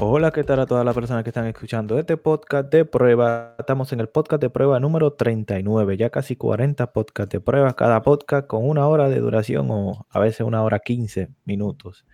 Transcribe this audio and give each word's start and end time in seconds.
Hola, 0.00 0.30
¿qué 0.30 0.44
tal 0.44 0.60
a 0.60 0.66
todas 0.66 0.84
las 0.84 0.94
personas 0.94 1.24
que 1.24 1.30
están 1.30 1.48
escuchando 1.48 1.98
este 1.98 2.16
podcast 2.16 2.70
de 2.70 2.84
prueba? 2.84 3.56
Estamos 3.58 3.92
en 3.92 3.98
el 3.98 4.08
podcast 4.08 4.40
de 4.40 4.48
prueba 4.48 4.78
número 4.78 5.14
39, 5.14 5.96
ya 5.96 6.08
casi 6.08 6.36
40 6.36 6.92
podcasts 6.92 7.32
de 7.32 7.40
prueba, 7.40 7.74
cada 7.74 8.00
podcast 8.02 8.46
con 8.46 8.64
una 8.64 8.86
hora 8.86 9.08
de 9.08 9.18
duración 9.18 9.66
o 9.70 10.06
a 10.08 10.20
veces 10.20 10.42
una 10.42 10.62
hora 10.62 10.78
15 10.78 11.30
minutos. 11.44 12.06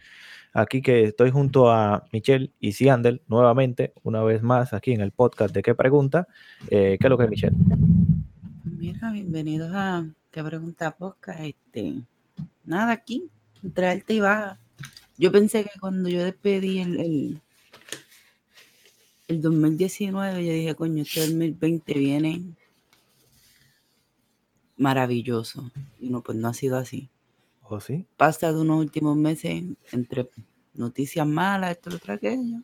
Aquí 0.55 0.81
que 0.81 1.05
estoy 1.05 1.31
junto 1.31 1.71
a 1.71 2.07
Michelle 2.11 2.53
y 2.59 2.73
Siandel 2.73 3.21
nuevamente, 3.29 3.93
una 4.03 4.23
vez 4.23 4.43
más 4.43 4.73
aquí 4.73 4.93
en 4.93 5.03
el 5.03 5.13
podcast 5.13 5.55
de 5.55 5.63
¿Qué 5.63 5.75
pregunta? 5.75 6.27
Eh, 6.71 6.97
¿Qué 6.99 7.07
es 7.07 7.11
lo 7.11 7.19
que 7.19 7.25
es 7.25 7.31
Michelle? 7.31 7.57
Mira, 8.65 9.13
bienvenidos 9.13 9.71
a 9.75 10.07
¿Qué 10.31 10.43
pregunta 10.43 10.97
podcast? 10.97 11.41
Este, 11.41 11.97
nada 12.65 12.93
aquí, 12.93 13.29
entre 13.63 13.89
alta 13.89 14.15
y 14.15 14.21
baja. 14.21 14.59
Yo 15.19 15.31
pensé 15.31 15.65
que 15.65 15.79
cuando 15.79 16.09
yo 16.09 16.25
despedí 16.25 16.81
el, 16.81 16.99
el, 16.99 17.43
el 19.29 19.41
2019, 19.41 20.45
yo 20.47 20.53
dije, 20.53 20.75
coño, 20.75 21.03
este 21.03 21.21
2020 21.21 21.95
viene 21.95 22.43
maravilloso. 24.77 25.71
Y 26.01 26.11
no, 26.11 26.23
pues 26.23 26.37
no 26.39 26.49
ha 26.49 26.55
sido 26.55 26.77
así. 26.77 27.09
¿O 27.63 27.81
sí? 27.81 28.07
Pasa 28.17 28.53
de 28.53 28.61
unos 28.61 28.81
últimos 28.81 29.17
meses 29.17 29.65
entre 29.93 30.29
noticias 30.75 31.27
malas, 31.27 31.73
esto, 31.73 31.91
lo 31.91 31.97
otro, 31.97 32.15
aquello. 32.15 32.63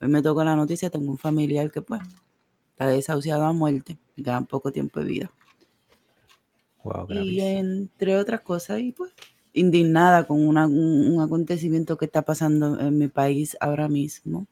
Hoy 0.00 0.08
me 0.08 0.22
toca 0.22 0.44
la 0.44 0.56
noticia, 0.56 0.90
tengo 0.90 1.10
un 1.10 1.18
familiar 1.18 1.70
que 1.70 1.80
pues 1.82 2.00
está 2.72 2.88
desahuciado 2.88 3.44
a 3.44 3.52
muerte, 3.52 3.98
y 4.16 4.22
queda 4.22 4.40
poco 4.42 4.72
tiempo 4.72 5.00
de 5.00 5.06
vida. 5.06 5.32
Wow, 6.82 7.06
Y 7.10 7.40
entre 7.40 8.18
otras 8.18 8.42
cosas, 8.42 8.80
y 8.80 8.92
pues 8.92 9.12
indignada 9.54 10.26
con 10.26 10.46
una- 10.46 10.66
un, 10.66 11.12
un 11.14 11.20
acontecimiento 11.22 11.96
que 11.96 12.04
está 12.06 12.22
pasando 12.22 12.78
en 12.78 12.98
mi 12.98 13.08
país 13.08 13.56
ahora 13.60 13.88
mismo 13.88 14.46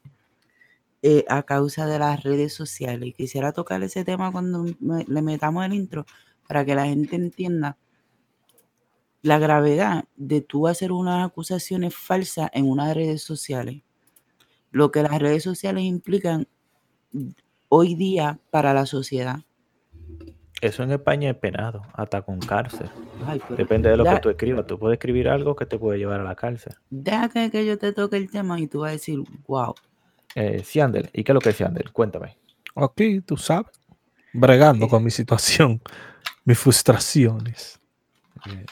eh, 1.02 1.24
a 1.28 1.42
causa 1.42 1.86
de 1.86 1.98
las 1.98 2.22
redes 2.22 2.54
sociales. 2.54 3.08
Y 3.08 3.12
quisiera 3.12 3.52
tocar 3.52 3.82
ese 3.82 4.04
tema 4.04 4.30
cuando 4.32 4.64
me- 4.80 5.04
le 5.06 5.22
metamos 5.22 5.64
el 5.66 5.74
intro 5.74 6.06
para 6.46 6.64
que 6.64 6.74
la 6.74 6.86
gente 6.86 7.16
entienda 7.16 7.76
la 9.22 9.38
gravedad 9.38 10.04
de 10.16 10.40
tú 10.40 10.66
hacer 10.66 10.90
unas 10.92 11.26
acusaciones 11.26 11.94
falsas 11.94 12.50
en 12.52 12.68
unas 12.68 12.94
redes 12.94 13.22
sociales. 13.22 13.82
Lo 14.70 14.90
que 14.90 15.02
las 15.02 15.18
redes 15.20 15.42
sociales 15.42 15.84
implican 15.84 16.46
hoy 17.68 17.94
día 17.94 18.38
para 18.50 18.74
la 18.74 18.86
sociedad. 18.86 19.40
Eso 20.60 20.84
en 20.84 20.92
España 20.92 21.30
es 21.30 21.36
penado, 21.36 21.82
hasta 21.92 22.22
con 22.22 22.38
cárcel. 22.38 22.88
Ay, 23.26 23.40
Depende 23.56 23.90
de 23.90 23.96
lo 23.96 24.04
que 24.04 24.20
tú 24.20 24.28
escribas. 24.30 24.66
Tú 24.66 24.78
puedes 24.78 24.96
escribir 24.96 25.28
algo 25.28 25.56
que 25.56 25.66
te 25.66 25.78
puede 25.78 25.98
llevar 25.98 26.20
a 26.20 26.24
la 26.24 26.36
cárcel. 26.36 26.74
deja 26.90 27.28
que, 27.28 27.50
que 27.50 27.66
yo 27.66 27.78
te 27.78 27.92
toque 27.92 28.16
el 28.16 28.30
tema 28.30 28.60
y 28.60 28.68
tú 28.68 28.80
vas 28.80 28.90
a 28.90 28.92
decir, 28.92 29.18
wow. 29.48 29.74
Eh, 30.34 30.62
Siandel, 30.64 31.10
¿y 31.12 31.24
qué 31.24 31.32
es 31.32 31.34
lo 31.34 31.40
que 31.40 31.50
es 31.50 31.56
Siandel? 31.56 31.92
Cuéntame. 31.92 32.36
Aquí, 32.74 33.20
tú 33.20 33.36
sabes, 33.36 33.72
bregando 34.32 34.88
con 34.88 35.04
mi 35.04 35.10
situación, 35.10 35.80
mis 36.44 36.58
frustraciones. 36.58 37.78
Bien, 38.46 38.66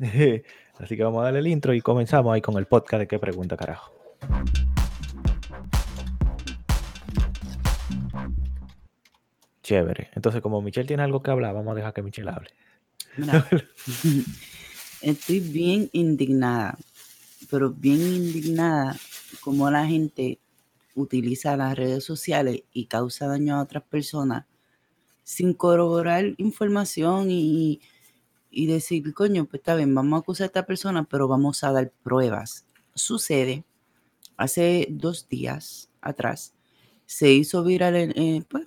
bien. 0.00 0.44
Así 0.78 0.96
que 0.96 1.04
vamos 1.04 1.20
a 1.20 1.24
darle 1.24 1.38
el 1.40 1.46
intro 1.46 1.72
y 1.72 1.80
comenzamos 1.80 2.34
ahí 2.34 2.40
con 2.40 2.56
el 2.56 2.66
podcast 2.66 3.00
de 3.00 3.06
qué 3.06 3.18
pregunta, 3.18 3.56
carajo. 3.56 3.92
Chévere. 9.62 10.10
Entonces, 10.14 10.42
como 10.42 10.60
Michelle 10.60 10.86
tiene 10.86 11.04
algo 11.04 11.22
que 11.22 11.30
hablar, 11.30 11.54
vamos 11.54 11.72
a 11.72 11.74
dejar 11.76 11.92
que 11.92 12.02
Michelle 12.02 12.30
hable. 12.30 12.50
Mira, 13.16 13.46
estoy 15.00 15.40
bien 15.40 15.88
indignada, 15.92 16.76
pero 17.50 17.70
bien 17.70 18.00
indignada 18.00 18.96
como 19.40 19.70
la 19.70 19.86
gente 19.86 20.38
utiliza 20.94 21.56
las 21.56 21.76
redes 21.76 22.04
sociales 22.04 22.62
y 22.72 22.86
causa 22.86 23.26
daño 23.26 23.56
a 23.56 23.62
otras 23.62 23.84
personas 23.84 24.46
sin 25.24 25.54
corroborar 25.54 26.34
información 26.36 27.30
y, 27.30 27.80
y 28.50 28.66
decir, 28.66 29.12
coño, 29.14 29.46
pues 29.46 29.60
está 29.60 29.74
bien, 29.74 29.94
vamos 29.94 30.18
a 30.18 30.20
acusar 30.20 30.44
a 30.44 30.46
esta 30.46 30.66
persona, 30.66 31.04
pero 31.04 31.26
vamos 31.26 31.64
a 31.64 31.72
dar 31.72 31.90
pruebas. 32.02 32.66
Sucede, 32.94 33.64
hace 34.36 34.86
dos 34.90 35.28
días 35.28 35.90
atrás, 36.00 36.54
se 37.06 37.32
hizo 37.32 37.64
viral, 37.64 37.94
eh, 37.96 38.42
pues, 38.48 38.66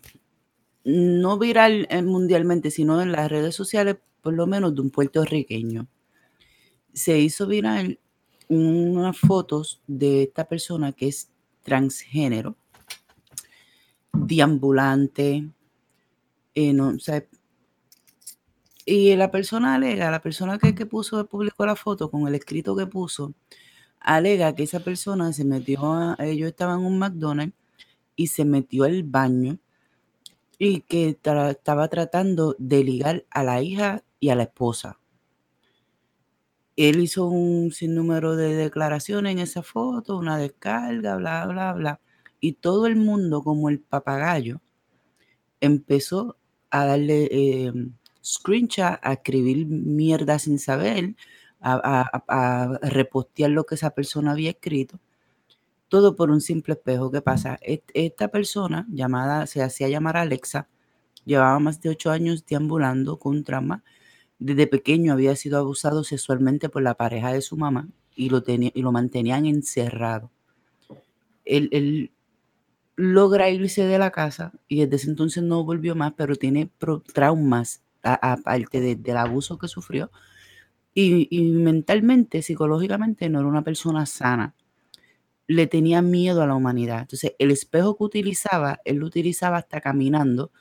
no 0.83 1.38
viral 1.38 1.88
eh, 1.89 2.01
mundialmente, 2.01 2.71
sino 2.71 3.01
en 3.01 3.11
las 3.11 3.29
redes 3.29 3.55
sociales, 3.55 3.97
por 4.21 4.33
lo 4.33 4.47
menos 4.47 4.75
de 4.75 4.81
un 4.81 4.89
puertorriqueño. 4.89 5.88
Se 6.94 7.19
hizo 7.19 7.47
viral 7.47 7.99
unas 8.49 9.17
fotos 9.17 9.81
de 9.88 10.23
esta 10.23 10.47
persona 10.47 10.91
que 10.94 11.07
es 11.09 11.29
transgénero, 11.67 12.55
deambulante, 14.13 15.50
eh, 16.55 16.72
no, 16.72 16.91
o 16.91 16.97
y 18.85 19.13
la 19.17 19.29
persona 19.31 19.75
alega, 19.75 20.09
la 20.09 20.22
persona 20.22 20.57
que, 20.57 20.73
que 20.73 20.85
puso, 20.85 21.27
publicó 21.27 21.66
la 21.66 21.75
foto 21.75 22.09
con 22.09 22.25
el 22.25 22.35
escrito 22.35 22.73
que 22.73 22.88
puso, 22.88 23.33
alega 24.00 24.56
que 24.56 24.63
esa 24.63 24.79
persona 24.79 25.33
se 25.33 25.44
metió 25.44 25.91
a, 25.91 26.16
ellos 26.19 26.47
estaban 26.47 26.79
en 26.79 26.85
un 26.85 27.00
McDonald's 27.00 27.53
y 28.16 28.27
se 28.27 28.45
metió 28.45 28.85
al 28.85 29.03
baño 29.03 29.59
y 30.57 30.81
que 30.81 31.09
estaba 31.09 31.88
tratando 31.89 32.56
de 32.59 32.85
ligar 32.85 33.25
a 33.29 33.44
la 33.44 33.61
hija 33.61 34.03
y 34.22 34.29
a 34.29 34.35
la 34.35 34.44
esposa. 34.44 34.97
Él 36.77 37.01
hizo 37.01 37.27
un 37.27 37.71
sinnúmero 37.73 38.35
de 38.38 38.55
declaraciones 38.55 39.33
en 39.33 39.39
esa 39.39 39.63
foto, 39.63 40.17
una 40.17 40.38
descarga, 40.38 41.17
bla, 41.17 41.45
bla, 41.47 41.73
bla. 41.73 42.01
Y 42.39 42.53
todo 42.53 42.88
el 42.88 42.95
mundo, 42.95 43.43
como 43.43 43.69
el 43.69 43.79
papagayo, 43.81 44.61
empezó 45.61 46.38
a 46.69 46.85
darle 46.85 47.27
eh, 47.31 47.73
screenshot, 48.23 48.99
a 49.01 49.13
escribir 49.13 49.65
mierda 49.67 50.39
sin 50.39 50.59
saber, 50.59 51.15
a, 51.61 52.79
repostear 52.83 53.49
lo 53.51 53.65
que 53.65 53.75
esa 53.75 53.91
persona 53.91 54.31
había 54.31 54.51
escrito. 54.51 54.99
Todo 55.89 56.15
por 56.15 56.31
un 56.31 56.41
simple 56.41 56.73
espejo. 56.75 57.11
¿Qué 57.11 57.21
pasa? 57.21 57.57
Et- 57.61 57.91
Esta 57.94 58.29
persona, 58.29 58.85
llamada, 58.91 59.47
se 59.47 59.61
hacía 59.63 59.89
llamar 59.89 60.17
Alexa, 60.17 60.67
llevaba 61.25 61.59
más 61.59 61.81
de 61.81 61.89
ocho 61.89 62.11
años 62.11 62.45
deambulando 62.45 63.19
con 63.19 63.44
trauma. 63.44 63.83
Desde 64.40 64.68
pequeño 64.68 65.14
había 65.14 65.36
sido 65.36 65.59
abusado 65.59 66.03
sexualmente 66.03 66.70
por 66.70 66.81
la 66.84 66.96
pareja 66.96 67.31
de 67.34 67.42
su 67.42 67.58
mamá 67.58 67.88
y 68.16 68.30
lo, 68.30 68.42
tenía, 68.44 68.72
y 68.74 68.81
lo 68.81 68.92
mantenían 68.92 69.46
encerrado. 69.46 70.31
Él, 71.46 72.12
logra 72.96 73.50
irse 73.50 73.86
de 73.86 74.00
la 74.00 74.12
casa 74.12 74.53
y 74.68 74.81
desde 74.81 74.98
ese 74.98 75.09
entonces 75.12 75.44
no 75.44 75.64
volvió 75.64 75.96
más, 75.96 76.14
pero 76.18 76.36
tiene 76.36 76.70
traumas 77.14 77.81
aparte 78.03 78.81
de- 78.81 78.96
del 78.96 79.18
abuso 79.18 79.58
que 79.58 79.68
sufrió. 79.68 80.12
Y, 80.96 81.28
y 81.31 81.44
mentalmente, 81.52 82.42
psicológicamente, 82.42 83.30
no 83.30 83.40
era 83.40 83.48
una 83.50 83.64
persona 83.64 84.06
sana. 84.06 84.56
Le 85.48 85.68
tenía 85.68 86.02
miedo 86.02 86.42
a 86.44 86.48
la 86.48 86.56
humanidad. 86.56 87.02
Entonces, 87.02 87.34
el 87.40 87.52
espejo 87.52 87.98
que 87.98 88.04
utilizaba, 88.06 88.80
él 88.86 88.98
lo 88.98 89.08
utilizaba 89.08 89.58
hasta 89.58 89.81
caminando 89.81 90.52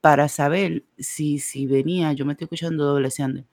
para 0.00 0.28
saber 0.28 0.84
si, 0.98 1.38
si 1.38 1.66
venía, 1.66 2.12
yo 2.12 2.24
me 2.24 2.32
estoy 2.32 2.46
escuchando 2.46 2.84
doble 2.84 3.10
Sander, 3.10 3.44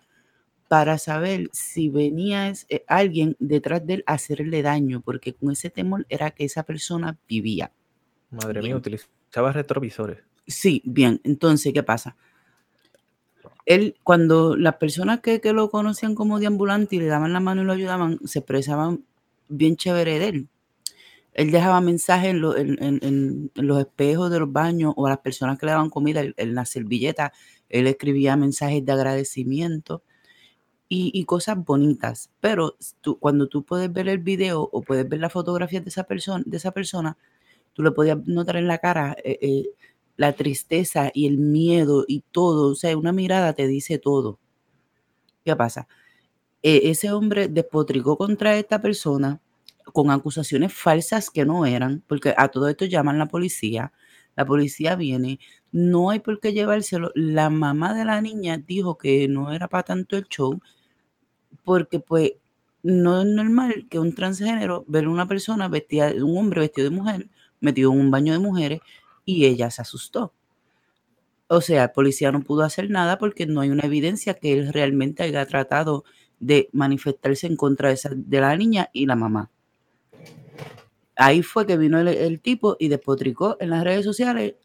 para 0.67 0.97
saber 0.97 1.49
si 1.53 1.89
venía 1.89 2.51
eh, 2.69 2.83
alguien 2.87 3.35
detrás 3.39 3.85
de 3.85 3.95
él 3.95 4.03
a 4.05 4.13
hacerle 4.13 4.61
daño, 4.61 5.01
porque 5.01 5.33
con 5.33 5.51
ese 5.51 5.69
temor 5.69 6.05
era 6.09 6.31
que 6.31 6.45
esa 6.45 6.63
persona 6.63 7.17
vivía. 7.27 7.71
Madre 8.31 8.61
mía, 8.61 8.61
Bien. 8.61 8.77
utilizaba 8.77 9.51
retrovisores. 9.53 10.19
Sí, 10.45 10.81
bien. 10.85 11.21
Entonces, 11.23 11.73
¿qué 11.73 11.83
pasa? 11.83 12.15
Él, 13.65 13.95
cuando 14.03 14.55
las 14.55 14.75
personas 14.75 15.19
que, 15.19 15.41
que 15.41 15.53
lo 15.53 15.69
conocían 15.69 16.15
como 16.15 16.39
deambulante 16.39 16.95
y 16.95 16.99
le 16.99 17.07
daban 17.07 17.33
la 17.33 17.39
mano 17.41 17.61
y 17.61 17.65
lo 17.65 17.73
ayudaban, 17.73 18.19
se 18.25 18.39
expresaban 18.39 19.03
bien 19.49 19.75
chévere 19.75 20.19
de 20.19 20.27
él. 20.29 20.49
Él 21.37 21.51
dejaba 21.51 21.81
mensajes 21.81 22.31
en, 22.31 22.41
lo- 22.41 22.57
en- 22.57 22.83
en- 22.83 22.99
en- 23.03 23.51
en 23.55 23.67
los 23.67 23.79
espejos 23.79 24.31
de 24.31 24.39
los 24.41 24.51
baños 24.53 24.93
o 24.97 25.07
a 25.07 25.11
las 25.11 25.19
personas 25.19 25.59
que 25.59 25.67
le 25.67 25.73
daban 25.73 25.89
comida 25.91 26.23
en, 26.37 26.55
la 26.55 26.65
servilleta. 26.65 27.33
Él 27.69 27.87
escribía 27.87 28.35
mensajes 28.37 28.85
de 28.85 28.93
agradecimiento 28.93 30.03
y, 30.89 31.25
cosas 31.25 31.63
bonitas. 31.65 32.31
Pero 32.41 32.77
tú- 33.01 33.19
cuando 33.19 33.47
tú 33.49 33.63
puedes 33.65 33.91
ver 33.93 34.07
el 34.09 34.19
video 34.19 34.69
o 34.71 34.81
puedes 34.83 35.07
ver 35.09 35.19
la 35.19 35.29
fotografía 35.29 35.81
de 35.81 35.89
esa 35.89 36.03
persona, 36.05 36.43
de 36.47 36.57
esa 36.57 36.71
persona, 36.71 37.17
tú 37.73 37.83
le 37.83 37.91
podías 37.91 38.19
notar 38.27 38.57
en 38.57 38.67
la 38.67 38.79
cara 38.79 39.15
eh, 39.23 39.39
eh, 39.41 39.65
la 40.17 40.33
tristeza 40.33 41.11
y 41.13 41.27
el 41.27 41.37
miedo 41.39 42.05
y 42.07 42.23
todo. 42.31 42.71
O 42.71 42.75
sea, 42.75 42.97
una 42.97 43.11
mirada 43.13 43.53
te 43.53 43.67
dice 43.67 43.99
todo. 43.99 44.39
¿Qué 45.45 45.55
pasa? 45.55 45.87
Eh, 46.63 46.81
ese 46.91 47.11
hombre 47.13 47.47
despotricó 47.49 48.17
contra 48.17 48.57
esta 48.57 48.81
persona 48.81 49.41
con 49.93 50.11
acusaciones 50.11 50.73
falsas 50.73 51.29
que 51.29 51.45
no 51.45 51.65
eran, 51.65 52.03
porque 52.07 52.33
a 52.37 52.49
todo 52.49 52.67
esto 52.69 52.85
llaman 52.85 53.19
la 53.19 53.27
policía. 53.27 53.93
La 54.35 54.45
policía 54.45 54.95
viene, 54.95 55.39
no 55.71 56.09
hay 56.11 56.19
por 56.19 56.39
qué 56.39 56.53
llevárselo. 56.53 57.11
La 57.15 57.49
mamá 57.49 57.93
de 57.93 58.05
la 58.05 58.21
niña 58.21 58.57
dijo 58.57 58.97
que 58.97 59.27
no 59.27 59.51
era 59.53 59.67
para 59.67 59.83
tanto 59.83 60.17
el 60.17 60.25
show, 60.27 60.59
porque 61.63 61.99
pues 61.99 62.33
no 62.83 63.21
es 63.21 63.27
normal 63.27 63.87
que 63.89 63.99
un 63.99 64.13
transgénero 64.15 64.85
ver 64.87 65.07
una 65.07 65.27
persona 65.27 65.67
vestida, 65.67 66.11
un 66.23 66.37
hombre 66.37 66.61
vestido 66.61 66.89
de 66.89 66.95
mujer, 66.95 67.29
metido 67.59 67.91
en 67.93 67.99
un 67.99 68.11
baño 68.11 68.33
de 68.33 68.39
mujeres, 68.39 68.79
y 69.25 69.45
ella 69.45 69.69
se 69.71 69.81
asustó. 69.81 70.33
O 71.49 71.59
sea, 71.59 71.83
el 71.83 71.91
policía 71.91 72.31
no 72.31 72.41
pudo 72.41 72.63
hacer 72.63 72.89
nada 72.89 73.17
porque 73.17 73.45
no 73.45 73.59
hay 73.59 73.69
una 73.69 73.83
evidencia 73.85 74.33
que 74.35 74.53
él 74.53 74.71
realmente 74.71 75.23
haya 75.23 75.45
tratado 75.45 76.05
de 76.39 76.69
manifestarse 76.71 77.47
en 77.47 77.57
contra 77.57 77.89
de, 77.89 77.95
esa- 77.95 78.11
de 78.15 78.39
la 78.39 78.55
niña 78.55 78.89
y 78.93 79.05
la 79.07 79.17
mamá. 79.17 79.51
Ahí 81.17 81.41
fue 81.43 81.65
que 81.65 81.77
vino 81.77 81.99
el, 81.99 82.07
el 82.09 82.39
tipo 82.39 82.77
y 82.79 82.89
despotricó 82.89 83.57
en 83.59 83.71
las 83.71 83.83
redes 83.83 84.05
sociales 84.05 84.55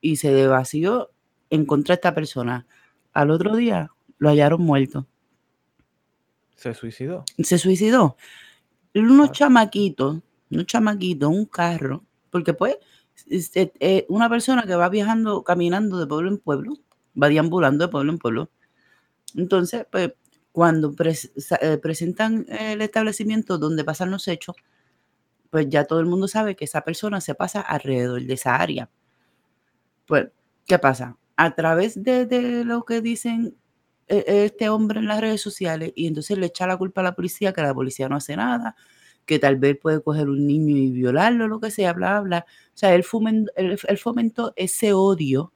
y 0.00 0.16
se 0.16 0.32
devació 0.32 1.10
en 1.50 1.64
contra 1.66 1.94
de 1.94 1.96
esta 1.96 2.14
persona. 2.14 2.66
Al 3.12 3.30
otro 3.30 3.54
día 3.56 3.90
lo 4.18 4.28
hallaron 4.28 4.62
muerto. 4.62 5.06
Se 6.56 6.74
suicidó. 6.74 7.24
Se 7.38 7.58
suicidó. 7.58 8.16
Unos 8.94 9.30
Ah. 9.30 9.32
chamaquitos, 9.32 10.20
unos 10.50 10.66
chamaquitos, 10.66 11.28
un 11.28 11.46
carro, 11.46 12.04
porque 12.30 12.54
pues 12.54 12.76
es- 13.28 13.50
es- 13.54 13.70
es 13.80 14.04
una 14.08 14.28
persona 14.28 14.62
que 14.64 14.74
va 14.74 14.88
viajando, 14.88 15.42
caminando 15.42 15.98
de 15.98 16.06
pueblo 16.06 16.28
en 16.30 16.38
pueblo, 16.38 16.74
va 17.20 17.28
deambulando 17.28 17.86
de 17.86 17.90
pueblo 17.90 18.12
en 18.12 18.18
pueblo. 18.18 18.50
Entonces, 19.36 19.86
pues 19.90 20.12
cuando 20.52 20.94
eh, 21.60 21.78
presentan 21.78 22.46
el 22.48 22.80
establecimiento 22.82 23.58
donde 23.58 23.84
pasan 23.84 24.10
los 24.12 24.28
hechos, 24.28 24.54
pues 25.54 25.68
ya 25.68 25.84
todo 25.84 26.00
el 26.00 26.06
mundo 26.06 26.26
sabe 26.26 26.56
que 26.56 26.64
esa 26.64 26.80
persona 26.80 27.20
se 27.20 27.36
pasa 27.36 27.60
alrededor 27.60 28.20
de 28.24 28.34
esa 28.34 28.56
área. 28.56 28.90
Pues, 30.06 30.28
¿qué 30.66 30.78
pasa? 30.78 31.16
A 31.36 31.54
través 31.54 32.02
de, 32.02 32.64
lo 32.64 32.84
que 32.84 33.00
dicen 33.00 33.56
eh, 34.08 34.24
este 34.46 34.68
hombre 34.68 35.00
en 35.00 35.06
las 35.08 35.20
redes 35.20 35.40
sociales, 35.40 35.92
y 35.94 36.06
entonces 36.06 36.38
le 36.38 36.46
echa 36.46 36.66
la 36.66 36.76
culpa 36.76 37.00
a 37.00 37.04
la 37.04 37.14
policía, 37.14 37.52
que 37.52 37.62
la 37.62 37.74
policía 37.74 38.08
no 38.08 38.16
hace 38.16 38.36
nada, 38.36 38.76
que 39.26 39.38
tal 39.38 39.56
vez 39.56 39.78
puede 39.80 40.02
coger 40.02 40.28
un 40.28 40.46
niño 40.46 40.76
y 40.76 40.90
violarlo, 40.90 41.48
lo 41.48 41.60
que 41.60 41.70
sea, 41.70 41.92
bla, 41.94 42.20
bla, 42.20 42.40
bla. 42.40 42.46
O 42.48 42.76
sea, 42.76 42.94
él, 42.94 43.04
fomen- 43.04 43.48
él- 43.56 43.78
fomentó 43.98 44.52
ese 44.56 44.92
odio 44.92 45.52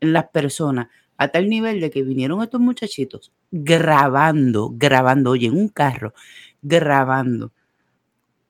en 0.00 0.12
las 0.12 0.28
personas 0.28 0.88
a 1.18 1.28
tal 1.28 1.48
nivel 1.48 1.80
de 1.80 1.90
que 1.90 2.02
vinieron 2.02 2.42
estos 2.42 2.60
muchachitos 2.60 3.32
grabando, 3.50 4.70
grabando, 4.74 5.30
oye, 5.30 5.46
en 5.46 5.56
un 5.56 5.68
carro, 5.68 6.12
grabando, 6.60 7.52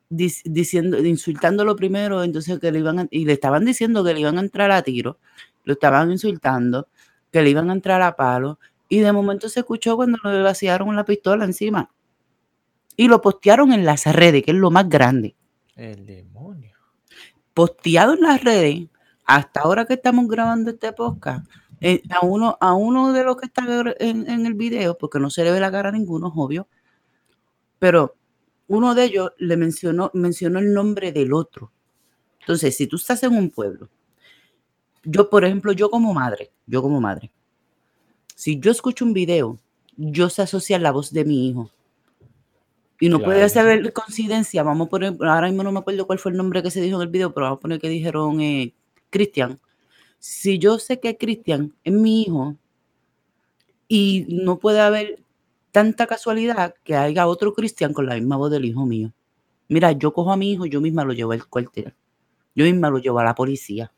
diciendo, 0.08 0.98
insultándolo 0.98 1.76
primero, 1.76 2.22
entonces 2.22 2.58
que 2.58 2.70
le 2.72 2.78
iban 2.78 2.98
a- 3.00 3.08
y 3.10 3.24
le 3.24 3.32
estaban 3.32 3.64
diciendo 3.64 4.04
que 4.04 4.14
le 4.14 4.20
iban 4.20 4.38
a 4.38 4.40
entrar 4.40 4.70
a 4.70 4.82
tiro, 4.82 5.18
lo 5.64 5.72
estaban 5.72 6.10
insultando, 6.12 6.88
que 7.32 7.42
le 7.42 7.50
iban 7.50 7.70
a 7.70 7.72
entrar 7.72 8.02
a 8.02 8.14
palo, 8.16 8.58
y 8.88 9.00
de 9.00 9.12
momento 9.12 9.48
se 9.48 9.60
escuchó 9.60 9.96
cuando 9.96 10.18
le 10.24 10.42
vaciaron 10.42 10.94
la 10.94 11.04
pistola 11.04 11.44
encima. 11.44 11.90
Y 12.96 13.08
lo 13.08 13.20
postearon 13.20 13.72
en 13.72 13.84
las 13.84 14.06
redes, 14.06 14.42
que 14.42 14.52
es 14.52 14.56
lo 14.56 14.70
más 14.70 14.88
grande. 14.88 15.34
El 15.74 16.06
demonio. 16.06 16.76
Posteado 17.52 18.14
en 18.14 18.20
las 18.20 18.42
redes, 18.42 18.86
hasta 19.24 19.60
ahora 19.60 19.84
que 19.86 19.94
estamos 19.94 20.28
grabando 20.28 20.70
este 20.70 20.92
podcast, 20.92 21.46
eh, 21.80 22.00
a, 22.10 22.24
uno, 22.24 22.56
a 22.60 22.74
uno 22.74 23.12
de 23.12 23.24
los 23.24 23.36
que 23.36 23.46
está 23.46 23.64
en, 23.98 24.30
en 24.30 24.46
el 24.46 24.54
video, 24.54 24.96
porque 24.96 25.18
no 25.18 25.28
se 25.30 25.44
le 25.44 25.50
ve 25.50 25.60
la 25.60 25.70
cara 25.70 25.90
a 25.90 25.92
ninguno, 25.92 26.28
es 26.28 26.32
obvio, 26.36 26.68
pero 27.78 28.14
uno 28.68 28.94
de 28.94 29.04
ellos 29.04 29.30
le 29.38 29.56
mencionó, 29.56 30.10
mencionó 30.14 30.58
el 30.58 30.72
nombre 30.72 31.12
del 31.12 31.32
otro. 31.32 31.72
Entonces, 32.40 32.76
si 32.76 32.86
tú 32.86 32.96
estás 32.96 33.22
en 33.22 33.36
un 33.36 33.50
pueblo, 33.50 33.88
yo, 35.04 35.30
por 35.30 35.44
ejemplo, 35.44 35.72
yo 35.72 35.90
como 35.90 36.12
madre, 36.14 36.50
yo 36.66 36.82
como 36.82 37.00
madre, 37.00 37.30
si 38.34 38.58
yo 38.58 38.70
escucho 38.70 39.04
un 39.04 39.12
video, 39.12 39.58
yo 39.96 40.28
sé 40.28 40.42
asociar 40.42 40.80
la 40.80 40.92
voz 40.92 41.12
de 41.12 41.24
mi 41.24 41.48
hijo. 41.48 41.70
Y 42.98 43.08
no 43.08 43.20
puede 43.20 43.46
ser 43.48 43.92
coincidencia, 43.92 44.62
vamos 44.62 44.86
a 44.86 44.90
poner, 44.90 45.16
ahora 45.20 45.48
mismo 45.48 45.62
no 45.62 45.72
me 45.72 45.80
acuerdo 45.80 46.06
cuál 46.06 46.18
fue 46.18 46.32
el 46.32 46.38
nombre 46.38 46.62
que 46.62 46.70
se 46.70 46.80
dijo 46.80 46.96
en 46.96 47.02
el 47.02 47.08
video, 47.08 47.32
pero 47.34 47.46
vamos 47.46 47.58
a 47.58 47.60
poner 47.60 47.80
que 47.80 47.88
dijeron 47.88 48.40
eh, 48.40 48.74
Cristian. 49.10 49.60
Si 50.18 50.58
yo 50.58 50.78
sé 50.78 50.98
que 50.98 51.16
Cristian 51.16 51.74
es 51.84 51.92
mi 51.92 52.22
hijo 52.22 52.56
y 53.86 54.26
no 54.28 54.58
puede 54.58 54.80
haber 54.80 55.18
tanta 55.76 56.06
casualidad 56.06 56.74
que 56.84 56.96
haya 56.96 57.26
otro 57.26 57.52
Cristian 57.52 57.92
con 57.92 58.06
la 58.06 58.14
misma 58.14 58.38
voz 58.38 58.50
del 58.50 58.64
hijo 58.64 58.86
mío. 58.86 59.12
Mira, 59.68 59.92
yo 59.92 60.10
cojo 60.14 60.32
a 60.32 60.36
mi 60.38 60.52
hijo, 60.52 60.64
yo 60.64 60.80
misma 60.80 61.04
lo 61.04 61.12
llevo 61.12 61.32
al 61.32 61.46
cuartel. 61.46 61.94
Yo 62.54 62.64
misma 62.64 62.88
lo 62.88 62.96
llevo 62.96 63.18
a 63.18 63.24
la 63.24 63.34
policía. 63.34 63.92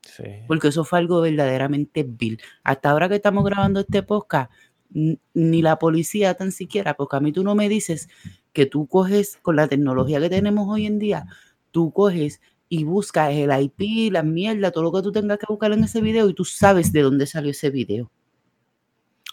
Sí. 0.00 0.24
Porque 0.48 0.68
eso 0.68 0.82
fue 0.84 1.00
algo 1.00 1.20
verdaderamente 1.20 2.02
vil. 2.08 2.40
Hasta 2.64 2.88
ahora 2.88 3.10
que 3.10 3.16
estamos 3.16 3.44
grabando 3.44 3.80
este 3.80 4.02
podcast, 4.02 4.50
ni 4.88 5.60
la 5.60 5.78
policía 5.78 6.32
tan 6.32 6.50
siquiera, 6.50 6.94
porque 6.94 7.16
a 7.16 7.20
mí 7.20 7.30
tú 7.30 7.44
no 7.44 7.54
me 7.54 7.68
dices 7.68 8.08
que 8.54 8.64
tú 8.64 8.86
coges 8.86 9.36
con 9.42 9.56
la 9.56 9.68
tecnología 9.68 10.18
que 10.18 10.30
tenemos 10.30 10.66
hoy 10.66 10.86
en 10.86 10.98
día, 10.98 11.26
tú 11.72 11.92
coges 11.92 12.40
y 12.70 12.84
buscas 12.84 13.34
el 13.34 13.50
IP, 13.50 14.10
la 14.10 14.22
mierda, 14.22 14.70
todo 14.70 14.84
lo 14.84 14.92
que 14.92 15.02
tú 15.02 15.12
tengas 15.12 15.36
que 15.36 15.44
buscar 15.46 15.74
en 15.74 15.84
ese 15.84 16.00
video 16.00 16.26
y 16.30 16.32
tú 16.32 16.46
sabes 16.46 16.90
de 16.90 17.02
dónde 17.02 17.26
salió 17.26 17.50
ese 17.50 17.68
video. 17.68 18.10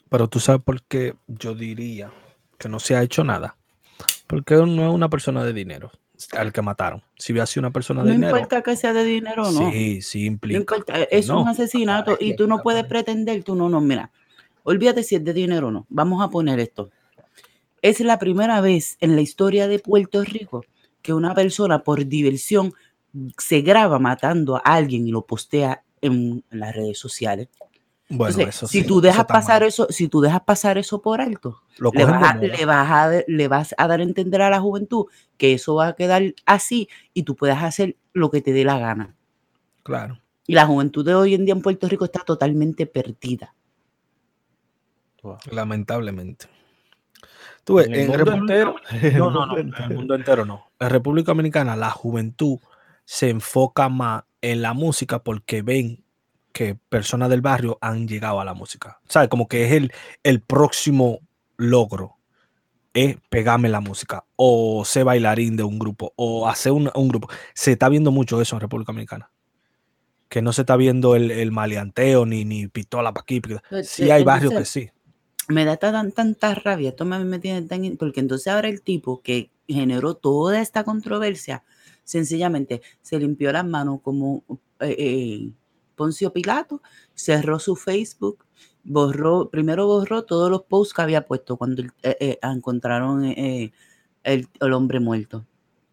Pero 0.10 0.28
tú 0.28 0.40
sabes 0.40 0.62
por 0.64 0.82
qué 0.84 1.16
yo 1.28 1.54
diría 1.56 2.12
que 2.58 2.70
no 2.70 2.80
se 2.80 2.96
ha 2.96 3.04
hecho 3.04 3.24
nada. 3.24 3.58
Porque 4.28 4.56
no 4.56 4.88
es 4.88 4.94
una 4.94 5.10
persona 5.10 5.44
de 5.44 5.54
dinero 5.54 5.92
al 6.34 6.52
que 6.52 6.62
mataron. 6.62 7.04
Si 7.18 7.32
hubiera 7.32 7.46
sido 7.46 7.62
una 7.62 7.72
persona 7.72 8.02
de 8.04 8.10
No 8.10 8.14
dinero, 8.16 8.36
importa 8.38 8.62
que 8.64 8.76
sea 8.76 8.92
de 8.94 9.04
dinero 9.04 9.48
o 9.48 9.52
no. 9.52 9.72
sí, 9.72 10.02
sí 10.02 10.22
No 10.22 10.26
implica. 10.34 10.58
importa, 10.60 11.04
es 11.04 11.30
un 11.30 11.46
no. 11.46 11.50
asesinato 11.50 12.18
y 12.20 12.36
tú 12.36 12.48
no 12.48 12.62
puedes 12.62 12.86
pretender, 12.86 13.44
tú 13.44 13.56
no, 13.56 13.70
no, 13.70 13.80
mira, 13.82 14.12
olvídate 14.64 15.04
si 15.04 15.16
es 15.16 15.24
de 15.24 15.34
dinero 15.34 15.68
o 15.68 15.72
no. 15.72 15.86
Vamos 15.90 16.24
a 16.24 16.30
poner 16.30 16.60
esto. 16.60 16.90
Es 17.82 18.00
la 18.00 18.18
primera 18.20 18.60
vez 18.62 18.98
en 19.00 19.16
la 19.16 19.22
historia 19.22 19.68
de 19.68 19.80
Puerto 19.80 20.24
Rico 20.24 20.66
que 21.02 21.14
una 21.14 21.34
persona 21.36 21.84
por 21.84 22.06
diversión 22.06 22.74
se 23.38 23.62
graba 23.62 24.00
matando 24.00 24.58
a 24.58 24.60
alguien 24.60 25.08
y 25.08 25.12
lo 25.12 25.26
postea 25.26 25.84
en, 26.02 26.44
en 26.52 26.60
las 26.60 26.76
redes 26.76 26.98
sociales. 27.00 27.48
Bueno, 28.10 28.32
Entonces, 28.32 28.56
eso 28.56 28.68
si 28.68 28.82
sí, 28.82 28.88
tú 28.88 29.02
dejas 29.02 29.26
pasar 29.26 29.62
mal. 29.62 29.68
eso, 29.70 29.88
si 29.90 30.08
tú 30.08 30.22
dejas 30.22 30.42
pasar 30.42 30.78
eso 30.78 31.02
por 31.02 31.20
alto, 31.22 31.62
Lo 31.78 31.92
le 31.92 32.06
vas, 32.06 32.24
a, 32.24 32.34
moda. 32.36 32.48
le, 32.48 32.66
vas 32.66 32.90
a, 32.92 33.12
le 33.28 33.48
vas 33.50 33.76
a 33.78 33.88
dar 33.88 34.00
a 34.00 34.04
entender 34.04 34.42
a 34.42 34.50
la 34.50 34.62
juventud 34.62 35.08
que 35.38 35.54
eso 35.54 35.76
va 35.76 35.88
a 35.88 35.96
quedar 35.96 36.24
así 36.46 36.88
y 37.14 37.24
tú 37.24 37.36
puedes 37.36 37.58
hacer 37.58 37.98
lo 38.14 38.32
que 38.32 38.42
te 38.42 38.54
dé 38.54 38.64
la 38.64 38.80
gana. 38.80 39.16
Claro. 39.84 40.22
Y 40.48 40.54
la 40.54 40.66
juventud 40.66 41.06
de 41.06 41.16
hoy 41.16 41.34
en 41.34 41.44
día 41.46 41.54
en 41.54 41.62
Puerto 41.62 41.88
Rico 41.90 42.06
está 42.06 42.20
totalmente 42.22 42.86
perdida. 42.86 43.54
Lamentablemente. 45.52 46.48
Tú 47.64 47.76
ves, 47.76 47.88
En 47.88 47.94
el 47.94 48.02
en 48.02 48.18
mundo 48.18 48.32
entero. 48.34 48.76
En 48.92 49.18
No. 49.18 49.58
En 49.58 49.68
entero. 49.68 49.86
el 49.90 49.96
mundo 49.96 50.16
entero 50.16 50.46
no. 50.46 50.68
En 50.80 50.90
República 50.90 51.32
Dominicana, 51.32 51.76
la 51.76 51.90
juventud 51.92 52.60
se 53.04 53.30
enfoca 53.30 53.90
más 53.90 54.24
en 54.42 54.62
la 54.62 54.74
música 54.74 55.20
porque 55.24 55.62
ven 55.62 56.04
que 56.58 56.74
personas 56.74 57.30
del 57.30 57.42
barrio 57.42 57.78
han 57.82 58.08
llegado 58.08 58.42
a 58.42 58.46
la 58.46 58.56
música. 58.56 59.00
¿Sabes? 59.08 59.30
Como 59.30 59.48
que 59.48 59.66
es 59.66 59.74
el, 59.74 59.92
el 60.24 60.42
próximo 60.42 61.20
logro. 61.56 62.16
Es 62.94 63.18
pegarme 63.30 63.70
la 63.70 63.80
música. 63.80 64.26
O 64.36 64.84
ser 64.84 65.06
bailarín 65.06 65.56
de 65.56 65.64
un 65.64 65.78
grupo. 65.78 66.14
O 66.16 66.50
hacer 66.50 66.72
un, 66.72 66.90
un 66.96 67.08
grupo. 67.10 67.30
Se 67.54 67.74
está 67.74 67.90
viendo 67.90 68.12
mucho 68.12 68.42
eso 68.42 68.56
en 68.56 68.62
República 68.62 68.92
Dominicana. 68.92 69.30
Que 70.30 70.42
no 70.42 70.52
se 70.52 70.62
está 70.64 70.76
viendo 70.76 71.16
el, 71.16 71.30
el 71.30 71.52
maleanteo 71.52 72.26
ni, 72.26 72.44
ni 72.44 72.68
pistola 72.68 73.14
para 73.14 73.22
aquí. 73.22 73.40
Sí 73.84 74.10
hay 74.10 74.24
barrios 74.24 74.54
que 74.54 74.66
sí. 74.66 74.90
Me 75.50 75.64
da 75.64 75.78
tan, 75.78 76.12
tanta 76.12 76.56
rabia, 76.56 76.90
esto 76.90 77.06
me, 77.06 77.24
me 77.24 77.40
tiene 77.40 77.62
tan... 77.62 77.86
in- 77.86 77.98
Porque 77.98 78.20
entonces 78.20 78.48
ahora 78.48 78.68
el 78.68 78.82
tipo 78.82 79.22
que 79.22 79.52
generó 79.68 80.16
toda 80.16 80.60
esta 80.60 80.84
controversia, 80.84 81.64
sencillamente 82.04 82.82
se 83.02 83.18
limpió 83.20 83.52
las 83.54 83.66
manos 83.66 84.02
como 84.02 84.44
eh, 84.82 84.96
eh, 84.98 85.52
Poncio 85.98 86.32
Pilato, 86.32 86.82
cerró 87.14 87.60
su 87.60 87.76
Facebook, 87.76 88.46
borró, 88.86 89.50
primero 89.50 89.86
borró 89.88 90.24
todos 90.24 90.50
los 90.50 90.64
posts 90.64 90.94
que 90.94 91.02
había 91.02 91.26
puesto 91.26 91.58
cuando 91.58 91.82
eh, 92.04 92.16
eh, 92.22 92.40
encontraron 92.42 93.26
eh, 93.26 93.34
eh, 93.38 93.72
el, 94.24 94.48
el 94.62 94.72
hombre 94.74 95.02
muerto. 95.02 95.46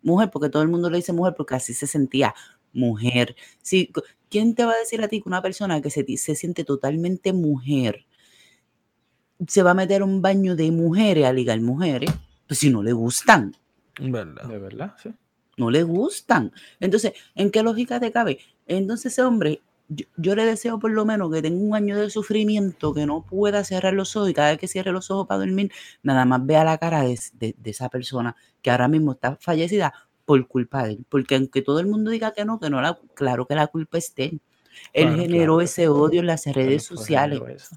Mujer, 0.02 0.30
porque 0.30 0.50
todo 0.50 0.62
el 0.62 0.68
mundo 0.68 0.90
le 0.90 0.98
dice 0.98 1.12
mujer 1.12 1.34
porque 1.36 1.56
así 1.56 1.74
se 1.74 1.86
sentía 1.88 2.34
mujer. 2.72 3.34
Sí, 3.62 3.88
co- 3.88 4.02
¿Quién 4.30 4.54
te 4.54 4.64
va 4.64 4.72
a 4.72 4.76
decir 4.78 5.02
a 5.02 5.08
ti 5.08 5.20
que 5.22 5.28
una 5.28 5.40
persona 5.42 5.80
que 5.80 5.90
se, 5.90 6.04
se 6.16 6.34
siente 6.36 6.62
totalmente 6.64 7.32
mujer 7.32 8.04
se 9.46 9.62
va 9.62 9.72
a 9.72 9.74
meter 9.74 10.02
a 10.02 10.04
un 10.04 10.22
baño 10.22 10.56
de 10.56 10.70
mujeres 10.70 11.24
a 11.24 11.32
ligar 11.32 11.60
mujeres? 11.60 12.10
Pues 12.46 12.58
si 12.60 12.70
no 12.70 12.82
le 12.82 12.92
gustan, 12.92 13.56
¿Verdad? 14.00 14.44
De 14.48 14.58
verdad, 14.58 14.94
sí. 15.00 15.10
no 15.56 15.70
le 15.70 15.82
gustan. 15.84 16.52
Entonces, 16.80 17.12
¿en 17.36 17.50
qué 17.50 17.62
lógica 17.62 18.00
te 18.00 18.10
cabe? 18.12 18.38
Entonces 18.66 19.12
ese 19.12 19.22
hombre, 19.22 19.62
yo, 19.88 20.06
yo 20.16 20.34
le 20.34 20.44
deseo 20.44 20.78
por 20.78 20.90
lo 20.90 21.04
menos 21.04 21.32
que 21.32 21.42
tenga 21.42 21.62
un 21.62 21.74
año 21.74 21.96
de 21.98 22.10
sufrimiento, 22.10 22.94
que 22.94 23.06
no 23.06 23.22
pueda 23.26 23.64
cerrar 23.64 23.92
los 23.94 24.16
ojos 24.16 24.30
y 24.30 24.34
cada 24.34 24.50
vez 24.50 24.58
que 24.58 24.68
cierre 24.68 24.92
los 24.92 25.10
ojos 25.10 25.26
para 25.26 25.40
dormir, 25.40 25.70
nada 26.02 26.24
más 26.24 26.44
vea 26.44 26.64
la 26.64 26.78
cara 26.78 27.02
de, 27.02 27.18
de- 27.34 27.54
de 27.58 27.70
esa 27.70 27.88
persona 27.88 28.34
que 28.62 28.70
ahora 28.70 28.88
mismo 28.88 29.12
está 29.12 29.36
fallecida 29.36 29.92
por 30.24 30.46
culpa 30.48 30.84
de 30.84 30.92
él. 30.92 31.04
Porque 31.08 31.36
aunque 31.36 31.60
todo 31.62 31.80
el 31.80 31.86
mundo 31.86 32.10
diga 32.10 32.32
que 32.32 32.44
no, 32.44 32.58
que 32.58 32.70
no, 32.70 32.80
la, 32.80 32.98
claro 33.14 33.46
que 33.46 33.54
la 33.54 33.66
culpa 33.66 33.98
es 33.98 34.14
de 34.14 34.24
él. 34.24 34.40
Generó 34.92 35.26
claro. 35.56 35.60
ese 35.60 35.88
odio 35.88 36.20
en 36.20 36.26
las 36.26 36.46
redes 36.46 36.82
sociales 36.84 37.70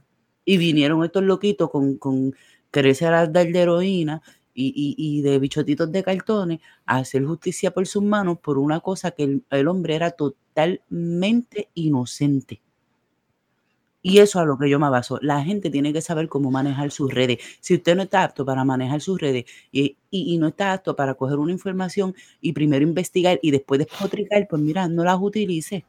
y 0.46 0.58
vinieron 0.58 1.04
estos 1.04 1.24
loquitos 1.24 1.70
con, 1.70 1.98
con 1.98 2.34
quererse 2.72 3.06
dar 3.06 3.30
de 3.32 3.60
heroína 3.60 4.22
y, 4.60 5.22
de 5.22 5.40
bichotitos 5.40 5.92
de 5.92 6.04
cartones 6.04 6.60
a 6.86 6.98
hacer 6.98 7.24
justicia 7.24 7.72
por 7.72 7.86
sus 7.86 8.04
manos 8.04 8.40
por 8.40 8.58
una 8.58 8.80
cosa 8.80 9.12
que 9.12 9.42
el, 9.50 9.68
hombre 9.68 9.96
era 9.96 10.12
totalmente 10.12 11.70
inocente. 11.76 12.62
Y 14.02 14.20
eso 14.20 14.40
a 14.40 14.46
lo 14.46 14.58
que 14.58 14.70
yo 14.70 14.80
me 14.80 14.90
baso. 14.90 15.20
La 15.22 15.44
gente 15.44 15.70
tiene 15.70 15.92
que 15.92 16.02
saber 16.02 16.30
cómo 16.30 16.50
manejar 16.50 16.92
sus 16.92 17.14
redes. 17.14 17.40
Si 17.60 17.76
usted 17.76 17.96
no 17.96 18.04
está 18.04 18.24
apto 18.24 18.46
para 18.46 18.64
manejar 18.64 19.02
sus 19.02 19.20
redes 19.20 19.46
y, 19.72 19.98
no 20.40 20.48
está 20.48 20.74
apto 20.74 20.96
para 20.96 21.14
coger 21.14 21.38
una 21.38 21.52
información 21.52 22.16
y 22.42 22.54
primero 22.54 22.84
investigar 22.84 23.40
y 23.42 23.52
después 23.52 23.80
despotricar, 23.80 24.48
pues 24.50 24.62
mira, 24.62 24.88
no 24.88 25.04
las 25.04 25.18
utilice. 25.20 25.86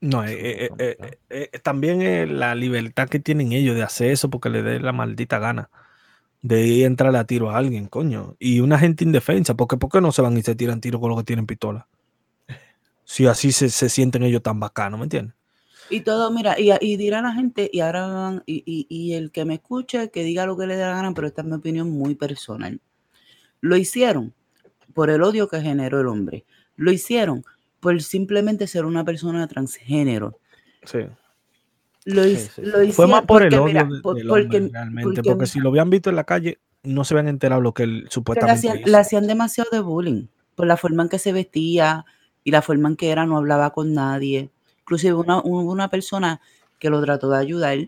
No, 0.00 0.24
eh, 0.24 0.66
eh, 0.66 0.70
eh, 0.78 0.96
eh, 1.28 1.50
eh, 1.52 1.58
también 1.58 2.00
eh, 2.02 2.24
la 2.26 2.54
libertad 2.54 3.08
que 3.08 3.18
tienen 3.18 3.50
ellos 3.50 3.74
de 3.74 3.82
hacer 3.82 4.12
eso 4.12 4.30
porque 4.30 4.48
les 4.48 4.62
dé 4.64 4.78
la 4.78 4.92
maldita 4.92 5.40
gana 5.40 5.70
de 6.42 6.66
ir 6.66 6.84
a 6.84 6.86
entrar 6.86 7.14
a 7.16 7.24
tiro 7.24 7.50
a 7.50 7.56
alguien, 7.56 7.86
coño. 7.86 8.36
Y 8.38 8.60
una 8.60 8.78
gente 8.78 9.04
indefensa, 9.04 9.54
porque 9.54 9.76
¿por 9.76 9.90
qué 9.90 10.00
no 10.00 10.12
se 10.12 10.22
van 10.22 10.36
y 10.36 10.42
se 10.42 10.54
tiran 10.54 10.80
tiro 10.80 11.00
con 11.00 11.10
los 11.10 11.18
que 11.18 11.24
tienen 11.24 11.46
pistola? 11.46 11.86
Si 13.04 13.26
así 13.26 13.52
se, 13.52 13.70
se 13.70 13.88
sienten 13.88 14.22
ellos 14.22 14.42
tan 14.42 14.60
bacanos, 14.60 14.98
¿me 15.00 15.04
entiendes? 15.04 15.34
Y 15.90 16.00
todo, 16.00 16.30
mira, 16.30 16.60
y, 16.60 16.70
y 16.82 16.96
dirá 16.98 17.22
la 17.22 17.32
gente, 17.32 17.70
y 17.72 17.80
ahora 17.80 18.06
van- 18.06 18.42
y, 18.44 18.62
y- 18.66 18.86
y 18.90 19.14
el 19.14 19.30
que 19.32 19.46
me 19.46 19.54
escuche, 19.54 20.10
que 20.10 20.22
diga 20.22 20.44
lo 20.44 20.56
que 20.56 20.66
le 20.66 20.76
dé 20.76 20.82
la 20.82 20.90
gana, 20.96 21.14
pero 21.14 21.26
esta 21.26 21.40
es 21.40 21.48
mi 21.48 21.54
opinión 21.54 21.88
muy 21.90 22.14
personal. 22.14 22.80
Lo 23.60 23.76
hicieron 23.76 24.34
por 24.92 25.08
el 25.08 25.22
odio 25.22 25.48
que 25.48 25.60
generó 25.62 26.00
el 26.00 26.08
hombre. 26.08 26.44
Lo 26.76 26.92
hicieron 26.92 27.42
por 27.80 28.02
simplemente 28.02 28.66
ser 28.66 28.84
una 28.84 29.04
persona 29.04 29.46
transgénero. 29.46 30.38
Sí. 30.84 30.98
Lo, 32.08 32.24
Sí, 32.24 32.30
hic- 32.30 32.50
sí, 32.54 32.62
lo 32.62 32.82
sí. 32.84 32.92
Fue 32.92 33.06
más 33.06 33.22
hicieron 33.22 33.26
por 33.26 33.42
el 33.42 33.48
porque, 33.50 33.58
odio 33.58 33.66
mira, 33.66 33.84
de- 33.96 34.02
por- 34.02 34.16
del 34.16 34.28
porque, 34.28 34.56
hombre 34.56 34.70
realmente, 34.72 35.04
porque, 35.04 35.22
porque 35.30 35.46
si 35.46 35.60
lo 35.60 35.68
habían 35.70 35.90
visto 35.90 36.10
en 36.10 36.16
la 36.16 36.24
calle, 36.24 36.58
no 36.82 37.04
se 37.04 37.14
habían 37.14 37.28
enterado 37.28 37.60
lo 37.60 37.74
que 37.74 37.82
él 37.82 38.02
le 38.04 38.10
supuestamente 38.10 38.56
hacían, 38.58 38.78
hizo. 38.78 38.88
le 38.88 38.96
hacían 38.96 39.26
demasiado 39.26 39.70
de 39.70 39.80
bullying 39.80 40.26
por 40.54 40.66
la 40.66 40.76
forma 40.76 41.02
en 41.02 41.08
que 41.08 41.18
se 41.18 41.32
vestía 41.32 42.04
y 42.44 42.50
la 42.50 42.62
forma 42.62 42.88
en 42.88 42.96
que 42.96 43.10
era, 43.10 43.26
no 43.26 43.36
hablaba 43.36 43.70
con 43.70 43.92
nadie. 43.92 44.50
Inclusive 44.80 45.14
una, 45.14 45.38
hubo 45.38 45.60
una 45.70 45.88
persona 45.90 46.40
que 46.78 46.88
lo 46.90 47.02
trató 47.02 47.30
de 47.30 47.38
ayudar, 47.38 47.78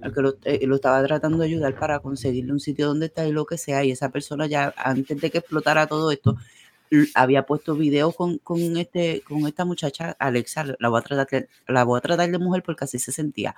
al 0.00 0.12
que 0.14 0.20
lo, 0.22 0.34
eh, 0.44 0.66
lo 0.66 0.76
estaba 0.76 1.02
tratando 1.04 1.38
de 1.38 1.46
ayudar 1.46 1.76
para 1.78 1.98
conseguirle 1.98 2.52
un 2.52 2.60
sitio 2.60 2.86
donde 2.86 3.06
está 3.06 3.26
y 3.26 3.32
lo 3.32 3.46
que 3.46 3.58
sea, 3.58 3.82
y 3.84 3.90
esa 3.90 4.10
persona 4.10 4.46
ya 4.46 4.72
antes 4.76 5.20
de 5.20 5.30
que 5.30 5.38
explotara 5.38 5.86
todo 5.86 6.10
esto, 6.12 6.36
había 7.14 7.44
puesto 7.46 7.74
videos 7.74 8.14
con, 8.16 8.38
con, 8.38 8.60
este, 8.76 9.22
con 9.22 9.46
esta 9.46 9.64
muchacha, 9.64 10.16
Alexa, 10.18 10.64
la 10.78 10.88
voy, 10.88 11.00
a 11.00 11.02
tratar, 11.02 11.26
de- 11.28 11.48
la 11.68 11.84
voy 11.84 11.98
a 11.98 12.00
tratar 12.00 12.30
de 12.30 12.38
mujer 12.38 12.62
porque 12.62 12.84
así 12.84 12.98
se 12.98 13.12
sentía. 13.12 13.54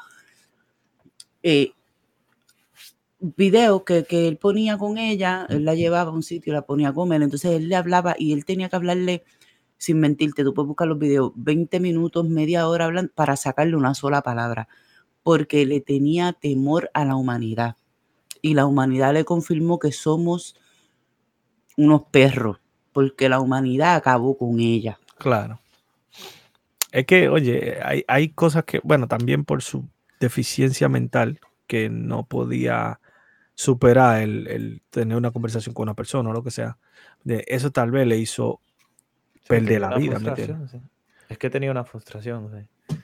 Eh, 1.42 1.72
video 3.20 3.84
que, 3.84 4.04
que 4.04 4.28
él 4.28 4.36
ponía 4.36 4.78
con 4.78 4.98
ella, 4.98 5.46
él 5.48 5.64
la 5.64 5.74
llevaba 5.74 6.10
a 6.10 6.14
un 6.14 6.22
sitio, 6.22 6.52
la 6.52 6.62
ponía 6.62 6.88
a 6.88 6.94
comer, 6.94 7.22
entonces 7.22 7.52
él 7.52 7.68
le 7.68 7.76
hablaba 7.76 8.14
y 8.18 8.32
él 8.32 8.44
tenía 8.44 8.68
que 8.68 8.76
hablarle, 8.76 9.24
sin 9.76 10.00
mentirte, 10.00 10.44
tú 10.44 10.54
puedes 10.54 10.68
buscar 10.68 10.88
los 10.88 10.98
videos, 10.98 11.32
20 11.34 11.80
minutos, 11.80 12.28
media 12.28 12.68
hora 12.68 12.86
hablando 12.86 13.12
para 13.14 13.36
sacarle 13.36 13.76
una 13.76 13.94
sola 13.94 14.22
palabra, 14.22 14.68
porque 15.22 15.66
le 15.66 15.80
tenía 15.80 16.32
temor 16.32 16.90
a 16.94 17.04
la 17.04 17.16
humanidad. 17.16 17.76
Y 18.40 18.54
la 18.54 18.66
humanidad 18.66 19.12
le 19.14 19.24
confirmó 19.24 19.78
que 19.78 19.90
somos 19.92 20.54
unos 21.76 22.02
perros, 22.10 22.58
porque 22.98 23.28
la 23.28 23.38
humanidad 23.38 23.94
acabó 23.94 24.36
con 24.36 24.58
ella. 24.58 24.98
Claro. 25.18 25.60
Es 26.90 27.06
que, 27.06 27.28
oye, 27.28 27.78
hay, 27.80 28.04
hay 28.08 28.30
cosas 28.30 28.64
que, 28.64 28.80
bueno, 28.82 29.06
también 29.06 29.44
por 29.44 29.62
su 29.62 29.88
deficiencia 30.18 30.88
mental, 30.88 31.38
que 31.68 31.90
no 31.90 32.26
podía 32.26 32.98
superar 33.54 34.20
el, 34.20 34.48
el 34.48 34.82
tener 34.90 35.16
una 35.16 35.30
conversación 35.30 35.76
con 35.76 35.84
una 35.84 35.94
persona 35.94 36.28
o 36.30 36.32
lo 36.32 36.42
que 36.42 36.50
sea. 36.50 36.76
De 37.22 37.44
eso 37.46 37.70
tal 37.70 37.92
vez 37.92 38.04
le 38.04 38.16
hizo 38.16 38.60
perder 39.46 39.82
la 39.82 39.96
vida. 39.96 40.18
Es 41.28 41.38
que 41.38 41.50
tenía 41.50 41.70
una 41.70 41.84
frustración. 41.84 42.50
sí. 42.50 42.96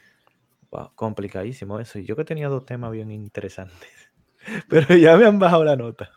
Wow, 0.73 0.91
complicadísimo 0.97 1.79
eso. 1.79 2.01
Y 2.01 2.05
yo 2.05 2.17
que 2.17 2.25
tenía 2.25 2.49
dos 2.49 2.67
temas 2.67 2.91
bien 2.91 3.13
interesantes. 3.13 4.11
Pero 4.69 4.97
ya 4.97 5.17
me 5.17 5.25
han 5.25 5.39
bajado 5.39 5.63
la 5.63 5.77
nota. 5.77 6.11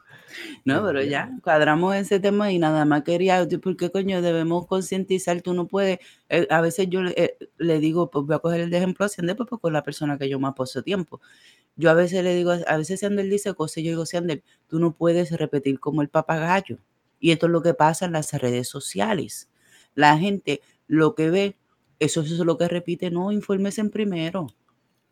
No, 0.65 0.84
Pero 0.86 1.01
ya, 1.03 1.32
cuadramos 1.44 1.96
ese 1.96 2.20
tema 2.20 2.51
y 2.51 2.60
nada 2.60 2.86
más 2.86 3.03
quería, 3.03 3.48
¿por 3.62 3.77
qué 3.77 3.89
coño 3.91 4.22
debemos 4.22 4.67
concientizar? 4.67 5.41
Tú 5.41 5.53
no 5.53 5.65
puedes, 5.67 6.00
eh, 6.29 6.48
a 6.50 6.62
veces 6.62 6.88
yo 6.89 7.01
le, 7.03 7.12
eh, 7.17 7.38
le 7.58 7.79
digo, 7.79 8.10
pues 8.12 8.25
voy 8.25 8.36
a 8.36 8.39
coger 8.39 8.62
el 8.62 8.70
de 8.70 8.77
ejemplo 8.77 9.06
a 9.06 9.10
Sander, 9.10 9.36
pues, 9.36 9.50
pues, 9.50 9.62
con 9.62 9.74
la 9.74 9.84
persona 9.84 10.17
que 10.17 10.27
yo 10.29 10.39
más 10.39 10.53
paso 10.56 10.82
tiempo. 10.84 11.22
Yo 11.75 11.89
a 11.89 11.94
veces 11.94 12.24
le 12.24 12.36
digo, 12.36 12.51
a 12.51 12.77
veces 12.77 13.00
Sander 13.01 13.29
dice 13.29 13.53
cosas 13.53 13.77
y 13.77 13.84
yo 13.84 13.91
digo, 13.91 14.06
Sander, 14.06 14.41
tú 14.67 14.79
no 14.79 14.91
puedes 14.94 15.32
repetir 15.32 15.79
como 15.79 16.01
el 16.01 16.10
papagayo. 16.10 16.77
Y 17.20 17.32
esto 17.32 17.46
es 17.48 17.51
lo 17.51 17.62
que 17.62 17.74
pasa 17.74 18.06
en 18.06 18.12
las 18.12 18.32
redes 18.34 18.67
sociales. 18.67 19.50
La 19.96 20.17
gente 20.17 20.62
lo 20.88 21.15
que 21.15 21.29
ve, 21.29 21.56
eso, 22.00 22.22
eso 22.22 22.34
es 22.36 22.39
lo 22.41 22.58
que 22.58 22.67
repite, 22.67 23.10
no, 23.10 23.32
infórmese 23.32 23.82
en 23.82 23.89
primero. 23.89 24.48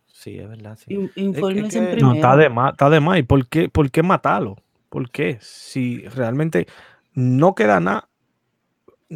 Sí, 0.07 0.37
es 0.37 0.47
verdad. 0.47 0.77
Sí. 0.77 0.93
in- 0.93 1.11
Infórmese 1.15 1.77
en 1.79 1.85
que- 1.85 1.91
primero. 1.91 2.07
No, 2.09 2.13
está 2.15 2.37
de 2.37 2.49
más, 2.49 2.71
está 2.73 2.89
de 2.89 2.99
más. 2.99 3.19
¿Y 3.19 3.23
por 3.23 3.47
qué, 3.47 3.67
por 3.69 3.89
qué 3.91 4.01
matarlo? 4.03 4.55
¿Por 4.95 5.11
qué? 5.11 5.37
Si 5.41 6.07
realmente 6.07 6.67
no 7.15 7.53
queda 7.53 7.81
nada, 7.81 8.07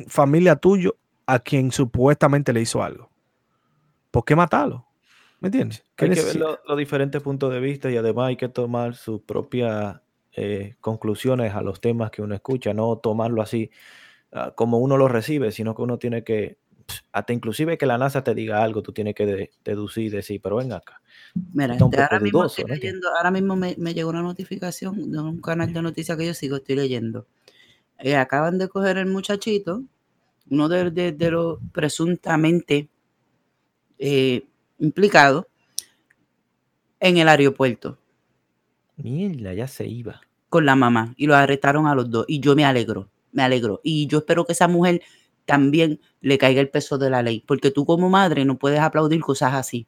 familia 0.10 0.58
tuyo 0.58 0.98
a 1.26 1.40
quien 1.40 1.72
supuestamente 1.72 2.52
le 2.52 2.60
hizo 2.60 2.84
algo. 2.84 3.10
¿Por 4.12 4.26
qué 4.26 4.36
matarlo? 4.36 4.88
¿Me 5.40 5.48
entiendes? 5.48 5.86
¿Qué 5.96 6.04
Hay 6.08 6.12
que 6.12 6.22
ver 6.22 6.36
lo- 6.36 6.60
los 6.68 6.78
diferentes 6.78 7.22
puntos 7.24 7.54
de 7.54 7.62
vista 7.62 7.90
y 7.90 7.96
además 7.96 8.28
hay 8.28 8.36
que 8.36 8.50
tomar 8.50 8.94
sus 8.94 9.22
propias 9.22 10.02
eh, 10.34 10.76
conclusiones 10.82 11.56
a 11.56 11.62
los 11.62 11.80
temas 11.80 12.12
que 12.12 12.22
uno 12.22 12.36
escucha, 12.36 12.74
no 12.74 12.98
tomarlo 12.98 13.42
así 13.42 13.72
ah, 14.34 14.52
como 14.54 14.80
uno 14.80 14.98
lo 14.98 15.08
recibe, 15.08 15.54
sino 15.54 15.76
que 15.76 15.82
uno 15.82 15.98
tiene 15.98 16.26
que, 16.26 16.58
hasta 17.12 17.34
inclusive 17.34 17.78
que 17.78 17.86
la 17.86 17.98
NASA 17.98 18.24
te 18.24 18.34
diga 18.36 18.64
algo, 18.64 18.82
tú 18.82 18.92
tienes 18.94 19.16
que 19.16 19.26
de- 19.26 19.52
deducir 19.64 20.06
y 20.06 20.10
decir, 20.10 20.42
pero 20.42 20.58
ven 20.58 20.72
acá. 20.74 21.02
Mira, 21.54 21.74
Está 21.74 21.86
un 21.86 21.92
este, 21.94 22.04
ahora 22.04 22.20
mismo 22.20 22.48
leyendo, 22.68 23.16
ahora 23.16 23.32
mismo 23.32 23.56
me, 23.56 23.76
me 23.78 23.94
llegó 23.94 24.10
una 24.10 24.22
notificación 24.22 25.12
de 25.12 25.20
un 25.20 25.42
canal 25.42 25.72
de 25.74 25.82
noticias 25.82 26.18
que 26.18 26.26
yo 26.26 26.34
sigo, 26.34 26.58
estoy 26.58 26.76
leyendo. 26.76 27.28
Eh, 28.00 28.16
acaban 28.16 28.58
de 28.58 28.68
coger 28.70 28.98
el 28.98 29.08
muchachito, 29.08 29.84
uno 30.50 30.70
de, 30.70 30.90
de- 30.92 31.12
de 31.12 31.32
los 31.32 31.60
presuntamente 31.72 32.88
eh, 33.98 34.46
implicados, 34.80 35.46
en 37.00 37.18
el 37.18 37.30
aeropuerto 37.30 37.98
Mierda, 38.98 39.54
ya 39.54 39.68
se 39.68 39.88
iba. 39.88 40.20
con 40.50 40.66
la 40.66 40.76
mamá 40.76 41.14
y 41.18 41.28
los 41.28 41.38
arrestaron 41.38 41.88
a 41.88 41.96
los 41.96 42.10
dos. 42.10 42.26
Y 42.28 42.40
yo 42.42 42.56
me 42.56 42.66
alegro, 42.66 43.10
me 43.32 43.44
alegro. 43.44 43.80
Y 43.84 44.08
yo 44.08 44.18
espero 44.20 44.46
que 44.46 44.52
esa 44.54 44.68
mujer 44.68 45.02
también 45.50 46.00
le 46.22 46.38
caiga 46.38 46.62
el 46.62 46.70
peso 46.70 46.98
de 47.00 47.10
la 47.10 47.24
ley, 47.24 47.44
porque 47.48 47.72
tú 47.72 47.86
como 47.86 48.08
madre 48.10 48.46
no 48.46 48.58
puedes 48.58 48.80
aplaudir 48.80 49.20
cosas 49.22 49.56
así. 49.56 49.88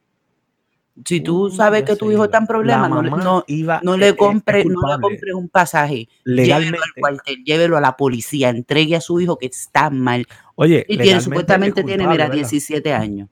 Si 1.06 1.20
tú 1.20 1.48
sabes 1.50 1.84
que 1.84 1.96
tu 1.96 2.10
hijo 2.12 2.24
está 2.24 2.36
en 2.38 2.46
problemas, 2.46 2.90
no, 2.90 3.00
le- 3.00 3.10
mamá 3.10 3.22
no, 3.24 3.44
iba, 3.46 3.80
no 3.82 3.94
eh, 3.94 3.98
le 3.98 4.06
eh, 4.08 4.10
es 4.10 4.16
compre, 4.16 4.64
no 4.64 4.70
le 4.70 4.74
culpable. 4.74 5.00
compre 5.00 5.34
un 5.34 5.48
pasaje. 5.48 6.08
Llévelo 6.24 6.76
al 6.82 7.00
cuartel, 7.00 7.44
llévelo 7.44 7.76
a 7.76 7.80
la 7.80 7.96
policía, 7.96 8.50
entregue 8.50 8.96
a 8.96 9.00
su 9.00 9.18
hijo 9.20 9.38
que 9.38 9.46
está 9.46 9.88
mal. 9.88 10.26
Oye, 10.56 10.84
Y 10.88 10.98
tiene, 10.98 11.20
supuestamente 11.20 11.80
es 11.80 11.86
tiene, 11.86 12.06
mira, 12.06 12.24
¿verdad? 12.24 12.34
17 12.34 12.92
años. 12.92 13.28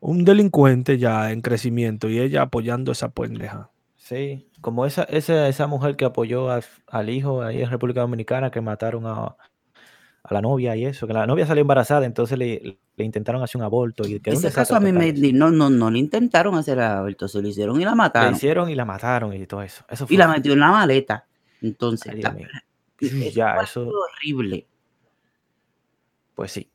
Un 0.00 0.24
delincuente 0.24 0.96
ya 0.98 1.30
en 1.32 1.40
crecimiento 1.40 2.08
y 2.08 2.18
ella 2.18 2.42
apoyando 2.42 2.92
esa 2.92 3.10
pendeja. 3.10 3.70
Sí, 3.96 4.48
como 4.60 4.86
esa, 4.86 5.02
esa, 5.04 5.48
esa 5.48 5.66
mujer 5.66 5.94
que 5.96 6.04
apoyó 6.04 6.50
al, 6.50 6.64
al 6.88 7.10
hijo 7.10 7.42
ahí 7.42 7.60
en 7.62 7.70
República 7.70 8.00
Dominicana 8.00 8.50
que 8.50 8.60
mataron 8.60 9.06
a, 9.06 9.36
a 10.24 10.34
la 10.34 10.42
novia 10.42 10.76
y 10.76 10.84
eso, 10.84 11.06
que 11.06 11.12
la 11.14 11.26
novia 11.26 11.46
salió 11.46 11.62
embarazada, 11.62 12.04
entonces 12.04 12.36
le, 12.38 12.78
le 12.96 13.04
intentaron 13.04 13.42
hacer 13.42 13.58
un 13.60 13.64
aborto 13.64 14.06
y 14.06 14.20
quedó 14.20 14.34
Ese 14.34 14.50
caso 14.52 14.76
a 14.76 14.80
mí 14.80 14.92
me 14.92 15.12
no, 15.32 15.50
no, 15.50 15.70
no 15.70 15.90
le 15.90 15.98
intentaron 15.98 16.54
hacer 16.56 16.80
aborto, 16.80 17.28
se 17.28 17.40
lo 17.40 17.48
hicieron 17.48 17.80
y 17.80 17.84
la 17.84 17.90
Le 17.92 17.96
mataron. 17.96 18.34
hicieron 18.34 18.68
y 18.68 18.74
la 18.74 18.84
mataron 18.84 19.32
y 19.32 19.46
todo 19.46 19.62
eso. 19.62 19.84
Eso 19.88 20.04
Y 20.04 20.08
fue 20.08 20.16
la 20.16 20.28
metió 20.28 20.52
en 20.52 20.60
la 20.60 20.70
maleta. 20.70 21.26
Entonces, 21.62 22.12
Ay, 22.24 22.46
eso 23.00 23.30
Ya, 23.32 23.54
fue 23.54 23.64
eso, 23.64 23.88
horrible. 23.90 24.66
pues 26.34 26.52
sí. 26.52 26.68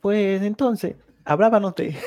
Pues 0.00 0.42
entonces, 0.42 0.94
hablábamos 1.24 1.74
de... 1.74 1.96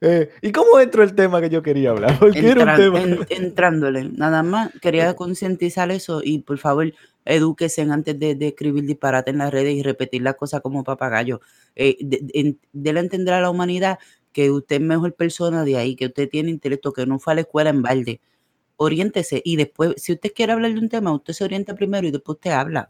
Eh, 0.00 0.30
¿Y 0.40 0.52
cómo 0.52 0.80
entró 0.80 1.02
el 1.02 1.14
tema 1.14 1.38
que 1.42 1.50
yo 1.50 1.62
quería 1.62 1.90
hablar? 1.90 2.16
Porque 2.18 2.38
era 2.48 2.62
un 2.62 2.68
Entran- 2.68 2.76
tema... 2.78 3.00
en- 3.02 3.26
entrándole, 3.44 4.04
nada 4.08 4.42
más 4.42 4.70
quería 4.80 5.14
concientizar 5.16 5.90
eso 5.90 6.22
y 6.24 6.38
por 6.38 6.56
favor 6.56 6.90
edúquese 7.28 7.82
antes 7.82 8.18
de, 8.18 8.36
escribir 8.40 8.84
disparate 8.84 9.30
en 9.30 9.38
las 9.38 9.52
redes 9.52 9.74
y 9.74 9.82
repetir 9.82 10.22
las 10.22 10.34
cosas 10.36 10.60
como 10.60 10.82
papagayo. 10.84 11.40
Eh, 11.76 11.96
de- 12.00 12.60
entender 12.72 13.34
a 13.34 13.40
la 13.40 13.50
humanidad 13.50 13.98
que 14.32 14.50
usted 14.50 14.76
es 14.76 14.82
mejor 14.82 15.14
persona 15.14 15.64
de 15.64 15.76
ahí, 15.76 15.94
que 15.96 16.06
usted 16.06 16.28
tiene 16.28 16.50
intelecto, 16.50 16.92
que 16.92 17.06
no 17.06 17.18
fue 17.18 17.32
a 17.32 17.36
la 17.36 17.40
escuela 17.42 17.70
en 17.70 17.82
balde. 17.82 18.20
Oriéntese 18.76 19.42
y 19.44 19.56
después, 19.56 19.94
si 19.96 20.12
usted 20.12 20.32
quiere 20.34 20.52
hablar 20.52 20.72
de 20.72 20.78
un 20.80 20.88
tema, 20.88 21.12
usted 21.12 21.32
se 21.32 21.44
orienta 21.44 21.74
primero 21.74 22.06
y 22.06 22.10
después 22.10 22.36
usted 22.36 22.52
habla. 22.52 22.88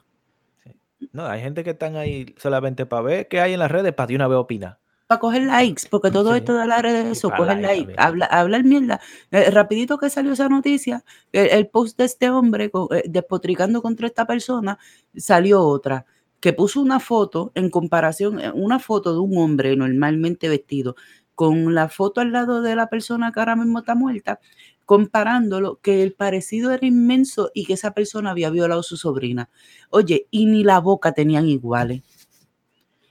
No, 1.13 1.27
hay 1.27 1.41
gente 1.41 1.65
que 1.65 1.71
están 1.71 1.97
ahí 1.97 2.35
solamente 2.39 2.87
para 2.87 3.03
ver 3.03 3.29
qué 3.29 3.41
hay 3.41 3.55
en 3.55 3.61
las 3.61 3.71
redes 3.71 3.95
para 3.95 4.09
de 4.09 4.17
una 4.17 4.29
vez 4.29 4.39
opinar. 4.39 4.79
Para 5.09 5.21
coger 5.21 5.43
likes, 5.45 5.85
porque 5.91 6.13
todo 6.13 6.35
Sí. 6.35 6.39
esto 6.39 6.55
de 6.57 6.67
las 6.69 6.83
redes, 6.83 7.07
eso, 7.19 7.33
coger 7.35 7.59
like 7.59 7.63
like, 7.63 7.95
también. 7.95 8.01
habla, 8.01 8.27
hablar 8.27 8.65
mierda. 8.65 9.01
Eh, 9.33 9.51
rapidito 9.51 9.99
que 9.99 10.11
salió 10.11 10.33
esa 10.35 10.49
noticia, 10.51 11.05
el, 11.33 11.49
el 11.49 11.69
post 11.69 11.99
de 11.99 12.05
este 12.07 12.31
hombre 12.31 12.71
eh, 12.93 13.05
despotricando 13.09 13.83
contra 13.83 14.07
esta 14.09 14.27
persona, 14.27 14.79
salió 15.17 15.63
otra, 15.65 16.07
que 16.41 16.53
puso 16.55 16.81
una 16.83 17.01
foto 17.01 17.53
en 17.57 17.71
comparación, 17.71 18.41
eh, 18.41 18.53
una 18.55 18.79
foto 18.81 19.15
de 19.15 19.21
un 19.21 19.39
hombre 19.39 19.77
normalmente 19.77 20.49
vestido, 20.51 20.97
con 21.35 21.75
la 21.75 21.89
foto 21.89 22.21
al 22.21 22.33
lado 22.33 22.63
de 22.63 22.77
la 22.77 22.89
persona 22.89 23.33
que 23.33 23.41
ahora 23.41 23.57
mismo 23.57 23.81
está 23.81 23.95
muerta, 23.97 24.41
comparándolo, 24.87 25.81
que 25.83 26.03
el 26.03 26.13
parecido 26.15 26.73
era 26.73 26.87
inmenso 26.87 27.51
y 27.55 27.65
que 27.67 27.75
esa 27.75 27.93
persona 27.93 28.31
había 28.33 28.51
violado 28.51 28.81
a 28.81 28.85
su 28.85 28.97
sobrina. 28.97 29.51
Oye, 29.91 30.27
y 30.31 30.47
ni 30.47 30.65
la 30.65 30.81
boca 30.81 31.13
tenían 31.13 31.47
iguales. 31.49 32.03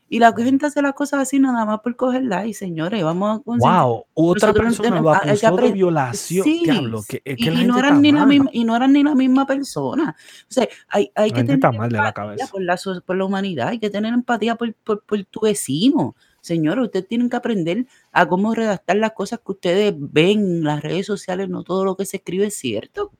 Y 0.10 0.20
la 0.20 0.32
gente 0.34 0.66
hace 0.66 0.82
las 0.82 0.94
cosas 0.94 1.20
así 1.22 1.38
nada 1.40 1.66
más 1.66 1.82
por 1.82 1.96
coger 1.98 2.24
like, 2.24 2.54
señores. 2.54 3.04
Vamos 3.04 3.40
a 3.40 3.44
Wow, 3.84 4.06
otra 4.14 4.54
persona 4.54 4.90
lo 5.02 5.04
que 5.12 5.30
acusó 5.32 5.56
de 5.68 5.72
violación. 5.74 6.44
Sí, 6.46 6.62
Diablo, 6.64 7.02
que, 7.08 7.20
que 7.22 7.36
y, 7.38 7.50
y 7.50 7.66
no 7.66 7.78
eran 7.80 8.02
ni 8.02 8.12
la 8.14 8.26
misma, 8.26 8.50
y 8.54 8.64
no 8.64 8.76
eran 8.76 8.94
ni 8.94 9.04
la 9.04 9.16
misma 9.16 9.46
persona. 9.46 10.16
O 10.44 10.46
sea, 10.48 10.68
hay, 10.88 11.12
hay 11.14 11.32
que 11.32 11.44
tener 11.44 11.60
mal 11.78 11.90
de 11.90 11.98
la 11.98 12.08
empatía 12.08 12.14
cabeza. 12.14 12.48
por 12.52 12.62
la, 12.62 12.78
so- 12.78 13.02
por 13.02 13.18
la 13.18 13.26
humanidad, 13.26 13.68
hay 13.68 13.80
que 13.80 13.90
tener 13.90 14.14
empatía 14.14 14.56
por, 14.56 14.74
por- 14.76 15.04
por 15.04 15.24
tu 15.26 15.42
vecino. 15.42 16.16
Señores, 16.40 16.86
ustedes 16.86 17.08
tienen 17.10 17.30
que 17.30 17.36
aprender 17.36 17.86
a 18.14 18.26
cómo 18.28 18.54
redactar 18.56 18.96
las 18.96 19.12
cosas 19.12 19.40
que 19.46 19.52
ustedes 19.52 19.94
ven 19.98 20.40
en 20.40 20.64
las 20.64 20.82
redes 20.82 21.06
sociales. 21.06 21.50
No 21.50 21.64
todo 21.64 21.84
lo 21.84 21.98
que 21.98 22.06
se 22.06 22.18
escribe 22.18 22.46
es 22.46 22.56
cierto. 22.58 23.12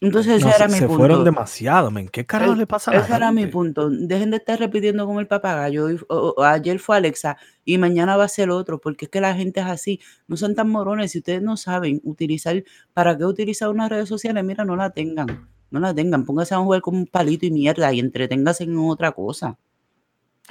Entonces, 0.00 0.34
ese 0.36 0.44
No, 0.44 0.50
era 0.54 0.68
se, 0.68 0.72
mi 0.74 0.78
se 0.78 0.86
punto. 0.86 0.98
fueron 0.98 1.24
demasiado, 1.24 1.90
men. 1.90 2.08
¿Qué 2.08 2.24
carajo 2.24 2.52
El- 2.52 2.58
le 2.58 2.66
pasa 2.68 2.92
a 2.92 2.94
la 2.94 3.00
Ese 3.00 3.14
era 3.16 3.32
mi 3.32 3.46
punto. 3.46 3.90
Dejen 3.90 4.30
de 4.30 4.36
estar 4.36 4.56
repitiendo 4.58 5.04
como 5.06 5.18
el 5.18 5.26
papagayo. 5.26 5.86
Hoy- 5.86 6.00
o- 6.08 6.34
o- 6.36 6.44
ayer 6.44 6.78
fue 6.78 6.96
Alexa 6.96 7.36
y 7.64 7.78
mañana 7.78 8.16
va 8.16 8.22
a 8.24 8.28
ser 8.28 8.50
otro, 8.50 8.78
porque 8.78 9.06
es 9.06 9.10
que 9.10 9.20
la 9.20 9.34
gente 9.34 9.58
es 9.58 9.66
así. 9.66 9.98
No 10.28 10.36
son 10.36 10.54
tan 10.54 10.68
morones. 10.68 11.10
Si 11.10 11.18
ustedes 11.18 11.42
no 11.42 11.56
saben 11.56 12.00
utilizar, 12.04 12.62
¿para 12.94 13.18
qué 13.18 13.24
utilizar 13.24 13.70
unas 13.70 13.88
redes 13.90 14.08
sociales? 14.08 14.44
Mira, 14.44 14.64
no 14.64 14.76
la 14.76 14.90
tengan. 14.90 15.48
No 15.70 15.80
la 15.80 15.92
tengan. 15.92 16.24
Pónganse 16.24 16.54
a 16.54 16.58
jugar 16.58 16.80
con 16.80 16.94
un 16.94 17.06
palito 17.08 17.44
y 17.46 17.50
mierda 17.50 17.92
y 17.92 17.98
entreténganse 17.98 18.62
en 18.64 18.78
otra 18.78 19.10
cosa. 19.10 19.58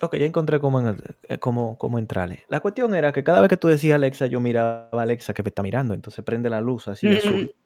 Ok, 0.01 0.17
ya 0.17 0.25
encontré 0.25 0.59
cómo, 0.59 0.81
en- 0.81 0.97
eh, 1.29 1.37
cómo, 1.39 1.77
cómo 1.77 1.97
entrarle. 1.99 2.43
La 2.49 2.59
cuestión 2.59 2.93
era 2.93 3.13
que 3.13 3.23
cada 3.23 3.39
vez 3.39 3.47
que 3.49 3.57
tú 3.57 3.69
decías 3.69 3.95
Alexa, 3.95 4.27
yo 4.27 4.41
miraba 4.41 4.89
a 4.91 5.01
Alexa 5.01 5.33
que 5.33 5.41
me 5.41 5.49
está 5.49 5.63
mirando, 5.63 5.93
entonces 5.93 6.23
prende 6.25 6.49
la 6.49 6.59
luz 6.59 6.89
así 6.89 7.07
azul. 7.07 7.55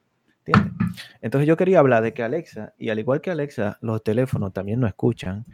¿Entiendes? 0.45 0.73
Entonces 1.21 1.47
yo 1.47 1.55
quería 1.55 1.79
hablar 1.79 2.01
de 2.03 2.13
que 2.13 2.23
Alexa, 2.23 2.73
y 2.77 2.89
al 2.89 2.99
igual 2.99 3.21
que 3.21 3.31
Alexa, 3.31 3.77
los 3.81 4.03
teléfonos 4.03 4.51
también 4.53 4.79
no 4.79 4.87
escuchan. 4.87 5.45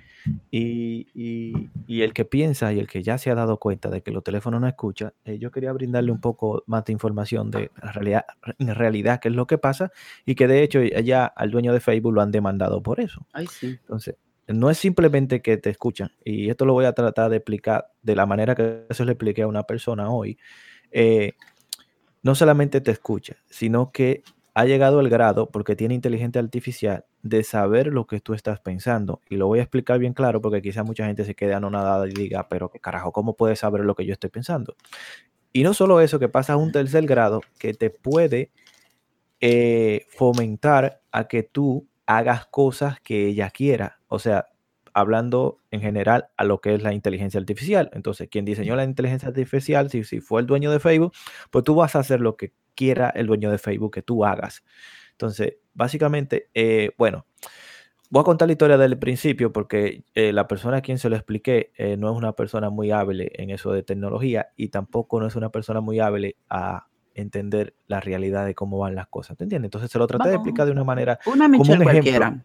Y, 0.52 1.08
y- 1.14 1.70
y 1.88 2.02
el 2.02 2.14
que 2.14 2.26
piensa 2.26 2.72
y 2.74 2.80
el 2.80 2.88
que 2.88 3.02
ya 3.04 3.18
se 3.18 3.30
ha 3.32 3.36
dado 3.36 3.58
cuenta 3.60 3.90
de 3.90 4.02
que 4.02 4.12
los 4.12 4.24
teléfonos 4.24 4.60
no 4.60 4.68
escuchan, 4.68 5.14
eh, 5.26 5.38
yo 5.40 5.52
quería 5.52 5.72
brindarle 5.74 6.12
un 6.12 6.20
poco 6.22 6.64
más 6.68 6.84
de 6.86 6.94
información 6.94 7.50
de 7.52 7.70
la 7.82 7.92
realidad, 7.92 8.26
en 8.60 8.76
realidad 8.76 9.20
qué 9.22 9.30
es 9.30 9.36
lo 9.36 9.46
que 9.48 9.58
pasa 9.58 9.92
y 10.26 10.36
que 10.36 10.48
de 10.48 10.64
hecho 10.64 10.82
ya 10.82 11.26
al 11.26 11.52
dueño 11.52 11.72
de 11.74 11.80
Facebook 11.80 12.14
lo 12.14 12.22
han 12.22 12.32
demandado 12.32 12.82
por 12.82 13.00
eso. 13.00 13.26
Ay, 13.34 13.48
sí. 13.48 13.78
Entonces, 13.82 14.16
no 14.48 14.70
es 14.70 14.78
simplemente 14.78 15.42
que 15.42 15.58
te 15.58 15.70
escuchan, 15.70 16.12
y 16.24 16.50
esto 16.50 16.66
lo 16.66 16.74
voy 16.74 16.86
a 16.86 16.94
tratar 16.94 17.30
de 17.30 17.38
explicar 17.38 17.88
de 18.02 18.16
la 18.16 18.26
manera 18.26 18.56
que 18.56 18.86
se 18.90 19.04
le 19.06 19.12
expliqué 19.14 19.42
a 19.44 19.48
una 19.48 19.64
persona 19.64 20.10
hoy. 20.10 20.38
eh, 20.92 21.34
no 22.24 22.36
solamente 22.36 22.82
te 22.82 22.92
escucha, 22.92 23.38
sino 23.50 23.92
que 23.92 24.24
ha 24.58 24.66
llegado 24.66 25.02
el 25.02 25.10
grado, 25.10 25.52
porque 25.52 25.76
tiene 25.76 25.94
inteligencia 25.94 26.42
artificial, 26.42 27.06
de 27.22 27.44
saber 27.44 27.94
lo 27.94 28.08
que 28.08 28.20
tú 28.20 28.34
estás 28.34 28.60
pensando. 28.60 29.22
Y 29.30 29.36
lo 29.36 29.46
voy 29.46 29.60
a 29.60 29.62
explicar 29.62 30.00
bien 30.00 30.14
claro, 30.14 30.42
porque 30.42 30.64
quizá 30.64 30.84
mucha 30.84 31.06
gente 31.06 31.26
se 31.26 31.36
quede 31.36 31.54
anonadada 31.54 32.08
y 32.08 32.12
diga, 32.12 32.48
pero 32.50 32.72
qué 32.72 32.80
carajo, 32.80 33.12
¿cómo 33.12 33.36
puedes 33.36 33.60
saber 33.60 33.82
lo 33.82 33.94
que 33.94 34.04
yo 34.08 34.14
estoy 34.14 34.32
pensando? 34.32 34.76
Y 35.54 35.62
no 35.62 35.76
solo 35.76 36.02
eso, 36.02 36.18
que 36.18 36.28
pasa 36.28 36.54
a 36.54 36.58
un 36.58 36.72
tercer 36.72 37.06
grado 37.06 37.42
que 37.60 37.76
te 37.76 37.92
puede 37.92 38.50
eh, 39.42 40.08
fomentar 40.10 41.02
a 41.12 41.28
que 41.28 41.44
tú 41.44 41.88
hagas 42.08 42.48
cosas 42.48 43.00
que 43.02 43.28
ella 43.28 43.52
quiera. 43.52 44.00
O 44.08 44.18
sea, 44.18 44.48
hablando 44.98 45.60
en 45.70 45.82
general 45.82 46.30
a 46.38 46.44
lo 46.44 46.60
que 46.60 46.74
es 46.74 46.82
la 46.82 46.92
inteligencia 46.92 47.40
artificial. 47.40 47.92
Entonces, 47.94 48.30
quien 48.30 48.46
diseñó 48.46 48.76
la 48.76 48.84
inteligencia 48.84 49.28
artificial, 49.30 49.92
si, 49.92 50.04
si 50.04 50.22
fue 50.22 50.42
el 50.42 50.48
dueño 50.48 50.72
de 50.72 50.80
Facebook, 50.80 51.14
pues 51.52 51.64
tú 51.64 51.76
vas 51.76 51.96
a 51.96 52.00
hacer 52.00 52.20
lo 52.20 52.36
que 52.36 52.54
quiera 52.74 53.12
el 53.12 53.28
dueño 53.28 53.52
de 53.52 53.60
Facebook 53.60 53.94
que 53.94 54.02
tú 54.02 54.26
hagas. 54.26 54.64
Entonces, 55.12 55.58
básicamente, 55.76 56.50
eh, 56.56 56.92
bueno, 56.98 57.28
voy 58.10 58.22
a 58.22 58.24
contar 58.24 58.48
la 58.48 58.54
historia 58.54 58.78
del 58.78 58.98
principio 58.98 59.54
porque 59.54 60.04
eh, 60.16 60.34
la 60.34 60.48
persona 60.48 60.78
a 60.78 60.82
quien 60.82 60.98
se 60.98 61.10
lo 61.10 61.16
expliqué 61.16 61.72
eh, 61.78 61.96
no 61.96 62.12
es 62.12 62.18
una 62.18 62.34
persona 62.34 62.72
muy 62.72 62.90
hábil 62.90 63.30
en 63.34 63.52
eso 63.52 63.72
de 63.72 63.84
tecnología 63.84 64.50
y 64.56 64.70
tampoco 64.70 65.20
no 65.20 65.28
es 65.28 65.36
una 65.36 65.52
persona 65.52 65.80
muy 65.80 66.00
hábil 66.00 66.36
a 66.50 66.88
entender 67.18 67.74
la 67.88 68.00
realidad 68.00 68.46
de 68.46 68.56
cómo 68.56 68.78
van 68.80 68.96
las 68.96 69.08
cosas. 69.08 69.36
¿Te 69.38 69.44
entiendes? 69.44 69.68
Entonces 69.68 69.92
se 69.92 70.00
lo 70.00 70.08
traté 70.08 70.30
de 70.30 70.36
explicar 70.36 70.66
de 70.66 70.72
una 70.72 70.84
manera 70.84 71.20
Una 71.26 71.46
como 71.46 71.74
un 71.74 71.82
ejemplo. 71.82 71.84
cualquiera. 71.84 72.44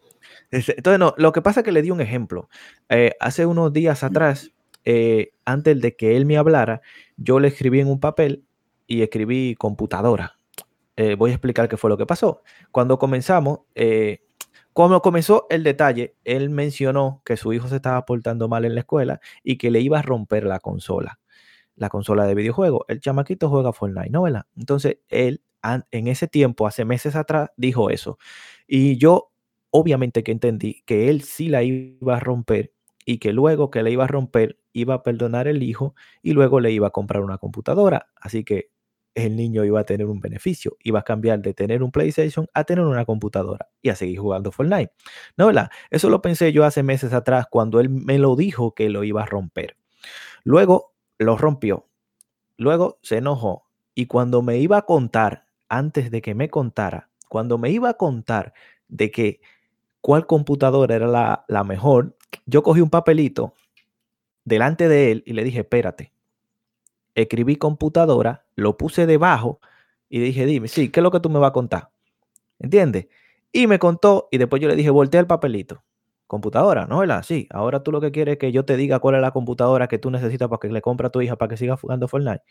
Ese- 0.50 0.74
Entonces, 0.76 0.98
no, 0.98 1.14
lo 1.16 1.32
que 1.32 1.42
pasa 1.42 1.61
es 1.61 1.64
que 1.64 1.72
le 1.72 1.82
di 1.82 1.90
un 1.90 2.00
ejemplo. 2.00 2.48
Eh, 2.88 3.12
hace 3.20 3.46
unos 3.46 3.72
días 3.72 4.02
atrás, 4.02 4.52
eh, 4.85 5.32
antes 5.44 5.80
de 5.80 5.94
que 5.94 6.16
él 6.16 6.26
me 6.26 6.37
hablara, 6.37 6.80
yo 7.16 7.38
le 7.40 7.48
escribí 7.48 7.80
en 7.80 7.88
un 7.88 8.00
papel 8.00 8.44
y 8.87 9.02
escribí 9.02 9.54
computadora. 9.56 10.38
Eh, 10.96 11.14
voy 11.14 11.30
a 11.30 11.35
explicar 11.35 11.68
qué 11.68 11.76
fue 11.76 11.88
lo 11.90 11.96
que 11.96 12.06
pasó. 12.06 12.42
Cuando 12.70 12.98
comenzamos, 12.98 13.61
cuando 14.72 15.02
comenzó 15.02 15.46
el 15.50 15.64
detalle, 15.64 16.14
él 16.24 16.48
mencionó 16.50 17.20
que 17.24 17.37
su 17.37 17.52
hijo 17.52 17.68
se 17.68 17.76
estaba 17.76 18.04
portando 18.06 18.48
mal 18.48 18.64
en 18.64 18.74
la 18.74 18.80
escuela 18.80 19.20
y 19.42 19.56
que 19.56 19.70
le 19.70 19.80
iba 19.80 19.98
a 19.98 20.02
romper 20.02 20.44
la 20.44 20.61
consola, 20.61 21.18
la 21.76 21.88
consola 21.88 22.26
de 22.26 22.35
videojuegos. 22.35 22.82
El 22.88 23.00
chamaquito 23.00 23.48
juega 23.48 23.72
Fortnite, 23.72 24.11
¿no? 24.11 24.22
¿verdad? 24.22 24.46
Entonces, 24.56 24.98
él 25.08 25.42
en 25.90 26.08
ese 26.08 26.28
tiempo, 26.28 26.66
hace 26.66 26.85
meses 26.85 27.14
atrás, 27.16 27.50
dijo 27.56 27.90
eso. 27.90 28.18
Y 28.66 28.98
yo 28.98 29.30
obviamente 29.70 30.22
que 30.22 30.32
entendí 30.32 30.82
que 30.87 31.08
él 31.08 31.22
sí 31.22 31.48
la 31.48 31.62
iba 31.62 32.16
a 32.16 32.20
romper 32.20 32.72
y 33.04 33.18
que 33.18 33.32
luego 33.32 33.70
que 33.70 33.82
le 33.82 33.90
iba 33.90 34.04
a 34.04 34.08
romper 34.08 34.58
iba 34.72 34.94
a 34.94 35.02
perdonar 35.02 35.48
el 35.48 35.62
hijo 35.62 35.94
y 36.22 36.32
luego 36.32 36.61
le 36.61 36.72
iba 36.72 36.88
a 36.88 36.90
comprar 36.90 37.22
una 37.22 37.38
computadora. 37.38 38.08
Así 38.16 38.44
que 38.44 38.70
el 39.14 39.37
niño 39.37 39.64
iba 39.64 39.80
a 39.80 39.85
tener 39.85 40.06
un 40.06 40.20
beneficio, 40.20 40.76
iba 40.82 41.00
a 41.00 41.02
cambiar 41.04 41.40
de 41.42 41.52
tener 41.52 41.82
un 41.82 41.92
PlayStation 41.92 42.46
a 42.54 42.64
tener 42.64 42.85
una 42.85 43.04
computadora 43.04 43.68
y 43.82 43.90
a 43.90 43.94
seguir 43.94 44.18
jugando 44.18 44.52
Fortnite. 44.52 44.92
¿No? 45.37 45.50
Eso 45.90 46.11
lo 46.11 46.22
pensé 46.22 46.52
yo 46.52 46.64
hace 46.64 46.82
meses 46.82 47.12
atrás 47.12 47.46
cuando 47.50 47.80
él 47.80 47.88
me 47.90 48.18
lo 48.18 48.37
dijo 48.37 48.74
que 48.74 48.88
lo 48.88 49.04
iba 49.04 49.22
a 49.22 49.26
romper. 49.26 49.76
Luego 50.44 50.91
lo 51.18 51.37
rompió. 51.37 51.88
Luego 52.57 52.98
se 53.03 53.18
enojó 53.18 53.64
y 53.94 54.07
cuando 54.07 54.42
me 54.42 54.59
iba 54.59 54.79
a 54.79 54.83
contar, 54.83 55.46
antes 55.68 56.11
de 56.11 56.22
que 56.22 56.35
me 56.35 56.51
contara, 56.51 57.09
cuando 57.29 57.59
me 57.59 57.70
iba 57.70 57.90
a 57.90 57.94
contar 57.94 58.53
de 58.88 59.11
que 59.11 59.40
cuál 60.01 60.27
computadora 60.27 60.94
era 60.94 61.07
la, 61.07 61.44
la 61.48 61.64
mejor, 61.64 62.16
yo 62.46 62.62
cogí 62.62 62.81
un 62.81 62.90
papelito 62.90 63.55
delante 64.44 64.88
de 64.88 65.12
él 65.12 65.22
y 65.27 65.33
le 65.33 65.44
dije, 65.44 65.61
espérate. 65.61 66.12
Escribí 67.14 67.57
computadora, 67.57 68.44
lo 68.55 68.77
puse 68.77 69.07
debajo 69.07 69.61
y 70.09 70.18
dije, 70.20 70.46
dime, 70.46 70.68
sí, 70.68 70.90
¿qué 70.90 71.01
es 71.01 71.05
lo 71.05 71.11
que 71.11 71.20
tú 71.20 71.31
me 71.31 71.38
vas 71.38 71.51
a 71.51 71.53
contar? 71.53 71.90
¿Entiendes? 72.59 73.09
Y 73.53 73.66
me 73.66 73.79
contó 73.79 74.29
y 74.31 74.38
después 74.38 74.61
yo 74.62 74.68
le 74.68 74.77
dije, 74.77 74.90
voltea 74.90 75.20
el 75.20 75.27
papelito. 75.27 75.83
Computadora, 76.33 76.87
¿no? 76.87 77.01
¿verdad? 77.01 77.23
Sí, 77.23 77.47
ahora 77.51 77.83
tú 77.83 77.92
lo 77.92 78.01
que 78.01 78.11
quieres 78.11 78.33
es 78.33 78.38
que 78.38 78.53
yo 78.53 78.64
te 78.64 78.79
diga 78.79 79.01
cuál 79.01 79.16
es 79.16 79.21
la 79.21 79.33
computadora 79.33 79.87
que 79.87 79.99
tú 79.99 80.11
necesitas 80.11 80.49
para 80.49 80.59
que 80.59 80.68
le 80.68 80.81
compre 80.81 81.07
a 81.09 81.11
tu 81.11 81.21
hija 81.21 81.37
para 81.37 81.51
que 81.51 81.59
siga 81.59 81.77
jugando 81.77 82.09
Fortnite. 82.09 82.42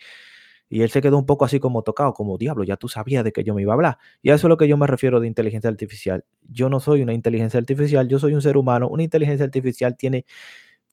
Y 0.69 0.83
él 0.83 0.91
se 0.91 1.01
quedó 1.01 1.17
un 1.17 1.25
poco 1.25 1.45
así 1.45 1.59
como 1.59 1.81
tocado, 1.81 2.13
como 2.13 2.37
diablo, 2.37 2.63
ya 2.63 2.77
tú 2.77 2.87
sabías 2.87 3.23
de 3.23 3.31
que 3.31 3.43
yo 3.43 3.55
me 3.55 3.63
iba 3.63 3.73
a 3.73 3.75
hablar. 3.75 3.97
Y 4.21 4.29
a 4.29 4.35
eso 4.35 4.45
es 4.45 4.49
lo 4.49 4.57
que 4.57 4.67
yo 4.67 4.77
me 4.77 4.85
refiero 4.85 5.19
de 5.19 5.25
inteligencia 5.25 5.67
artificial. 5.67 6.25
Yo 6.47 6.69
no 6.69 6.79
soy 6.79 7.01
una 7.01 7.11
inteligencia 7.15 7.59
artificial, 7.59 8.07
yo 8.07 8.19
soy 8.19 8.35
un 8.35 8.43
ser 8.43 8.55
humano. 8.55 8.87
Una 8.87 9.01
inteligencia 9.01 9.45
artificial 9.45 9.97
tiene, 9.97 10.25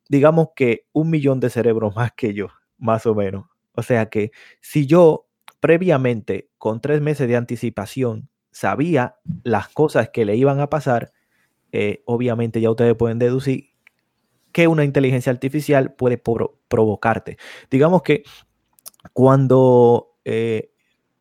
digamos 0.08 0.48
que, 0.56 0.86
un 0.94 1.10
millón 1.10 1.40
de 1.40 1.50
cerebros 1.50 1.94
más 1.96 2.12
que 2.12 2.32
yo, 2.32 2.48
más 2.78 3.04
o 3.04 3.14
menos. 3.14 3.44
O 3.72 3.82
sea 3.82 4.06
que 4.08 4.30
si 4.62 4.86
yo 4.86 5.26
previamente, 5.60 6.48
con 6.56 6.80
tres 6.80 7.02
meses 7.02 7.28
de 7.28 7.36
anticipación, 7.36 8.30
sabía 8.50 9.16
las 9.42 9.68
cosas 9.68 10.08
que 10.08 10.24
le 10.24 10.36
iban 10.36 10.58
a 10.60 10.70
pasar, 10.70 11.12
eh, 11.72 12.02
obviamente 12.06 12.60
ya 12.60 12.70
ustedes 12.70 12.94
pueden 12.96 13.18
deducir 13.18 13.70
que 14.52 14.68
una 14.68 14.84
inteligencia 14.84 15.32
artificial 15.32 15.94
puede 15.94 16.18
pro- 16.18 16.58
provocarte. 16.68 17.36
Digamos 17.70 18.02
que 18.02 18.24
cuando 19.12 20.16
eh, 20.24 20.70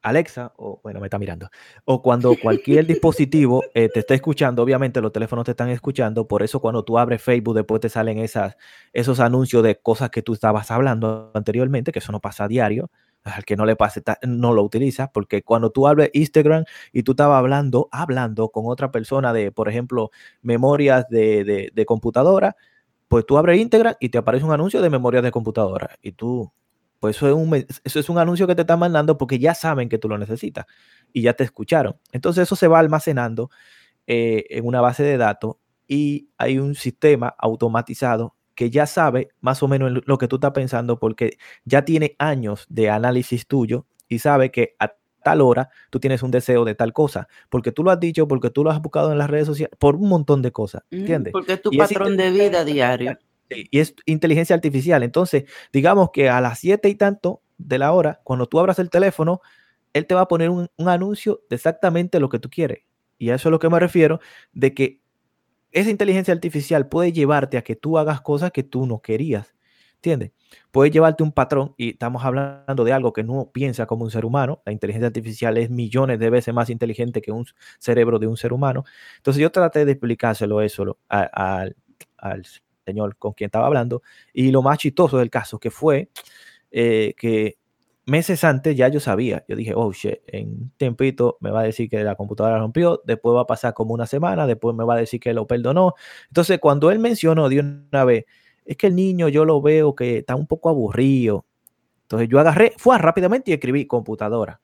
Alexa, 0.02 0.54
o 0.58 0.80
bueno, 0.84 1.00
me 1.00 1.08
está 1.08 1.20
mirando, 1.20 1.50
o 1.86 2.02
cuando 2.02 2.36
cualquier 2.42 2.86
dispositivo 2.88 3.64
eh, 3.74 3.90
te 3.90 4.00
está 4.00 4.14
escuchando, 4.14 4.64
obviamente 4.64 5.02
los 5.02 5.12
teléfonos 5.12 5.46
te 5.46 5.52
están 5.52 5.70
escuchando, 5.70 6.28
por 6.28 6.44
eso 6.44 6.60
cuando 6.62 6.84
tú 6.84 6.98
abres 6.98 7.22
Facebook 7.22 7.56
después 7.56 7.82
te 7.82 7.90
salen 7.90 8.20
esas, 8.20 8.56
esos 8.94 9.20
anuncios 9.20 9.64
de 9.64 9.80
cosas 9.80 10.10
que 10.10 10.22
tú 10.22 10.34
estabas 10.34 10.72
hablando 10.72 11.32
anteriormente, 11.34 11.92
que 11.92 12.00
eso 12.00 12.12
no 12.12 12.22
pasa 12.22 12.46
a 12.46 12.48
diario, 12.48 12.90
al 13.36 13.46
que 13.46 13.56
no 13.58 13.66
le 13.66 13.76
pase, 13.76 14.02
no 14.24 14.54
lo 14.54 14.64
utilizas, 14.64 15.10
porque 15.14 15.44
cuando 15.44 15.72
tú 15.72 15.88
abres 15.88 16.10
Instagram 16.14 16.66
y 16.94 17.04
tú 17.04 17.12
estabas 17.12 17.38
hablando, 17.40 17.90
hablando 17.92 18.50
con 18.50 18.66
otra 18.68 18.92
persona 18.92 19.34
de, 19.34 19.52
por 19.52 19.70
ejemplo, 19.70 20.12
memorias 20.42 21.06
de, 21.10 21.72
de- 21.74 21.86
computadora, 21.86 22.56
pues 23.08 23.26
tú 23.26 23.38
abres 23.38 23.60
íntegra 23.60 23.98
y 24.00 24.10
te 24.10 24.18
aparece 24.18 24.46
un 24.46 24.52
anuncio 24.54 24.82
de 24.82 24.90
memoria 24.90 25.22
de 25.22 25.32
computadora. 25.32 25.92
Y 26.02 26.12
tú, 26.14 26.52
pues 27.00 27.16
eso 27.18 27.28
es, 27.28 27.34
un, 27.36 27.54
eso 27.84 28.00
es 28.00 28.10
un 28.10 28.18
anuncio 28.20 28.48
que 28.48 28.56
te 28.56 28.62
están 28.62 28.80
mandando 28.80 29.18
porque 29.18 29.40
ya 29.40 29.56
saben 29.56 29.90
que 29.90 29.98
tú 29.98 30.10
lo 30.10 30.18
necesitas 30.18 30.66
y 31.14 31.22
ya 31.24 31.34
te 31.34 31.44
escucharon. 31.46 31.98
Entonces 32.12 32.44
eso 32.44 32.56
se 32.56 32.68
va 32.68 32.80
almacenando 32.80 33.50
eh, 34.08 34.46
en 34.52 34.66
una 34.68 34.82
base 34.82 35.04
de 35.04 35.18
datos 35.18 35.58
y 35.88 36.30
hay 36.38 36.60
un 36.60 36.76
sistema 36.76 37.36
automatizado 37.40 38.37
que 38.58 38.72
ya 38.72 38.88
sabe 38.88 39.30
más 39.40 39.62
o 39.62 39.68
menos 39.68 40.02
lo 40.04 40.18
que 40.18 40.28
tú 40.28 40.38
estás 40.38 40.52
pensando 40.52 40.98
porque 40.98 41.38
ya 41.64 41.86
tiene 41.86 42.16
años 42.18 42.66
de 42.70 42.90
análisis 42.90 43.46
tuyo 43.46 43.86
y 44.10 44.18
sabe 44.18 44.50
que 44.50 44.76
a 44.80 44.94
tal 45.24 45.42
hora 45.42 45.70
tú 45.92 46.00
tienes 46.00 46.24
un 46.24 46.32
deseo 46.32 46.66
de 46.66 46.74
tal 46.74 46.92
cosa, 46.92 47.28
porque 47.50 47.72
tú 47.72 47.84
lo 47.84 47.92
has 47.92 48.00
dicho, 48.00 48.28
porque 48.28 48.50
tú 48.50 48.64
lo 48.64 48.72
has 48.72 48.82
buscado 48.82 49.12
en 49.12 49.20
las 49.20 49.30
redes 49.30 49.46
sociales, 49.46 49.78
por 49.78 49.96
un 49.96 50.10
montón 50.10 50.42
de 50.42 50.52
cosas, 50.52 50.82
¿entiendes? 50.90 51.34
Porque 51.34 51.54
es 51.54 51.62
tu 51.62 51.70
Y 51.72 51.80
es 51.80 51.88
patrón 51.88 52.18
de 52.18 52.32
vida 52.32 52.66
diario. 52.66 53.20
Y 53.50 53.80
es 53.80 53.94
inteligencia 54.08 54.56
artificial. 54.56 55.04
Entonces, 55.04 55.44
digamos 55.72 56.10
que 56.12 56.28
a 56.28 56.42
las 56.42 56.58
siete 56.58 56.90
y 56.90 56.96
tanto 56.96 57.44
de 57.60 57.78
la 57.78 57.92
hora, 57.92 58.22
cuando 58.24 58.48
tú 58.48 58.60
abras 58.60 58.80
el 58.80 58.90
teléfono, 58.90 59.40
él 59.94 60.08
te 60.08 60.16
va 60.16 60.22
a 60.22 60.28
poner 60.28 60.50
un, 60.50 60.68
un 60.76 60.90
anuncio 60.90 61.42
de 61.48 61.58
exactamente 61.58 62.20
lo 62.20 62.28
que 62.28 62.40
tú 62.40 62.50
quieres. 62.50 62.80
Y 63.20 63.30
a 63.30 63.36
eso 63.36 63.50
es 63.50 63.52
lo 63.52 63.60
que 63.60 63.70
me 63.70 63.80
refiero, 63.80 64.20
de 64.52 64.74
que 64.74 65.00
esa 65.72 65.90
inteligencia 65.90 66.34
artificial 66.34 66.88
puede 66.88 67.12
llevarte 67.12 67.58
a 67.58 67.64
que 67.64 67.76
tú 67.76 67.98
hagas 67.98 68.22
cosas 68.22 68.52
que 68.52 68.64
tú 68.64 68.86
no 68.86 69.02
querías. 69.02 69.56
¿Entiendes? 69.96 70.32
Puede 70.72 70.92
llevarte 70.92 71.24
un 71.24 71.32
patrón 71.32 71.74
y 71.76 71.90
estamos 71.92 72.24
hablando 72.24 72.84
de 72.84 72.94
algo 72.94 73.14
que 73.14 73.24
no 73.24 73.50
piensa 73.52 73.88
como 73.88 74.06
un 74.06 74.12
ser 74.12 74.26
humano. 74.26 74.62
La 74.66 74.72
inteligencia 74.72 75.08
artificial 75.08 75.58
es 75.58 75.70
millones 75.72 76.20
de 76.20 76.30
veces 76.30 76.54
más 76.54 76.70
inteligente 76.70 77.22
que 77.22 77.32
un 77.32 77.46
cerebro 77.80 78.20
de 78.20 78.28
un 78.28 78.38
ser 78.38 78.54
humano. 78.54 78.86
Entonces 79.18 79.42
yo 79.42 79.52
traté 79.52 79.86
de 79.86 79.94
explicárselo 79.94 80.62
eso 80.62 80.98
al 81.10 81.76
señor 82.86 83.18
con 83.18 83.34
quien 83.34 83.48
estaba 83.48 83.66
hablando. 83.68 84.04
Y 84.34 84.52
lo 84.52 84.62
más 84.62 84.78
chistoso 84.78 85.18
del 85.18 85.30
caso 85.32 85.60
que 85.60 85.72
fue 85.72 86.10
eh, 86.72 87.14
que 87.18 87.57
meses 88.08 88.44
antes 88.44 88.76
ya 88.76 88.88
yo 88.88 89.00
sabía, 89.00 89.46
yo 89.48 89.56
dije, 89.56 89.74
oh 89.76 89.92
shit, 89.92 90.20
en 90.28 90.48
un 90.48 90.72
tiempito 90.78 91.38
me 91.42 91.52
va 91.52 91.60
a 91.60 91.64
decir 91.64 91.90
que 91.90 92.04
la 92.04 92.16
computadora 92.16 92.58
rompió, 92.58 93.02
después 93.06 93.36
va 93.36 93.42
a 93.42 93.48
pasar 93.48 93.74
como 93.74 93.94
una 93.94 94.08
semana, 94.08 94.48
después 94.48 94.76
me 94.76 94.86
va 94.86 94.96
a 94.96 94.98
decir 94.98 95.20
que 95.20 95.34
lo 95.34 95.46
perdonó. 95.46 95.94
Entonces 96.30 96.60
cuando 96.60 96.90
él 96.90 97.00
mencionó 97.00 97.50
de 97.50 97.60
una 97.60 98.06
vez, 98.06 98.26
es 98.66 98.78
que 98.78 98.88
el 98.88 98.96
niño 98.96 99.28
yo 99.28 99.46
lo 99.46 99.62
veo 99.62 99.94
que 99.94 100.20
está 100.20 100.36
un 100.36 100.48
poco 100.48 100.70
aburrido. 100.70 101.46
Entonces 102.04 102.30
yo 102.30 102.40
agarré, 102.40 102.74
fue 102.78 102.98
rápidamente 102.98 103.52
y 103.52 103.54
escribí 103.54 103.86
computadora. 103.86 104.62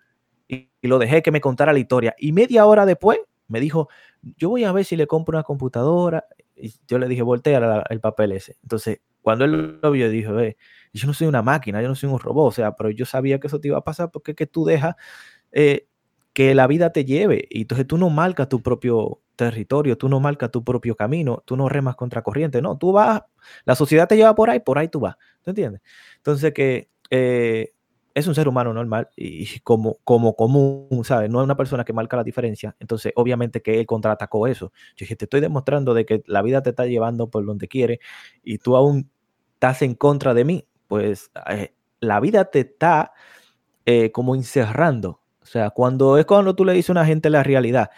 Y, 0.48 0.70
lo 0.82 1.00
dejé 1.00 1.22
que 1.22 1.32
me 1.32 1.42
contara 1.42 1.74
la 1.74 1.80
historia. 1.80 2.16
Y 2.18 2.32
media 2.32 2.66
hora 2.66 2.86
después 2.86 3.20
me 3.48 3.60
dijo, 3.60 3.90
yo 4.22 4.50
voy 4.50 4.64
a 4.64 4.72
ver 4.72 4.86
si 4.86 4.96
le 4.96 5.08
compro 5.08 5.38
una 5.38 5.44
computadora. 5.44 6.26
Y 6.56 6.74
yo 6.88 6.98
le 6.98 7.08
dije, 7.08 7.22
voltea 7.22 7.84
el 7.90 8.00
papel 8.00 8.34
ese. 8.34 8.58
Entonces, 8.64 9.02
cuando 9.22 9.46
él 9.46 9.80
lo 9.82 9.92
vio, 9.92 10.10
dijo, 10.10 10.34
ve, 10.34 10.58
yo 10.94 11.08
no 11.08 11.14
soy 11.14 11.28
una 11.28 11.42
máquina, 11.42 11.82
yo 11.82 11.88
no 11.88 11.96
soy 11.96 12.10
un 12.10 12.20
robot, 12.20 12.48
o 12.50 12.52
sea, 12.52 12.76
pero 12.76 12.90
yo 12.92 13.06
sabía 13.06 13.40
que 13.40 13.48
eso 13.48 13.60
te 13.60 13.68
iba 13.70 13.78
a 13.78 13.84
pasar 13.84 14.12
porque 14.12 14.32
es 14.32 14.38
que 14.38 14.48
tú 14.48 14.66
dejas 14.66 14.96
eh, 15.52 15.88
que 16.34 16.56
la 16.56 16.68
vida 16.68 16.92
te 16.92 17.06
lleve. 17.06 17.48
Y 17.50 17.62
entonces 17.62 17.88
tú 17.88 17.98
no 17.98 18.10
marcas 18.10 18.50
tu 18.50 18.62
propio 18.62 19.22
territorio, 19.36 19.98
tú 19.98 20.10
no 20.10 20.20
marcas 20.20 20.52
tu 20.52 20.64
propio 20.64 20.96
camino, 20.96 21.44
tú 21.46 21.58
no 21.58 21.70
remas 21.70 21.96
contra 21.96 22.22
corriente, 22.24 22.62
no, 22.62 22.78
tú 22.78 22.92
vas, 22.92 23.24
la 23.66 23.76
sociedad 23.76 24.08
te 24.08 24.18
lleva 24.18 24.36
por 24.36 24.50
ahí, 24.50 24.60
por 24.60 24.78
ahí 24.78 24.88
tú 24.90 25.00
vas, 25.00 25.16
¿tú 25.42 25.52
entiendes? 25.52 25.82
Entonces 26.18 26.54
que 26.54 26.90
eh, 27.10 27.74
es 28.16 28.28
un 28.28 28.36
ser 28.36 28.48
humano 28.48 28.74
normal 28.74 29.10
y 29.16 29.60
como, 29.62 29.98
como 30.04 30.36
común, 30.36 31.04
¿sabes? 31.04 31.30
No 31.30 31.40
es 31.42 31.46
una 31.46 31.58
persona 31.58 31.84
que 31.84 31.94
marca 31.94 32.16
la 32.18 32.24
diferencia. 32.24 32.76
Entonces, 32.80 33.12
obviamente 33.16 33.62
que 33.62 33.80
él 33.80 33.86
contraatacó 33.88 34.48
eso. 34.48 34.72
Yo 34.96 35.06
dije, 35.06 35.16
te 35.16 35.26
estoy 35.26 35.42
demostrando 35.42 35.94
de 35.94 36.06
que 36.06 36.24
la 36.28 36.42
vida 36.42 36.62
te 36.62 36.70
está 36.72 36.86
llevando 36.86 37.30
por 37.30 37.46
donde 37.46 37.68
quiere 37.68 38.00
y 38.44 38.60
tú 38.60 38.76
aún 38.76 39.10
estás 39.56 39.82
en 39.82 39.96
contra 39.96 40.34
de 40.34 40.46
mí. 40.46 40.68
Pues 40.94 41.32
eh, 41.50 41.74
la 42.02 42.20
vida 42.20 42.46
te 42.46 42.60
está 42.60 43.14
eh, 43.84 44.12
como 44.12 44.36
encerrando. 44.36 45.22
O 45.42 45.46
sea, 45.48 45.72
cuando 45.72 46.20
es 46.20 46.26
cuando 46.26 46.56
tú 46.56 46.64
le 46.66 46.74
dices 46.74 46.92
a 46.92 46.94
una 46.94 47.06
gente 47.08 47.32
la 47.32 47.42
realidad, 47.42 47.90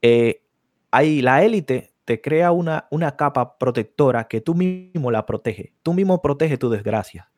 eh, 0.00 0.42
hay 0.90 1.20
la 1.20 1.44
élite 1.44 1.92
te 2.06 2.22
crea 2.22 2.50
una, 2.50 2.86
una 2.90 3.14
capa 3.14 3.58
protectora 3.58 4.26
que 4.26 4.40
tú 4.40 4.54
mismo 4.54 5.10
la 5.10 5.26
protege. 5.26 5.74
Tú 5.82 5.92
mismo 5.92 6.22
proteges 6.22 6.58
tu 6.58 6.70
desgracia. 6.70 7.30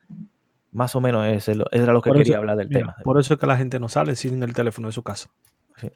Más 0.71 0.95
o 0.95 1.01
menos 1.01 1.27
ese 1.27 1.57
lo- 1.57 1.67
era 1.73 1.93
lo 1.93 2.01
que 2.01 2.11
Por 2.11 2.19
quería 2.19 2.35
eso- 2.35 2.39
hablar 2.41 2.57
del 2.57 2.69
mira, 2.69 2.81
tema. 2.81 2.97
Por 3.03 3.19
eso 3.19 3.35
es 3.35 3.41
que 3.41 3.47
la 3.49 3.57
gente 3.57 3.81
no 3.81 3.89
sale 3.89 4.15
sin 4.15 4.41
el 4.45 4.55
teléfono 4.55 4.87
de 4.87 4.93
su 4.93 5.03
casa. 5.03 5.31
Sí. 5.79 5.91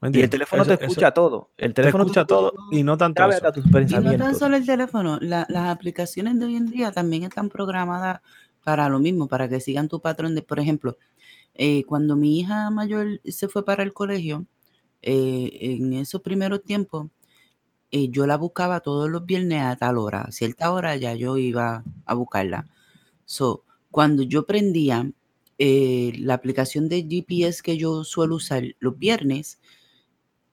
¿Me 0.00 0.10
Y 0.12 0.20
el 0.22 0.30
teléfono 0.30 0.62
Eso- 0.62 0.68
te 0.70 0.74
eso- 0.74 0.84
escucha 0.92 1.10
todo. 1.12 1.50
El 1.56 1.72
te 1.72 1.82
teléfono 1.82 2.04
escucha 2.04 2.24
todo 2.26 2.52
y 2.70 2.82
no 2.82 2.96
tanto 2.98 3.22
eso. 3.24 3.46
hasta 3.46 3.52
tus 3.52 3.64
Y 3.66 3.94
no 3.98 4.16
tan 4.16 4.34
solo 4.34 4.56
el 4.56 4.66
teléfono, 4.66 5.18
la- 5.20 5.46
las 5.48 5.68
aplicaciones 5.68 6.38
de 6.38 6.44
hoy 6.46 6.56
en 6.56 6.66
día 6.70 6.92
también 6.92 7.22
están 7.24 7.48
programadas 7.48 8.20
para 8.62 8.88
lo 8.88 8.98
mismo, 8.98 9.26
para 9.28 9.48
que 9.48 9.60
sigan 9.60 9.88
tu 9.88 10.00
patrón 10.00 10.34
de, 10.34 10.42
por 10.42 10.58
ejemplo, 10.60 10.98
eh, 11.54 11.84
cuando 11.84 12.16
mi 12.16 12.40
hija 12.40 12.68
mayor 12.70 13.20
se 13.24 13.48
fue 13.48 13.64
para 13.64 13.82
el 13.82 13.92
colegio, 13.94 14.44
eh, 15.02 15.50
en 15.60 15.92
esos 15.94 16.20
primeros 16.20 16.62
tiempos, 16.62 17.08
eh, 17.92 18.08
yo 18.08 18.26
la 18.26 18.36
buscaba 18.36 18.80
todos 18.80 19.08
los 19.08 19.24
viernes 19.24 19.62
a 19.62 19.76
tal 19.76 19.96
hora, 19.98 20.22
a 20.22 20.32
cierta 20.32 20.72
hora 20.72 20.96
ya 20.96 21.14
yo 21.14 21.36
iba 21.38 21.84
a 22.04 22.14
buscarla. 22.14 22.66
So, 23.24 23.62
cuando 23.90 24.22
yo 24.24 24.44
prendía 24.44 25.10
eh, 25.58 26.12
la 26.18 26.34
aplicación 26.34 26.88
de 26.90 27.06
GPS 27.08 27.62
que 27.62 27.78
yo 27.78 28.04
suelo 28.04 28.34
usar 28.34 28.62
los 28.78 28.98
viernes, 28.98 29.58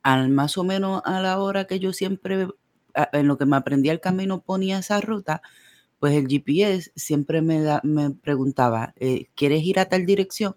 al 0.03 0.29
más 0.29 0.57
o 0.57 0.63
menos 0.63 1.01
a 1.05 1.21
la 1.21 1.39
hora 1.39 1.65
que 1.65 1.79
yo 1.79 1.93
siempre, 1.93 2.47
en 3.13 3.27
lo 3.27 3.37
que 3.37 3.45
me 3.45 3.55
aprendía 3.57 3.91
el 3.91 3.99
camino, 4.01 4.41
ponía 4.41 4.79
esa 4.79 5.01
ruta, 5.01 5.41
pues 5.99 6.13
el 6.15 6.27
GPS 6.27 6.91
siempre 6.95 7.41
me, 7.41 7.61
da- 7.61 7.81
me 7.83 8.11
preguntaba, 8.11 8.93
eh, 8.97 9.27
¿quieres 9.35 9.63
ir 9.63 9.79
a 9.79 9.85
tal 9.85 10.05
dirección? 10.05 10.55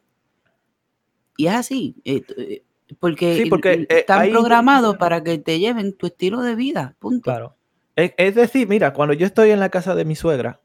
Y 1.37 1.47
es 1.47 1.55
así, 1.55 1.97
eh, 2.05 2.23
eh, 2.39 2.63
porque, 2.99 3.37
Sí, 3.37 3.47
porque, 3.47 3.73
eh, 3.73 3.87
están 3.89 4.21
hay 4.23 4.31
programados 4.31 4.97
para 4.97 5.23
que 5.23 5.39
te 5.39 5.59
lleven 5.59 5.93
tu 5.97 6.07
estilo 6.07 6.41
de 6.41 6.55
vida, 6.55 6.97
punto. 6.99 7.25
Claro. 7.31 7.57
Es, 7.95 8.13
es 8.17 8.35
decir, 8.35 8.69
mira, 8.69 8.93
cuando 8.93 9.15
yo 9.15 9.27
estoy 9.27 9.51
en 9.51 9.61
la 9.61 9.69
casa 9.71 9.95
de 9.95 10.05
mi 10.05 10.17
suegra, 10.17 10.61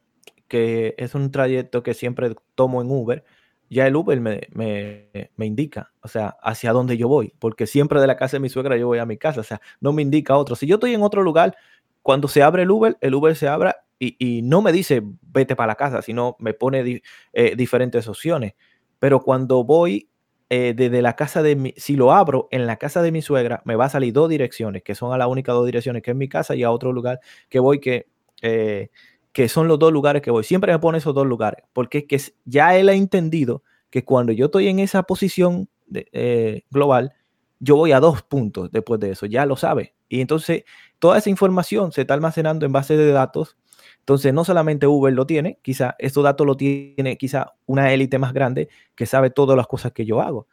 que 0.48 0.96
es 0.98 1.16
un 1.16 1.32
trayecto 1.32 1.84
que 1.84 1.94
siempre 1.94 2.36
tomo 2.56 2.82
en 2.82 2.92
Uber, 2.92 3.24
ya 3.72 3.88
el 3.88 3.96
Uber 3.96 4.20
me, 4.22 4.42
me- 4.54 5.32
me 5.38 5.46
indica, 5.48 5.92
o 6.04 6.08
sea, 6.08 6.38
hacia 6.44 6.74
dónde 6.74 6.98
yo 6.98 7.08
voy, 7.08 7.34
porque 7.40 7.68
siempre 7.68 8.00
de 8.02 8.08
la 8.08 8.18
casa 8.18 8.38
de 8.38 8.42
mi 8.42 8.50
suegra 8.50 8.78
yo 8.78 8.88
voy 8.88 9.00
a 9.00 9.06
mi 9.06 9.18
casa, 9.18 9.42
o 9.42 9.44
sea, 9.44 9.62
no 9.80 9.94
me 9.94 10.02
indica 10.04 10.38
otro. 10.38 10.56
Si 10.56 10.68
yo 10.68 10.76
estoy 10.76 10.94
en 10.94 11.04
otro 11.04 11.24
lugar, 11.24 11.56
cuando 12.02 12.28
se 12.28 12.44
abre 12.44 12.64
el 12.64 12.72
Uber, 12.72 12.98
el 13.02 13.16
Uber 13.16 13.36
se 13.36 13.48
abra 13.48 13.86
y, 14.00 14.16
y 14.20 14.42
no 14.42 14.62
me 14.62 14.72
dice 14.72 15.02
vete 15.22 15.56
para 15.56 15.68
la 15.68 15.76
casa, 15.76 16.02
sino 16.02 16.36
me 16.40 16.54
pone 16.54 17.02
eh, 17.34 17.56
diferentes 17.56 18.08
opciones. 18.08 18.54
Pero 19.00 19.22
cuando 19.22 19.64
voy 19.64 20.10
eh, 20.50 20.74
desde 20.76 21.02
la 21.02 21.16
casa 21.16 21.42
de 21.44 21.56
mi, 21.56 21.74
si 21.78 21.96
lo 21.96 22.12
abro 22.12 22.48
en 22.52 22.68
la 22.68 22.78
casa 22.78 23.02
de 23.02 23.12
mi 23.12 23.22
suegra, 23.22 23.62
me 23.66 23.76
va 23.76 23.86
a 23.86 23.90
salir 23.90 24.14
dos 24.14 24.30
direcciones, 24.30 24.84
que 24.84 24.96
son 24.96 25.14
a 25.14 25.18
las 25.18 25.28
únicas 25.28 25.56
dos 25.56 25.66
direcciones, 25.66 26.02
que 26.04 26.12
es 26.12 26.18
mi 26.18 26.28
casa 26.28 26.56
y 26.56 26.64
a 26.64 26.72
otro 26.72 26.92
lugar 26.92 27.20
que 27.50 27.60
voy, 27.60 27.80
que, 27.80 28.08
eh, 28.42 28.90
que 29.34 29.48
son 29.50 29.68
los 29.68 29.80
dos 29.80 29.94
lugares 29.94 30.22
que 30.22 30.32
voy. 30.32 30.44
Siempre 30.44 30.72
me 30.74 30.80
pone 30.80 30.98
esos 31.00 31.14
dos 31.16 31.26
lugares, 31.28 31.64
porque 31.74 32.00
es 32.00 32.06
que 32.06 32.34
ya 32.46 32.76
él 32.78 32.90
ha 32.90 32.94
entendido 32.94 33.64
que 33.90 34.04
cuando 34.06 34.32
yo 34.34 34.46
estoy 34.46 34.68
en 34.68 34.80
esa 34.80 35.04
posición 35.04 35.70
de- 35.88 36.08
eh, 36.14 36.64
global, 36.70 37.14
yo 37.60 37.76
voy 37.76 37.92
a 37.92 38.00
dos 38.00 38.24
puntos 38.24 38.72
después 38.72 39.00
de 39.00 39.12
eso, 39.12 39.26
ya 39.26 39.46
lo 39.46 39.56
sabe. 39.56 39.94
Y 40.10 40.22
entonces 40.22 40.64
toda 41.00 41.18
esa 41.18 41.30
información 41.30 41.92
se 41.92 42.02
está 42.02 42.14
almacenando 42.14 42.66
en 42.66 42.72
base 42.72 42.98
de 42.98 43.12
datos. 43.12 43.58
Entonces 44.00 44.34
no 44.34 44.44
solamente 44.44 44.88
Uber 44.88 45.14
lo 45.14 45.26
tiene, 45.28 45.60
quizá 45.62 45.96
estos 46.00 46.24
datos 46.24 46.48
lo 46.48 46.58
tiene 46.58 47.18
quizá 47.18 47.54
una 47.68 47.94
élite 47.94 48.18
más 48.18 48.34
grande 48.34 48.68
que 48.96 49.06
sabe 49.06 49.30
todas 49.30 49.56
las 49.56 49.68
cosas 49.68 49.92
que 49.92 50.06
yo 50.06 50.22
hago. 50.22 50.48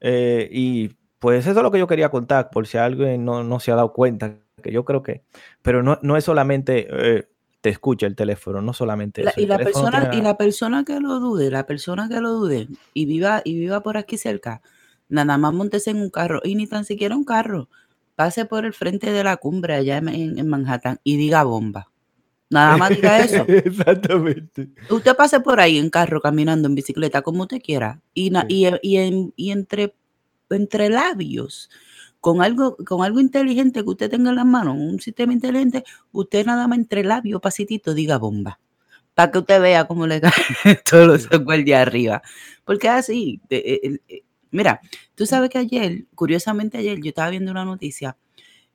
Eh, 0.00 0.48
y 0.52 0.90
pues 1.18 1.40
eso 1.46 1.50
es 1.58 1.62
lo 1.62 1.70
que 1.70 1.78
yo 1.78 1.86
quería 1.86 2.10
contar, 2.10 2.50
por 2.50 2.66
si 2.66 2.76
alguien 2.78 3.24
no, 3.24 3.42
no 3.42 3.58
se 3.60 3.72
ha 3.72 3.76
dado 3.76 3.92
cuenta, 3.92 4.38
que 4.62 4.72
yo 4.72 4.84
creo 4.84 5.02
que, 5.02 5.22
pero 5.62 5.82
no, 5.82 5.98
no 6.02 6.16
es 6.16 6.24
solamente 6.24 6.86
eh, 6.90 7.28
te 7.60 7.68
escucha 7.70 8.06
el 8.06 8.16
teléfono, 8.16 8.62
no 8.62 8.72
solamente 8.72 9.22
La- 9.22 9.30
eso. 9.30 9.40
y 9.40 9.46
la 9.46 9.58
persona 9.58 10.00
tiene 10.10 10.16
y 10.16 10.22
la 10.22 10.36
persona 10.36 10.84
que 10.84 10.98
lo 11.00 11.20
dude, 11.20 11.50
la 11.50 11.66
persona 11.66 12.08
que 12.08 12.20
lo 12.20 12.32
dude 12.32 12.68
y 12.94 13.04
viva 13.06 13.42
y 13.44 13.54
viva 13.58 13.82
por 13.82 13.96
aquí 13.96 14.16
cerca, 14.16 14.62
nada 15.08 15.36
más 15.36 15.52
montese 15.52 15.90
en 15.90 15.98
un 15.98 16.10
carro 16.10 16.40
y 16.42 16.54
ni 16.54 16.66
tan 16.66 16.84
siquiera 16.84 17.14
un 17.16 17.24
carro, 17.24 17.68
pase 18.14 18.46
por 18.46 18.64
el 18.64 18.72
frente 18.72 19.12
de 19.12 19.24
la 19.24 19.36
cumbre 19.36 19.74
allá 19.74 19.98
en, 19.98 20.08
en- 20.08 20.38
en 20.38 20.48
Manhattan 20.48 21.00
y 21.04 21.16
diga 21.16 21.42
bomba. 21.44 21.90
Nada 22.48 22.76
más 22.76 22.90
diga 22.90 23.18
eso. 23.24 23.44
Exactamente. 23.46 24.70
Usted 24.88 25.16
pase 25.16 25.40
por 25.40 25.60
ahí 25.60 25.76
en 25.78 25.90
carro, 25.90 26.20
caminando, 26.20 26.66
en 26.68 26.74
bicicleta, 26.76 27.20
como 27.22 27.42
usted 27.42 27.60
quiera, 27.60 28.00
y, 28.14 28.30
na- 28.30 28.46
Sí. 28.48 28.66
y, 28.82 28.94
y 28.94 28.96
en- 28.98 29.32
y 29.36 29.50
entre, 29.50 29.94
entre 30.48 30.88
labios, 30.88 31.68
con 32.20 32.42
algo, 32.42 32.76
con 32.86 33.04
algo 33.04 33.20
inteligente 33.20 33.82
que 33.84 33.90
usted 33.90 34.10
tenga 34.10 34.30
en 34.30 34.36
las 34.36 34.46
manos, 34.46 34.76
un 34.78 35.00
sistema 35.00 35.32
inteligente, 35.32 35.84
usted 36.12 36.44
nada 36.46 36.66
más 36.68 36.78
entre 36.78 37.04
labios, 37.04 37.40
pasitito, 37.40 37.94
diga 37.94 38.18
bomba. 38.18 38.58
Para 39.14 39.32
que 39.32 39.38
usted 39.38 39.60
vea 39.62 39.86
cómo 39.86 40.06
le 40.06 40.20
caen 40.22 40.78
todos 40.90 41.06
los 41.06 41.28
de 41.64 41.74
arriba. 41.74 42.22
Porque 42.64 42.86
es 42.88 42.92
así. 42.94 43.40
de- 43.48 43.58
eh, 43.84 44.00
eh, 44.08 44.22
mira, 44.50 44.80
tú 45.14 45.26
sabes 45.26 45.50
que 45.50 45.58
ayer, 45.58 46.06
curiosamente 46.14 46.78
ayer, 46.78 47.00
yo 47.02 47.08
estaba 47.10 47.30
viendo 47.30 47.50
una 47.52 47.64
noticia, 47.64 48.16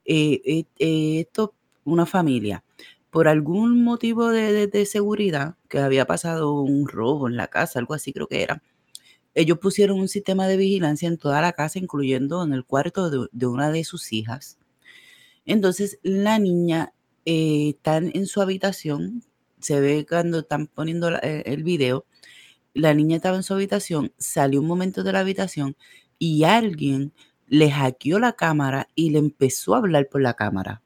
eh, 0.05 0.41
eh, 0.45 0.65
eh, 0.79 1.19
esto, 1.21 1.53
una 1.85 2.05
familia, 2.05 2.63
por 3.09 3.27
algún 3.27 3.83
motivo 3.83 4.29
de, 4.29 4.53
de- 4.53 4.67
de 4.67 4.85
seguridad, 4.85 5.55
que 5.69 5.79
había 5.79 6.05
pasado 6.05 6.61
un 6.61 6.87
robo 6.87 7.27
en 7.27 7.37
la 7.37 7.47
casa, 7.47 7.79
algo 7.79 7.93
así 7.93 8.13
creo 8.13 8.27
que 8.27 8.43
era, 8.43 8.61
ellos 9.33 9.59
pusieron 9.59 9.99
un 9.99 10.07
sistema 10.07 10.47
de 10.47 10.57
vigilancia 10.57 11.07
en 11.07 11.17
toda 11.17 11.41
la 11.41 11.53
casa, 11.53 11.79
incluyendo 11.79 12.43
en 12.43 12.53
el 12.53 12.65
cuarto 12.65 13.09
de, 13.31 13.45
una 13.45 13.71
de 13.71 13.83
sus 13.83 14.11
hijas. 14.13 14.57
Entonces 15.45 15.99
la 16.03 16.39
niña 16.39 16.93
eh, 17.25 17.69
está 17.69 17.97
en 17.97 18.11
en 18.13 18.27
su 18.27 18.41
habitación, 18.41 19.23
se 19.59 19.79
ve 19.79 20.05
cuando 20.07 20.39
están 20.39 20.67
poniendo 20.67 21.09
eh, 21.17 21.43
el 21.45 21.63
video, 21.63 22.05
la 22.73 22.93
niña 22.93 23.17
estaba 23.17 23.37
en 23.37 23.43
su 23.43 23.53
habitación, 23.53 24.13
salió 24.17 24.61
un 24.61 24.67
momento 24.67 25.03
de 25.03 25.13
la 25.13 25.19
habitación 25.19 25.75
y 26.19 26.43
alguien 26.43 27.13
le 27.47 27.69
hackeó 27.71 28.19
la 28.19 28.33
cámara 28.33 28.87
y 28.95 29.09
le 29.09 29.19
empezó 29.19 29.75
a 29.75 29.79
hablar 29.79 30.07
por 30.09 30.21
la 30.21 30.35
cámara. 30.35 30.81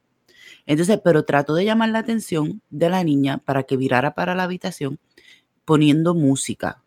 Entonces, 0.65 0.99
pero 1.03 1.25
trató 1.25 1.53
de 1.53 1.65
llamar 1.65 1.89
la 1.89 1.99
atención 1.99 2.61
de 2.69 2.89
la 2.89 3.03
niña 3.03 3.37
para 3.37 3.63
que 3.63 3.77
virara 3.77 4.15
para 4.15 4.33
la 4.33 4.43
habitación 4.43 4.99
poniendo 5.63 6.15
música. 6.15 6.84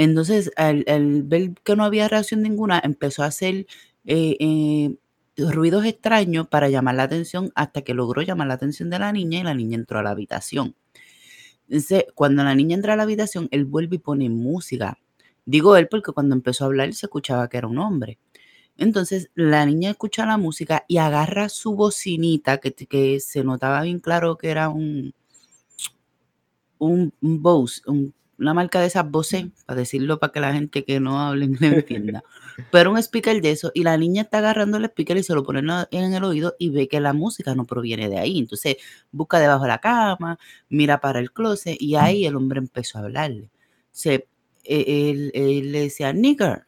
Entonces, 0.00 0.50
al, 0.56 0.84
ver 1.24 1.52
que 1.64 1.76
no 1.76 1.84
había 1.84 2.08
reacción 2.08 2.42
ninguna, 2.42 2.80
empezó 2.82 3.22
a 3.22 3.26
hacer 3.26 3.66
eh, 4.06 4.36
eh, 4.40 4.96
ruidos 5.36 5.84
extraños 5.84 6.48
para 6.48 6.68
llamar 6.70 6.94
la 6.96 7.02
atención 7.04 7.52
hasta 7.54 7.82
que 7.82 7.94
logró 7.94 8.22
llamar 8.22 8.48
la 8.48 8.54
atención 8.54 8.90
de 8.90 8.98
la 8.98 9.12
niña 9.12 9.40
y 9.40 9.44
la 9.44 9.54
niña 9.54 9.76
entró 9.76 9.98
a 9.98 10.02
la 10.02 10.10
habitación. 10.12 10.74
Cuando 12.14 12.44
la 12.44 12.54
niña 12.54 12.74
entra 12.76 12.94
a 12.94 12.96
la 12.96 13.04
habitación, 13.04 13.48
él 13.50 13.64
vuelve 13.64 13.96
y 13.96 13.98
pone 13.98 14.28
música. 14.28 14.98
Digo 15.46 15.76
él 15.76 15.88
porque 15.88 16.12
cuando 16.12 16.34
empezó 16.34 16.64
a 16.64 16.66
hablar 16.68 16.92
se 16.94 17.06
escuchaba 17.06 17.48
que 17.48 17.58
era 17.58 17.66
un 17.66 17.78
hombre. 17.78 18.18
Entonces, 18.78 19.30
la 19.34 19.66
niña 19.66 19.90
escucha 19.90 20.26
la 20.26 20.38
música 20.38 20.84
y 20.88 20.98
agarra 20.98 21.48
su 21.50 21.74
bocinita, 21.76 22.58
que, 22.58 22.72
que 22.74 23.20
se 23.20 23.44
notaba 23.44 23.82
bien 23.82 24.00
claro 24.00 24.36
que 24.38 24.50
era 24.50 24.68
un, 24.70 25.14
un, 26.78 27.12
un 27.22 27.42
un- 27.86 28.14
una 28.40 28.54
marca 28.54 28.80
de 28.80 28.86
esas 28.86 29.08
Bose, 29.08 29.50
para 29.66 29.78
decirlo 29.78 30.18
para 30.18 30.32
que 30.32 30.40
la 30.40 30.52
gente 30.52 30.84
que 30.84 30.98
no 30.98 31.20
hable 31.20 31.44
inglés 31.46 31.72
entienda. 31.74 32.24
Pero 32.70 32.90
un 32.90 32.98
speaker 32.98 33.40
de 33.40 33.50
eso, 33.50 33.70
y 33.74 33.84
la 33.84 33.96
niña 33.96 34.22
está 34.22 34.38
agarrando 34.38 34.78
el 34.78 34.84
speaker 34.86 35.16
y 35.18 35.22
se 35.22 35.34
lo 35.34 35.44
pone 35.44 35.60
en 35.90 36.14
el 36.14 36.24
oído 36.24 36.56
y 36.58 36.70
ve 36.70 36.88
que 36.88 37.00
la 37.00 37.12
música 37.12 37.54
no 37.54 37.64
proviene 37.66 38.08
de 38.08 38.18
ahí. 38.18 38.38
Entonces 38.38 38.76
busca 39.12 39.38
debajo 39.38 39.62
de 39.62 39.68
la 39.68 39.78
cama, 39.78 40.38
mira 40.68 41.00
para 41.00 41.20
el 41.20 41.32
closet 41.32 41.76
y 41.80 41.94
ahí 41.96 42.24
el 42.26 42.36
hombre 42.36 42.58
empezó 42.58 42.98
a 42.98 43.02
hablarle. 43.02 43.50
Se, 43.92 44.26
e- 44.64 45.10
él, 45.10 45.30
él 45.34 45.72
le 45.72 45.80
decía, 45.82 46.12
nigger. 46.12 46.64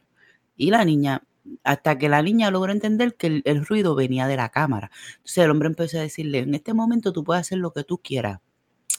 Y 0.57 0.71
la 0.71 0.85
niña, 0.85 1.23
hasta 1.65 1.99
que 1.99 2.09
la 2.09 2.23
niña 2.23 2.51
logró 2.51 2.73
entender 2.73 3.17
que 3.17 3.27
el, 3.29 3.43
el 3.47 3.65
ruido 3.67 3.95
venía 3.95 4.27
de 4.27 4.37
la 4.37 4.51
cámara. 4.51 4.91
Entonces 5.17 5.45
el 5.45 5.51
hombre 5.51 5.69
empezó 5.69 5.99
a 5.99 6.03
decirle, 6.03 6.41
en 6.41 6.55
este 6.55 6.75
momento 6.75 7.13
tú 7.13 7.25
puedes 7.25 7.41
hacer 7.43 7.59
lo 7.59 7.73
que 7.73 7.85
tú 7.85 7.99
quieras. 7.99 8.41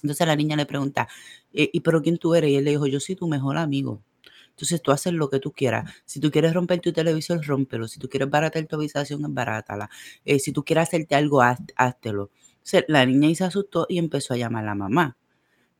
Entonces 0.01 0.25
la 0.25 0.35
niña 0.35 0.55
le 0.55 0.65
pregunta, 0.65 1.07
"Eh, 1.53 1.69
¿y 1.73 1.79
pero 1.81 2.01
quién 2.01 2.17
tú 2.17 2.33
eres? 2.35 2.49
Y 2.51 2.55
él 2.55 2.63
le 2.65 2.71
dijo, 2.71 2.87
yo 2.87 2.99
soy 2.99 3.15
tu 3.15 3.27
mejor 3.27 3.57
amigo. 3.57 4.01
Entonces 4.49 4.81
tú 4.81 4.91
haces 4.91 5.13
lo 5.13 5.29
que 5.29 5.39
tú 5.39 5.51
quieras. 5.51 5.91
Si 6.05 6.19
tú 6.19 6.29
quieres 6.31 6.53
romper 6.53 6.79
tu 6.79 6.93
televisor, 6.93 7.43
rómpelo. 7.45 7.87
Si 7.87 7.99
tú 7.99 8.07
quieres 8.07 8.29
baratar 8.29 8.63
tu 8.65 8.75
habitación, 8.75 9.21
barátala. 9.33 9.89
Eh, 10.25 10.39
si 10.39 10.51
tú 10.51 10.63
quieres 10.63 10.83
hacerte 10.89 11.15
algo, 11.15 11.41
haz- 11.41 11.73
háztelo. 11.75 12.29
Entonces, 12.53 12.85
la 12.87 13.05
niña 13.05 13.33
se 13.35 13.43
asustó 13.45 13.85
y 13.89 13.97
empezó 13.97 14.33
a 14.33 14.37
llamar 14.37 14.63
a 14.63 14.67
la 14.67 14.75
mamá. 14.75 15.17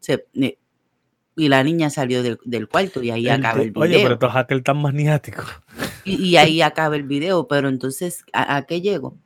Eh, 0.08 0.58
y 1.36 1.49
la 1.49 1.63
niña 1.63 1.89
salió 1.89 2.21
del, 2.23 2.39
del 2.45 2.67
cuarto 2.67 3.02
y 3.02 3.10
ahí 3.12 3.26
El 3.28 3.32
acaba 3.34 3.62
el 3.62 3.71
video. 3.71 3.84
Oye, 3.84 3.99
pero 4.02 4.13
estos 4.15 4.32
hackers 4.32 4.63
tan 4.63 4.78
maniáticos. 4.82 5.45
Y, 6.06 6.15
y 6.30 6.38
ahí 6.38 6.62
acaba 6.62 6.95
el 6.95 7.04
video, 7.04 7.47
pero 7.47 7.69
entonces, 7.69 8.23
¿a, 8.34 8.56
a 8.58 8.65
qué 8.65 8.82
llego? 8.82 9.17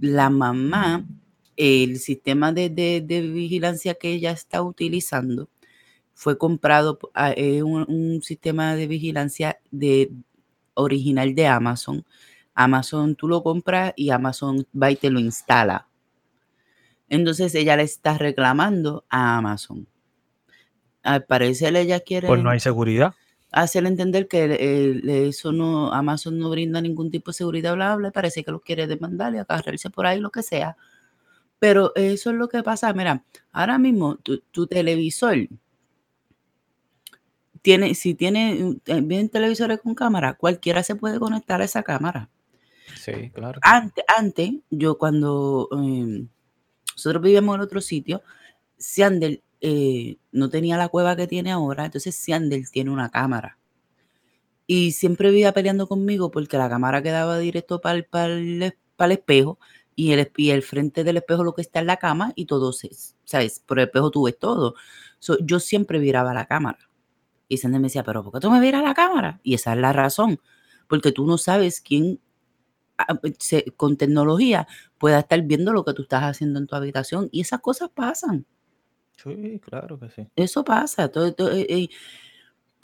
La 0.00 0.30
mamá, 0.30 1.04
el 1.62 1.98
sistema 1.98 2.52
de, 2.52 2.70
de- 2.70 3.00
de 3.00 3.20
vigilancia 3.22 3.94
que 3.94 4.10
ella 4.12 4.32
está 4.32 4.62
utilizando 4.62 5.48
fue 6.14 6.36
comprado, 6.38 6.98
p- 6.98 7.06
a- 7.14 7.32
es 7.32 7.62
un, 7.62 7.84
un 7.88 8.22
sistema 8.22 8.74
de 8.76 8.86
vigilancia 8.86 9.58
de, 9.70 10.10
original 10.74 11.34
de 11.34 11.46
Amazon. 11.46 12.04
Amazon 12.54 13.14
tú 13.16 13.28
lo 13.28 13.42
compras 13.42 13.92
y 13.96 14.10
Amazon 14.10 14.66
va 14.80 14.90
y 14.90 14.96
te 14.96 15.10
lo 15.10 15.20
instala. 15.20 15.86
Entonces 17.08 17.54
ella 17.54 17.76
le 17.76 17.82
está 17.84 18.16
reclamando 18.18 19.04
a 19.08 19.36
Amazon. 19.38 19.86
Al 21.02 21.24
parecer 21.24 21.74
ella 21.76 22.00
quiere 22.00 22.28
Pues 22.28 22.42
no 22.42 22.50
hay 22.50 22.60
seguridad. 22.60 23.14
hacerle 23.50 23.88
entender 23.90 24.28
que 24.28 24.44
el- 24.44 25.08
eso 25.08 25.52
no, 25.52 25.92
Amazon 25.92 26.38
no 26.38 26.48
brinda 26.50 26.80
ningún 26.80 27.10
tipo 27.10 27.30
de 27.30 27.34
seguridad, 27.34 27.74
bla, 27.74 27.96
bla, 27.96 28.10
parece 28.10 28.42
que 28.44 28.50
lo 28.50 28.60
quiere 28.60 28.86
demandar 28.86 29.34
y 29.34 29.38
agarrarse 29.38 29.90
por 29.90 30.06
ahí, 30.06 30.20
lo 30.20 30.30
que 30.30 30.42
sea. 30.42 30.76
Pero 31.62 31.92
eso 31.94 32.30
es 32.30 32.36
lo 32.36 32.48
que 32.48 32.60
pasa. 32.64 32.92
Mira, 32.92 33.24
ahora 33.52 33.78
mismo 33.78 34.16
tu, 34.16 34.40
tu 34.50 34.66
televisor 34.66 35.46
tiene, 37.62 37.94
si 37.94 38.14
tiene, 38.14 38.80
eh, 38.84 39.00
vienen 39.00 39.28
televisores 39.28 39.78
con 39.80 39.94
cámara, 39.94 40.34
cualquiera 40.34 40.82
se 40.82 40.96
puede 40.96 41.20
conectar 41.20 41.62
a 41.62 41.64
esa 41.64 41.84
cámara. 41.84 42.28
Sí, 42.96 43.30
claro. 43.32 43.60
Antes, 43.62 44.04
antes 44.18 44.54
yo 44.70 44.98
cuando 44.98 45.68
eh, 45.80 46.26
nosotros 46.96 47.22
vivíamos 47.22 47.54
en 47.54 47.60
otro 47.60 47.80
sitio, 47.80 48.22
Siandel 48.76 49.44
eh, 49.60 50.16
no 50.32 50.48
tenía 50.48 50.76
la 50.76 50.88
cueva 50.88 51.14
que 51.14 51.28
tiene 51.28 51.52
ahora, 51.52 51.84
entonces 51.84 52.16
Siandel 52.16 52.68
tiene 52.72 52.90
una 52.90 53.08
cámara. 53.08 53.56
Y 54.66 54.90
siempre 54.90 55.30
vivía 55.30 55.52
peleando 55.52 55.86
conmigo 55.86 56.32
porque 56.32 56.58
la 56.58 56.68
cámara 56.68 57.04
quedaba 57.04 57.38
directo 57.38 57.80
para 57.80 57.98
el, 57.98 58.04
para 58.04 58.32
el 58.34 58.74
para 58.96 59.12
el 59.14 59.18
espejo 59.18 59.58
y 59.96 60.12
el, 60.12 60.30
y 60.36 60.50
el 60.50 60.62
frente 60.62 61.04
del 61.04 61.18
espejo 61.18 61.44
lo 61.44 61.54
que 61.54 61.62
está 61.62 61.80
en 61.80 61.86
la 61.86 61.96
cama 61.98 62.32
y 62.36 62.46
todo 62.46 62.72
se, 62.72 62.90
¿sabes? 63.24 63.60
Por 63.60 63.78
el 63.78 63.86
espejo 63.86 64.10
tú 64.10 64.24
ves 64.24 64.38
todo. 64.38 64.74
So, 65.18 65.36
yo 65.40 65.60
siempre 65.60 65.98
viraba 65.98 66.32
la 66.34 66.46
cámara. 66.46 66.78
Y 67.48 67.58
Siandel 67.58 67.80
me 67.82 67.86
decía, 67.86 68.02
pero 68.02 68.22
¿por 68.24 68.32
qué 68.32 68.40
tú 68.40 68.50
me 68.50 68.60
viras 68.60 68.82
la 68.82 68.94
cámara? 68.94 69.40
Y 69.42 69.54
esa 69.54 69.72
es 69.74 69.78
la 69.78 69.92
razón, 69.92 70.40
porque 70.88 71.12
tú 71.12 71.26
no 71.26 71.36
sabes 71.38 71.80
quién 71.82 72.20
ah, 72.98 73.18
se- 73.38 73.72
con 73.76 73.96
tecnología 73.96 74.66
pueda 74.98 75.18
estar 75.20 75.42
viendo 75.42 75.72
lo 75.72 75.84
que 75.84 75.92
tú 75.92 76.02
estás 76.02 76.22
haciendo 76.22 76.58
en 76.58 76.66
tu 76.66 76.76
habitación 76.76 77.28
y 77.32 77.42
esas 77.42 77.60
cosas 77.60 77.90
pasan. 77.90 78.46
Sí, 79.22 79.60
claro 79.62 79.98
que 80.00 80.08
sí. 80.10 80.26
Eso 80.34 80.64
pasa. 80.64 81.08
todo- 81.08 81.32
todo, 81.34 81.52
eh, 81.52 81.66
eh, 81.68 81.88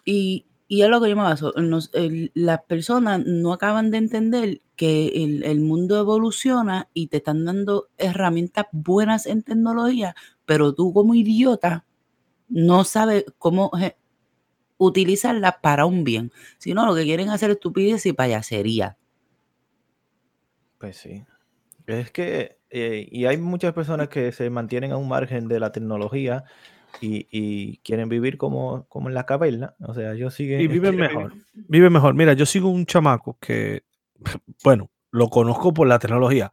y, 0.05 0.47
y 0.69 0.83
es 0.83 0.89
lo 0.91 1.01
que 1.01 1.09
yo 1.11 1.17
me 1.17 1.23
baso. 1.23 1.53
nos- 1.57 1.91
las 2.35 2.63
personas 2.65 3.25
no 3.27 3.53
acaban 3.55 3.91
de 3.91 3.99
entender 3.99 4.61
que 4.77 5.09
el, 5.25 5.43
el 5.45 5.61
mundo 5.61 5.99
evoluciona 5.99 6.89
y 6.95 7.09
te 7.09 7.19
están 7.19 7.45
dando 7.45 7.89
herramientas 7.99 8.67
buenas 8.73 9.27
en 9.27 9.43
tecnología, 9.43 10.15
pero 10.47 10.75
tú 10.75 10.93
como 10.93 11.15
idiota 11.15 11.85
no 12.49 12.85
sabes 12.85 13.25
cómo 13.39 13.71
eh, 13.81 13.97
utilizarla 14.79 15.61
para 15.63 15.87
un 15.87 16.05
bien. 16.05 16.33
Sino 16.59 16.87
lo 16.87 16.95
que 16.95 17.05
quieren 17.05 17.31
hacer 17.31 17.51
es 17.51 17.57
estupidez 17.57 18.07
y 18.07 18.13
payasería. 18.15 18.97
Pues 20.79 20.97
sí. 20.97 21.25
Es 21.87 22.11
que, 22.13 22.59
eh, 22.71 23.09
y 23.11 23.27
hay 23.27 23.39
muchas 23.39 23.73
personas 23.75 24.09
que 24.09 24.33
se 24.33 24.51
mantienen 24.51 24.93
a 24.93 24.97
un 24.99 25.09
margen 25.09 25.49
de 25.49 25.61
la 25.61 25.73
tecnología 25.73 26.45
y, 27.01 27.27
y 27.31 27.77
quieren 27.79 28.09
vivir 28.09 28.39
como, 28.39 28.85
como 28.89 29.09
en 29.09 29.15
la 29.15 29.25
caverna. 29.27 29.75
O 29.81 29.95
sea, 29.95 30.13
ellos 30.13 30.35
siguen. 30.35 30.61
Y 30.61 30.67
viven 30.69 30.97
quieren 30.97 31.15
mejor. 31.15 31.33
vivir- 31.33 31.45
Vive 31.69 31.91
mejor. 31.91 32.15
Mira, 32.15 32.33
yo 32.33 32.47
sigo 32.47 32.69
un 32.71 32.87
chamaco 32.87 33.37
que, 33.41 33.83
bueno, 34.65 34.91
lo 35.11 35.29
conozco 35.29 35.73
por 35.75 35.87
la 35.87 35.99
tecnología, 35.99 36.53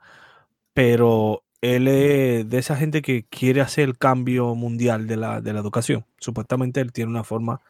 pero 0.74 1.43
él 1.62 1.88
es 1.88 2.50
de 2.50 2.58
esa 2.58 2.76
gente 2.76 3.02
que 3.02 3.26
quiere 3.26 3.62
hacer 3.62 3.86
el 3.89 3.98
cambio 3.98 4.56
mundial 4.56 5.08
de 5.08 5.17
la, 5.17 5.41
de 5.41 5.54
la 5.54 5.60
educación. 5.60 6.06
Supuestamente 6.19 6.80
él 6.82 6.91
tiene 6.91 7.12
una 7.12 7.24
forma 7.24 7.62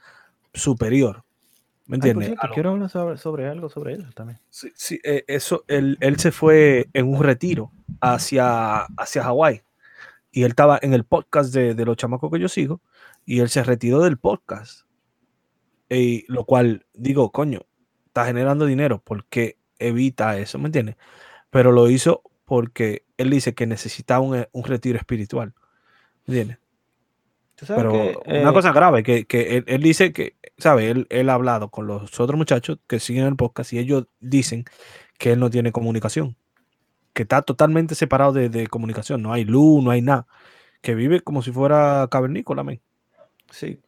superior. 0.54 1.24
¿Me 1.88 1.96
Ay, 1.96 1.98
entiendes? 1.98 2.28
cierto, 2.30 2.46
A 2.46 2.48
lo- 2.50 2.54
quiero 2.56 2.72
hablar 2.72 2.90
sobre, 2.90 3.18
sobre 3.18 3.48
algo 3.48 3.70
sobre 3.70 3.94
él 3.94 4.14
también. 4.16 4.40
Sí, 4.50 4.70
sí, 4.76 5.00
eh, 5.04 5.24
eso, 5.28 5.64
él, 5.68 5.98
él 6.02 6.18
se 6.18 6.32
fue 6.32 6.88
en 6.94 7.08
un 7.08 7.22
retiro 7.22 7.72
hacia, 8.02 8.86
hacia 8.98 9.24
Hawái 9.24 9.62
y 10.36 10.44
él 10.44 10.50
estaba 10.50 10.78
en 10.82 10.94
el 10.94 11.06
podcast 11.06 11.54
de, 11.54 11.76
de 11.76 11.86
los 11.86 11.96
chamacos 11.96 12.30
que 12.30 12.40
yo 12.40 12.50
sigo 12.50 12.82
y 13.26 13.40
él 13.40 13.48
se 13.48 13.64
retiró 13.64 14.02
del 14.02 14.18
podcast. 14.18 14.82
Y 15.90 16.26
lo 16.28 16.44
cual 16.44 16.86
digo, 16.94 17.32
coño, 17.32 17.62
está 18.08 18.26
generando 18.26 18.66
dinero 18.66 19.02
porque 19.02 19.58
evita 19.80 20.38
eso, 20.38 20.60
¿me 20.60 20.66
entiendes? 20.66 20.98
Pero 21.52 21.72
lo 21.72 21.90
hizo 21.90 22.22
porque 22.44 23.06
él 23.16 23.30
dice 23.30 23.54
que 23.54 23.66
necesita 23.66 24.20
un, 24.20 24.46
un 24.52 24.64
retiro 24.66 24.98
espiritual, 24.98 25.54
¿me 26.26 26.34
entiendes? 26.34 26.58
Sabes 27.56 27.84
Pero 27.84 27.92
que, 27.94 28.40
una 28.42 28.50
eh, 28.50 28.54
cosa 28.54 28.74
grave, 28.74 29.04
que, 29.04 29.24
que 29.24 29.56
él, 29.56 29.64
él 29.68 29.82
dice 29.82 30.12
que, 30.12 30.36
¿sabe? 30.58 30.92
Él, 30.92 31.08
él 31.12 31.30
ha 31.30 31.36
hablado 31.36 31.70
con 31.72 31.88
los 31.88 32.20
otros 32.20 32.38
muchachos 32.38 32.80
que 32.88 33.00
siguen 33.00 33.24
el 33.24 33.38
podcast 33.38 33.72
y 33.72 33.80
ellos 33.80 34.08
dicen 34.20 34.66
que 35.18 35.32
él 35.32 35.40
no 35.40 35.50
tiene 35.50 35.72
comunicación, 35.72 36.36
que 37.16 37.24
está 37.24 37.42
totalmente 37.42 37.96
separado 37.96 38.34
de, 38.34 38.50
de 38.50 38.68
comunicación, 38.68 39.24
no 39.24 39.34
hay 39.34 39.46
luz, 39.46 39.84
no 39.84 39.90
hay 39.90 40.02
nada, 40.02 40.28
que 40.82 40.94
vive 40.94 41.22
como 41.22 41.42
si 41.42 41.52
fuera 41.52 42.08
cavernícola, 42.12 42.64
men. 42.64 42.82
Sí, 43.50 43.80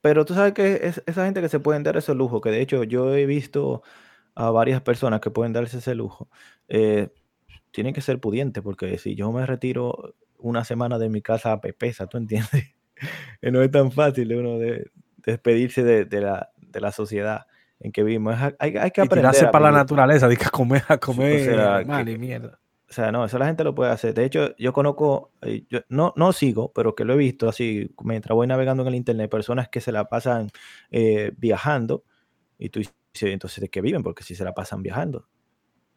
pero 0.00 0.24
tú 0.24 0.34
sabes 0.34 0.54
que 0.54 0.80
es 0.82 1.02
esa 1.06 1.26
gente 1.26 1.42
que 1.42 1.48
se 1.48 1.60
pueden 1.60 1.82
dar 1.82 1.96
ese 1.96 2.14
lujo, 2.14 2.40
que 2.40 2.50
de 2.50 2.62
hecho 2.62 2.84
yo 2.84 3.14
he 3.14 3.26
visto 3.26 3.82
a 4.34 4.50
varias 4.50 4.80
personas 4.80 5.20
que 5.20 5.30
pueden 5.30 5.52
darse 5.52 5.78
ese 5.78 5.94
lujo, 5.94 6.28
eh, 6.68 7.10
tienen 7.70 7.92
que 7.92 8.00
ser 8.00 8.18
pudientes, 8.18 8.62
porque 8.62 8.96
si 8.98 9.14
yo 9.14 9.30
me 9.30 9.44
retiro 9.44 10.14
una 10.38 10.64
semana 10.64 10.98
de 10.98 11.10
mi 11.10 11.20
casa 11.20 11.52
a 11.52 11.60
Pepesa, 11.60 12.06
¿tú 12.06 12.16
entiendes? 12.16 12.74
que 13.40 13.50
no 13.52 13.62
es 13.62 13.70
tan 13.70 13.92
fácil 13.92 14.34
uno 14.34 14.58
de, 14.58 14.90
despedirse 15.18 15.84
de, 15.84 16.20
la, 16.20 16.50
de 16.56 16.80
la 16.80 16.92
sociedad 16.92 17.46
en 17.78 17.92
que 17.92 18.02
vivimos. 18.02 18.36
Hay, 18.58 18.76
hay 18.76 18.90
que 18.90 19.02
aprender. 19.02 19.34
Y 19.38 19.46
para 19.52 19.70
la 19.70 19.78
naturaleza, 19.78 20.28
de 20.28 20.36
que 20.36 20.46
a 20.46 20.50
comer, 20.50 20.84
a 20.88 20.98
comer 20.98 21.86
mal 21.86 22.08
y 22.08 22.16
mierda. 22.16 22.58
O 22.90 22.92
sea, 22.92 23.12
no, 23.12 23.24
eso 23.24 23.38
la 23.38 23.46
gente 23.46 23.62
lo 23.62 23.72
puede 23.72 23.92
hacer. 23.92 24.14
De 24.14 24.24
hecho, 24.24 24.56
yo 24.56 24.72
conozco, 24.72 25.32
eh, 25.42 25.64
yo 25.68 25.78
no, 25.88 26.12
no 26.16 26.32
sigo, 26.32 26.72
pero 26.72 26.96
que 26.96 27.04
lo 27.04 27.14
he 27.14 27.16
visto 27.16 27.48
así, 27.48 27.94
mientras 28.02 28.34
voy 28.34 28.48
navegando 28.48 28.82
en 28.82 28.88
el 28.88 28.96
internet, 28.96 29.30
personas 29.30 29.68
que 29.68 29.80
se 29.80 29.92
la 29.92 30.08
pasan 30.08 30.50
eh, 30.90 31.32
viajando 31.36 32.04
y 32.58 32.70
tú 32.70 32.80
dices, 32.80 32.94
entonces, 33.22 33.60
¿de 33.60 33.68
qué 33.70 33.80
viven? 33.80 34.02
Porque 34.02 34.24
si 34.24 34.34
se 34.34 34.44
la 34.44 34.54
pasan 34.54 34.82
viajando. 34.82 35.28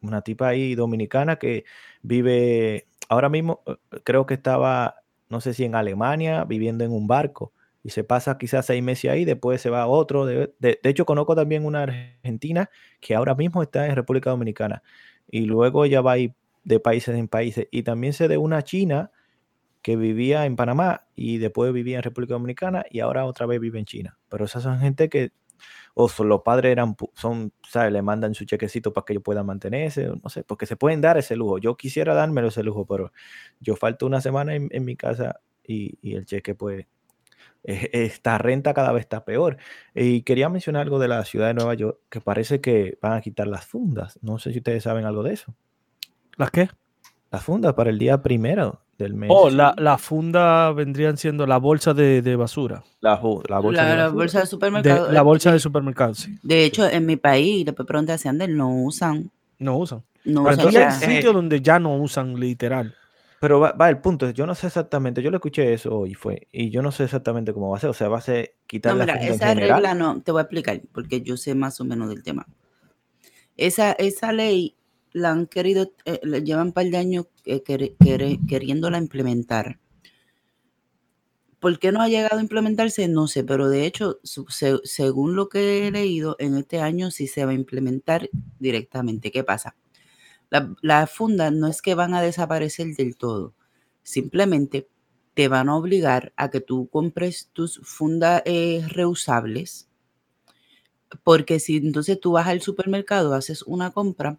Una 0.01 0.21
tipa 0.21 0.49
ahí 0.49 0.75
dominicana 0.75 1.37
que 1.37 1.65
vive, 2.03 2.87
ahora 3.09 3.29
mismo 3.29 3.63
eh, 3.65 3.75
creo 4.03 4.27
que 4.27 4.35
estaba, 4.35 4.97
no 5.29 5.41
sé 5.41 5.55
si 5.55 5.65
en 5.65 5.73
Alemania, 5.73 6.45
viviendo 6.45 6.83
en 6.83 6.91
un 6.91 7.07
barco 7.07 7.53
y 7.83 7.89
se 7.89 8.03
pasa 8.03 8.37
quizás 8.37 8.67
seis 8.67 8.83
meses 8.83 9.09
ahí, 9.11 9.25
después 9.25 9.61
se 9.61 9.71
va 9.71 9.81
a 9.81 9.87
otro. 9.87 10.27
De, 10.27 10.53
de, 10.59 10.79
hecho, 10.83 11.05
conozco 11.05 11.35
también 11.35 11.65
una 11.65 11.83
argentina 11.83 12.69
que 13.01 13.15
ahora 13.15 13.33
mismo 13.35 13.63
está 13.63 13.87
en 13.87 13.95
República 13.95 14.29
Dominicana 14.29 14.83
y 15.27 15.45
luego 15.45 15.85
ella 15.85 16.01
va 16.01 16.13
ahí 16.13 16.35
de 16.63 16.79
países 16.79 17.15
en 17.15 17.27
países. 17.27 17.67
Y 17.71 17.83
también 17.83 18.13
sé 18.13 18.27
de 18.27 18.37
una 18.37 18.63
china 18.63 19.11
que 19.81 19.97
vivía 19.97 20.45
en 20.45 20.55
Panamá 20.55 21.07
y 21.15 21.37
después 21.37 21.73
vivía 21.73 21.97
en 21.97 22.03
República 22.03 22.33
Dominicana 22.33 22.85
y 22.89 23.01
ahora 23.01 23.25
otra 23.25 23.45
vez 23.45 23.59
vive 23.59 23.79
en 23.79 23.85
China. 23.85 24.17
Pero 24.29 24.45
esas 24.45 24.63
son 24.63 24.79
gente 24.79 25.09
que, 25.09 25.31
o 25.93 26.09
los 26.23 26.41
padres 26.41 26.71
eran, 26.71 26.95
son, 27.15 27.51
¿sabes? 27.67 27.91
Le 27.91 28.01
mandan 28.01 28.33
su 28.33 28.45
chequecito 28.45 28.93
para 28.93 29.05
que 29.05 29.13
ellos 29.13 29.23
puedan 29.23 29.45
mantenerse, 29.45 30.07
no 30.07 30.29
sé, 30.29 30.43
porque 30.43 30.65
se 30.65 30.77
pueden 30.77 31.01
dar 31.01 31.17
ese 31.17 31.35
lujo. 31.35 31.57
Yo 31.57 31.75
quisiera 31.75 32.13
dármelo 32.13 32.47
ese 32.47 32.63
lujo, 32.63 32.85
pero 32.85 33.11
yo 33.59 33.75
falto 33.75 34.05
una 34.05 34.21
semana 34.21 34.55
en, 34.55 34.85
mi 34.85 34.95
casa 34.95 35.41
y, 35.67 35.97
y, 36.01 36.15
el 36.15 36.25
cheque, 36.25 36.55
pues, 36.55 36.87
esta 37.63 38.37
renta 38.37 38.73
cada 38.73 38.91
vez 38.91 39.01
está 39.01 39.25
peor. 39.25 39.57
Y 39.93 40.23
quería 40.23 40.49
mencionar 40.49 40.83
algo 40.83 40.99
de 40.99 41.07
la 41.09 41.23
ciudad 41.25 41.47
de 41.47 41.53
Nueva 41.55 41.73
York, 41.73 41.99
que 42.09 42.21
parece 42.21 42.61
que 42.61 42.97
van 43.01 43.13
a 43.13 43.21
quitar 43.21 43.47
las 43.47 43.65
fundas. 43.65 44.19
No 44.21 44.39
sé 44.39 44.51
si 44.51 44.59
ustedes 44.59 44.83
saben 44.83 45.05
algo 45.05 45.23
de 45.23 45.33
eso. 45.33 45.55
¿Las 46.37 46.51
qué? 46.51 46.69
Las 47.31 47.43
fundas 47.43 47.73
para 47.73 47.89
el 47.89 47.97
día 47.97 48.21
primero 48.21 48.81
del 48.97 49.13
mes. 49.13 49.29
Oh, 49.33 49.49
la, 49.49 49.73
la 49.77 49.97
funda 49.97 50.71
vendrían 50.71 51.17
siendo 51.17 51.47
la 51.47 51.57
bolsa 51.57 51.93
de, 51.93 52.21
de 52.21 52.35
basura. 52.35 52.83
La, 53.01 53.19
la 53.49 53.59
bolsa, 53.59 53.95
la, 53.95 54.03
de, 54.07 54.13
bolsa 54.13 54.39
de 54.41 54.45
supermercado. 54.45 55.11
la 55.11 55.21
bolsa 55.21 55.51
de 55.51 55.59
supermercado, 55.59 56.13
sí. 56.13 56.37
De 56.43 56.63
hecho, 56.63 56.87
en 56.87 57.05
mi 57.05 57.17
país, 57.17 57.65
después 57.65 57.87
pregunté 57.87 58.13
a 58.13 58.17
Ander, 58.29 58.49
no 58.49 58.69
usan. 58.83 59.31
No 59.59 59.77
usan. 59.77 60.03
No 60.25 60.43
usan 60.43 60.53
entonces 60.53 61.03
hay 61.03 61.15
sitios 61.15 61.33
donde 61.33 61.61
ya 61.61 61.79
no 61.79 61.95
usan 61.97 62.39
literal. 62.39 62.95
Pero 63.39 63.59
va, 63.59 63.73
va, 63.73 63.89
el 63.89 63.97
punto, 63.97 64.29
yo 64.29 64.45
no 64.45 64.55
sé 64.55 64.67
exactamente, 64.67 65.21
yo 65.21 65.29
lo 65.29 65.35
escuché 65.35 65.73
eso 65.73 65.97
hoy 65.97 66.13
fue, 66.13 66.47
y 66.49 66.69
yo 66.69 66.81
no 66.81 66.93
sé 66.93 67.03
exactamente 67.03 67.51
cómo 67.51 67.69
va 67.71 67.77
a 67.77 67.79
ser, 67.81 67.89
o 67.89 67.93
sea, 67.93 68.07
va 68.07 68.19
a 68.19 68.21
ser 68.21 68.55
quitar 68.67 68.95
no, 68.95 69.01
mira, 69.01 69.15
esa 69.15 69.53
regla 69.53 69.93
no, 69.93 70.21
te 70.21 70.31
voy 70.31 70.39
a 70.39 70.43
explicar, 70.43 70.81
porque 70.93 71.21
yo 71.21 71.35
sé 71.35 71.53
más 71.53 71.81
o 71.81 71.83
menos 71.83 72.07
del 72.07 72.23
tema. 72.23 72.47
Esa, 73.57 73.91
esa 73.91 74.31
ley 74.31 74.77
la 75.13 75.31
han 75.31 75.47
querido, 75.47 75.93
eh, 76.05 76.19
llevan 76.43 76.67
un 76.67 76.73
par 76.73 76.85
de 76.87 76.97
años 76.97 77.27
eh, 77.45 77.63
queriéndola 77.63 78.97
implementar. 78.97 79.79
¿Por 81.59 81.79
qué 81.79 81.93
no 81.93 82.01
ha 82.01 82.09
llegado 82.09 82.39
a 82.39 82.41
implementarse? 82.41 83.07
No 83.07 83.27
sé, 83.27 83.45
pero 83.45 83.69
de 83.69 83.85
hecho, 83.85 84.19
según 84.83 85.37
lo 85.37 85.47
que 85.47 85.87
he 85.87 85.91
leído, 85.91 86.35
en 86.39 86.57
este 86.57 86.81
año 86.81 87.09
sí 87.09 87.27
se 87.27 87.45
va 87.45 87.51
a 87.51 87.53
implementar 87.55 88.29
directamente. 88.59 89.31
¿Qué 89.31 89.45
pasa? 89.45 89.77
Las 90.81 91.09
fundas 91.09 91.53
no 91.53 91.67
es 91.67 91.81
que 91.81 91.95
van 91.95 92.13
a 92.13 92.21
desaparecer 92.21 92.95
del 92.95 93.15
todo, 93.15 93.55
simplemente 94.03 94.87
te 95.33 95.47
van 95.47 95.69
a 95.69 95.75
obligar 95.75 96.31
a 96.35 96.51
que 96.51 96.61
tú 96.61 96.89
compres 96.91 97.49
tus 97.53 97.79
fundas 97.79 98.43
eh, 98.45 98.85
reusables, 98.89 99.87
porque 101.23 101.59
si 101.59 101.77
entonces 101.77 102.19
tú 102.19 102.33
vas 102.33 102.47
al 102.47 102.61
supermercado, 102.61 103.33
haces 103.33 103.63
una 103.63 103.91
compra, 103.91 104.37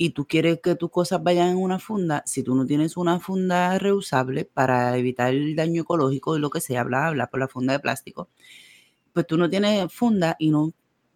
y 0.00 0.10
tú 0.10 0.26
quieres 0.26 0.60
que 0.62 0.76
tus 0.76 0.90
cosas 0.90 1.22
vayan 1.22 1.48
en 1.48 1.56
una 1.56 1.80
funda, 1.80 2.22
si 2.24 2.44
tú 2.44 2.54
no 2.54 2.64
tienes 2.64 2.96
una 2.96 3.18
funda 3.18 3.76
reusable 3.80 4.44
para 4.44 4.96
evitar 4.96 5.34
el 5.34 5.56
daño 5.56 5.82
ecológico 5.82 6.36
y 6.36 6.40
lo 6.40 6.50
que 6.50 6.60
sea, 6.60 6.84
bla, 6.84 7.10
bla, 7.10 7.26
por 7.26 7.40
la 7.40 7.48
funda 7.48 7.72
de 7.72 7.80
plástico, 7.80 8.28
pues 9.12 9.26
tú 9.26 9.36
no 9.36 9.50
tienes 9.50 9.92
funda 9.92 10.36
y 10.38 10.50
no 10.50 10.72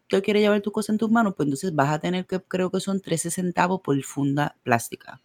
te 0.08 0.20
quieres 0.20 0.42
llevar 0.42 0.60
tu 0.60 0.72
cosa 0.72 0.90
en 0.90 0.98
tus 0.98 1.10
manos, 1.10 1.34
pues 1.36 1.46
entonces 1.46 1.72
vas 1.72 1.90
a 1.90 2.00
tener 2.00 2.26
que, 2.26 2.40
creo 2.40 2.72
que 2.72 2.80
son 2.80 3.00
13 3.00 3.30
centavos 3.30 3.80
por 3.82 4.00
funda 4.02 4.56
plástica. 4.64 5.20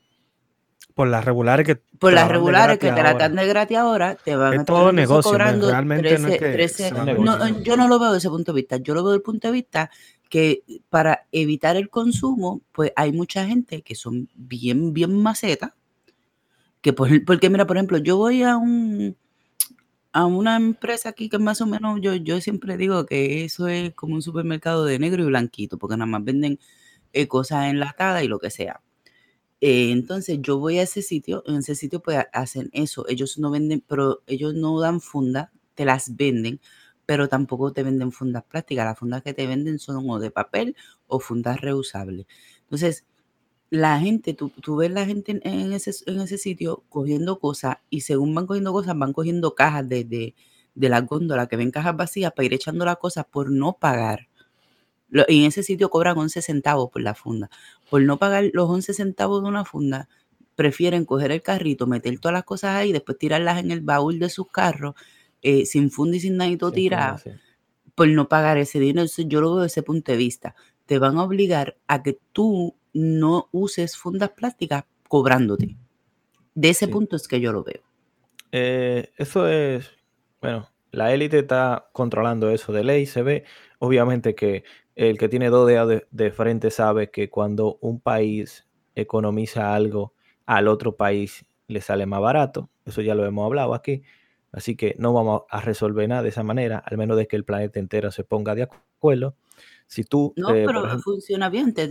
Por 0.93 1.07
las 1.07 1.25
regulares 1.25 1.65
que 1.65 1.75
por 1.75 2.13
las 2.13 2.27
regulares 2.27 2.79
que 2.79 2.91
te 2.91 3.03
la 3.03 3.13
dan 3.15 3.35
de 3.35 3.45
gratis 3.45 3.77
ahora, 3.77 4.15
te 4.15 4.35
van 4.35 4.53
es 4.53 4.59
a 4.61 4.65
todo 4.65 4.91
negocio, 4.91 5.31
cobrando 5.31 5.69
realmente 5.69 6.17
no 6.17 6.27
es 6.27 6.39
que 6.39 6.51
13, 6.53 6.91
no, 6.91 7.59
yo 7.61 7.77
no 7.77 7.87
lo 7.87 7.99
veo 7.99 8.13
desde 8.13 8.27
ese 8.27 8.29
punto 8.29 8.51
de 8.51 8.55
vista, 8.55 8.77
yo 8.77 8.95
lo 8.95 9.03
veo 9.03 9.11
desde 9.11 9.17
el 9.17 9.23
punto 9.23 9.47
de 9.47 9.51
vista 9.51 9.91
que 10.29 10.63
para 10.89 11.27
evitar 11.31 11.75
el 11.77 11.89
consumo, 11.89 12.61
pues 12.71 12.91
hay 12.95 13.11
mucha 13.11 13.45
gente 13.45 13.81
que 13.81 13.95
son 13.95 14.29
bien, 14.35 14.93
bien 14.93 15.13
maceta, 15.21 15.75
que 16.81 16.93
porque 17.25 17.49
mira, 17.49 17.67
por 17.67 17.77
ejemplo, 17.77 17.97
yo 17.97 18.17
voy 18.17 18.43
a 18.43 18.57
un 18.57 19.15
a 20.13 20.25
una 20.25 20.55
empresa 20.57 21.09
aquí 21.09 21.29
que 21.29 21.37
más 21.37 21.61
o 21.61 21.67
menos 21.67 21.99
yo, 22.01 22.15
yo 22.15 22.41
siempre 22.41 22.75
digo 22.77 23.05
que 23.05 23.43
eso 23.45 23.67
es 23.67 23.93
como 23.93 24.15
un 24.15 24.21
supermercado 24.23 24.83
de 24.85 24.97
negro 24.99 25.21
y 25.23 25.27
blanquito, 25.27 25.77
porque 25.77 25.95
nada 25.95 26.07
más 26.07 26.23
venden 26.23 26.59
eh, 27.13 27.27
cosas 27.27 27.67
enlatadas 27.67 28.23
y 28.23 28.27
lo 28.27 28.39
que 28.39 28.49
sea. 28.49 28.81
Eh, 29.61 29.91
entonces 29.91 30.39
yo 30.41 30.59
voy 30.59 30.79
a 30.79 30.83
ese 30.83 31.01
sitio, 31.01 31.43
en 31.47 31.57
ese 31.57 31.75
sitio 31.75 32.01
pues 32.01 32.19
hacen 32.33 32.69
eso, 32.73 33.07
ellos 33.09 33.37
no 33.39 33.51
venden, 33.51 33.83
pero 33.87 34.23
ellos 34.27 34.53
no 34.55 34.79
dan 34.79 35.01
funda, 35.01 35.51
te 35.75 35.85
las 35.85 36.15
venden, 36.15 36.59
pero 37.07 37.29
tampoco 37.29 37.71
te 37.71 37.83
venden 37.83 38.11
fundas 38.11 38.43
plásticas. 38.43 38.85
Las 38.85 38.99
fundas 38.99 39.23
que 39.23 39.33
te 39.33 39.47
venden 39.47 39.79
son 39.79 40.07
o 40.09 40.19
de 40.19 40.29
papel 40.29 40.75
o 41.07 41.19
fundas 41.19 41.61
reusables. 41.61 42.27
Entonces, 42.63 43.05
la 43.69 43.99
gente, 43.99 44.33
tú, 44.33 44.75
ves 44.75 44.91
la 44.91 45.05
gente 45.05 45.39
en, 45.41 45.73
ese, 45.73 45.91
en 46.05 46.19
ese 46.21 46.37
sitio 46.37 46.83
cogiendo 46.89 47.39
cosas 47.39 47.77
y 47.89 48.01
según 48.01 48.35
van 48.35 48.45
cogiendo 48.45 48.73
cosas, 48.73 48.97
van 48.97 49.13
cogiendo 49.13 49.55
cajas 49.55 49.87
de, 49.87 50.03
de, 50.03 50.35
de 50.75 50.89
la 50.89 50.99
góndola, 51.01 51.47
que 51.47 51.55
ven 51.55 51.71
cajas 51.71 51.95
vacías 51.95 52.33
para 52.33 52.45
ir 52.45 52.53
echando 52.53 52.83
las 52.83 52.97
cosas 52.97 53.25
por 53.25 53.51
no 53.51 53.77
pagar. 53.79 54.27
y 55.29 55.39
en 55.39 55.45
ese 55.45 55.63
sitio 55.63 55.89
cobran 55.89 56.17
11 56.17 56.41
centavos 56.41 56.89
por 56.91 57.01
la 57.01 57.15
funda. 57.15 57.49
Por 57.89 58.01
no 58.01 58.17
pagar 58.19 58.49
los 58.51 58.69
11 58.69 58.93
centavos 58.93 59.41
de 59.43 59.47
una 59.49 59.63
funda, 59.63 60.09
prefieren 60.55 61.05
coger 61.05 61.31
el 61.31 61.41
carrito, 61.41 61.87
meter 61.87 62.19
todas 62.19 62.33
las 62.33 62.43
cosas 62.43 62.75
ahí, 62.75 62.91
después 62.91 63.17
tirarlas 63.17 63.59
en 63.59 63.71
el 63.71 63.81
baúl 63.81 64.19
de 64.19 64.29
sus 64.29 64.49
carros 64.49 64.95
eh, 65.41 65.65
sin 65.65 65.91
funda 65.91 66.17
y 66.17 66.19
sin 66.19 66.37
nadito 66.37 66.71
tirado, 66.71 67.19
por 67.95 68.07
no 68.09 68.27
pagar 68.27 68.57
ese 68.57 68.79
dinero. 68.79 69.07
yo 69.17 69.41
lo 69.41 69.55
veo 69.55 69.63
desde 69.63 69.79
ese 69.79 69.83
punto 69.83 70.11
de 70.11 70.17
vista. 70.17 70.55
Te 70.85 70.99
van 70.99 71.17
a 71.17 71.23
obligar 71.23 71.77
a 71.87 72.03
que 72.03 72.19
tú 72.31 72.75
no 72.93 73.49
uses 73.51 73.97
fundas 73.97 74.31
plásticas 74.31 74.85
cobrándote. 75.07 75.77
De 76.55 76.69
ese 76.69 76.87
punto 76.87 77.15
es 77.15 77.27
que 77.27 77.39
yo 77.39 77.51
lo 77.51 77.63
veo. 77.63 77.81
Eh, 78.51 79.11
eso 79.17 79.47
es, 79.47 79.91
bueno, 80.41 80.69
la 80.91 81.13
élite 81.13 81.39
está 81.39 81.89
controlando 81.91 82.49
eso 82.49 82.73
de 82.73 82.83
ley, 82.83 83.05
se 83.05 83.21
ve. 83.21 83.43
Obviamente 83.79 84.33
que 84.33 84.63
el 84.95 85.17
que 85.17 85.29
tiene 85.29 85.49
dos 85.49 85.67
dedos 85.67 86.01
de, 86.09 86.31
frente 86.31 86.71
sabe 86.71 87.11
que 87.11 87.29
cuando 87.29 87.77
un 87.81 87.99
país 87.99 88.67
economiza 88.95 89.75
algo, 89.75 90.13
al 90.47 90.67
otro 90.67 90.95
país 90.95 91.45
le 91.67 91.81
sale 91.81 92.07
más 92.07 92.21
barato. 92.21 92.69
Eso 92.85 93.01
ya 93.01 93.13
lo 93.13 93.25
hemos 93.25 93.45
hablado 93.45 93.75
aquí. 93.75 94.01
Así 94.51 94.75
que 94.75 94.95
no 94.97 95.13
vamos 95.13 95.43
a 95.49 95.61
resolver 95.61 96.07
nada 96.07 96.23
de 96.23 96.29
esa 96.29 96.43
manera, 96.43 96.77
al 96.79 96.97
menos 96.97 97.17
de 97.17 97.27
que 97.27 97.35
el 97.35 97.43
planeta 97.43 97.79
entero 97.79 98.11
se 98.11 98.23
ponga 98.23 98.55
de 98.55 98.63
acuerdo. 98.63 99.35
Si 99.87 100.03
tú, 100.03 100.33
no, 100.35 100.53
eh, 100.53 100.63
pero 100.65 100.99
funciona 100.99 101.49
bien. 101.49 101.73
Te, 101.73 101.87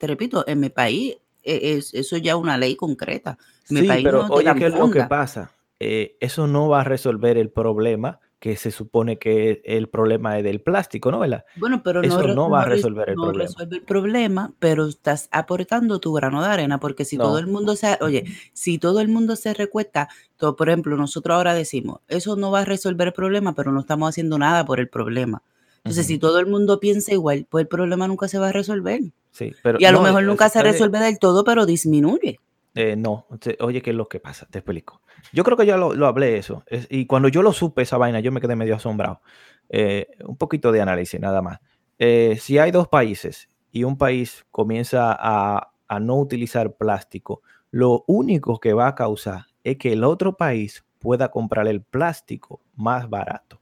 repito, 0.00 0.44
en 0.46 0.60
mi 0.60 0.70
país 0.70 1.16
e, 1.42 1.76
es, 1.76 1.94
eso 1.94 2.16
ya 2.16 2.36
una 2.36 2.58
ley 2.58 2.76
concreta. 2.76 3.38
En 3.68 3.78
sí, 3.78 3.88
pero 4.02 4.26
oye, 4.28 4.54
¿qué 4.56 4.66
es 4.66 4.74
lo 4.74 4.90
que 4.90 5.04
pasa? 5.04 5.52
Eh, 5.80 6.16
eso 6.20 6.46
no 6.46 6.68
va 6.68 6.82
a 6.82 6.84
resolver 6.84 7.36
el 7.36 7.50
problema 7.50 8.20
que 8.42 8.56
se 8.56 8.72
supone 8.72 9.18
que 9.20 9.62
el 9.64 9.88
problema 9.88 10.36
es 10.36 10.42
del 10.42 10.60
plástico, 10.60 11.12
¿no? 11.12 11.20
¿verdad? 11.20 11.44
Bueno, 11.58 11.80
pero 11.84 12.02
Eso 12.02 12.26
no, 12.26 12.50
va 12.50 12.62
a 12.62 12.64
resolver 12.64 13.08
el 13.10 13.14
problema. 13.14 13.44
resuelve 13.44 13.76
el 13.76 13.82
problema, 13.84 14.52
pero 14.58 14.88
estás 14.88 15.28
aportando 15.30 16.00
tu 16.00 16.12
grano 16.12 16.42
de 16.42 16.48
arena, 16.48 16.80
porque 16.80 17.04
si 17.04 17.16
todo 17.16 17.38
el 17.38 17.46
mundo 17.46 17.76
se, 17.76 17.96
oye, 18.00 18.24
si 18.52 18.78
todo 18.78 19.00
el 19.00 19.06
mundo 19.06 19.36
se 19.36 19.54
recuesta, 19.54 20.08
todo, 20.36 20.56
por 20.56 20.68
ejemplo, 20.68 20.96
nosotros 20.96 21.36
ahora 21.36 21.54
decimos, 21.54 22.00
eso 22.08 22.34
no 22.34 22.50
va 22.50 22.62
a 22.62 22.64
resolver 22.64 23.06
el 23.06 23.12
problema, 23.12 23.54
pero 23.54 23.70
no 23.70 23.78
estamos 23.78 24.08
haciendo 24.08 24.36
nada 24.38 24.64
por 24.64 24.80
el 24.80 24.88
problema. 24.88 25.44
Entonces, 25.76 26.08
si 26.08 26.18
todo 26.18 26.40
el 26.40 26.46
mundo 26.46 26.80
piensa 26.80 27.12
igual, 27.12 27.46
pues 27.48 27.62
el 27.62 27.68
problema 27.68 28.08
nunca 28.08 28.26
se 28.26 28.40
va 28.40 28.48
a 28.48 28.52
resolver. 28.52 29.02
Sí, 29.30 29.52
pero 29.62 29.78
y 29.80 29.84
a 29.84 29.92
lo 29.92 30.02
mejor 30.02 30.24
nunca 30.24 30.48
se 30.48 30.60
resuelve 30.64 30.98
del 30.98 31.20
todo, 31.20 31.44
pero 31.44 31.64
disminuye. 31.64 32.40
Eh, 32.74 32.96
no, 32.96 33.26
oye, 33.60 33.82
¿qué 33.82 33.90
es 33.90 33.96
lo 33.96 34.08
que 34.08 34.18
pasa? 34.18 34.46
Te 34.50 34.58
explico. 34.58 35.02
Yo 35.32 35.44
creo 35.44 35.56
que 35.56 35.66
ya 35.66 35.76
lo, 35.76 36.06
hablé 36.06 36.38
eso. 36.38 36.64
y 36.88 37.06
cuando 37.06 37.28
yo 37.28 37.42
lo 37.42 37.52
supe 37.52 37.82
esa 37.82 37.98
vaina, 37.98 38.20
yo 38.20 38.32
me 38.32 38.40
quedé 38.40 38.56
medio 38.56 38.76
asombrado. 38.76 39.20
Eh, 39.68 40.08
un 40.24 40.36
poquito 40.36 40.72
de 40.72 40.80
análisis, 40.80 41.20
nada 41.20 41.42
más. 41.42 41.60
Eh, 41.98 42.36
si 42.40 42.58
hay 42.58 42.70
dos 42.70 42.88
países 42.88 43.48
y 43.70 43.84
un 43.84 43.96
país 43.96 44.44
comienza 44.50 45.16
a, 45.18 45.68
no 46.00 46.16
utilizar 46.16 46.74
plástico, 46.76 47.42
lo 47.70 48.04
único 48.06 48.58
que 48.58 48.72
va 48.72 48.88
a 48.88 48.94
causar 48.94 49.46
es 49.62 49.76
que 49.76 49.92
el 49.92 50.04
otro 50.04 50.38
país 50.38 50.86
pueda 50.98 51.30
comprar 51.30 51.68
el 51.68 51.82
plástico 51.82 52.62
más 52.74 53.10
barato, 53.10 53.60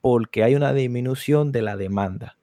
porque 0.00 0.42
hay 0.44 0.54
una 0.54 0.72
disminución 0.72 1.52
de 1.52 1.60
la 1.60 1.76
demanda. 1.76 2.38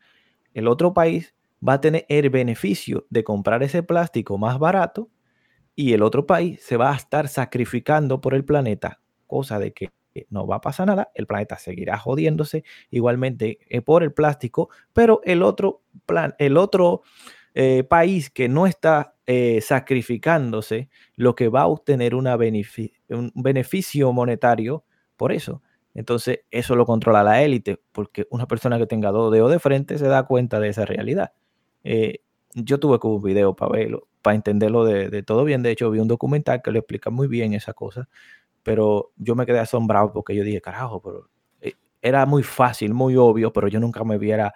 El 0.53 0.67
otro 0.67 0.93
país 0.93 1.33
va 1.67 1.73
a 1.73 1.81
tener 1.81 2.05
el 2.07 2.29
beneficio 2.29 3.07
de 3.09 3.23
comprar 3.23 3.63
ese 3.63 3.81
plástico 3.81 4.37
más 4.37 4.59
barato 4.59 5.09
y 5.75 5.93
el 5.93 6.01
otro 6.01 6.25
país 6.25 6.61
se 6.61 6.77
va 6.77 6.91
a 6.91 6.95
estar 6.95 7.27
sacrificando 7.27 8.21
por 8.21 8.33
el 8.33 8.45
planeta, 8.45 9.01
cosa 9.27 9.59
de 9.59 9.73
que 9.73 9.89
no 10.29 10.47
va 10.47 10.57
a 10.57 10.61
pasar 10.61 10.87
nada, 10.87 11.11
el 11.13 11.27
planeta 11.27 11.57
seguirá 11.57 11.97
jodiéndose 11.97 12.63
igualmente 12.89 13.59
eh, 13.69 13.81
por 13.81 14.03
el 14.03 14.13
plástico, 14.13 14.69
pero 14.93 15.21
el 15.23 15.43
otro, 15.43 15.81
plan, 16.05 16.35
el 16.39 16.57
otro 16.57 17.01
eh, 17.53 17.83
país 17.83 18.29
que 18.29 18.47
no 18.47 18.67
está 18.67 19.15
eh, 19.25 19.59
sacrificándose, 19.61 20.89
lo 21.15 21.35
que 21.35 21.49
va 21.49 21.61
a 21.61 21.67
obtener 21.67 22.15
una 22.15 22.35
un 22.35 23.31
beneficio 23.35 24.11
monetario 24.13 24.83
por 25.17 25.31
eso. 25.31 25.61
Entonces, 25.93 26.41
eso 26.51 26.75
lo 26.75 26.85
controla 26.85 27.23
la 27.23 27.41
élite, 27.41 27.79
porque 27.93 28.27
una 28.29 28.47
persona 28.47 28.77
que 28.77 28.85
tenga 28.85 29.11
dos 29.11 29.31
dedos 29.31 29.49
de 29.49 29.59
frente 29.59 29.97
se 29.97 30.07
da 30.07 30.23
cuenta 30.23 30.59
de 30.59 30.69
esa 30.69 30.85
realidad. 30.85 31.33
yo 32.53 32.79
tuve 32.79 32.99
como 32.99 33.15
un 33.15 33.23
video 33.23 33.55
para 33.55 33.71
verlo, 33.71 34.07
para 34.25 34.35
entenderlo 34.35 34.83
de, 34.83 35.09
de, 35.09 35.23
todo 35.23 35.45
bien. 35.45 35.63
De 35.63 35.71
hecho, 35.71 35.89
vi 35.89 35.99
un 35.99 36.09
documental 36.09 36.61
que 36.61 36.71
lo 36.71 36.79
explica 36.79 37.11
muy 37.11 37.27
bien 37.29 37.53
esa 37.53 37.73
cosa 37.73 38.09
pero 38.65 39.11
yo 39.15 39.35
me 39.35 39.45
quedé 39.45 39.59
asombrado 39.59 40.11
porque 40.11 40.35
yo 40.35 40.43
dije, 40.43 40.59
carajo, 40.59 40.99
pero 40.99 41.29
eh, 41.61 41.75
era 42.01 42.25
muy 42.25 42.41
fácil, 42.41 42.95
muy 42.95 43.15
obvio, 43.15 43.53
pero 43.53 43.67
yo 43.67 43.79
nunca 43.79 44.03
me 44.03 44.17
hubiera 44.17 44.55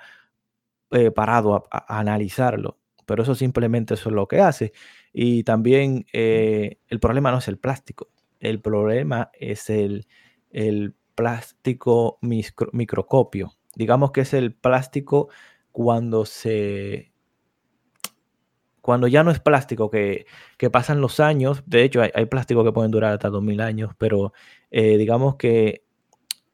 eh, 0.89 1.11
parado 1.11 1.67
a, 1.71 1.99
analizarlo. 1.99 2.79
Pero 3.05 3.21
eso 3.21 3.35
simplemente 3.35 3.93
eso 3.93 4.09
es 4.09 4.15
lo 4.15 4.27
que 4.27 4.41
hace. 4.41 4.73
Y 5.13 5.43
también 5.43 6.07
eh, 6.11 6.79
el 6.87 6.99
problema 6.99 7.29
no 7.29 7.37
es 7.37 7.47
el 7.49 7.59
plástico, 7.59 8.09
el 8.39 8.61
problema 8.61 9.29
es 9.39 9.69
el, 9.69 10.07
el 10.49 10.95
plástico 11.13 12.17
microcopio. 12.21 13.53
Digamos 13.75 14.11
que 14.11 14.21
es 14.21 14.33
el 14.33 14.55
plástico 14.55 15.29
cuando 15.71 16.25
se 16.25 17.13
cuando 18.81 19.07
ya 19.07 19.23
no 19.23 19.31
es 19.31 19.39
plástico, 19.39 19.89
que, 19.89 20.25
pasan 20.71 21.01
los 21.01 21.19
años, 21.19 21.63
de 21.65 21.83
hecho 21.83 22.01
hay, 22.01 22.25
plásticos 22.25 22.63
que 22.63 22.71
pueden 22.71 22.91
durar 22.91 23.13
hasta 23.13 23.29
2000 23.29 23.61
años, 23.61 23.91
pero 23.97 24.33
eh, 24.71 24.97
digamos 24.97 25.35
que 25.35 25.83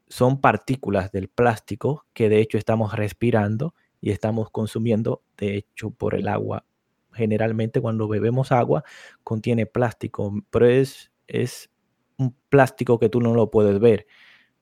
son 0.07 0.39
partículas 0.39 1.11
del 1.11 1.29
plástico 1.29 2.05
que 2.13 2.29
de 2.29 2.39
hecho 2.39 2.57
estamos 2.57 2.93
respirando 2.93 3.73
y 4.01 4.11
estamos 4.11 4.49
consumiendo, 4.51 5.23
de 5.37 5.57
hecho, 5.57 5.91
por 5.91 6.15
el 6.15 6.27
agua. 6.27 6.65
Generalmente 7.13 7.81
cuando 7.81 8.07
bebemos 8.07 8.51
agua 8.51 8.83
contiene 9.23 9.65
plástico, 9.65 10.33
pero 10.49 10.67
es, 10.67 11.11
es 11.27 11.71
un 12.17 12.35
plástico 12.49 12.99
que 12.99 13.09
tú 13.09 13.21
no 13.21 13.33
lo 13.33 13.49
puedes 13.49 13.79
ver. 13.79 14.05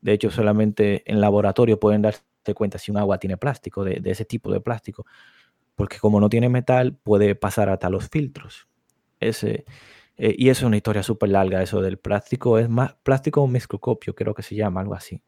De 0.01 0.13
hecho, 0.13 0.31
solamente 0.31 1.03
en 1.05 1.19
laboratorio 1.19 1.79
pueden 1.79 2.01
darse 2.01 2.21
cuenta 2.55 2.77
si 2.77 2.91
un 2.91 2.97
agua 2.97 3.17
tiene 3.17 3.37
plástico, 3.37 3.83
de 3.83 4.01
ese 4.05 4.25
tipo 4.25 4.51
de 4.51 4.61
plástico 4.61 5.05
porque 5.75 5.99
como 5.99 6.19
no 6.19 6.29
tiene 6.29 6.49
metal, 6.49 6.95
puede 6.95 7.35
pasar 7.35 7.69
hasta 7.69 7.89
los 7.89 8.09
filtros. 8.09 8.67
Ese, 9.19 9.65
eh, 10.17 10.35
y 10.37 10.49
eso 10.49 10.65
es 10.65 10.67
una 10.67 10.77
historia 10.77 11.03
súper 11.03 11.29
larga, 11.29 11.61
eso 11.63 11.81
del 11.81 11.97
plástico, 11.97 12.59
es 12.59 12.69
más 12.69 12.95
plástico 13.03 13.47
microscopio, 13.47 14.15
creo 14.15 14.33
que 14.33 14.43
se 14.43 14.55
llama, 14.55 14.81
algo 14.81 14.93
así. 14.95 15.21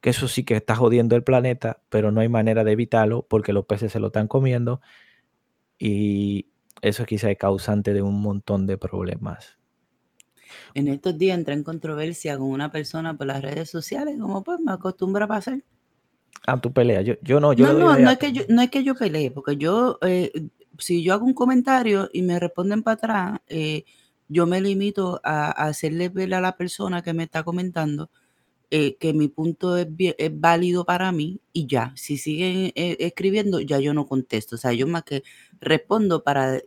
Que 0.00 0.10
eso 0.10 0.28
sí 0.28 0.44
que 0.44 0.56
está 0.56 0.76
jodiendo 0.76 1.16
el 1.16 1.24
planeta, 1.24 1.82
pero 1.88 2.10
no 2.12 2.20
hay 2.20 2.28
manera 2.28 2.64
de 2.64 2.72
evitarlo 2.72 3.26
porque 3.28 3.52
los 3.52 3.66
peces 3.66 3.92
se 3.92 4.00
lo 4.00 4.08
están 4.08 4.28
comiendo 4.28 4.80
y 5.78 6.48
eso 6.82 7.04
quizá 7.04 7.30
es 7.30 7.38
causante 7.38 7.92
de 7.92 8.02
un 8.02 8.20
montón 8.20 8.66
de 8.66 8.78
problemas. 8.78 9.58
En 10.74 10.88
estos 10.88 11.18
días 11.18 11.38
entré 11.38 11.54
en 11.54 11.64
controversia 11.64 12.38
con 12.38 12.48
una 12.48 12.72
persona 12.72 13.16
por 13.16 13.26
las 13.26 13.42
redes 13.42 13.70
sociales, 13.70 14.16
como 14.20 14.42
pues 14.42 14.60
me 14.60 14.72
acostumbra 14.72 15.26
a 15.26 15.28
pasar. 15.28 15.62
Ah, 16.46 16.60
tú 16.60 16.72
peleas. 16.72 17.04
Yo, 17.04 17.14
yo 17.22 17.40
no, 17.40 17.52
yo 17.52 17.66
no, 17.66 17.78
no, 17.78 17.98
no 17.98 18.10
es, 18.10 18.18
que 18.18 18.32
yo, 18.32 18.42
no 18.48 18.62
es 18.62 18.70
que 18.70 18.82
yo 18.82 18.94
pelee, 18.94 19.30
porque 19.30 19.56
yo, 19.56 19.98
eh, 20.02 20.32
si 20.78 21.02
yo 21.02 21.12
hago 21.14 21.26
un 21.26 21.34
comentario 21.34 22.08
y 22.12 22.22
me 22.22 22.38
responden 22.40 22.82
para 22.82 22.94
atrás, 22.94 23.40
eh, 23.48 23.84
yo 24.28 24.46
me 24.46 24.60
limito 24.60 25.20
a, 25.22 25.50
hacerle 25.50 26.08
ver 26.08 26.34
a 26.34 26.40
la 26.40 26.56
persona 26.56 27.02
que 27.02 27.12
me 27.12 27.24
está 27.24 27.42
comentando 27.42 28.10
eh, 28.70 28.96
que 28.96 29.12
mi 29.12 29.28
punto 29.28 29.76
es, 29.76 29.88
es, 29.98 30.40
válido 30.40 30.84
para 30.84 31.12
mí 31.12 31.40
y 31.52 31.66
ya. 31.66 31.92
Si 31.96 32.16
siguen 32.16 32.72
escribiendo, 32.74 33.60
ya 33.60 33.78
yo 33.80 33.92
no 33.94 34.06
contesto. 34.06 34.56
O 34.56 34.58
sea, 34.58 34.72
yo 34.72 34.86
más 34.86 35.02
que 35.04 35.22
respondo 35.60 36.22
para 36.22 36.60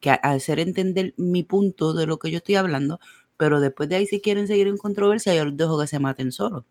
que 0.00 0.10
hacer 0.10 0.60
entender 0.60 1.14
mi 1.16 1.42
punto 1.42 1.92
de 1.94 2.06
lo 2.06 2.18
que 2.18 2.30
yo 2.30 2.38
estoy 2.38 2.54
hablando, 2.56 3.00
pero 3.36 3.60
después 3.60 3.88
de 3.88 3.96
ahí 3.96 4.06
si 4.06 4.20
quieren 4.20 4.46
seguir 4.46 4.68
en 4.68 4.76
controversia, 4.76 5.34
yo 5.34 5.44
los 5.44 5.56
dejo 5.56 5.80
que 5.80 5.86
se 5.86 5.98
maten 5.98 6.32
solos. 6.32 6.64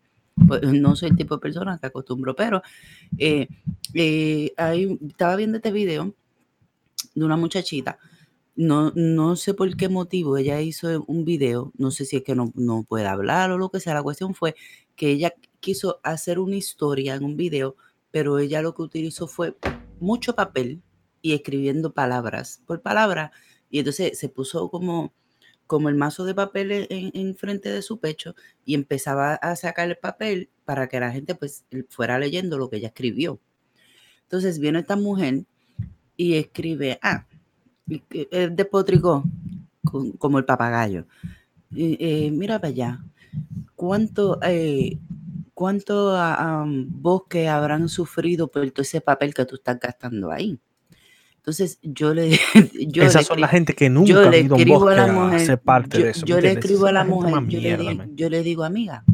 Pues, 0.46 0.62
no 0.62 0.96
soy 0.96 1.10
el 1.10 1.16
tipo 1.16 1.36
de 1.36 1.40
persona 1.40 1.78
que 1.78 1.86
acostumbro, 1.86 2.34
pero 2.34 2.62
eh, 3.18 3.48
eh, 3.94 4.52
estaba 5.08 5.36
viendo 5.36 5.58
este 5.58 5.72
video 5.72 6.14
de 7.14 7.24
una 7.24 7.36
muchachita. 7.36 7.98
No, 8.56 8.92
no 8.94 9.36
sé 9.36 9.54
por 9.54 9.76
qué 9.76 9.88
motivo 9.88 10.36
ella 10.36 10.60
hizo 10.60 11.04
un 11.08 11.24
video, 11.24 11.72
no 11.76 11.90
sé 11.90 12.04
si 12.04 12.16
es 12.16 12.22
que 12.22 12.36
no, 12.36 12.52
no 12.54 12.84
puede 12.84 13.06
hablar 13.06 13.50
o 13.50 13.58
lo 13.58 13.70
que 13.70 13.80
sea. 13.80 13.94
La 13.94 14.02
cuestión 14.02 14.34
fue 14.34 14.54
que 14.96 15.10
ella 15.10 15.34
quiso 15.60 16.00
hacer 16.02 16.38
una 16.38 16.56
historia 16.56 17.14
en 17.14 17.24
un 17.24 17.36
video, 17.36 17.76
pero 18.10 18.38
ella 18.38 18.62
lo 18.62 18.74
que 18.74 18.82
utilizó 18.82 19.26
fue 19.26 19.56
mucho 19.98 20.34
papel 20.34 20.82
y 21.22 21.32
escribiendo 21.32 21.92
palabras 21.92 22.62
por 22.66 22.80
palabra. 22.82 23.32
Y 23.70 23.78
entonces 23.80 24.18
se 24.18 24.28
puso 24.28 24.70
como 24.70 25.12
como 25.66 25.88
el 25.88 25.94
mazo 25.94 26.24
de 26.24 26.34
papel 26.34 26.86
en, 26.90 27.34
frente 27.36 27.70
de 27.70 27.82
su 27.82 27.98
pecho 27.98 28.34
y 28.64 28.74
empezaba 28.74 29.34
a 29.34 29.56
sacar 29.56 29.88
el 29.88 29.96
papel 29.96 30.50
para 30.64 30.88
que 30.88 31.00
la 31.00 31.10
gente 31.10 31.34
pues 31.34 31.64
fuera 31.88 32.18
leyendo 32.18 32.58
lo 32.58 32.68
que 32.68 32.76
ella 32.76 32.88
escribió. 32.88 33.40
Entonces 34.22 34.58
viene 34.58 34.80
esta 34.80 34.96
mujer 34.96 35.44
y 36.16 36.34
escribe, 36.34 36.98
ah, 37.02 37.26
despotricó 38.50 39.24
como 40.18 40.38
el 40.38 40.44
papagayo. 40.44 41.06
Eh, 41.76 42.30
mira 42.30 42.58
para 42.58 42.68
allá, 42.68 43.04
¿cuánto, 43.74 44.38
eh, 44.42 44.98
cuánto 45.54 46.16
bosque 46.88 47.48
habrán 47.48 47.88
sufrido 47.88 48.48
por 48.48 48.70
todo 48.70 48.82
ese 48.82 49.00
papel 49.00 49.34
que 49.34 49.44
tú 49.44 49.56
estás 49.56 49.78
gastando 49.80 50.30
ahí? 50.30 50.58
Entonces 51.44 51.78
yo 51.82 52.14
le... 52.14 52.40
Yo 52.88 53.02
Esas 53.02 53.26
son 53.26 53.38
la 53.38 53.48
gente 53.48 53.74
que 53.74 53.90
nunca 53.90 54.08
yo 54.08 54.30
le 54.30 54.40
escribo 54.40 54.88
a 54.88 54.94
la 54.94 55.12
mujer, 55.12 55.60
parte 55.60 55.98
yo, 55.98 56.04
de 56.04 56.10
eso. 56.10 56.24
Yo 56.24 56.40
le 56.40 56.52
escribo 56.52 56.86
a 56.86 56.92
la 56.92 57.04
mujer, 57.04 57.34
yo 57.34 57.60
le, 57.60 57.76
digo, 57.76 58.04
yo 58.14 58.30
le, 58.30 58.42
digo, 58.42 58.64
amiga, 58.64 59.04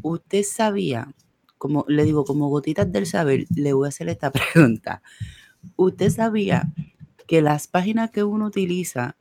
usted 0.00 0.44
sabía, 0.44 1.12
como 1.58 1.84
le 1.88 2.04
digo, 2.04 2.24
como 2.24 2.48
gotitas 2.50 2.92
del 2.92 3.04
saber, 3.04 3.46
le 3.52 3.72
voy 3.72 3.86
a 3.86 3.88
hacer 3.88 4.08
esta 4.08 4.30
pregunta. 4.54 5.02
Usted 5.74 6.10
sabía 6.10 6.72
que 7.26 7.42
las 7.42 7.66
páginas 7.66 8.12
que 8.12 8.22
uno 8.22 8.46
utiliza 8.46 9.16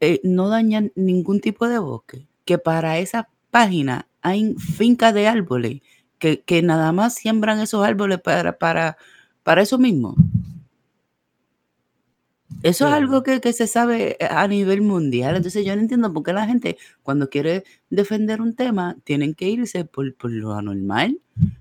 eh, 0.00 0.22
no 0.24 0.48
dañan 0.48 0.90
ningún 0.96 1.40
tipo 1.40 1.68
de 1.68 1.78
bosque, 1.78 2.26
que 2.46 2.56
para 2.56 2.98
esa 2.98 3.28
página 3.50 4.08
hay 4.22 4.54
fincas 4.54 5.12
de 5.12 5.28
árboles 5.28 5.82
que, 6.18 6.40
que, 6.40 6.62
nada 6.62 6.92
más 6.92 7.14
siembran 7.14 7.60
esos 7.60 7.86
árboles 7.86 8.22
para, 8.22 8.56
para, 8.56 8.96
para 9.42 9.60
eso 9.60 9.76
mismo. 9.76 10.16
Eso 12.62 12.88
es 12.88 12.92
algo 12.92 13.22
que, 13.22 13.40
se 13.52 13.66
sabe 13.66 14.16
eh, 14.18 14.28
a 14.28 14.46
nivel 14.48 14.82
mundial. 14.82 15.36
Entonces 15.36 15.64
yo 15.64 15.74
no 15.76 15.82
entiendo 15.82 16.12
por 16.12 16.24
qué 16.24 16.32
la 16.32 16.46
gente 16.46 16.76
cuando 17.02 17.28
quiere 17.28 17.64
defender 17.88 18.40
un 18.40 18.54
tema 18.54 18.96
tienen 19.04 19.34
que 19.34 19.48
irse 19.48 19.84
por, 19.84 20.14
lo 20.22 20.54
anormal. 20.54 21.20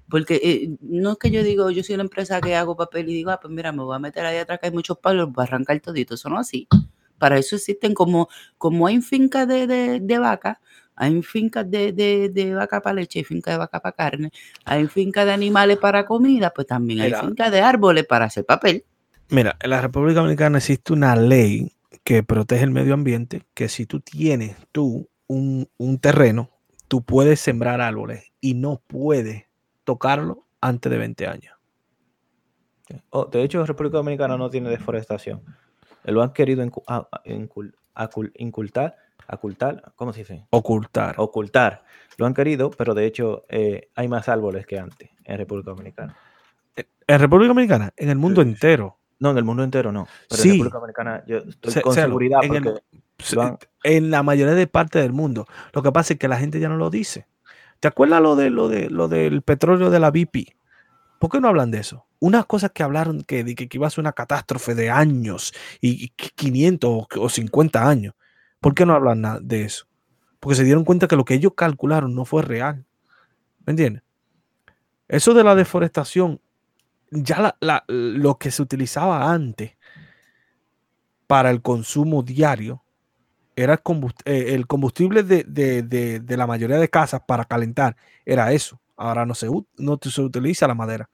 Porque 0.09 0.41
eh, 0.43 0.77
no 0.81 1.11
es 1.11 1.17
que 1.17 1.29
yo 1.29 1.43
digo, 1.43 1.69
yo 1.69 1.83
soy 1.83 1.95
una 1.95 2.03
empresa 2.03 2.41
que 2.41 2.55
hago 2.55 2.75
papel 2.75 3.09
y 3.09 3.13
digo, 3.13 3.29
ah, 3.29 3.39
pues 3.39 3.53
mira, 3.53 3.71
me 3.71 3.83
voy 3.83 3.95
a 3.95 3.99
meter 3.99 4.25
ahí 4.25 4.37
atrás 4.37 4.59
que 4.59 4.67
hay 4.67 4.73
muchos 4.73 4.97
palos, 4.97 5.31
voy 5.31 5.43
a 5.43 5.47
arrancar 5.47 5.79
todito. 5.79 6.15
Eso 6.15 6.29
no 6.29 6.35
es 6.41 6.47
así. 6.47 6.67
Para 7.19 7.37
eso 7.37 7.55
existen 7.55 7.93
como, 7.93 8.29
como 8.57 8.87
hay 8.87 9.01
fincas 9.01 9.47
de, 9.47 9.67
de, 9.99 10.19
vaca, 10.19 10.59
hay 10.95 11.21
fincas 11.21 11.69
de, 11.69 11.91
de, 11.93 12.53
vaca 12.53 12.81
para 12.81 12.95
leche, 12.95 13.19
hay 13.19 13.25
fincas 13.25 13.55
de 13.55 13.57
vaca 13.57 13.79
para 13.79 13.95
carne, 13.95 14.31
hay 14.65 14.87
fincas 14.87 15.25
de 15.25 15.31
animales 15.31 15.77
para 15.77 16.05
comida, 16.05 16.51
pues 16.53 16.67
también 16.67 17.01
hay 17.01 17.13
fincas 17.13 17.51
de 17.51 17.61
árboles 17.61 18.05
para 18.05 18.25
hacer 18.25 18.45
papel. 18.45 18.85
Mira, 19.29 19.57
en 19.59 19.69
la 19.71 19.81
República 19.81 20.21
Dominicana 20.21 20.59
existe 20.59 20.93
una 20.93 21.15
ley 21.15 21.73
que 22.05 22.23
protege 22.23 22.63
el 22.63 22.71
medio 22.71 22.93
ambiente, 22.93 23.43
que 23.53 23.67
si 23.67 23.85
tú 23.85 23.99
tienes 23.99 24.55
tú 24.71 25.09
un, 25.27 25.67
terreno, 25.99 26.49
tú 26.87 27.03
puedes 27.03 27.41
sembrar 27.41 27.81
árboles 27.81 28.31
y 28.39 28.53
no 28.53 28.81
puedes 28.87 29.43
tocarlo 29.83 30.45
antes 30.61 30.89
de 30.89 30.97
20 30.97 31.27
años. 31.27 31.53
Oh, 33.09 33.25
de 33.25 33.43
hecho, 33.43 33.59
la 33.59 33.65
República 33.65 33.97
Dominicana 33.97 34.37
no 34.37 34.49
tiene 34.49 34.69
deforestación. 34.69 35.43
Lo 36.05 36.23
han 36.23 36.31
querido 36.31 36.63
incultar, 38.35 38.95
ocultar, 39.29 39.91
¿cómo 39.97 40.13
se 40.13 40.19
dice? 40.19 40.47
Ocultar. 40.51 41.15
Ocultar. 41.17 41.83
Lo 42.17 42.25
han 42.25 42.33
querido, 42.33 42.71
pero 42.71 42.93
de 42.93 43.05
hecho 43.05 43.43
eh, 43.49 43.89
hay 43.93 44.07
más 44.07 44.29
árboles 44.29 44.65
que 44.65 44.79
antes 44.79 45.09
en 45.25 45.37
República 45.37 45.71
Dominicana. 45.71 46.15
En 47.07 47.19
República 47.19 47.49
Dominicana, 47.49 47.93
en 47.97 48.09
el 48.09 48.15
mundo 48.15 48.41
entero 48.41 48.97
No, 49.19 49.31
en 49.31 49.37
el 49.37 49.43
mundo 49.43 49.63
entero 49.63 49.91
no. 49.91 50.07
Pero 50.29 50.41
Sí. 50.41 50.49
en 50.49 50.53
República 50.55 50.77
Dominicana 50.77 51.23
yo 51.25 51.37
estoy 51.37 51.81
con 51.81 51.93
seguridad 51.93 52.39
en 52.43 52.49
porque 52.49 54.01
la 54.01 54.23
mayoría 54.23 54.53
de 54.53 54.67
partes 54.67 55.01
del 55.01 55.13
mundo. 55.13 55.47
Lo 55.73 55.81
que 55.81 55.91
pasa 55.91 56.13
es 56.13 56.19
que 56.19 56.27
la 56.27 56.37
gente 56.37 56.59
ya 56.59 56.69
no 56.69 56.77
lo 56.77 56.89
dice. 56.89 57.27
¿Te 57.79 57.87
acuerdas 57.87 58.21
lo 58.21 58.35
de 58.35 58.49
lo 58.49 58.69
de 58.69 58.89
lo 58.89 59.07
del 59.07 59.41
petróleo 59.41 59.89
de 59.89 59.99
la 59.99 60.11
BP? 60.11 60.55
¿Por 61.19 61.31
qué 61.31 61.39
no 61.39 61.47
hablan 61.47 61.71
de 61.71 61.79
eso? 61.79 62.05
Unas 62.19 62.45
cosas 62.45 62.71
que 62.71 62.83
hablaron 62.83 63.23
que, 63.23 63.43
de 63.43 63.55
que, 63.55 63.67
iba 63.71 63.87
a 63.87 63.89
ser 63.89 64.01
una 64.01 64.13
catástrofe 64.13 64.75
de 64.75 64.89
años 64.89 65.53
y, 65.81 66.05
y 66.05 66.09
que 66.09 66.29
500 66.35 66.89
o, 66.89 67.07
o 67.19 67.29
50 67.29 67.87
años. 67.87 68.13
¿Por 68.59 68.73
qué 68.73 68.85
no 68.85 68.93
hablan 68.93 69.39
de 69.41 69.63
eso? 69.63 69.85
Porque 70.39 70.55
se 70.55 70.63
dieron 70.63 70.83
cuenta 70.83 71.07
que 71.07 71.15
lo 71.15 71.25
que 71.25 71.35
ellos 71.35 71.53
calcularon 71.55 72.13
no 72.13 72.25
fue 72.25 72.41
real. 72.41 72.85
¿Me 73.65 73.71
entiendes? 73.71 74.03
Eso 75.07 75.33
de 75.33 75.43
la 75.43 75.55
deforestación, 75.55 76.41
ya 77.11 77.39
la- 77.41 77.57
la- 77.59 77.83
lo 77.87 78.37
que 78.37 78.51
se 78.51 78.61
utilizaba 78.61 79.31
antes 79.31 79.77
para 81.27 81.49
el 81.51 81.61
consumo 81.61 82.23
diario 82.23 82.83
era 83.55 83.73
el 83.73 83.79
combust- 83.83 84.21
eh, 84.25 84.53
el 84.53 84.67
combustible 84.67 85.23
de, 85.23 85.43
de- 85.43 85.83
de- 85.83 86.19
de 86.19 86.37
la 86.37 86.47
mayoría 86.47 86.77
de 86.77 86.89
casas 86.89 87.21
para 87.27 87.45
calentar, 87.45 87.95
era 88.25 88.51
eso. 88.51 88.79
Ahora 88.95 89.25
no 89.25 89.33
se, 89.35 89.47
no 89.77 89.99
se 90.01 90.21
utiliza 90.21 90.67
la 90.67 90.75
madera. 90.75 91.09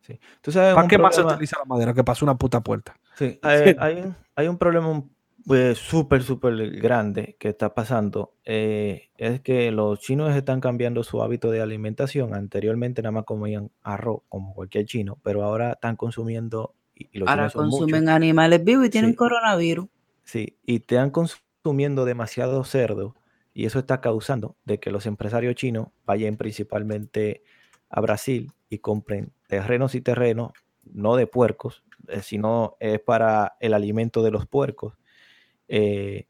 sí. 0.00 0.18
¿Tú 0.40 0.50
sabes 0.52 0.74
¿Para 0.74 0.88
qué 0.88 0.98
más 0.98 1.14
se 1.14 1.22
utiliza 1.22 1.58
la 1.58 1.64
madera 1.64 1.92
que 1.94 2.04
pasa 2.04 2.24
una 2.24 2.36
puta 2.36 2.60
puerta? 2.60 2.96
Sí, 3.16 3.38
hay, 3.42 3.76
hay 3.78 4.14
hay 4.36 4.48
un 4.48 4.56
problema 4.58 5.02
pues, 5.46 5.78
súper, 5.78 6.22
súper 6.22 6.70
grande 6.80 7.36
que 7.38 7.48
está 7.48 7.74
pasando. 7.74 8.34
eh, 8.44 9.08
es 9.16 9.40
que 9.40 9.70
los 9.70 10.00
chinos 10.00 10.34
están 10.36 10.60
cambiando 10.60 11.02
su 11.04 11.22
hábito 11.22 11.50
de 11.50 11.60
alimentación. 11.60 12.34
Anteriormente 12.34 13.02
nada 13.02 13.12
más 13.12 13.24
comían 13.24 13.70
arroz, 13.82 14.22
como 14.28 14.54
cualquier 14.54 14.86
chino, 14.86 15.18
pero 15.22 15.42
ahora 15.44 15.72
están 15.72 15.96
consumiendo, 15.96 16.74
y, 16.94 17.08
y 17.12 17.18
los 17.18 17.28
Ahora 17.28 17.42
chinos 17.42 17.52
son 17.52 17.66
muchos, 17.66 17.78
consumen 17.80 18.08
animales 18.08 18.64
vivos 18.64 18.86
y 18.86 18.90
tienen 18.90 19.10
Sí. 19.12 19.16
coronavirus. 19.16 19.86
sí, 20.24 20.56
y 20.64 20.76
están 20.76 21.10
consumiendo 21.10 22.04
demasiado 22.04 22.62
cerdo, 22.64 23.16
y 23.52 23.66
eso 23.66 23.78
está 23.80 24.00
causando 24.00 24.56
de 24.64 24.78
que 24.78 24.90
los 24.90 25.06
empresarios 25.06 25.54
chinos 25.56 25.88
vayan 26.06 26.36
principalmente 26.36 27.42
a 27.90 28.00
Brasil 28.00 28.52
y 28.68 28.78
compren 28.78 29.32
terrenos 29.48 29.94
y 29.96 30.00
terrenos, 30.00 30.52
no 30.84 31.16
de 31.16 31.26
puercos, 31.26 31.82
eh, 32.08 32.22
sino 32.22 32.76
es 32.80 33.00
para 33.00 33.56
el 33.60 33.74
alimento 33.74 34.22
de 34.22 34.30
los 34.30 34.46
puercos. 34.46 34.94
Eh, 35.70 36.28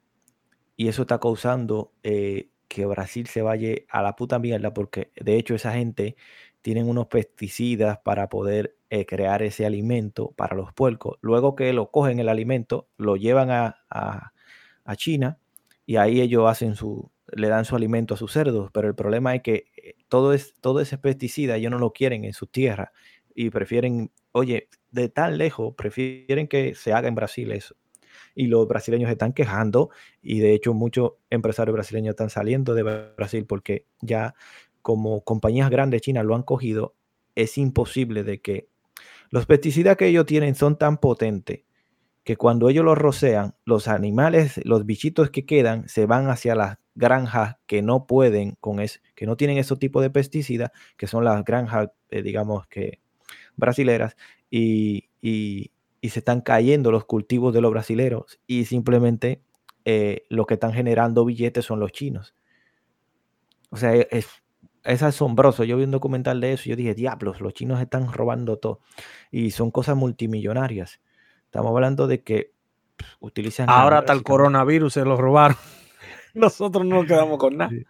y 0.77 0.89
eso 0.89 1.03
está 1.03 1.19
causando 1.21 1.93
eh, 2.03 2.51
que 2.69 2.87
Brasil 2.87 3.27
se 3.27 3.43
vaya 3.43 3.75
a 3.91 4.03
la 4.03 4.17
puta 4.17 4.39
mierda 4.39 4.73
porque 4.75 5.11
de 5.21 5.37
hecho 5.37 5.55
esa 5.55 5.73
gente 5.73 6.17
tienen 6.63 6.89
unos 6.89 7.07
pesticidas 7.09 7.99
para 8.05 8.29
poder 8.29 8.77
eh, 8.91 9.07
crear 9.07 9.43
ese 9.43 9.67
alimento 9.67 10.33
para 10.37 10.57
los 10.57 10.73
puercos. 10.73 11.19
Luego 11.23 11.55
que 11.57 11.73
lo 11.73 11.91
cogen 11.91 12.19
el 12.21 12.29
alimento, 12.29 12.89
lo 12.97 13.17
llevan 13.17 13.51
a, 13.51 13.77
a- 13.91 14.33
a 14.85 14.97
China 14.97 15.39
y 15.87 15.97
ahí 15.97 16.21
ellos 16.21 16.49
hacen 16.49 16.75
su, 16.77 17.11
le 17.35 17.49
dan 17.49 17.65
su 17.65 17.77
alimento 17.77 18.15
a 18.15 18.17
sus 18.17 18.33
cerdos. 18.33 18.71
Pero 18.73 18.89
el 18.89 18.95
problema 18.95 19.35
es 19.35 19.43
que 19.43 19.67
todo, 20.09 20.33
es, 20.35 20.55
todo 20.61 20.81
ese 20.81 20.99
pesticida 20.99 21.57
ellos 21.57 21.71
no 21.71 21.79
lo 21.79 21.93
quieren 21.93 22.25
en 22.25 22.33
sus 22.35 22.51
tierras 22.51 22.91
y 23.35 23.51
prefieren, 23.51 24.13
oye, 24.33 24.69
de 24.91 25.09
tan 25.09 25.39
lejos, 25.39 25.75
prefieren 25.77 26.49
que 26.49 26.75
se 26.75 26.93
haga 26.93 27.09
en 27.09 27.15
Brasil 27.15 27.53
eso. 27.53 27.75
Y 28.41 28.47
los 28.47 28.67
brasileños 28.69 29.11
están 29.11 29.33
quejando 29.33 29.91
y 30.23 30.41
de 30.41 30.55
hecho 30.55 30.73
muchos 30.75 31.13
empresarios 31.31 31.75
brasileños 31.75 32.11
están 32.13 32.31
saliendo 32.31 32.75
de 32.75 32.83
Brasil 33.17 33.45
porque 33.47 33.87
ya 34.01 34.35
como 34.83 35.23
compañías 35.23 35.71
grandes 35.71 36.03
chinas 36.03 36.25
lo 36.25 36.35
han 36.35 36.43
cogido, 36.43 36.95
es 37.35 37.59
imposible 37.59 38.25
de 38.25 38.41
que 38.41 38.69
los 39.31 39.47
pesticidas 39.47 39.97
que 39.97 40.07
ellos 40.09 40.27
tienen 40.27 40.55
son 40.55 40.77
tan 40.79 40.99
potentes 40.99 41.63
que 42.25 42.37
cuando 42.37 42.69
ellos 42.69 42.85
los 42.85 42.99
rocean, 42.99 43.55
los 43.65 43.89
animales, 43.89 44.61
los 44.65 44.87
bichitos 44.87 45.31
que 45.31 45.47
quedan, 45.47 45.89
se 45.89 46.07
van 46.07 46.29
hacia 46.29 46.55
las 46.55 46.79
granjas 46.95 47.57
que 47.67 47.83
no 47.83 48.07
pueden 48.07 48.57
con 48.61 48.81
es, 48.81 49.03
que 49.15 49.27
no 49.27 49.37
tienen 49.37 49.59
esos 49.59 49.79
tipos 49.79 50.03
de 50.03 50.11
pesticidas, 50.11 50.71
que 50.97 51.07
son 51.07 51.25
las 51.25 51.45
granjas, 51.45 51.91
eh, 52.11 52.23
digamos 52.23 52.67
que 52.69 53.01
brasileras, 53.57 54.17
y, 54.51 55.09
y- 55.23 55.73
y 56.01 56.11
se 56.11 56.21
están 56.21 56.41
cayendo 56.41 56.91
los 56.91 57.05
cultivos 57.05 57.53
de 57.53 57.61
los 57.61 57.71
brasileros 57.71 58.41
y 58.47 58.65
simplemente 58.65 59.43
eh, 59.85 60.25
lo 60.29 60.47
que 60.47 60.55
están 60.55 60.73
generando 60.73 61.25
billetes 61.25 61.65
son 61.65 61.81
los 61.81 61.93
chinos. 61.93 62.35
O 63.71 63.77
sea, 63.77 63.95
e- 63.95 64.09
es, 64.11 64.29
es 64.85 65.03
asombroso. 65.03 65.65
Yo 65.65 65.77
vi 65.77 65.85
un 65.85 65.91
documental 65.91 66.41
de 66.41 66.55
eso 66.55 66.65
y 66.67 66.71
yo 66.71 66.77
dije, 66.77 66.95
diablos, 66.95 67.41
los 67.41 67.55
chinos 67.55 67.81
están 67.81 68.13
robando 68.13 68.59
todo. 68.59 68.81
Y 69.31 69.51
son 69.51 69.71
cosas 69.71 69.97
multimillonarias. 69.97 71.01
Estamos 71.45 71.71
hablando 71.71 72.07
de 72.07 72.23
que 72.23 72.53
pff, 72.97 73.17
utilizan... 73.21 73.69
Ahora 73.69 73.99
hasta 73.99 74.13
el 74.13 74.23
coronavirus 74.23 74.95
se 74.95 75.05
lo 75.05 75.17
robaron. 75.17 75.57
Nosotros 76.35 76.85
no 76.87 76.97
nos 76.97 77.07
quedamos 77.07 77.39
con 77.39 77.57
nada. 77.57 77.71
Sí. 77.71 77.85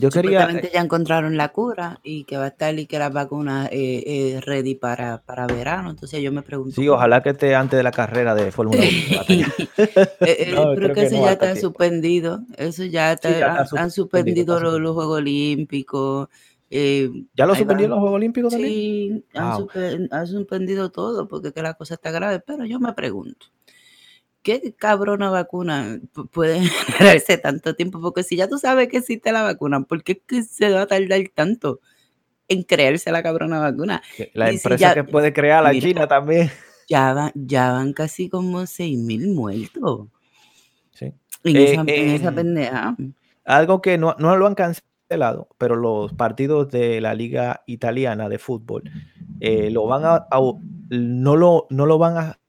Yo 0.00 0.08
quería... 0.10 0.40
Supuestamente 0.40 0.70
ya 0.72 0.80
encontraron 0.80 1.36
la 1.36 1.48
cura 1.50 2.00
y 2.02 2.24
que 2.24 2.36
va 2.36 2.44
a 2.44 2.48
estar 2.48 2.78
y 2.78 2.86
que 2.86 2.98
las 2.98 3.12
vacunas 3.12 3.68
eh, 3.70 4.02
eh, 4.06 4.40
ready 4.40 4.74
para, 4.74 5.22
para 5.22 5.46
verano. 5.46 5.90
Entonces 5.90 6.22
yo 6.22 6.32
me 6.32 6.42
pregunto. 6.42 6.74
Sí, 6.80 6.88
ojalá 6.88 7.22
que 7.22 7.30
esté 7.30 7.54
antes 7.54 7.76
de 7.76 7.82
la 7.82 7.90
carrera 7.92 8.34
de 8.34 8.50
Fórmula 8.50 8.82
1. 8.82 8.88
Eh, 9.78 9.86
eh, 10.20 10.52
No, 10.54 10.74
pero 10.74 10.74
creo 10.74 10.94
que 10.94 11.02
eso 11.02 11.16
no 11.16 11.22
ya 11.24 11.32
está 11.32 11.46
tiempo. 11.52 11.60
suspendido. 11.60 12.40
Eso 12.56 12.84
ya 12.84 13.12
está, 13.12 13.28
ya 13.30 13.34
está 13.36 13.50
han- 13.52 13.58
han, 13.58 13.66
suspendido, 13.66 13.90
suspendido 13.90 14.56
está 14.56 14.64
los, 14.70 14.80
los 14.80 14.94
Juegos 14.94 15.18
Olímpicos. 15.18 16.28
eh, 16.70 17.10
¿Ya 17.36 17.46
lo 17.46 17.54
suspendieron 17.54 17.90
los 17.90 17.98
Juegos 18.00 18.16
Olímpicos 18.16 18.52
también? 18.52 18.72
Sí, 18.72 19.24
han, 19.34 19.50
Wow. 19.50 19.66
suspe- 19.68 20.08
han 20.10 20.26
suspendido 20.26 20.90
todo 20.90 21.26
porque 21.28 21.52
que 21.52 21.62
la 21.62 21.74
cosa 21.74 21.94
está 21.94 22.10
grave. 22.10 22.40
Pero 22.46 22.64
yo 22.64 22.78
me 22.80 22.92
pregunto, 22.92 23.46
¿qué 24.42 24.74
cabrona 24.76 25.30
vacuna 25.30 25.98
pu- 26.14 26.28
puede 26.30 26.60
generarse 27.20 27.38
tanto 27.38 27.74
tiempo? 27.74 28.00
Porque 28.00 28.22
si 28.22 28.36
ya 28.36 28.48
tú 28.48 28.58
sabes 28.58 28.88
que 28.88 28.98
existe 28.98 29.32
la 29.32 29.42
vacuna, 29.42 29.82
¿por 29.82 30.02
qué 30.02 30.20
se 30.42 30.70
va 30.72 30.82
a 30.82 30.86
tardar 30.86 31.20
tanto 31.34 31.80
en 32.48 32.62
crearse 32.64 33.12
la 33.12 33.22
cabrona 33.22 33.60
vacuna? 33.60 34.02
La 34.34 34.52
Y 34.52 34.58
si 34.58 34.66
empresa 34.68 34.88
ya- 34.88 34.94
que 34.94 35.04
puede 35.04 35.32
crear 35.32 35.62
la 35.62 35.70
Mira. 35.72 35.86
China 35.88 36.06
también. 36.08 36.50
Ya 36.88 37.12
van, 37.12 37.30
ya 37.34 37.70
van 37.72 37.92
casi 37.92 38.28
como 38.28 38.66
6 38.66 38.98
mil 38.98 39.28
muertos 39.28 40.08
Sí. 40.92 41.12
en, 41.44 41.56
Eh, 41.56 41.72
esa, 41.72 41.80
en 41.82 42.08
esa 42.10 42.32
pendeja. 42.32 42.96
Algo 43.44 43.80
que 43.80 43.96
no, 43.96 44.16
no 44.18 44.36
lo 44.36 44.46
han 44.48 44.56
cancelado, 44.56 45.48
pero 45.56 45.76
los 45.76 46.12
partidos 46.14 46.68
de 46.70 47.00
la 47.00 47.14
liga 47.14 47.62
italiana 47.66 48.28
de 48.28 48.38
fútbol 48.40 48.82
eh, 49.40 49.70
lo 49.70 49.86
van 49.86 50.04
a, 50.04 50.26
a- 50.30 50.52
no 50.90 51.36
lo 51.36 51.66
no 51.70 51.86
lo 51.86 51.96
van 51.98 52.16
a 52.18 52.39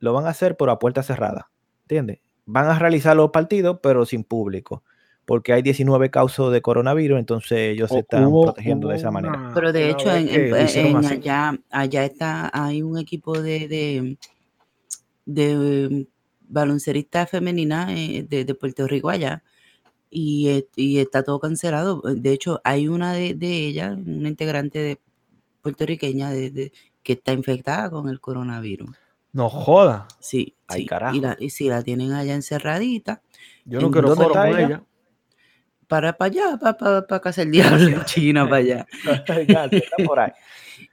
lo 0.00 0.12
van 0.12 0.26
a 0.26 0.30
hacer 0.30 0.56
por 0.56 0.68
a 0.70 0.78
puerta 0.78 1.02
cerrada, 1.02 1.50
¿entiendes? 1.82 2.18
Van 2.46 2.66
a 2.66 2.78
realizar 2.78 3.16
los 3.16 3.30
partidos 3.30 3.78
pero 3.82 4.04
sin 4.06 4.24
público, 4.24 4.82
porque 5.24 5.52
hay 5.52 5.62
19 5.62 6.10
casos 6.10 6.52
de 6.52 6.60
coronavirus, 6.62 7.18
entonces 7.20 7.58
ellos 7.72 7.90
se 7.90 8.00
están 8.00 8.24
Hubo- 8.26 8.46
protegiendo 8.46 8.88
de 8.88 8.96
esa 8.96 9.10
manera. 9.12 9.38
una- 9.38 9.54
Pero 9.54 9.72
de 9.72 9.90
hecho, 9.90 10.10
en, 10.12 10.96
allá, 10.96 11.58
allá 11.70 12.04
está, 12.04 12.50
hay 12.52 12.82
un 12.82 12.98
equipo 12.98 13.40
de, 13.40 13.68
de, 13.68 14.16
de 15.26 16.06
baloncerista 16.48 17.26
femenina 17.26 17.94
eh, 17.96 18.26
de, 18.28 18.44
de 18.44 18.54
Puerto 18.54 18.86
Rico 18.88 19.10
allá 19.10 19.42
y, 20.10 20.48
eh, 20.48 20.66
y 20.74 20.98
está 20.98 21.22
todo 21.22 21.38
cancelado. 21.38 22.00
De 22.02 22.32
hecho, 22.32 22.60
hay 22.64 22.88
una 22.88 23.12
de, 23.12 23.34
de 23.34 23.66
ellas, 23.66 23.96
una 23.96 24.28
integrante 24.28 24.78
de 24.80 24.98
puertorriqueña 25.62 26.30
de, 26.30 26.50
de- 26.50 26.72
que 27.02 27.12
está 27.14 27.32
infectada 27.32 27.88
con 27.90 28.08
el 28.08 28.20
coronavirus. 28.20 28.90
No 29.32 29.48
joda. 29.48 30.08
Sí, 30.20 30.54
Ay, 30.66 30.82
sí. 30.82 30.86
carajo. 30.86 31.16
Y, 31.16 31.20
la, 31.20 31.36
y 31.38 31.50
si 31.50 31.68
la 31.68 31.82
tienen 31.82 32.12
allá 32.12 32.34
encerradita, 32.34 33.22
Yo 33.64 33.80
no 33.80 33.86
¿En 33.86 33.92
quiero 33.92 34.12
está 34.12 34.28
con 34.28 34.46
ella? 34.48 34.66
ella. 34.66 34.82
para 35.86 36.12
para 36.16 36.30
allá, 36.30 36.56
para, 36.58 36.76
para, 36.76 37.06
para 37.06 37.20
casa 37.20 37.42
el 37.42 37.50
diablo 37.50 37.86
en 37.88 38.04
China, 38.06 38.44
para 38.44 38.56
allá. 38.56 38.86
Ya, 39.48 39.64
está 39.66 39.96
por 40.06 40.20
ahí. 40.20 40.32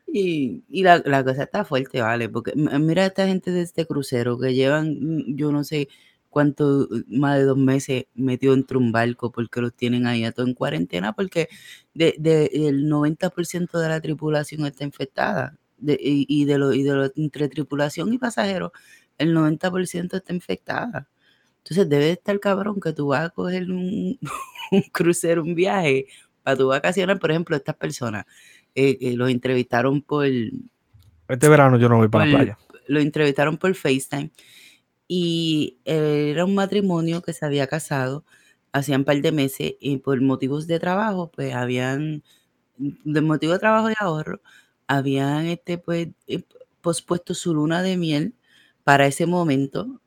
Y, 0.10 0.64
y 0.70 0.84
la, 0.84 1.02
la 1.06 1.24
cosa 1.24 1.44
está 1.44 1.66
fuerte, 1.66 2.02
¿vale? 2.02 2.30
Porque 2.30 2.54
mira 2.56 3.04
a 3.04 3.08
esta 3.08 3.28
gente 3.28 3.52
de 3.52 3.62
este 3.62 3.86
crucero 3.86 4.40
que 4.40 4.54
llevan, 4.54 4.98
yo 5.36 5.52
no 5.52 5.66
sé 5.66 5.90
cuánto, 6.30 6.88
más 7.08 7.38
de 7.38 7.44
dos 7.44 7.58
meses 7.58 8.06
metido 8.16 8.54
entre 8.54 8.78
un 8.78 8.94
barco 8.94 9.32
porque 9.34 9.60
los 9.60 9.74
tienen 9.74 10.08
ahí 10.08 10.24
a 10.24 10.32
todo 10.32 10.46
en 10.48 10.54
cuarentena 10.54 11.12
porque 11.14 11.50
de, 11.94 12.16
de- 12.20 12.50
el 12.70 12.88
90% 12.88 13.80
de 13.80 13.90
la 13.90 14.00
tripulación 14.00 14.66
está 14.66 14.86
infectada. 14.86 15.58
De- 15.78 16.00
y, 16.02 16.26
y 16.30 16.46
de 16.46 16.58
lo, 16.58 16.74
y 16.74 16.84
de 16.84 16.94
lo- 16.94 17.12
entre 17.16 17.48
tripulación 17.50 18.14
y 18.14 18.18
pasajeros, 18.18 18.72
el 19.18 19.34
90% 19.34 20.18
está 20.18 20.34
infectada. 20.34 21.08
Entonces 21.60 21.90
debe 21.90 22.06
de 22.06 22.12
estar 22.14 22.40
cabrón 22.40 22.80
que 22.80 22.94
tú 22.94 23.08
vas 23.08 23.26
a 23.26 23.30
coger 23.30 23.70
un, 23.72 24.18
un 24.72 24.82
crucero, 24.92 25.44
un 25.44 25.56
viaje 25.56 26.08
para 26.44 26.58
tu 26.58 26.68
vacaciones, 26.68 27.20
por 27.20 27.32
ejemplo, 27.32 27.56
estas 27.56 27.76
personas 27.76 28.26
eh, 28.76 28.98
eh, 29.02 29.16
los 29.18 29.30
entrevistaron 29.30 30.02
por 30.02 30.26
Este 31.28 31.50
verano 31.50 31.78
yo 31.78 31.90
no 31.90 31.98
voy 31.98 32.08
para 32.08 32.26
la 32.26 32.32
playa. 32.32 32.58
lo 32.88 33.00
entrevistaron 33.00 33.58
por 33.58 33.74
FaceTime 33.76 34.32
y 35.08 35.78
eh, 35.86 36.32
era 36.32 36.46
un 36.46 36.56
matrimonio 36.56 37.22
que 37.22 37.34
se 37.34 37.46
había 37.46 37.68
casado 37.68 38.26
hacían 38.72 39.02
un 39.02 39.06
par 39.06 39.22
de 39.22 39.32
meses 39.32 39.74
y 39.80 39.98
por 39.98 40.22
motivos 40.22 40.68
de 40.68 40.80
trabajo, 40.80 41.32
pues 41.34 41.54
habían, 41.56 42.24
de 42.78 43.22
motivo 43.22 43.54
de 43.54 43.60
trabajo 43.60 43.90
y 43.90 43.96
ahorro, 44.00 44.42
habían 44.88 45.46
este, 45.48 45.78
pues, 45.78 46.10
eh, 46.28 46.44
pospuesto 46.82 47.34
su 47.34 47.54
luna 47.54 47.82
de 47.82 47.98
miel 47.98 48.34
para 48.84 49.08
ese 49.08 49.26
momento 49.26 50.02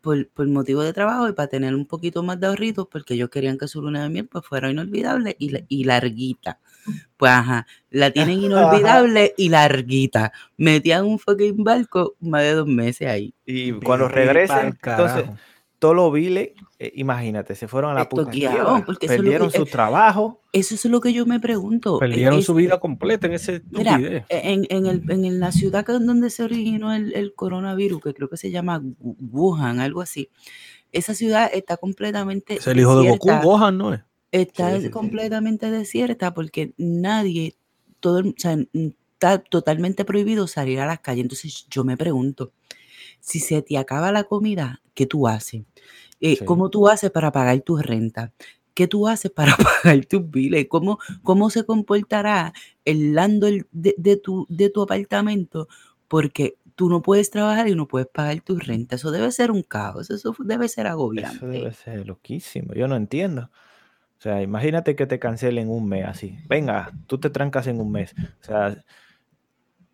por, 0.00 0.28
por 0.28 0.46
motivo 0.48 0.82
de 0.82 0.92
trabajo 0.92 1.28
y 1.28 1.32
para 1.32 1.48
tener 1.48 1.74
un 1.74 1.86
poquito 1.86 2.22
más 2.22 2.38
de 2.40 2.46
ahorritos 2.46 2.86
porque 2.90 3.14
ellos 3.14 3.30
querían 3.30 3.58
que 3.58 3.68
su 3.68 3.82
luna 3.82 4.02
de 4.04 4.10
miel 4.10 4.26
pues 4.28 4.44
fuera 4.46 4.70
inolvidable 4.70 5.36
y, 5.38 5.50
la- 5.50 5.62
y 5.68 5.84
larguita. 5.84 6.60
Pues 7.16 7.32
ajá, 7.32 7.66
la 7.90 8.10
tienen 8.12 8.40
inolvidable 8.42 9.34
y 9.36 9.48
larguita. 9.48 10.32
Metían 10.56 11.04
un 11.04 11.18
fucking 11.18 11.64
barco 11.64 12.16
más 12.20 12.42
de 12.42 12.52
dos 12.54 12.66
meses 12.68 13.08
ahí. 13.08 13.34
Y 13.46 13.72
cuando 13.72 14.08
regresen, 14.08 14.58
entonces, 14.68 15.22
carajo. 15.24 15.38
Todos 15.78 15.94
los 15.94 16.12
viles, 16.12 16.50
eh, 16.78 16.92
imagínate, 16.96 17.54
se 17.54 17.68
fueron 17.68 17.90
a 17.90 17.94
la 17.94 18.08
puta 18.08 18.22
lo 18.24 18.28
perdieron 19.22 19.50
que- 19.50 19.58
su 19.58 19.64
trabajo. 19.66 20.42
Eso 20.52 20.74
es 20.74 20.84
lo 20.86 21.00
que 21.00 21.12
yo 21.12 21.26
me 21.26 21.40
pregunto. 21.40 21.96
e, 21.96 22.00
Perdieron 22.00 22.38
Es- 22.40 22.44
su 22.46 22.54
vida 22.54 22.80
completa 22.80 23.26
en 23.26 23.34
ese 23.34 23.62
Mira, 23.70 23.96
en, 24.28 24.66
en, 24.70 24.86
el- 24.86 25.04
en 25.08 25.40
la 25.40 25.52
ciudad 25.52 25.84
donde 25.86 26.30
se 26.30 26.42
originó 26.42 26.92
el, 26.94 27.14
el 27.14 27.34
coronavirus, 27.34 28.00
que 28.02 28.14
creo 28.14 28.28
que 28.28 28.36
se 28.36 28.50
llama 28.50 28.80
Wu- 28.80 29.16
Wuhan, 29.30 29.80
algo 29.80 30.00
así, 30.00 30.30
esa 30.92 31.14
ciudad 31.14 31.50
está 31.52 31.76
completamente 31.76 32.54
Es 32.54 32.66
el 32.66 32.80
hijo 32.80 33.00
de 33.00 33.10
Goku, 33.10 33.28
Gohan, 33.42 33.78
¿no 33.78 33.94
es? 33.94 34.00
está 34.32 34.70
Sí, 34.74 34.76
sí, 34.80 34.82
sí. 34.86 34.90
completamente 34.90 35.70
desierta 35.70 36.34
porque 36.34 36.72
nadie, 36.76 37.56
todo, 38.00 38.18
el- 38.18 38.28
o 38.28 38.34
sea, 38.36 38.56
está 39.14 39.38
totalmente 39.38 40.04
prohibido 40.04 40.46
salir 40.46 40.80
a 40.80 40.86
las 40.86 41.00
calles. 41.00 41.22
Entonces 41.24 41.66
yo 41.70 41.82
me 41.84 41.96
pregunto, 41.96 42.52
si 43.20 43.40
se 43.40 43.62
te 43.62 43.76
acaba 43.78 44.12
la 44.12 44.24
comida, 44.24 44.80
¿qué 44.98 45.06
tú 45.06 45.28
haces? 45.28 45.62
Eh, 46.20 46.34
Sí. 46.36 46.44
¿Cómo 46.44 46.68
tú 46.70 46.88
haces 46.88 47.12
para 47.12 47.30
pagar 47.30 47.60
tu 47.60 47.76
renta? 47.76 48.32
¿Qué 48.74 48.88
tú 48.88 49.06
haces 49.06 49.30
para 49.30 49.54
pagar 49.84 50.04
tus 50.06 50.28
biles? 50.28 50.66
¿Cómo, 50.68 50.98
cómo 51.22 51.50
se 51.50 51.64
comportará 51.64 52.52
el 52.84 53.14
landlord 53.14 53.66
de, 53.70 53.94
de 53.96 54.16
tu, 54.16 54.44
de 54.48 54.70
tu 54.70 54.82
apartamento? 54.82 55.68
Porque 56.08 56.56
tú 56.74 56.88
no 56.88 57.00
puedes 57.00 57.30
trabajar 57.30 57.68
y 57.68 57.76
no 57.76 57.86
puedes 57.86 58.08
pagar 58.08 58.40
tu 58.40 58.58
renta. 58.58 58.96
Eso 58.96 59.12
debe 59.12 59.30
ser 59.30 59.52
un 59.52 59.62
caos, 59.62 60.10
eso 60.10 60.34
debe 60.40 60.68
ser 60.68 60.86
Eso 60.86 60.92
agobiante. 60.94 61.46
debe 61.46 61.72
ser 61.72 62.04
loquísimo. 62.06 62.74
Yo 62.74 62.88
no 62.88 62.96
entiendo. 62.96 63.42
O 64.18 64.20
sea, 64.20 64.42
imagínate 64.42 64.96
que 64.96 65.06
te 65.06 65.20
cancelen 65.20 65.68
un 65.70 65.86
mes 65.88 66.04
así. 66.04 66.38
Venga, 66.48 66.90
tú 67.06 67.18
te 67.18 67.30
trancas 67.30 67.68
en 67.68 67.80
un 67.80 67.92
mes. 67.92 68.14
O 68.40 68.44
sea, 68.44 68.84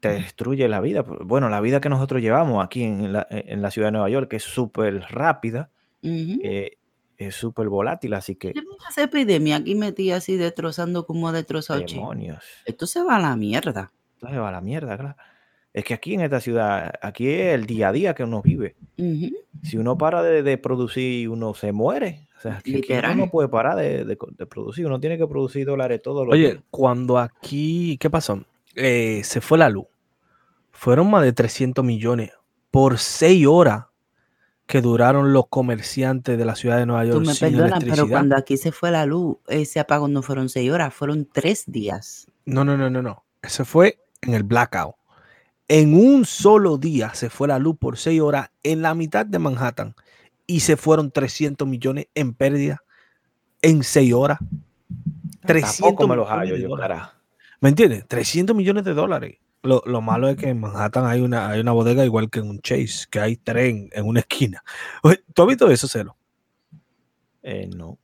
te 0.09 0.14
destruye 0.14 0.68
la 0.68 0.80
vida. 0.80 1.02
Bueno, 1.02 1.48
la 1.48 1.61
vida 1.61 1.80
que 1.80 1.88
nosotros 1.88 2.20
llevamos 2.22 2.64
aquí 2.64 2.82
en 2.82 3.12
la, 3.12 3.26
en 3.30 3.62
la 3.62 3.70
ciudad 3.70 3.88
de 3.88 3.92
Nueva 3.92 4.09
York, 4.11 4.28
que 4.28 4.36
es 4.36 4.42
súper 4.42 5.00
rápida, 5.11 5.70
eh, 6.02 6.76
es 7.16 7.34
súper 7.34 7.68
volátil, 7.68 8.14
así 8.14 8.34
que 8.36 8.52
¿Qué 8.52 8.61
esa 8.88 9.02
epidemia 9.05 9.57
aquí 9.57 9.74
metida 9.74 10.16
así 10.16 10.36
destrozando 10.36 11.07
como 11.07 11.28
ha 11.28 11.32
destrozado 11.32 11.80
demonios. 11.80 12.44
Esto 12.64 12.86
se 12.86 13.02
va 13.02 13.16
a 13.16 13.20
la 13.20 13.36
mierda. 13.36 13.92
Entonces 14.14 14.38
va 14.38 14.48
a 14.48 14.52
la 14.52 14.61
mierda, 14.61 14.96
claro. 14.98 15.16
Es 15.72 15.84
que 15.84 15.94
aquí 15.94 16.14
en 16.14 16.20
esta 16.20 16.40
ciudad, 16.40 16.92
aquí 17.02 17.28
es 17.28 17.55
el 17.55 17.66
día 17.66 17.88
a 17.88 17.92
día 17.92 18.14
que 18.14 18.22
uno 18.22 18.42
vive. 18.42 18.76
Si 19.62 19.76
uno 19.76 19.98
para 19.98 20.22
de, 20.22 20.42
de 20.42 20.59
producir, 20.59 21.28
uno 21.28 21.55
se 21.55 21.72
muere. 21.72 22.28
O 22.38 22.40
sea, 22.40 22.59
aquí 22.59 22.80
uno 23.14 23.30
puede 23.30 23.48
parar 23.48 23.76
de, 23.76 24.05
de 24.05 24.46
producir. 24.46 24.86
Uno 24.86 25.00
tiene 25.00 25.18
que 25.18 25.26
producir 25.26 25.66
dólares 25.66 26.00
todos 26.02 26.26
los 26.26 26.34
Oye, 26.34 26.50
días. 26.52 26.62
cuando 26.70 27.18
aquí, 27.18 27.96
¿qué 27.98 28.11
pasó? 28.11 28.44
Eh, 28.76 29.22
se 29.24 29.40
fue 29.40 29.59
la 29.59 29.68
luz. 29.68 29.86
Fueron 30.74 31.08
más 31.10 31.22
de 31.22 31.32
300 31.32 31.84
millones 31.84 32.32
por 32.70 32.98
seis 32.98 33.46
horas 33.46 33.86
que 34.66 34.80
duraron 34.80 35.32
los 35.32 35.46
comerciantes 35.48 36.36
de 36.36 36.44
la 36.44 36.56
ciudad 36.56 36.78
de 36.78 36.86
Nueva 36.86 37.04
Tú 37.04 37.10
York 37.10 37.26
me 37.26 37.34
sin 37.34 37.52
perdonas, 37.52 37.84
pero 37.84 38.08
cuando 38.08 38.36
aquí 38.36 38.56
se 38.56 38.72
fue 38.72 38.90
la 38.90 39.06
luz, 39.06 39.36
ese 39.46 39.78
apagón 39.80 40.12
no 40.12 40.22
fueron 40.22 40.48
seis 40.48 40.70
horas, 40.70 40.92
fueron 40.92 41.28
tres 41.30 41.64
días. 41.66 42.26
No, 42.44 42.64
no, 42.64 42.76
no, 42.76 42.90
no, 42.90 43.00
no. 43.00 43.24
Ese 43.40 43.64
fue 43.64 43.98
en 44.22 44.34
el 44.34 44.42
blackout. 44.42 44.96
En 45.68 45.94
un 45.94 46.24
solo 46.24 46.76
día 46.76 47.14
se 47.14 47.30
fue 47.30 47.48
la 47.48 47.58
luz 47.58 47.76
por 47.78 47.96
seis 47.96 48.20
horas 48.20 48.50
en 48.62 48.82
la 48.82 48.94
mitad 48.94 49.24
de 49.24 49.38
Manhattan 49.38 49.94
y 50.46 50.60
se 50.60 50.76
fueron 50.76 51.10
300 51.10 51.66
millones 51.66 52.08
en 52.14 52.34
pérdida 52.34 52.82
en 53.62 53.82
seis 53.82 54.12
horas. 54.12 54.38
300 55.46 55.78
Tampoco 55.78 56.08
me 56.08 56.16
los 56.16 56.28
hallo. 56.28 56.76
¿Me 57.60 57.68
entiendes? 57.70 58.04
300 58.08 58.54
millones 58.54 58.84
de 58.84 58.92
dólares. 58.92 59.38
Lo, 59.64 59.82
lo 59.86 60.00
malo 60.02 60.28
es 60.28 60.36
que 60.36 60.48
en 60.50 60.60
Manhattan 60.60 61.06
hay 61.06 61.20
una, 61.22 61.48
hay 61.48 61.60
una 61.60 61.72
bodega 61.72 62.04
igual 62.04 62.28
que 62.30 62.38
en 62.40 62.48
un 62.50 62.60
Chase, 62.60 63.06
que 63.10 63.18
hay 63.18 63.36
tren 63.36 63.88
en 63.92 64.06
una 64.06 64.20
esquina. 64.20 64.62
¿Tú 65.34 65.42
has 65.42 65.48
visto 65.48 65.70
eso, 65.70 65.88
Celo? 65.88 66.16
Eh, 67.42 67.68
no. 67.74 67.98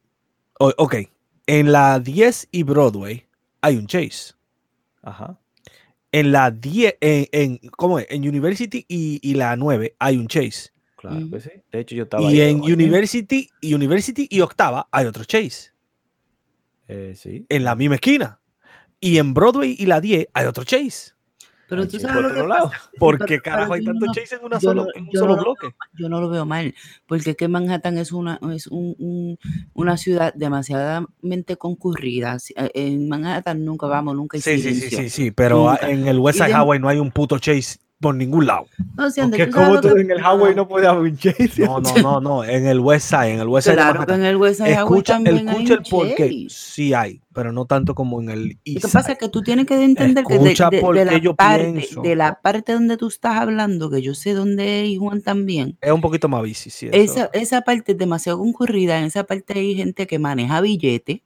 O- 0.59 0.75
ok, 0.79 0.97
en 1.47 1.71
la 1.73 2.01
10 2.01 2.49
y 2.51 2.63
Broadway 2.63 3.27
hay 3.61 3.77
un 3.77 3.87
Chase. 3.87 4.35
Ajá. 5.03 5.39
En 6.13 6.33
la 6.33 6.51
10, 6.51 6.97
en, 7.01 7.27
en- 7.33 7.59
¿cómo 7.77 7.99
es? 7.99 8.07
En 8.11 8.27
University 8.27 8.85
y, 8.89 9.21
y 9.23 9.35
la 9.35 9.55
9 9.57 9.95
hay 9.99 10.17
un 10.17 10.27
Chase. 10.29 10.71
Claro 10.97 11.17
Ujú. 11.19 11.31
que 11.31 11.41
sí. 11.41 11.51
De 11.71 11.81
hecho, 11.81 11.95
yo 11.95 12.03
estaba 12.05 12.23
Y 12.31 12.41
ahí 12.41 12.51
en. 12.51 12.61
University 12.61 13.49
y 13.61 13.75
University 13.75 14.27
y 14.31 14.41
Octava 14.41 14.89
hay 14.91 15.07
otro 15.07 15.25
Chase. 15.25 15.71
Eh, 16.89 17.15
sí. 17.17 17.47
En 17.49 17.65
la 17.65 17.75
misma 17.75 17.95
esquina. 17.97 18.41
Y 18.99 19.19
en 19.19 19.33
Broadway 19.33 19.77
y 19.79 19.87
la 19.87 20.01
10 20.01 20.29
hay 20.35 20.47
otro 20.47 20.65
Chase. 20.65 21.13
Pero 21.71 21.89
tú 21.89 21.99
sabes 21.99 22.17
por 22.17 22.27
otro 22.27 22.47
lado. 22.47 22.71
¿Por 22.99 23.25
qué 23.25 23.41
carajo 23.41 23.73
hay 23.73 23.81
yo 23.85 23.93
tantos 23.93 24.09
no- 24.09 24.13
Chase 24.13 24.35
en, 24.35 24.45
una 24.45 24.61
solo, 24.61 24.85
no- 24.85 24.91
en 24.95 25.05
un 25.05 25.13
solo 25.13 25.29
no 25.31 25.37
lo 25.37 25.43
bloque? 25.43 25.75
Yo 25.95 26.09
no 26.11 26.21
lo 26.21 26.29
veo 26.29 26.45
mal, 26.45 26.75
porque 27.07 27.31
es 27.31 27.37
que 27.37 27.49
Manhattan 27.49 27.97
es 27.97 28.13
una, 28.13 28.39
es 28.53 28.67
un- 28.67 28.95
un- 28.99 29.39
una 29.73 29.97
ciudad 29.97 30.35
demasiadamente 30.35 31.57
concurrida. 31.57 32.37
Eh, 32.57 32.71
En 32.75 33.09
Manhattan 33.09 33.65
nunca 33.65 33.87
vamos, 33.87 34.17
nunca 34.17 34.37
hay 34.37 34.41
Sí, 34.43 34.59
sí, 34.59 34.63
sí, 34.63 34.75
silencio. 34.75 34.99
sí, 34.99 35.09
sí, 35.11 35.31
pero 35.31 35.81
en 35.83 36.07
el 36.09 36.19
West 36.19 36.39
Side 36.39 36.49
de- 36.49 36.55
Highway 36.55 36.79
no 36.81 36.89
hay 36.89 36.99
un 36.99 37.11
puto 37.11 37.39
Chase 37.39 37.79
por 38.01 38.15
ningún 38.15 38.47
lado. 38.47 38.67
No, 38.97 39.11
si, 39.11 39.21
Porque 39.21 39.51
como 39.51 39.75
lo 39.75 39.81
tú 39.83 39.89
en 39.89 40.11
el 40.11 40.19
highway 40.19 40.55
no 40.55 40.63
un 40.65 41.17
chase. 41.19 41.51
No, 41.67 41.81
no, 41.81 41.95
no, 42.03 42.21
no, 42.21 42.45
en 42.45 42.67
el 42.67 42.81
West 42.81 43.11
Side, 43.11 43.35
en 43.35 43.41
el 43.41 43.47
West 43.49 43.67
Side 43.67 43.77
de 43.77 43.83
Claro 43.83 44.07
que 44.07 44.13
en 44.15 44.25
el 44.25 44.37
West 44.37 44.61
Side 44.61 44.73
Escucha, 44.73 45.13
también 45.15 45.49
hay 45.51 45.55
escucha 45.57 45.75
el 45.75 45.79
un 45.81 45.85
por 45.91 46.15
qué. 46.15 46.29
Chase. 46.29 46.47
Sí 46.49 46.95
hay, 46.95 47.21
pero 47.35 47.53
no 47.53 47.67
tanto 47.67 47.95
como 47.95 48.21
en 48.23 48.31
el 48.31 48.49
Lo 48.49 48.55
East 48.65 48.87
que 48.87 48.91
pasa 48.91 49.13
es 49.13 49.19
que 49.19 49.29
tú 49.29 49.43
tienes 49.43 49.67
que 49.67 49.75
entender 49.85 50.25
que 50.25 50.39
de, 50.39 50.41
de- 50.41 50.95
de 50.95 51.05
la 51.05 51.19
yo 51.19 51.35
parte, 51.35 51.73
pienso. 51.73 52.01
de 52.01 52.17
la 52.17 52.41
parte 52.41 52.73
donde 52.73 52.97
tú 52.97 53.09
estás 53.09 53.37
hablando, 53.37 53.91
que 53.91 54.01
yo 54.01 54.15
sé 54.15 54.33
dónde 54.33 54.91
es 54.91 54.99
Juan 54.99 55.21
también, 55.21 55.77
Es 55.83 55.93
un 55.93 56.01
poquito 56.01 56.27
más 56.29 56.43
bici, 56.43 56.71
sí. 56.71 56.89
eso. 56.91 57.13
esa, 57.13 57.31
esa 57.35 57.61
parte 57.61 57.93
es 57.93 57.99
demasiado 57.99 58.39
concurrida, 58.39 58.99
en 58.99 59.05
esa 59.05 59.25
parte 59.25 59.53
hay 59.59 59.75
gente 59.75 60.07
que 60.07 60.19
maneja 60.19 60.61
billete. 60.63 61.23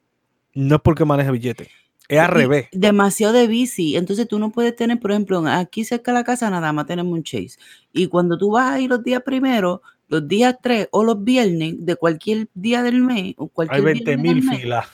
No 0.55 0.77
es 0.77 0.83
porque 0.83 1.05
maneja 1.05 1.31
billete, 1.31 1.69
es 2.09 2.19
al 2.19 2.29
revés. 2.29 2.69
Demasiado 2.73 3.33
de 3.33 3.47
bici. 3.47 3.97
Entonces 3.97 4.29
tú 4.29 4.39
no 4.39 4.51
puedes 4.53 4.77
tener, 4.77 5.01
por 5.01 5.11
ejemplo, 5.11 5.43
aquí 5.47 5.85
cerca 5.85 6.13
de 6.13 6.19
la 6.19 6.25
casa 6.25 6.51
nada 6.51 6.73
más 6.73 6.87
tenemos 6.87 7.13
un 7.13 7.23
chase. 7.23 7.57
Y 7.93 8.09
cuando 8.09 8.37
tú 8.37 8.53
vas 8.53 8.73
a 8.73 8.81
ir 8.81 8.91
los 8.91 9.03
días 9.03 9.23
primero, 9.23 9.83
los 10.09 10.29
días 10.29 10.57
3 10.63 10.89
o 10.91 11.03
los 11.05 11.25
viernes 11.25 11.75
de 11.79 11.97
cualquier 11.97 12.49
día 12.55 12.83
del 12.83 13.01
mes, 13.01 13.35
o 13.39 13.45
Hay 13.45 13.51
cualquier 13.53 13.83
20 13.83 14.17
mil 14.19 14.35
del 14.41 14.45
mes, 14.45 14.61
filas. 14.61 14.87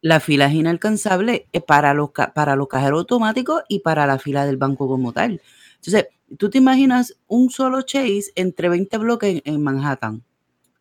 la 0.00 0.20
fila 0.20 0.46
es 0.46 0.54
inalcanzable 0.54 1.48
eh, 1.52 1.60
para 1.60 1.92
los, 1.94 2.10
para 2.34 2.54
los 2.56 2.68
cajeros 2.68 3.00
automáticos 3.00 3.62
y 3.68 3.80
para 3.80 4.06
la 4.06 4.18
fila 4.18 4.46
del 4.46 4.56
banco 4.56 4.86
como 4.86 5.12
tal. 5.12 5.40
Entonces, 5.76 6.06
tú 6.38 6.50
te 6.50 6.58
imaginas 6.58 7.16
un 7.26 7.50
solo 7.50 7.82
chase 7.82 8.32
entre 8.36 8.68
20 8.68 8.96
bloques 8.98 9.42
en, 9.44 9.54
en 9.54 9.62
Manhattan. 9.62 10.22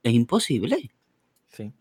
Es 0.04 0.14
imposible. 0.14 0.92
Sí. 1.50 1.72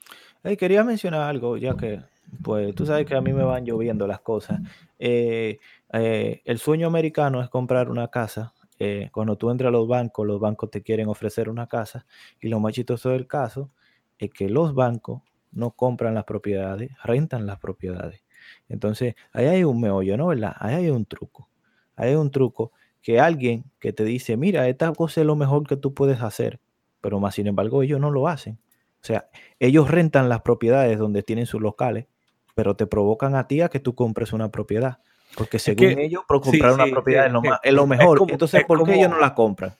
Ey, 0.44 0.56
quería 0.56 0.82
mencionar 0.82 1.22
algo, 1.22 1.56
ya 1.56 1.76
que, 1.76 2.00
pues, 2.40 2.74
tú 2.74 2.86
sabes 2.86 3.06
que 3.06 3.14
a 3.14 3.20
mí 3.20 3.32
me 3.32 3.42
van 3.44 3.64
lloviendo 3.64 4.06
las 4.06 4.20
cosas. 4.20 4.60
Eh, 4.98 5.58
eh, 5.92 6.40
el 6.44 6.58
sueño 6.58 6.86
americano 6.86 7.42
es 7.42 7.50
comprar 7.50 7.90
una 7.90 8.08
casa. 8.08 8.54
Eh, 8.78 9.10
cuando 9.12 9.36
tú 9.36 9.50
entras 9.50 9.68
a 9.68 9.72
los 9.72 9.86
bancos, 9.86 10.26
los 10.26 10.40
bancos 10.40 10.70
te 10.70 10.82
quieren 10.82 11.08
ofrecer 11.08 11.48
una 11.48 11.66
casa. 11.66 12.06
Y 12.40 12.48
lo 12.48 12.60
más 12.60 12.72
chistoso 12.74 13.10
del 13.10 13.26
caso 13.26 13.70
es 14.18 14.30
que 14.30 14.48
los 14.48 14.74
bancos 14.74 15.22
no 15.50 15.72
compran 15.72 16.14
las 16.14 16.24
propiedades, 16.24 16.90
rentan 17.04 17.46
las 17.46 17.58
propiedades. 17.58 18.22
Entonces, 18.68 19.14
ahí 19.32 19.46
hay 19.46 19.64
un 19.64 19.80
meollo, 19.80 20.16
¿no? 20.16 20.28
¿Verdad? 20.28 20.54
Ahí 20.58 20.74
hay 20.74 20.90
un 20.90 21.04
truco. 21.04 21.48
Ahí 21.96 22.10
hay 22.10 22.14
un 22.16 22.30
truco 22.30 22.72
que 23.02 23.20
alguien 23.20 23.64
que 23.78 23.92
te 23.92 24.04
dice, 24.04 24.36
mira, 24.36 24.68
esta 24.68 24.92
cosa 24.92 25.20
es 25.20 25.26
lo 25.26 25.36
mejor 25.36 25.66
que 25.66 25.76
tú 25.76 25.92
puedes 25.92 26.22
hacer, 26.22 26.60
pero 27.00 27.20
más 27.20 27.34
sin 27.34 27.48
embargo 27.48 27.82
ellos 27.82 28.00
no 28.00 28.10
lo 28.10 28.28
hacen. 28.28 28.58
O 29.02 29.04
sea, 29.04 29.28
ellos 29.58 29.90
rentan 29.90 30.28
las 30.28 30.42
propiedades 30.42 30.98
donde 30.98 31.24
tienen 31.24 31.46
sus 31.46 31.60
locales, 31.60 32.06
pero 32.54 32.76
te 32.76 32.86
provocan 32.86 33.34
a 33.34 33.46
ti 33.46 33.60
a 33.60 33.68
que 33.68 33.80
tú 33.80 33.94
compres 33.94 34.32
una 34.32 34.50
propiedad. 34.50 34.98
Porque 35.36 35.58
según 35.58 35.94
que- 35.94 36.04
ellos, 36.04 36.24
por 36.28 36.44
sí, 36.44 36.50
comprar 36.50 36.72
una 36.74 36.84
sí, 36.84 36.90
propiedad 36.90 37.22
sí, 37.22 37.26
es, 37.28 37.32
lo 37.32 37.42
ma- 37.42 37.60
es 37.62 37.72
lo 37.72 37.82
Es 37.82 37.88
mejor. 37.88 38.18
como- 38.18 38.32
Entonces, 38.32 38.60
es 38.60 38.66
¿por 38.66 38.78
qué 38.78 38.82
como- 38.84 38.94
ellos 38.94 39.10
no 39.10 39.18
la 39.18 39.34
compran? 39.34 39.74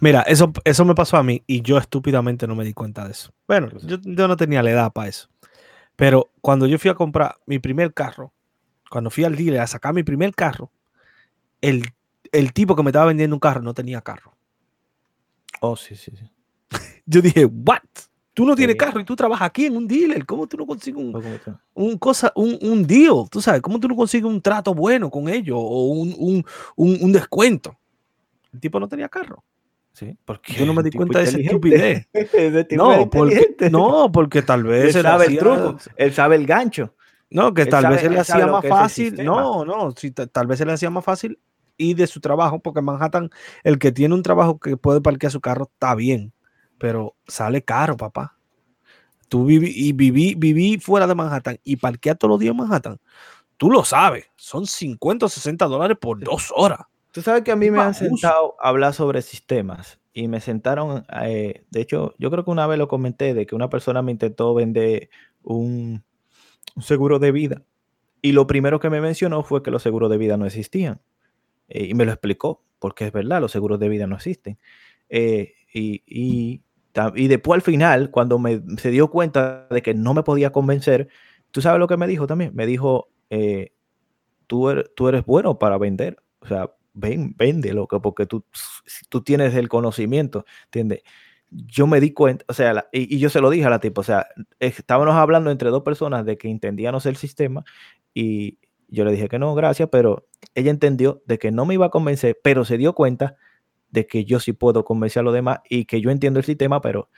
Mira, 0.00 0.22
eso, 0.22 0.52
eso 0.64 0.84
me 0.84 0.94
pasó 0.96 1.16
a 1.16 1.22
mí 1.22 1.44
y 1.46 1.62
yo 1.62 1.78
estúpidamente 1.78 2.46
no 2.48 2.56
me 2.56 2.64
di 2.64 2.72
cuenta 2.74 3.04
de 3.04 3.12
eso. 3.12 3.32
Bueno, 3.46 3.68
yo, 3.84 3.98
yo 4.02 4.26
no 4.26 4.36
tenía 4.36 4.62
la 4.64 4.70
edad 4.72 4.92
para 4.92 5.08
eso. 5.08 5.28
Pero 5.94 6.32
cuando 6.40 6.66
yo 6.66 6.78
fui 6.78 6.90
a 6.90 6.94
comprar 6.94 7.36
mi 7.46 7.60
primer 7.60 7.94
carro, 7.94 8.32
cuando 8.90 9.10
fui 9.10 9.22
al 9.24 9.36
dealer 9.36 9.60
a 9.60 9.66
sacar 9.68 9.94
mi 9.94 10.02
primer 10.02 10.34
carro, 10.34 10.72
el, 11.60 11.84
el 12.32 12.52
tipo 12.52 12.74
que 12.74 12.82
me 12.82 12.90
estaba 12.90 13.06
vendiendo 13.06 13.36
un 13.36 13.40
carro 13.40 13.60
no 13.62 13.72
tenía 13.74 14.00
carro. 14.00 14.34
Oh, 15.60 15.76
sí, 15.76 15.94
sí, 15.94 16.10
sí. 16.16 16.28
Yo 17.06 17.20
dije, 17.20 17.44
¿what? 17.44 17.80
Tú 18.40 18.46
no 18.46 18.56
tienes 18.56 18.76
carro 18.76 19.00
y 19.00 19.04
tú 19.04 19.14
trabajas 19.14 19.46
aquí 19.48 19.66
en 19.66 19.76
un 19.76 19.86
dealer. 19.86 20.24
¿Cómo 20.24 20.46
tú 20.46 20.56
no 20.56 20.66
consigues 20.66 21.02
un, 21.74 21.98
cosa, 21.98 22.32
un, 22.34 22.58
un 22.62 22.86
deal? 22.86 23.28
¿Tú 23.30 23.40
sabes? 23.42 23.60
¿Cómo 23.60 23.78
tú 23.78 23.86
no 23.88 23.94
consigues 23.96 24.24
un 24.30 24.40
trato 24.40 24.72
bueno 24.72 25.10
con 25.10 25.28
ellos 25.28 25.58
o 25.60 25.88
un, 25.88 26.14
un, 26.18 26.44
un- 26.76 26.98
un 27.02 27.12
descuento? 27.12 27.76
El 28.52 28.60
tipo 28.60 28.80
no 28.80 28.88
tenía 28.88 29.08
carro. 29.08 29.44
Sí, 29.92 30.16
porque 30.24 30.54
Yo 30.54 30.64
no 30.64 30.72
me 30.72 30.82
di 30.82 30.90
cuenta 30.90 31.18
de 31.18 31.24
esa 31.24 31.38
estupidez. 31.38 32.06
No 32.76 33.10
porque, 33.10 33.68
no, 33.70 34.10
porque 34.12 34.42
tal 34.42 34.62
vez 34.64 34.80
él 34.86 34.86
le 34.86 35.02
sabe 35.02 35.24
el 35.26 35.38
truco, 35.38 35.78
él 35.96 36.12
sabe 36.14 36.36
el 36.36 36.46
gancho. 36.46 36.94
No, 37.28 37.52
que 37.54 37.62
Él 37.62 37.68
tal 37.68 37.82
sabe- 37.82 37.94
vez 37.96 38.02
se 38.02 38.08
le 38.10 38.18
él 38.18 38.24
sabe 38.24 38.42
hacía 38.42 38.52
más 38.52 38.62
fácil. 38.70 39.24
No, 39.24 39.64
no, 39.66 39.92
ta- 40.14 40.26
tal 40.28 40.46
vez 40.46 40.58
se 40.58 40.64
le 40.64 40.72
hacía 40.72 40.88
más 40.90 41.04
fácil 41.04 41.38
ir 41.76 41.96
de 41.96 42.06
su 42.06 42.20
trabajo, 42.20 42.58
porque 42.60 42.78
en 42.80 42.86
Manhattan, 42.86 43.30
el 43.64 43.78
que 43.78 43.92
tiene 43.92 44.14
un 44.14 44.22
trabajo 44.22 44.58
que 44.58 44.76
puede 44.76 45.00
parquear 45.00 45.30
su 45.30 45.40
carro 45.40 45.68
está 45.70 45.94
bien, 45.94 46.32
pero 46.80 47.14
sale 47.28 47.62
caro, 47.62 47.96
papá. 47.96 48.36
Tú 49.28 49.44
viví 49.44 49.70
y 49.72 49.92
viví, 49.92 50.34
viví 50.34 50.78
fuera 50.78 51.06
de 51.06 51.14
Manhattan 51.14 51.60
y 51.62 51.76
parquear 51.76 52.16
todos 52.16 52.30
los 52.30 52.40
días 52.40 52.52
en 52.52 52.56
Manhattan. 52.56 52.98
Tú 53.58 53.70
lo 53.70 53.84
sabes, 53.84 54.26
son 54.36 54.66
50 54.66 55.26
o 55.26 55.28
60 55.28 55.66
dólares 55.66 55.98
por 56.00 56.18
dos 56.18 56.52
horas. 56.56 56.80
Tú 57.12 57.20
sabes 57.20 57.42
que 57.42 57.52
a 57.52 57.56
mí 57.56 57.70
me 57.70 57.80
han 57.80 57.94
sentado 57.94 58.56
a 58.60 58.70
hablar 58.70 58.94
sobre 58.94 59.20
sistemas 59.20 60.00
y 60.14 60.26
me 60.26 60.40
sentaron, 60.40 61.04
eh, 61.22 61.64
de 61.70 61.80
hecho, 61.80 62.14
yo 62.18 62.30
creo 62.30 62.44
que 62.44 62.50
una 62.50 62.66
vez 62.66 62.78
lo 62.78 62.88
comenté 62.88 63.34
de 63.34 63.44
que 63.44 63.54
una 63.54 63.68
persona 63.68 64.00
me 64.00 64.12
intentó 64.12 64.54
vender 64.54 65.10
un, 65.42 66.02
un 66.74 66.82
seguro 66.82 67.18
de 67.18 67.30
vida 67.30 67.62
y 68.22 68.32
lo 68.32 68.46
primero 68.46 68.80
que 68.80 68.88
me 68.88 69.02
mencionó 69.02 69.42
fue 69.42 69.62
que 69.62 69.70
los 69.70 69.82
seguros 69.82 70.10
de 70.10 70.16
vida 70.16 70.38
no 70.38 70.46
existían 70.46 71.02
eh, 71.68 71.84
y 71.90 71.94
me 71.94 72.06
lo 72.06 72.12
explicó 72.12 72.62
porque 72.78 73.06
es 73.06 73.12
verdad, 73.12 73.40
los 73.40 73.52
seguros 73.52 73.78
de 73.78 73.88
vida 73.88 74.06
no 74.06 74.16
existen. 74.16 74.58
Eh, 75.08 75.52
y, 75.72 76.62
y 77.14 77.28
después 77.28 77.56
al 77.56 77.62
final, 77.62 78.10
cuando 78.10 78.38
me, 78.38 78.60
se 78.78 78.90
dio 78.90 79.08
cuenta 79.08 79.66
de 79.70 79.82
que 79.82 79.94
no 79.94 80.14
me 80.14 80.22
podía 80.22 80.50
convencer, 80.50 81.08
tú 81.50 81.60
sabes 81.62 81.78
lo 81.78 81.88
que 81.88 81.96
me 81.96 82.06
dijo 82.06 82.26
también, 82.26 82.52
me 82.54 82.66
dijo, 82.66 83.10
eh, 83.30 83.72
tú, 84.46 84.70
eres, 84.70 84.86
tú 84.94 85.08
eres 85.08 85.24
bueno 85.24 85.58
para 85.58 85.78
vender, 85.78 86.16
o 86.40 86.46
sea, 86.46 86.70
ven, 86.92 87.34
vende 87.36 87.72
loco, 87.72 88.02
porque 88.02 88.26
tú, 88.26 88.44
tú 89.08 89.22
tienes 89.22 89.54
el 89.54 89.68
conocimiento, 89.68 90.44
¿entiendes? 90.66 91.02
Yo 91.50 91.86
me 91.86 92.00
di 92.00 92.12
cuenta, 92.12 92.44
o 92.48 92.52
sea, 92.52 92.88
y 92.92 93.18
yo 93.18 93.28
se 93.30 93.40
lo 93.40 93.50
dije 93.50 93.64
a 93.66 93.70
la 93.70 93.80
tipa, 93.80 94.00
o 94.00 94.04
sea, 94.04 94.26
estábamos 94.60 95.14
hablando 95.14 95.50
entre 95.50 95.70
dos 95.70 95.82
personas 95.82 96.24
de 96.24 96.38
que 96.38 96.48
entendíamos 96.48 97.06
el 97.06 97.16
sistema 97.16 97.64
y 98.14 98.58
yo 98.88 99.04
le 99.04 99.12
dije 99.12 99.28
que 99.28 99.38
no, 99.38 99.54
gracias, 99.54 99.88
pero 99.90 100.26
ella 100.54 100.70
entendió 100.70 101.22
de 101.26 101.38
que 101.38 101.50
no 101.50 101.64
me 101.64 101.74
iba 101.74 101.86
a 101.86 101.90
convencer, 101.90 102.38
pero 102.42 102.64
se 102.64 102.78
dio 102.78 102.92
cuenta 102.92 103.36
de 103.90 104.06
que 104.06 104.24
yo 104.24 104.40
sí 104.40 104.52
puedo 104.52 104.84
convencer 104.84 105.20
a 105.20 105.24
los 105.24 105.34
demás 105.34 105.60
y 105.68 105.84
que 105.84 106.00
yo 106.00 106.10
entiendo 106.10 106.38
el 106.40 106.44
sistema, 106.44 106.80
pero 106.80 107.08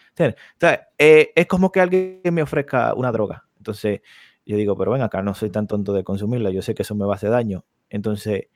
eh, 0.98 1.32
es 1.34 1.46
como 1.46 1.72
que 1.72 1.80
alguien 1.80 2.20
me 2.32 2.42
ofrezca 2.42 2.94
una 2.94 3.12
droga. 3.12 3.44
Entonces, 3.56 4.00
yo 4.44 4.56
digo, 4.56 4.76
pero 4.76 4.92
ven 4.92 5.02
acá, 5.02 5.22
no 5.22 5.34
soy 5.34 5.50
tan 5.50 5.66
tonto 5.66 5.92
de 5.92 6.04
consumirla, 6.04 6.50
yo 6.50 6.62
sé 6.62 6.74
que 6.74 6.82
eso 6.82 6.94
me 6.94 7.04
va 7.06 7.14
a 7.14 7.16
hacer 7.16 7.30
daño. 7.30 7.64
Entonces, 7.90 8.48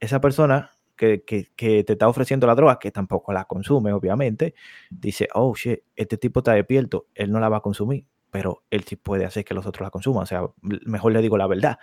esa 0.00 0.20
persona 0.20 0.70
que, 0.96 1.22
que- 1.24 1.84
te 1.84 1.92
está 1.92 2.08
ofreciendo 2.08 2.46
la 2.46 2.54
droga, 2.54 2.78
que 2.78 2.90
tampoco 2.90 3.32
la 3.32 3.44
consume, 3.44 3.92
obviamente, 3.92 4.54
dice, 4.90 5.28
oh, 5.34 5.54
shit, 5.54 5.80
este 5.96 6.16
tipo 6.18 6.40
está 6.40 6.52
despierto, 6.52 7.06
él 7.14 7.30
no 7.32 7.40
la 7.40 7.48
va 7.48 7.58
a 7.58 7.60
consumir, 7.60 8.06
pero 8.30 8.62
él 8.70 8.84
sí 8.84 8.96
puede 8.96 9.24
hacer 9.24 9.44
que 9.44 9.54
los 9.54 9.66
otros 9.66 9.86
la 9.86 9.90
consuman. 9.90 10.22
O 10.24 10.26
sea, 10.26 10.42
mejor 10.62 11.12
le 11.12 11.20
digo 11.22 11.36
la 11.36 11.46
verdad. 11.46 11.78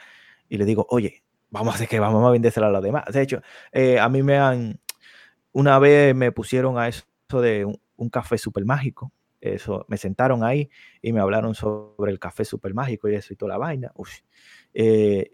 Y 0.49 0.57
le 0.57 0.65
digo, 0.65 0.85
oye, 0.89 1.23
vamos 1.49 1.73
a 1.73 1.75
hacer 1.75 1.87
que 1.87 1.99
vamos 1.99 2.25
a 2.25 2.31
vendérsela 2.31 2.67
a 2.67 2.71
los 2.71 2.83
demás. 2.83 3.05
De 3.11 3.21
hecho, 3.21 3.41
eh, 3.71 3.99
a 3.99 4.09
mí 4.09 4.21
me 4.23 4.37
han, 4.37 4.79
una 5.53 5.79
vez 5.79 6.15
me 6.15 6.31
pusieron 6.31 6.77
a 6.77 6.87
eso 6.87 7.03
de 7.41 7.65
un, 7.65 7.79
un 7.95 8.09
café 8.09 8.37
súper 8.37 8.65
mágico. 8.65 9.11
Eso, 9.39 9.85
me 9.87 9.97
sentaron 9.97 10.43
ahí 10.43 10.69
y 11.01 11.13
me 11.13 11.19
hablaron 11.19 11.55
sobre 11.55 12.11
el 12.11 12.19
café 12.19 12.45
súper 12.45 12.73
mágico 12.75 13.09
y 13.09 13.15
eso 13.15 13.33
y 13.33 13.35
toda 13.35 13.53
la 13.53 13.57
vaina. 13.57 13.91
Eh, 14.73 15.31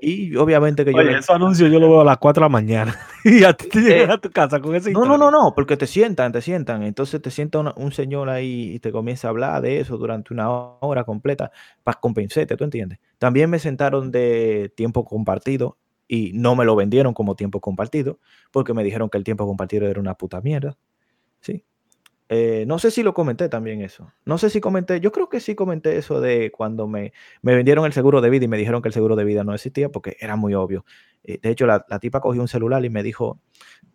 y 0.00 0.34
obviamente 0.36 0.84
que 0.84 0.92
yo... 0.92 0.98
Oye, 0.98 1.12
esos 1.12 1.30
anuncios 1.30 1.70
yo 1.70 1.78
lo 1.78 1.88
veo 1.88 2.00
a 2.00 2.04
las 2.04 2.18
4 2.18 2.40
de 2.40 2.44
la 2.44 2.48
mañana 2.48 2.96
y 3.24 3.44
a 3.44 3.52
ti 3.52 3.68
te 3.68 4.02
Eh, 4.02 4.06
a 4.10 4.18
tu 4.18 4.30
casa 4.30 4.60
con 4.60 4.74
ese 4.74 4.92
No, 4.92 5.04
no, 5.04 5.16
no, 5.16 5.30
no, 5.30 5.54
porque 5.54 5.76
te 5.76 5.86
sientan, 5.86 6.32
te 6.32 6.40
sientan. 6.42 6.82
Entonces 6.82 7.22
te 7.22 7.30
sienta 7.30 7.58
una- 7.60 7.74
un 7.76 7.92
señor 7.92 8.28
ahí 8.28 8.72
y 8.74 8.78
te 8.80 8.92
comienza 8.92 9.28
a 9.28 9.30
hablar 9.30 9.62
de 9.62 9.80
eso 9.80 9.96
durante 9.96 10.34
una 10.34 10.50
hora 10.50 11.04
completa 11.04 11.50
para 11.84 11.98
compensarte, 12.00 12.56
¿tú 12.56 12.64
entiendes? 12.64 12.98
También 13.18 13.48
me 13.48 13.58
sentaron 13.58 14.10
de 14.10 14.72
tiempo 14.76 15.04
compartido 15.04 15.78
y 16.12 16.30
no 16.34 16.54
me 16.54 16.66
lo 16.66 16.76
vendieron 16.76 17.14
como 17.14 17.36
tiempo 17.36 17.62
compartido 17.62 18.18
porque 18.50 18.74
me 18.74 18.84
dijeron 18.84 19.08
que 19.08 19.16
el 19.16 19.24
tiempo 19.24 19.46
compartido 19.46 19.88
era 19.88 19.98
una 19.98 20.12
puta 20.12 20.42
mierda. 20.42 20.76
Sí. 21.40 21.64
Eh, 22.28 22.66
no 22.66 22.78
sé 22.78 22.90
si 22.90 23.02
lo 23.02 23.14
comenté 23.14 23.48
también 23.48 23.80
eso. 23.80 24.12
No 24.26 24.36
sé 24.36 24.50
si 24.50 24.60
comenté, 24.60 25.00
yo 25.00 25.10
creo 25.10 25.30
que 25.30 25.40
sí 25.40 25.54
comenté 25.54 25.96
eso 25.96 26.20
de 26.20 26.52
cuando 26.52 26.86
me, 26.86 27.14
me 27.40 27.54
vendieron 27.54 27.86
el 27.86 27.94
seguro 27.94 28.20
de 28.20 28.28
vida 28.28 28.44
y 28.44 28.48
me 28.48 28.58
dijeron 28.58 28.82
que 28.82 28.88
el 28.88 28.92
seguro 28.92 29.16
de 29.16 29.24
vida 29.24 29.42
no 29.42 29.54
existía 29.54 29.88
porque 29.88 30.18
era 30.20 30.36
muy 30.36 30.52
obvio. 30.52 30.84
Eh, 31.24 31.38
de 31.40 31.48
hecho, 31.48 31.64
la, 31.64 31.86
la 31.88 31.98
tipa 31.98 32.20
cogió 32.20 32.42
un 32.42 32.48
celular 32.48 32.84
y 32.84 32.90
me 32.90 33.02
dijo, 33.02 33.40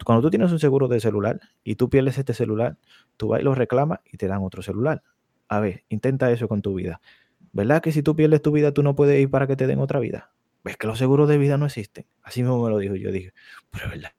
cuando 0.03 0.23
tú 0.23 0.31
tienes 0.31 0.51
un 0.51 0.57
seguro 0.57 0.87
de 0.87 0.99
celular 0.99 1.39
y 1.63 1.75
tú 1.75 1.87
pierdes 1.87 2.17
este 2.17 2.33
celular, 2.33 2.77
tú 3.17 3.27
vas 3.27 3.41
y 3.41 3.43
lo 3.43 3.53
reclamas 3.53 3.99
y 4.11 4.17
te 4.17 4.27
dan 4.27 4.41
otro 4.41 4.63
celular. 4.63 5.03
A 5.49 5.59
ver, 5.59 5.83
intenta 5.89 6.31
eso 6.31 6.47
con 6.47 6.63
tu 6.63 6.73
vida. 6.73 6.99
¿Verdad 7.51 7.83
que 7.83 7.91
si 7.91 8.01
tú 8.01 8.15
pierdes 8.15 8.41
tu 8.41 8.51
vida, 8.51 8.71
tú 8.71 8.81
no 8.81 8.95
puedes 8.95 9.21
ir 9.21 9.29
para 9.29 9.45
que 9.45 9.55
te 9.55 9.67
den 9.67 9.77
otra 9.77 9.99
vida? 9.99 10.31
¿Ves 10.63 10.77
que 10.77 10.87
los 10.87 10.97
seguros 10.97 11.29
de 11.29 11.37
vida 11.37 11.57
no 11.57 11.65
existen? 11.65 12.05
Así 12.23 12.41
mismo 12.43 12.63
me 12.63 12.69
lo 12.69 12.77
dijo. 12.77 12.95
Yo 12.95 13.11
dije, 13.11 13.33
pero 13.71 13.85
es 13.85 13.91
verdad, 13.91 14.11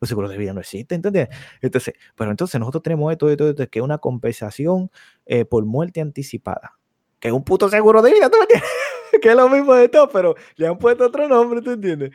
los 0.00 0.08
seguros 0.08 0.30
de 0.30 0.38
vida 0.38 0.52
no 0.54 0.60
existen, 0.60 0.96
¿entendés? 0.96 1.28
Entonces, 1.60 1.94
pero 2.16 2.30
entonces 2.30 2.58
nosotros 2.58 2.82
tenemos 2.82 3.12
esto, 3.12 3.28
esto, 3.30 3.48
esto, 3.50 3.68
que 3.68 3.78
es 3.78 3.84
una 3.84 3.98
compensación 3.98 4.90
eh, 5.26 5.44
por 5.44 5.64
muerte 5.64 6.00
anticipada. 6.00 6.72
Que 7.20 7.28
es 7.28 7.34
un 7.34 7.44
puto 7.44 7.68
seguro 7.68 8.02
de 8.02 8.12
vida, 8.12 8.28
¿tú 8.30 8.36
me 8.38 8.42
entiendes? 8.44 8.68
que 9.22 9.28
es 9.30 9.36
lo 9.36 9.48
mismo 9.48 9.74
de 9.74 9.88
todo, 9.88 10.08
pero 10.08 10.34
le 10.56 10.66
han 10.66 10.78
puesto 10.78 11.06
otro 11.06 11.28
nombre, 11.28 11.60
¿tú 11.62 11.72
entiendes? 11.72 12.10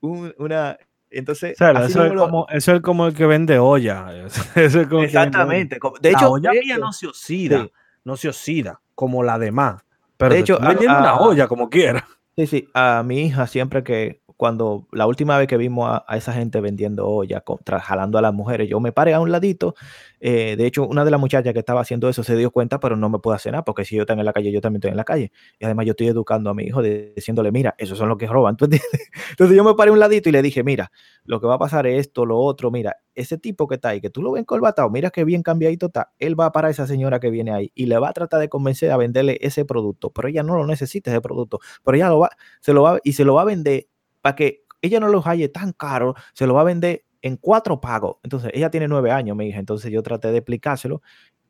Un- 0.00 0.34
una, 0.38 0.76
entonces, 1.10 1.56
eso, 1.86 2.04
es 2.04 2.12
lo- 2.12 2.22
como, 2.24 2.46
eso 2.50 2.74
es 2.74 2.80
como 2.80 3.06
el 3.06 3.14
que 3.14 3.26
vende 3.26 3.58
olla. 3.58 4.06
Eso 4.56 4.80
es 4.80 4.86
como 4.88 5.02
el 5.02 5.10
que 5.10 5.16
vende 5.18 5.38
olla. 5.38 5.58
Exactamente. 5.58 5.78
De 6.00 6.12
la 6.12 6.18
hecho, 6.18 6.30
olla 6.30 6.50
hecho, 6.54 6.78
no 6.78 6.92
se 6.92 7.06
oxida, 7.06 7.62
sí. 7.62 7.72
no 8.04 8.16
se 8.16 8.28
oxida 8.28 8.80
como 8.94 9.22
la 9.22 9.38
demás. 9.38 9.82
Pero 10.16 10.34
De 10.34 10.40
hecho, 10.40 10.58
vendiendo 10.60 10.98
una 10.98 11.20
olla 11.20 11.46
como 11.48 11.70
quiera. 11.70 12.06
Sí, 12.38 12.46
sí, 12.46 12.68
a 12.72 13.02
mi 13.04 13.22
hija 13.26 13.48
siempre 13.48 13.82
que, 13.82 14.22
cuando 14.38 14.86
la 14.92 15.08
última 15.08 15.36
vez 15.36 15.48
que 15.48 15.56
vimos 15.56 15.90
a, 16.06 16.16
esa 16.16 16.32
gente 16.32 16.60
vendiendo 16.60 17.08
olla, 17.08 17.40
contra, 17.40 17.80
jalando 17.80 18.18
a 18.18 18.22
las 18.22 18.32
mujeres, 18.32 18.68
yo 18.68 18.78
me 18.78 18.92
paré 18.92 19.12
a 19.12 19.20
un 19.20 19.32
ladito. 19.32 19.74
eh, 20.20 20.54
de 20.56 20.64
hecho, 20.64 20.86
una 20.86 21.04
de 21.04 21.10
las 21.10 21.18
muchachas 21.20 21.52
que 21.52 21.58
estaba 21.58 21.80
haciendo 21.80 22.08
eso 22.08 22.22
se 22.22 22.36
dio 22.36 22.52
cuenta, 22.52 22.78
pero 22.78 22.96
no 22.96 23.10
me 23.10 23.18
puedo 23.18 23.34
hacer 23.34 23.50
nada, 23.52 23.64
porque 23.64 23.84
si 23.84 23.96
yo 23.96 24.02
estoy 24.02 24.16
en 24.18 24.24
la 24.24 24.32
calle, 24.32 24.52
yo 24.52 24.60
también 24.60 24.78
estoy 24.78 24.92
en 24.92 24.96
la 24.96 25.04
calle. 25.04 25.32
Y 25.58 25.64
además 25.64 25.86
yo 25.86 25.90
estoy 25.90 26.06
educando 26.06 26.50
a 26.50 26.54
mi 26.54 26.64
hijo 26.64 26.82
diciéndole, 26.82 27.50
mira, 27.50 27.74
esos 27.78 27.98
son 27.98 28.08
los 28.08 28.16
que 28.16 28.28
roban, 28.28 28.56
¿tú 28.56 28.66
entiendes? 28.66 28.88
Entonces 29.30 29.56
yo 29.56 29.64
me 29.64 29.74
paré 29.74 29.90
a 29.90 29.92
un 29.92 29.98
ladito 29.98 30.28
y 30.28 30.32
le 30.32 30.40
dije, 30.40 30.62
mira, 30.62 30.92
lo 31.24 31.40
que 31.40 31.48
va 31.48 31.54
a 31.54 31.58
pasar 31.58 31.88
es 31.88 31.98
esto, 31.98 32.24
lo 32.24 32.38
otro, 32.38 32.70
mira, 32.70 32.96
ese 33.16 33.38
tipo 33.38 33.66
que 33.66 33.74
está 33.74 33.88
ahí, 33.90 34.00
que 34.00 34.10
tú 34.10 34.22
lo 34.22 34.30
ves 34.32 34.42
encorbatado, 34.42 34.88
mira 34.90 35.10
qué 35.10 35.24
bien 35.24 35.42
cambiadito 35.42 35.86
está, 35.86 36.12
él 36.20 36.38
va 36.38 36.46
a 36.46 36.52
parar 36.52 36.68
a 36.68 36.70
esa 36.70 36.86
señora 36.86 37.18
que 37.18 37.30
viene 37.30 37.50
ahí 37.52 37.72
y 37.74 37.86
le 37.86 37.98
va 37.98 38.10
a 38.10 38.12
tratar 38.12 38.38
de 38.40 38.48
convencer 38.48 38.92
a 38.92 38.96
venderle 38.96 39.38
ese 39.40 39.64
producto, 39.64 40.10
pero 40.10 40.28
ella 40.28 40.44
no 40.44 40.56
lo 40.56 40.66
necesita 40.66 41.10
ese 41.10 41.20
producto, 41.20 41.58
pero 41.84 41.96
ella 41.96 42.08
lo 42.08 42.20
va, 42.20 42.30
se 42.60 42.72
lo 42.72 42.82
va 42.82 43.00
y 43.02 43.14
se 43.14 43.24
lo 43.24 43.34
va 43.34 43.42
a 43.42 43.44
vender 43.44 43.88
para 44.20 44.36
que 44.36 44.64
ella 44.82 45.00
no 45.00 45.08
lo 45.08 45.22
halle 45.22 45.48
tan 45.48 45.72
caro, 45.72 46.14
se 46.34 46.46
lo 46.46 46.54
va 46.54 46.62
a 46.62 46.64
vender 46.64 47.04
en 47.22 47.36
cuatro 47.36 47.80
pagos. 47.80 48.16
Entonces, 48.22 48.50
ella 48.54 48.70
tiene 48.70 48.88
nueve 48.88 49.10
años, 49.10 49.36
mi 49.36 49.48
hija, 49.48 49.58
entonces 49.58 49.90
yo 49.90 50.02
traté 50.02 50.30
de 50.30 50.38
explicárselo 50.38 51.02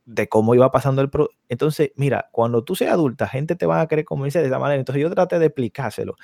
de 0.06 0.28
cómo 0.28 0.54
iba 0.54 0.70
pasando 0.70 1.02
el 1.02 1.10
pro. 1.10 1.28
Entonces, 1.48 1.92
mira, 1.96 2.28
cuando 2.32 2.64
tú 2.64 2.74
seas 2.74 2.92
adulta, 2.92 3.28
gente 3.28 3.56
te 3.56 3.66
va 3.66 3.82
a 3.82 3.88
querer 3.88 4.06
convencer 4.06 4.42
de 4.42 4.48
esa 4.48 4.58
manera. 4.58 4.78
Entonces, 4.80 5.02
yo 5.02 5.10
traté 5.10 5.38
de 5.38 5.46
explicárselo 5.46 6.16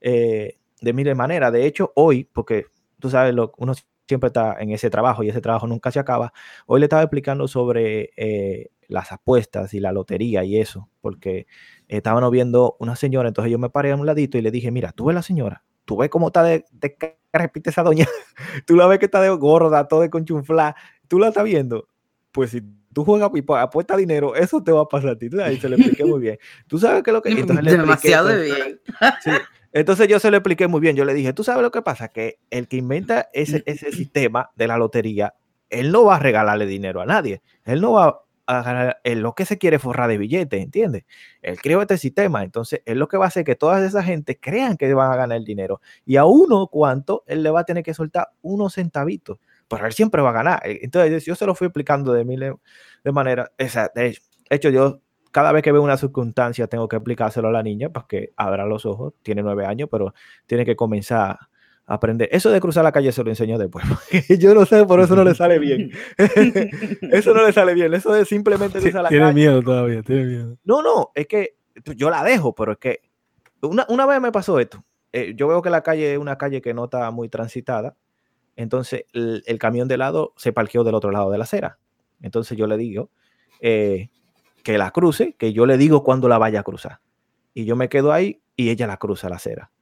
eh, 0.00 0.58
de 0.80 0.92
mi 0.92 1.04
manera. 1.14 1.50
De 1.50 1.66
hecho, 1.66 1.92
hoy, 1.96 2.24
porque 2.24 2.66
tú 2.98 3.10
sabes, 3.10 3.34
lo, 3.34 3.52
uno 3.58 3.74
siempre 4.10 4.26
está 4.26 4.56
en 4.58 4.72
ese 4.72 4.90
trabajo 4.90 5.22
y 5.22 5.28
ese 5.28 5.40
trabajo 5.40 5.66
nunca 5.68 5.92
se 5.92 6.00
acaba, 6.00 6.32
hoy 6.66 6.80
le 6.80 6.86
estaba 6.86 7.02
explicando 7.02 7.46
sobre 7.46 8.10
eh, 8.16 8.70
las 8.88 9.12
apuestas 9.12 9.72
y 9.72 9.78
la 9.80 9.92
lotería 9.92 10.42
y 10.42 10.58
eso, 10.58 10.88
porque 11.00 11.46
estaban 11.86 12.28
viendo 12.32 12.76
una 12.80 12.96
señora, 12.96 13.28
entonces 13.28 13.52
yo 13.52 13.58
me 13.58 13.70
paré 13.70 13.92
a 13.92 13.96
un 13.96 14.06
ladito 14.06 14.36
y 14.36 14.42
le 14.42 14.50
dije, 14.50 14.72
mira, 14.72 14.90
tú 14.90 15.04
ves 15.06 15.14
la 15.14 15.22
señora, 15.22 15.62
tú 15.90 15.96
ves 15.96 16.08
cómo 16.08 16.28
está 16.28 16.44
de, 16.44 16.64
de 16.70 17.16
repite 17.32 17.70
esa 17.70 17.82
doña, 17.82 18.06
tú 18.64 18.76
la 18.76 18.86
ves 18.86 19.00
que 19.00 19.06
está 19.06 19.20
de 19.20 19.28
gorda, 19.30 19.88
todo 19.88 20.02
de 20.02 20.08
conchunflá, 20.08 20.76
tú 21.08 21.18
la 21.18 21.28
estás 21.28 21.42
viendo, 21.42 21.88
pues 22.30 22.52
si 22.52 22.62
tú 22.92 23.04
juegas 23.04 23.28
y 23.34 23.42
apuestas 23.54 23.98
dinero, 23.98 24.36
eso 24.36 24.62
te 24.62 24.70
va 24.70 24.82
a 24.82 24.88
pasar 24.88 25.10
a 25.10 25.18
ti. 25.18 25.28
Ahí 25.42 25.58
se 25.58 25.68
le 25.68 25.74
expliqué 25.74 26.04
muy 26.04 26.20
bien. 26.20 26.38
Tú 26.68 26.78
sabes 26.78 27.02
qué 27.02 27.10
es 27.10 27.14
lo 27.14 27.22
que... 27.22 27.30
Entonces 27.30 27.64
le 27.64 27.72
Demasiado 27.72 28.30
expliqué, 28.30 28.62
bien. 28.62 28.80
Sí. 29.24 29.30
Entonces 29.72 30.06
yo 30.06 30.20
se 30.20 30.30
lo 30.30 30.36
expliqué 30.36 30.68
muy 30.68 30.80
bien. 30.80 30.94
Yo 30.94 31.04
le 31.04 31.12
dije, 31.12 31.32
tú 31.32 31.42
sabes 31.42 31.62
lo 31.62 31.72
que 31.72 31.82
pasa, 31.82 32.06
que 32.06 32.38
el 32.50 32.68
que 32.68 32.76
inventa 32.76 33.28
ese, 33.32 33.64
ese 33.66 33.90
sistema 33.90 34.50
de 34.54 34.68
la 34.68 34.78
lotería, 34.78 35.34
él 35.70 35.90
no 35.90 36.04
va 36.04 36.16
a 36.16 36.18
regalarle 36.20 36.66
dinero 36.66 37.00
a 37.00 37.06
nadie. 37.06 37.42
Él 37.64 37.80
no 37.80 37.94
va 37.94 38.20
a 38.58 38.62
ganar, 38.62 39.00
él 39.04 39.20
lo 39.20 39.34
que 39.34 39.44
se 39.44 39.58
quiere 39.58 39.78
forrar 39.78 40.08
de 40.08 40.18
billetes, 40.18 40.62
¿entiendes? 40.62 41.04
Él 41.42 41.60
creó 41.60 41.80
este 41.82 41.98
sistema, 41.98 42.42
entonces 42.42 42.82
él 42.84 42.98
lo 42.98 43.08
que 43.08 43.16
va 43.16 43.26
a 43.26 43.28
hacer 43.28 43.44
que 43.44 43.56
todas 43.56 43.82
esa 43.82 44.02
gente 44.02 44.38
crean 44.38 44.76
que 44.76 44.92
van 44.94 45.12
a 45.12 45.16
ganar 45.16 45.38
el 45.38 45.44
dinero. 45.44 45.80
Y 46.04 46.16
a 46.16 46.24
uno 46.24 46.68
cuánto, 46.68 47.24
él 47.26 47.42
le 47.42 47.50
va 47.50 47.60
a 47.60 47.64
tener 47.64 47.84
que 47.84 47.94
soltar 47.94 48.30
unos 48.42 48.74
centavitos, 48.74 49.38
pero 49.68 49.86
él 49.86 49.92
siempre 49.92 50.22
va 50.22 50.30
a 50.30 50.32
ganar. 50.32 50.60
Entonces 50.64 51.24
yo 51.24 51.34
se 51.34 51.46
lo 51.46 51.54
fui 51.54 51.66
explicando 51.66 52.12
de 52.12 52.24
mil 52.24 52.40
de 53.04 53.12
manera, 53.12 53.52
esa, 53.58 53.90
de 53.94 54.18
hecho 54.50 54.70
yo 54.70 55.00
cada 55.30 55.52
vez 55.52 55.62
que 55.62 55.72
veo 55.72 55.82
una 55.82 55.96
circunstancia 55.96 56.66
tengo 56.66 56.88
que 56.88 56.96
explicárselo 56.96 57.48
a 57.48 57.52
la 57.52 57.62
niña 57.62 57.88
para 57.90 58.06
que 58.06 58.32
abra 58.36 58.66
los 58.66 58.84
ojos. 58.86 59.14
Tiene 59.22 59.42
nueve 59.42 59.64
años, 59.66 59.88
pero 59.90 60.14
tiene 60.46 60.64
que 60.64 60.76
comenzar 60.76 61.38
aprender. 61.90 62.28
Eso 62.30 62.50
de 62.50 62.60
cruzar 62.60 62.84
la 62.84 62.92
calle 62.92 63.10
se 63.10 63.22
lo 63.24 63.30
enseño 63.30 63.58
después. 63.58 63.84
Yo 64.38 64.54
no 64.54 64.64
sé, 64.64 64.86
por 64.86 65.00
eso 65.00 65.16
no 65.16 65.24
le 65.24 65.34
sale 65.34 65.58
bien. 65.58 65.90
eso 67.10 67.34
no 67.34 67.44
le 67.44 67.52
sale 67.52 67.74
bien. 67.74 67.92
Eso 67.92 68.12
de 68.12 68.24
simplemente 68.24 68.78
cruzar 68.78 69.02
la 69.02 69.08
tiene 69.08 69.24
calle. 69.24 69.34
miedo 69.34 69.60
todavía, 69.60 70.02
tiene 70.02 70.24
miedo. 70.24 70.56
No, 70.64 70.82
no, 70.82 71.10
es 71.14 71.26
que 71.26 71.56
yo 71.96 72.10
la 72.10 72.22
dejo, 72.22 72.54
pero 72.54 72.72
es 72.72 72.78
que 72.78 73.00
una, 73.62 73.86
una 73.88 74.06
vez 74.06 74.20
me 74.20 74.30
pasó 74.30 74.60
esto. 74.60 74.84
Eh, 75.12 75.34
yo 75.36 75.48
veo 75.48 75.62
que 75.62 75.70
la 75.70 75.82
calle 75.82 76.12
es 76.12 76.18
una 76.18 76.38
calle 76.38 76.62
que 76.62 76.74
no 76.74 76.84
está 76.84 77.10
muy 77.10 77.28
transitada. 77.28 77.96
Entonces 78.54 79.06
el, 79.12 79.42
el 79.46 79.58
camión 79.58 79.88
de 79.88 79.96
lado 79.96 80.32
se 80.36 80.52
parqueó 80.52 80.84
del 80.84 80.94
otro 80.94 81.10
lado 81.10 81.30
de 81.30 81.38
la 81.38 81.44
acera. 81.44 81.78
Entonces 82.22 82.56
yo 82.56 82.68
le 82.68 82.76
digo 82.76 83.10
eh, 83.60 84.10
que 84.62 84.78
la 84.78 84.92
cruce, 84.92 85.34
que 85.36 85.52
yo 85.52 85.66
le 85.66 85.76
digo 85.76 86.04
cuando 86.04 86.28
la 86.28 86.38
vaya 86.38 86.60
a 86.60 86.62
cruzar. 86.62 87.00
Y 87.52 87.64
yo 87.64 87.74
me 87.74 87.88
quedo 87.88 88.12
ahí 88.12 88.42
y 88.54 88.70
ella 88.70 88.86
la 88.86 88.98
cruza 88.98 89.28
la 89.28 89.36
acera. 89.36 89.72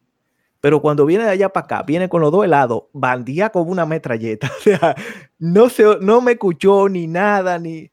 Pero 0.61 0.81
cuando 0.83 1.07
viene 1.07 1.25
de 1.25 1.31
allá 1.31 1.49
para 1.51 1.65
acá, 1.65 1.83
viene 1.83 2.09
con 2.09 2.21
los 2.21 2.33
dos 2.33 2.45
helados, 2.45 2.85
bandía 2.93 3.51
como 3.51 3.71
una 3.71 3.87
metralleta. 3.87 4.51
O 4.59 4.63
sea, 4.63 4.97
no, 5.39 5.69
se, 5.69 5.85
no 6.01 6.21
me 6.21 6.33
escuchó 6.33 6.89
ni 6.89 7.07
nada, 7.07 7.59
ni... 7.59 7.91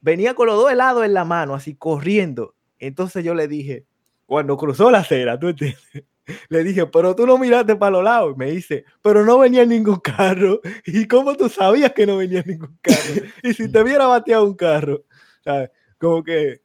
Venía 0.00 0.34
con 0.34 0.46
los 0.46 0.56
dos 0.56 0.72
helados 0.72 1.04
en 1.04 1.14
la 1.14 1.24
mano, 1.24 1.54
así 1.54 1.74
corriendo. 1.74 2.54
Entonces 2.78 3.22
yo 3.22 3.34
le 3.34 3.46
dije, 3.48 3.84
cuando 4.26 4.56
cruzó 4.56 4.90
la 4.90 4.98
acera, 4.98 5.38
¿tú 5.38 5.48
entiendes? 5.48 5.80
Le 6.48 6.62
dije, 6.62 6.86
pero 6.86 7.16
tú 7.16 7.26
no 7.26 7.36
miraste 7.38 7.74
para 7.74 7.90
los 7.90 8.04
lados. 8.04 8.34
Y 8.34 8.38
me 8.38 8.50
dice, 8.50 8.84
pero 9.02 9.24
no 9.24 9.38
venía 9.38 9.66
ningún 9.66 9.98
carro. 9.98 10.60
¿Y 10.86 11.06
cómo 11.06 11.34
tú 11.34 11.48
sabías 11.48 11.92
que 11.92 12.06
no 12.06 12.16
venía 12.16 12.42
ningún 12.46 12.78
carro? 12.80 13.26
Y 13.42 13.52
si 13.54 13.70
te 13.70 13.82
hubiera 13.82 14.06
bateado 14.06 14.44
un 14.44 14.54
carro, 14.54 15.04
¿sabes? 15.42 15.70
Como 15.98 16.22
que 16.22 16.62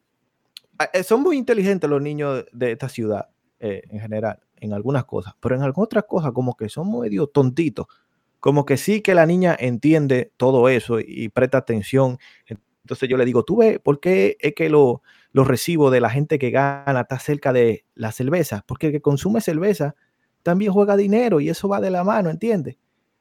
eh, 0.92 1.02
son 1.02 1.22
muy 1.22 1.36
inteligentes 1.36 1.88
los 1.88 2.00
niños 2.00 2.44
de 2.52 2.72
esta 2.72 2.88
ciudad 2.88 3.28
eh, 3.60 3.82
en 3.90 4.00
general, 4.00 4.38
en 4.60 4.72
algunas 4.72 5.04
cosas, 5.04 5.34
pero 5.40 5.54
en 5.54 5.62
algunas 5.62 5.86
otras 5.86 6.04
cosas 6.04 6.32
como 6.32 6.56
que 6.56 6.68
son 6.68 7.00
medio 7.00 7.26
tontitos. 7.26 7.86
Como 8.40 8.64
que 8.64 8.76
sí 8.76 9.00
que 9.00 9.14
la 9.14 9.26
niña 9.26 9.56
entiende 9.58 10.32
todo 10.36 10.68
eso 10.68 10.98
y 11.00 11.28
presta 11.30 11.58
atención. 11.58 12.18
Entonces 12.46 13.08
yo 13.08 13.16
le 13.16 13.24
digo, 13.24 13.44
tú 13.44 13.56
ves, 13.56 13.78
¿por 13.80 13.98
qué 13.98 14.36
es 14.40 14.54
que 14.54 14.68
lo, 14.68 15.02
los 15.32 15.48
recibos 15.48 15.90
de 15.90 16.00
la 16.00 16.10
gente 16.10 16.38
que 16.38 16.50
gana 16.50 17.00
está 17.00 17.18
cerca 17.18 17.52
de 17.52 17.84
la 17.94 18.12
cerveza? 18.12 18.64
Porque 18.66 18.88
el 18.88 18.92
que 18.92 19.00
consume 19.00 19.40
cerveza 19.40 19.96
también 20.42 20.72
juega 20.72 20.96
dinero 20.96 21.40
y 21.40 21.48
eso 21.48 21.68
va 21.68 21.80
de 21.80 21.90
la 21.90 22.04
mano, 22.04 22.30
¿entiendes? 22.30 22.76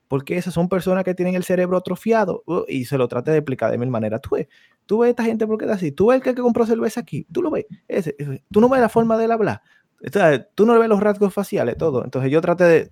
Porque 0.07 0.37
esas 0.37 0.53
son 0.53 0.69
personas 0.69 1.03
que 1.03 1.15
tienen 1.15 1.33
el 1.33 1.43
cerebro 1.43 1.77
atrofiado 1.77 2.43
uh, 2.45 2.63
y 2.67 2.85
se 2.85 2.97
lo 2.99 3.07
traté 3.07 3.31
de 3.31 3.37
explicar 3.37 3.71
de 3.71 3.79
mil 3.79 3.89
maneras. 3.89 4.21
Tú 4.21 4.35
ves, 4.35 4.47
tú 4.85 4.99
ves 4.99 5.09
esta 5.09 5.23
gente 5.23 5.47
porque 5.47 5.65
es 5.65 5.71
así. 5.71 5.91
Tú 5.91 6.07
ves 6.07 6.17
el 6.17 6.21
que, 6.21 6.35
que 6.35 6.41
compró 6.43 6.67
cerveza 6.67 6.99
aquí. 6.99 7.25
Tú 7.31 7.41
lo 7.41 7.49
ves. 7.49 7.65
Tú 8.51 8.61
no 8.61 8.69
ves 8.69 8.81
la 8.81 8.89
forma 8.89 9.17
de 9.17 9.25
él 9.25 9.31
hablar. 9.31 9.63
Entonces, 10.05 10.47
tú 10.55 10.65
no 10.65 10.77
ves 10.79 10.87
los 10.87 10.99
rasgos 10.99 11.33
faciales, 11.33 11.77
todo. 11.77 12.03
Entonces 12.03 12.31
yo 12.31 12.39
traté 12.41 12.63
de... 12.65 12.91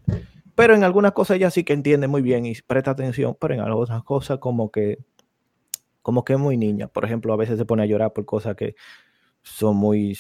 Pero 0.56 0.76
en 0.76 0.84
algunas 0.84 1.14
cosas 1.14 1.38
ella 1.38 1.50
sí 1.52 1.64
que 1.64 1.74
entiende 1.74 2.08
muy 2.08 2.22
bien 2.22 2.46
y 2.46 2.54
presta 2.68 2.92
atención, 2.92 3.38
pero 3.40 3.54
en 3.54 3.60
algunas 3.62 4.04
cosas 4.04 4.40
como 4.40 4.72
que 4.72 4.98
como 6.02 6.24
que 6.26 6.34
es 6.34 6.40
muy 6.40 6.58
niña. 6.58 6.88
Por 6.88 7.06
ejemplo, 7.06 7.34
a 7.34 7.38
veces 7.38 7.58
se 7.58 7.66
pone 7.66 7.84
a 7.84 7.86
llorar 7.86 8.12
por 8.14 8.26
cosas 8.26 8.56
que 8.56 8.76
son 9.42 9.78
muy, 9.78 10.18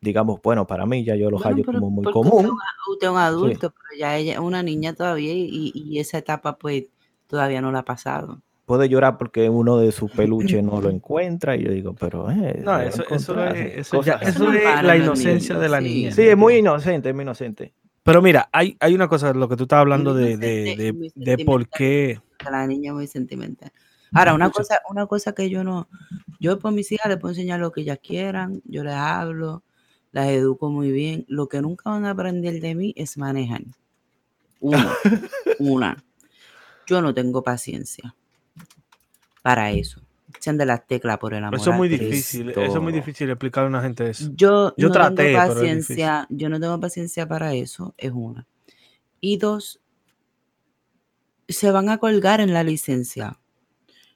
digamos, 0.00 0.40
bueno, 0.42 0.66
para 0.66 0.86
mí 0.86 1.04
ya 1.04 1.16
yo 1.16 1.30
los 1.30 1.42
Bueno, 1.42 1.56
hallo 1.56 1.64
pero 1.66 1.78
como 1.78 1.90
muy 1.90 2.04
común. 2.04 2.46
un- 2.46 2.58
Usted 2.92 3.06
es 3.06 3.12
un 3.12 3.18
adulto, 3.18 3.70
pero 3.70 3.98
ya 4.00 4.16
ella 4.16 4.32
es 4.34 4.38
una 4.38 4.62
niña 4.62 4.94
todavía 4.94 5.32
y, 5.34 5.72
y 5.74 5.98
esa 5.98 6.18
etapa 6.18 6.56
pues 6.58 6.84
todavía 7.26 7.60
no 7.60 7.70
la 7.72 7.80
ha 7.80 7.84
pasado. 7.84 8.40
Puede 8.64 8.88
llorar 8.88 9.18
porque 9.18 9.48
uno 9.48 9.78
de 9.78 9.90
sus 9.92 10.10
peluches 10.10 10.62
no 10.62 10.80
lo 10.80 10.88
encuentra 10.90 11.56
y 11.56 11.64
yo 11.64 11.72
digo, 11.72 11.94
pero 11.94 12.30
eh, 12.30 12.60
No, 12.64 12.80
eso, 12.80 13.02
es, 13.02 13.78
eso 13.78 14.02
ya- 14.02 14.14
eso 14.14 14.52
la 14.52 14.96
inocencia 14.96 15.54
niños, 15.56 15.60
de 15.62 15.68
la 15.68 15.78
sí. 15.78 15.84
niña. 15.84 16.12
Sí, 16.12 16.22
es 16.22 16.36
muy 16.36 16.56
inocente, 16.56 17.08
es 17.08 17.14
muy 17.14 17.22
inocente. 17.22 17.74
Pero 18.04 18.20
mira, 18.22 18.48
hay, 18.52 18.76
hay 18.80 18.94
una 18.94 19.08
cosa, 19.08 19.32
lo 19.32 19.48
que 19.48 19.56
tú 19.56 19.64
estás 19.64 19.78
hablando 19.80 20.14
de, 20.14 20.36
de, 20.36 20.94
de, 21.14 21.44
por 21.44 21.68
qué. 21.68 22.20
La 22.50 22.66
niña 22.66 22.92
muy 22.92 23.06
sentimental. 23.06 23.72
Ahora, 24.12 24.34
una 24.34 24.50
cosa, 24.50 24.80
una 24.90 25.06
cosa 25.06 25.32
que 25.34 25.48
yo 25.48 25.64
no, 25.64 25.88
yo 26.38 26.58
por 26.58 26.72
mis 26.72 26.90
hijas 26.92 27.08
les 27.08 27.18
puedo 27.18 27.32
enseñar 27.32 27.60
lo 27.60 27.72
que 27.72 27.82
ellas 27.82 27.98
quieran, 28.02 28.60
yo 28.64 28.84
les 28.84 28.94
hablo, 28.94 29.62
las 30.10 30.28
educo 30.28 30.70
muy 30.70 30.90
bien. 30.90 31.24
Lo 31.28 31.48
que 31.48 31.62
nunca 31.62 31.90
van 31.90 32.04
a 32.04 32.10
aprender 32.10 32.60
de 32.60 32.74
mí 32.74 32.92
es 32.96 33.16
manejar. 33.16 33.62
Una, 34.60 34.92
una. 35.58 36.04
Yo 36.86 37.00
no 37.00 37.14
tengo 37.14 37.42
paciencia 37.42 38.14
para 39.42 39.70
eso. 39.72 40.00
Sean 40.38 40.56
de 40.56 40.64
las 40.66 40.86
teclas 40.86 41.18
por 41.18 41.34
el 41.34 41.44
amor. 41.44 41.60
Eso 41.60 41.70
es 41.72 41.76
muy 41.76 41.88
difícil. 41.88 42.50
Eso 42.50 42.62
es 42.62 42.80
muy 42.80 42.92
difícil 42.92 43.28
explicarle 43.28 43.66
a 43.66 43.68
una 43.70 43.82
gente 43.82 44.08
eso. 44.08 44.30
Yo, 44.34 44.72
Yo 44.76 44.88
no 44.88 44.92
traté, 44.94 45.24
tengo 45.24 45.38
pero 45.40 45.52
es 45.52 45.60
difícil. 45.60 45.76
paciencia, 45.96 46.26
yo 46.30 46.48
no 46.48 46.58
tengo 46.60 46.80
paciencia 46.80 47.28
para 47.28 47.52
eso, 47.54 47.94
es 47.98 48.12
una. 48.14 48.46
Y 49.20 49.36
dos, 49.36 49.80
se 51.48 51.70
van 51.70 51.88
a 51.90 51.98
colgar 51.98 52.40
en 52.40 52.54
la 52.54 52.64
licencia 52.64 53.38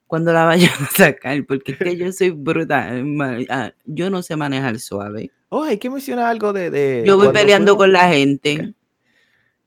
cuando 0.06 0.32
la 0.32 0.44
vayan 0.44 0.70
a 0.80 0.86
sacar, 0.86 1.44
porque 1.46 1.72
es 1.72 1.78
que 1.78 1.96
yo 1.96 2.10
soy 2.12 2.30
brutal, 2.30 3.04
ah, 3.50 3.72
yo 3.84 4.08
no 4.10 4.22
sé 4.22 4.36
manejar 4.36 4.78
suave. 4.78 5.30
Oh, 5.48 5.62
hay 5.64 5.78
que 5.78 5.90
mencionar 5.90 6.26
algo 6.26 6.52
de... 6.52 6.70
de 6.70 7.04
Yo 7.06 7.16
voy 7.16 7.28
peleando 7.28 7.72
fuimos- 7.74 7.78
con 7.78 7.92
la 7.92 8.08
gente. 8.08 8.74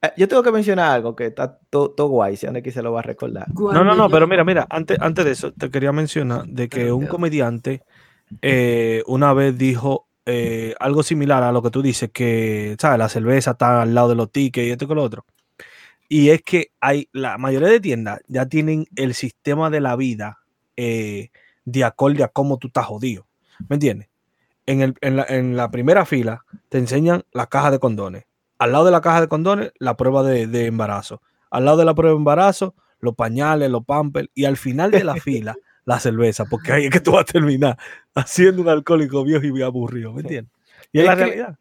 Eh, 0.02 0.12
Yo 0.18 0.28
tengo 0.28 0.44
que 0.44 0.52
mencionar 0.52 0.92
algo 0.92 1.16
que 1.16 1.26
está 1.28 1.58
todo 1.70 1.92
todo 1.92 2.08
guay, 2.08 2.38
si 2.38 2.48
aquí 2.48 2.72
se 2.72 2.82
lo 2.82 2.92
va 2.94 3.00
a 3.00 3.04
recordar. 3.04 3.48
No, 3.74 3.84
no, 3.84 3.96
no, 3.96 4.10
pero 4.10 4.28
mira, 4.28 4.44
mira, 4.44 4.68
antes, 4.70 4.98
antes 5.02 5.26
de 5.26 5.32
eso, 5.32 5.52
te 5.54 5.70
quería 5.70 5.92
mencionar 5.92 6.46
de 6.48 6.70
que 6.70 6.92
un 6.92 7.02
comediante 7.08 7.82
eh, 8.42 9.04
una 9.08 9.34
vez 9.34 9.58
dijo 9.58 10.08
eh, 10.26 10.76
algo 10.80 11.04
similar 11.04 11.44
a 11.44 11.52
lo 11.52 11.62
que 11.64 11.72
tú 11.72 11.82
dices, 11.82 12.12
que, 12.12 12.76
¿sabes? 12.80 13.00
La 13.00 13.10
cerveza 13.10 13.52
está 13.52 13.82
al 13.82 13.94
lado 13.96 14.10
de 14.10 14.16
los 14.16 14.32
tickets 14.32 14.68
y 14.68 14.72
esto 14.72 14.88
con 14.88 14.98
lo 14.98 15.04
otro. 15.04 15.26
Y 16.08 16.30
es 16.30 16.42
que 16.42 16.72
hay, 16.80 17.08
la 17.12 17.38
mayoría 17.38 17.68
de 17.68 17.80
tiendas 17.80 18.22
ya 18.28 18.46
tienen 18.48 18.86
el 18.96 19.14
sistema 19.14 19.70
de 19.70 19.80
la 19.82 19.96
vida 19.96 20.40
eh, 20.76 21.30
de 21.66 21.84
acorde 21.84 22.24
a 22.24 22.30
cómo 22.30 22.58
tú 22.58 22.68
estás 22.68 22.86
jodido. 22.86 23.28
¿Me 23.68 23.76
entiendes? 23.76 24.08
En, 24.66 24.82
el- 24.82 24.96
en 25.02 25.16
la, 25.18 25.26
en 25.28 25.58
la 25.58 25.70
primera 25.72 26.06
fila 26.06 26.46
te 26.70 26.78
enseñan 26.78 27.24
la 27.32 27.48
caja 27.48 27.72
de 27.72 27.80
condones. 27.80 28.26
Al 28.60 28.72
lado 28.74 28.86
de 28.86 28.92
la 28.92 29.02
caja 29.02 29.22
de 29.22 29.28
condones, 29.28 29.72
la 29.80 29.98
prueba 29.98 30.22
de, 30.24 30.46
de 30.46 30.68
embarazo. 30.68 31.22
Al 31.50 31.66
lado 31.66 31.78
de 31.78 31.86
la 31.86 31.96
prueba 31.96 32.14
de 32.14 32.20
embarazo, 32.20 32.76
los 33.00 33.16
pañales, 33.16 33.72
los 33.72 33.86
pampers. 33.86 34.30
Y 34.36 34.46
al 34.46 34.58
final 34.58 34.92
de 34.92 35.04
la 35.04 35.16
fila, 35.16 35.56
la 35.86 36.00
cerveza. 36.00 36.46
Porque 36.46 36.74
ahí 36.74 36.86
es 36.86 36.92
que 36.92 37.00
tú 37.00 37.14
vas 37.14 37.22
a 37.22 37.26
terminar 37.26 37.78
haciendo 38.14 38.62
un 38.62 38.70
alcohólico 38.70 39.24
viejo 39.24 39.46
y 39.46 39.62
aburrido. 39.62 40.14
¿Me 40.14 40.22
entiendes? 40.22 40.54
Y 40.92 41.00
es, 41.00 41.04
Es 41.04 41.08
la 41.08 41.16
realidad. 41.16 41.60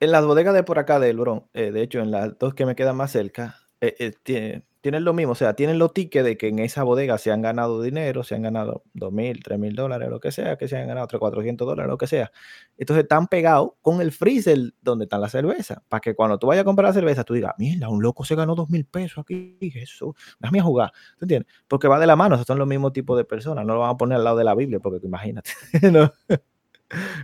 En 0.00 0.12
las 0.12 0.24
bodegas 0.24 0.54
de 0.54 0.62
por 0.62 0.78
acá 0.78 1.00
del 1.00 1.18
Bron, 1.18 1.44
eh, 1.54 1.72
de 1.72 1.82
hecho, 1.82 1.98
en 1.98 2.12
las 2.12 2.38
dos 2.38 2.54
que 2.54 2.64
me 2.64 2.76
quedan 2.76 2.96
más 2.96 3.10
cerca, 3.10 3.56
eh, 3.80 3.94
eh, 3.98 4.12
tie- 4.24 4.62
tienen 4.80 5.04
lo 5.04 5.12
mismo, 5.12 5.32
o 5.32 5.34
sea, 5.34 5.54
tienen 5.54 5.78
los 5.78 5.92
tickets 5.92 6.24
de 6.24 6.36
que 6.38 6.48
en 6.48 6.60
esa 6.60 6.84
bodega 6.84 7.18
se 7.18 7.32
han 7.32 7.42
ganado 7.42 7.82
dinero, 7.82 8.22
se 8.22 8.36
han 8.36 8.42
ganado 8.42 8.84
dos 8.94 9.12
mil, 9.12 9.42
tres 9.42 9.58
mil 9.58 9.74
dólares, 9.74 10.08
lo 10.08 10.20
que 10.20 10.30
sea, 10.30 10.56
que 10.56 10.68
se 10.68 10.76
han 10.78 10.86
ganado 10.86 11.06
300, 11.08 11.20
400 11.20 11.66
dólares, 11.66 11.90
lo 11.90 11.98
que 11.98 12.06
sea. 12.06 12.30
Entonces 12.76 13.02
están 13.02 13.26
pegados 13.26 13.70
con 13.82 14.00
el 14.00 14.12
freezer 14.12 14.56
donde 14.80 15.04
están 15.06 15.20
las 15.20 15.32
cervezas, 15.32 15.78
para 15.88 16.00
que 16.00 16.14
cuando 16.14 16.38
tú 16.38 16.46
vayas 16.46 16.62
a 16.62 16.64
comprar 16.64 16.88
la 16.88 16.92
cerveza, 16.94 17.24
tú 17.24 17.34
digas, 17.34 17.54
mira, 17.58 17.88
un 17.88 18.02
loco 18.02 18.24
se 18.24 18.36
ganó 18.36 18.54
dos 18.54 18.70
mil 18.70 18.84
pesos 18.86 19.18
aquí, 19.18 19.58
eso, 19.74 20.14
déjame 20.38 20.60
a 20.60 20.62
jugar, 20.62 20.92
¿tú 21.18 21.24
entiendes? 21.24 21.52
Porque 21.66 21.88
va 21.88 21.98
de 21.98 22.06
la 22.06 22.14
mano, 22.16 22.36
o 22.36 22.44
son 22.44 22.58
los 22.58 22.68
mismos 22.68 22.92
tipos 22.92 23.16
de 23.18 23.24
personas, 23.24 23.66
no 23.66 23.74
lo 23.74 23.80
van 23.80 23.90
a 23.90 23.96
poner 23.96 24.16
al 24.18 24.24
lado 24.24 24.36
de 24.36 24.44
la 24.44 24.54
Biblia, 24.54 24.78
porque 24.80 25.04
imagínate, 25.06 25.50
no, 25.92 26.12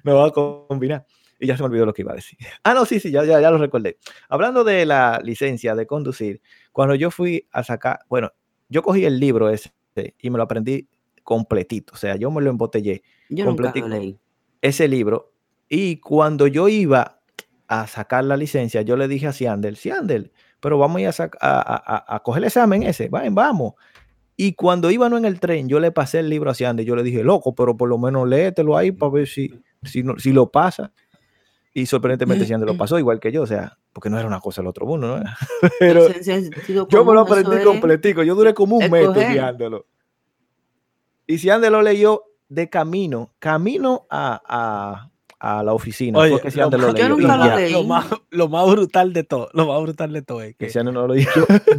no 0.03 0.17
va 0.17 0.27
a 0.29 0.31
combinar. 0.33 1.07
Y 1.39 1.47
ya 1.47 1.57
se 1.57 1.63
me 1.63 1.69
olvidó 1.69 1.87
lo 1.87 1.93
que 1.93 2.03
iba 2.03 2.13
a 2.13 2.17
decir. 2.17 2.39
Ah, 2.65 2.75
no, 2.75 2.85
sí, 2.85 3.01
sí, 3.01 3.11
ya, 3.11 3.25
ya, 3.25 3.41
ya 3.41 3.51
lo 3.51 3.59
recordé. 3.59 3.99
Hablando 4.29 4.65
de 4.65 4.87
la 4.87 5.21
licencia 5.23 5.75
de 5.75 5.87
conducir, 5.87 6.41
cuando 6.73 6.95
yo 6.95 7.11
fui 7.11 7.47
a 7.53 7.63
sacar, 7.65 8.01
bueno, 8.09 8.31
yo 8.69 8.83
cogí 8.83 9.05
el 9.05 9.19
libro 9.21 9.49
ese 9.51 9.71
y 10.19 10.31
me 10.31 10.39
lo 10.39 10.45
aprendí 10.45 10.89
completito, 11.23 11.95
o 11.95 11.97
sea, 11.97 12.17
yo 12.17 12.31
me 12.31 12.43
lo 12.43 12.51
embotellé, 12.51 13.03
yo 13.29 13.45
nunca 13.47 13.65
lo 13.65 13.73
completico. 13.73 13.89
leí. 13.89 14.19
ese 14.61 14.89
libro, 14.89 15.33
y 15.69 15.97
cuando 15.97 16.47
yo 16.47 16.69
iba 16.69 17.21
a 17.69 17.87
sacar 17.87 18.25
la 18.25 18.37
licencia, 18.37 18.83
yo 18.83 18.97
le 18.97 19.09
dije 19.09 19.27
a 19.27 19.33
Siandel, 19.33 19.77
Siandel, 19.77 20.33
pero 20.61 20.79
vamos 20.79 20.99
a 20.99 21.01
ir 21.01 21.07
a, 21.09 21.13
sac- 21.13 21.37
a, 21.41 21.59
a- 21.61 21.97
a- 21.97 22.17
a 22.17 22.23
coger 22.23 22.43
el 22.43 22.47
examen 22.49 22.83
ese, 22.83 23.09
vayan, 23.09 23.35
vamos. 23.35 23.75
Y 24.37 24.55
cuando 24.55 24.91
íbamos 24.91 25.19
en 25.19 25.25
el 25.27 25.39
tren, 25.41 25.69
yo 25.69 25.79
le 25.81 25.93
pasé 25.93 26.19
el 26.21 26.29
libro 26.29 26.51
a 26.51 26.55
Siandel, 26.55 26.85
yo 26.85 26.97
le 26.97 27.03
dije, 27.03 27.23
loco, 27.23 27.55
pero 27.55 27.77
por 27.77 27.89
lo 27.89 27.99
menos 27.99 28.29
léetelo 28.29 28.77
ahí 28.77 28.91
para 28.93 29.13
ver 29.13 29.29
si, 29.29 29.51
si, 29.83 30.03
no- 30.03 30.19
si 30.19 30.33
lo 30.33 30.51
pasa. 30.51 30.93
Y 31.77 31.87
sorprendentemente 31.87 32.47
Siandel 32.47 32.69
lo 32.69 32.77
pasó 32.77 32.99
igual 33.01 33.19
que 33.19 33.33
yo, 33.33 33.43
o 33.43 33.47
sea, 33.49 33.79
porque 33.93 34.09
no 34.09 34.17
era 34.17 34.29
una 34.29 34.39
cosa 34.39 34.63
del 34.63 34.69
otro 34.69 34.87
mundo, 34.87 35.19
¿no? 35.19 35.25
Pero 35.81 36.07
yo 36.89 37.05
me 37.05 37.13
lo 37.13 37.21
aprendí 37.21 37.57
es 37.57 37.65
completico, 37.65 38.23
yo 38.23 38.37
duré 38.37 38.55
como 38.55 38.77
un 38.77 38.91
mes 38.91 39.09
estudiándolo. 39.09 39.87
Y 41.27 41.39
Siandel 41.39 41.73
lo 41.73 41.83
leyó 41.83 42.23
de 42.49 42.69
camino, 42.71 43.33
camino 43.41 44.07
a, 44.11 44.41
a- 44.47 45.11
a 45.41 45.63
la 45.63 45.75
oficina. 45.75 46.19
Oye, 46.21 46.39
fue 46.39 46.51
que 46.51 46.57
lo 46.57 46.71
Yo 46.71 46.93
leyó. 46.93 47.09
nunca 47.09 47.37
lo 47.37 47.45
ya. 47.47 47.57
leí. 47.57 47.73
Lo 47.73 47.83
más, 47.85 48.07
lo 48.31 48.49
más 48.49 48.71
brutal 48.71 49.13
de 49.13 49.25
todo, 49.25 49.51
lo 49.53 49.67
más 49.67 49.83
brutal 49.83 50.13
de 50.13 50.23
todo 50.23 50.41
es 50.43 50.57
Que 50.57 50.85
no 50.85 50.93
lo 50.93 51.09
leyó. 51.09 51.29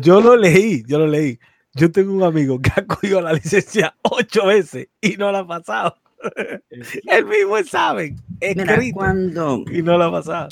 yo 0.01 0.21
lo 0.21 0.35
leí, 0.35 0.83
yo 0.87 0.99
lo 0.99 1.07
leí. 1.07 1.39
Yo 1.73 1.91
tengo 1.91 2.13
un 2.13 2.21
amigo 2.23 2.59
que 2.61 2.69
ha 2.75 2.85
cogido 2.85 3.21
la 3.21 3.33
licencia 3.33 3.95
ocho 4.03 4.45
veces 4.47 4.89
y 5.01 5.15
no 5.17 5.31
la 5.31 5.39
ha 5.39 5.47
pasado. 5.47 5.95
El 7.07 7.25
mismo 7.25 7.57
examen, 7.57 8.15
Mira, 8.41 8.73
escrito, 8.73 8.95
cuando, 8.95 9.63
y 9.71 9.81
no 9.81 9.97
la 9.97 10.07
ha 10.07 10.11
pasado. 10.11 10.49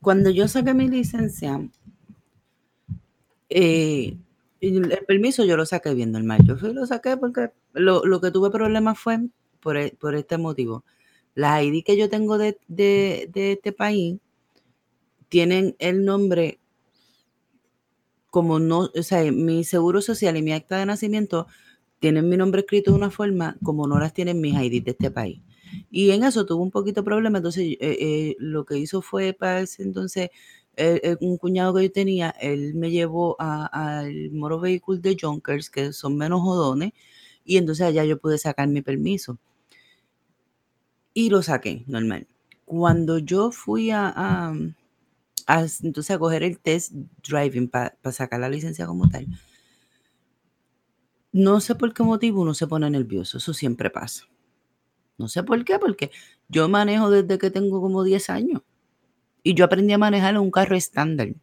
cuando 0.00 0.30
yo 0.30 0.48
saqué 0.48 0.74
mi 0.74 0.88
licencia, 0.88 1.60
Eh, 3.48 4.16
el, 4.60 4.98
permiso 5.06 5.44
yo 5.44 5.56
lo 5.56 5.66
saqué 5.66 5.94
bien 5.94 6.12
normal. 6.12 6.40
Yo 6.46 6.56
fui, 6.56 6.72
lo 6.72 6.86
saqué 6.86 7.16
porque 7.16 7.50
lo, 7.72 8.04
lo 8.04 8.20
que 8.20 8.30
tuve 8.30 8.50
problemas 8.50 8.98
fue 8.98 9.20
por, 9.60 9.76
e, 9.76 9.94
por, 10.00 10.14
este 10.14 10.38
motivo. 10.38 10.84
Las 11.34 11.62
ID 11.62 11.84
que 11.84 11.96
yo 11.96 12.08
tengo 12.08 12.38
de, 12.38 12.58
de, 12.68 13.28
de 13.32 13.52
este 13.52 13.72
país 13.72 14.18
tienen 15.28 15.76
el 15.78 16.04
nombre 16.04 16.58
como 18.30 18.58
no, 18.58 18.90
o 18.92 19.02
sea, 19.04 19.30
mi 19.30 19.62
seguro 19.62 20.00
social 20.00 20.36
y 20.36 20.42
mi 20.42 20.52
acta 20.52 20.76
de 20.76 20.86
nacimiento 20.86 21.46
tienen 22.04 22.28
mi 22.28 22.36
nombre 22.36 22.60
escrito 22.60 22.90
de 22.90 22.98
una 22.98 23.10
forma 23.10 23.56
como 23.62 23.86
no 23.86 23.98
las 23.98 24.12
tienen 24.12 24.38
mis 24.38 24.52
ID 24.52 24.84
de 24.84 24.90
este 24.90 25.10
país. 25.10 25.40
Y 25.90 26.10
en 26.10 26.22
eso 26.22 26.44
tuvo 26.44 26.62
un 26.62 26.70
poquito 26.70 27.00
de 27.00 27.04
problema, 27.06 27.38
entonces 27.38 27.64
eh, 27.64 27.78
eh, 27.80 28.36
lo 28.38 28.66
que 28.66 28.76
hizo 28.76 29.00
fue 29.00 29.32
para 29.32 29.60
ese 29.60 29.82
entonces 29.82 30.28
eh, 30.76 31.16
un 31.22 31.38
cuñado 31.38 31.72
que 31.72 31.84
yo 31.84 31.90
tenía, 31.90 32.28
él 32.38 32.74
me 32.74 32.90
llevó 32.90 33.36
al 33.38 34.30
Moro 34.32 34.60
Vehicle 34.60 34.98
de 34.98 35.16
Junkers, 35.18 35.70
que 35.70 35.94
son 35.94 36.18
menos 36.18 36.42
jodones, 36.42 36.92
y 37.42 37.56
entonces 37.56 37.86
allá 37.86 38.04
yo 38.04 38.18
pude 38.18 38.36
sacar 38.36 38.68
mi 38.68 38.82
permiso. 38.82 39.38
Y 41.14 41.30
lo 41.30 41.42
saqué, 41.42 41.84
normal. 41.86 42.26
Cuando 42.66 43.16
yo 43.16 43.50
fui 43.50 43.90
a 43.90 44.52
entonces 45.82 46.10
a 46.10 46.18
coger 46.18 46.42
el 46.42 46.58
test 46.58 46.92
driving 47.26 47.68
para 47.68 47.96
sacar 48.12 48.40
la 48.40 48.50
licencia 48.50 48.86
como 48.86 49.08
tal. 49.08 49.26
No 51.34 51.60
sé 51.60 51.74
por 51.74 51.92
qué 51.92 52.04
motivo 52.04 52.42
uno 52.42 52.54
se 52.54 52.68
pone 52.68 52.88
nervioso, 52.88 53.38
eso 53.38 53.52
siempre 53.52 53.90
pasa. 53.90 54.28
No 55.18 55.26
sé 55.26 55.42
por 55.42 55.64
qué, 55.64 55.80
porque 55.80 56.12
yo 56.48 56.68
manejo 56.68 57.10
desde 57.10 57.38
que 57.38 57.50
tengo 57.50 57.80
como 57.80 58.04
10 58.04 58.30
años. 58.30 58.62
Y 59.42 59.54
yo 59.54 59.64
aprendí 59.64 59.92
a 59.92 59.98
manejar 59.98 60.38
un 60.38 60.52
carro 60.52 60.76
estándar, 60.76 61.34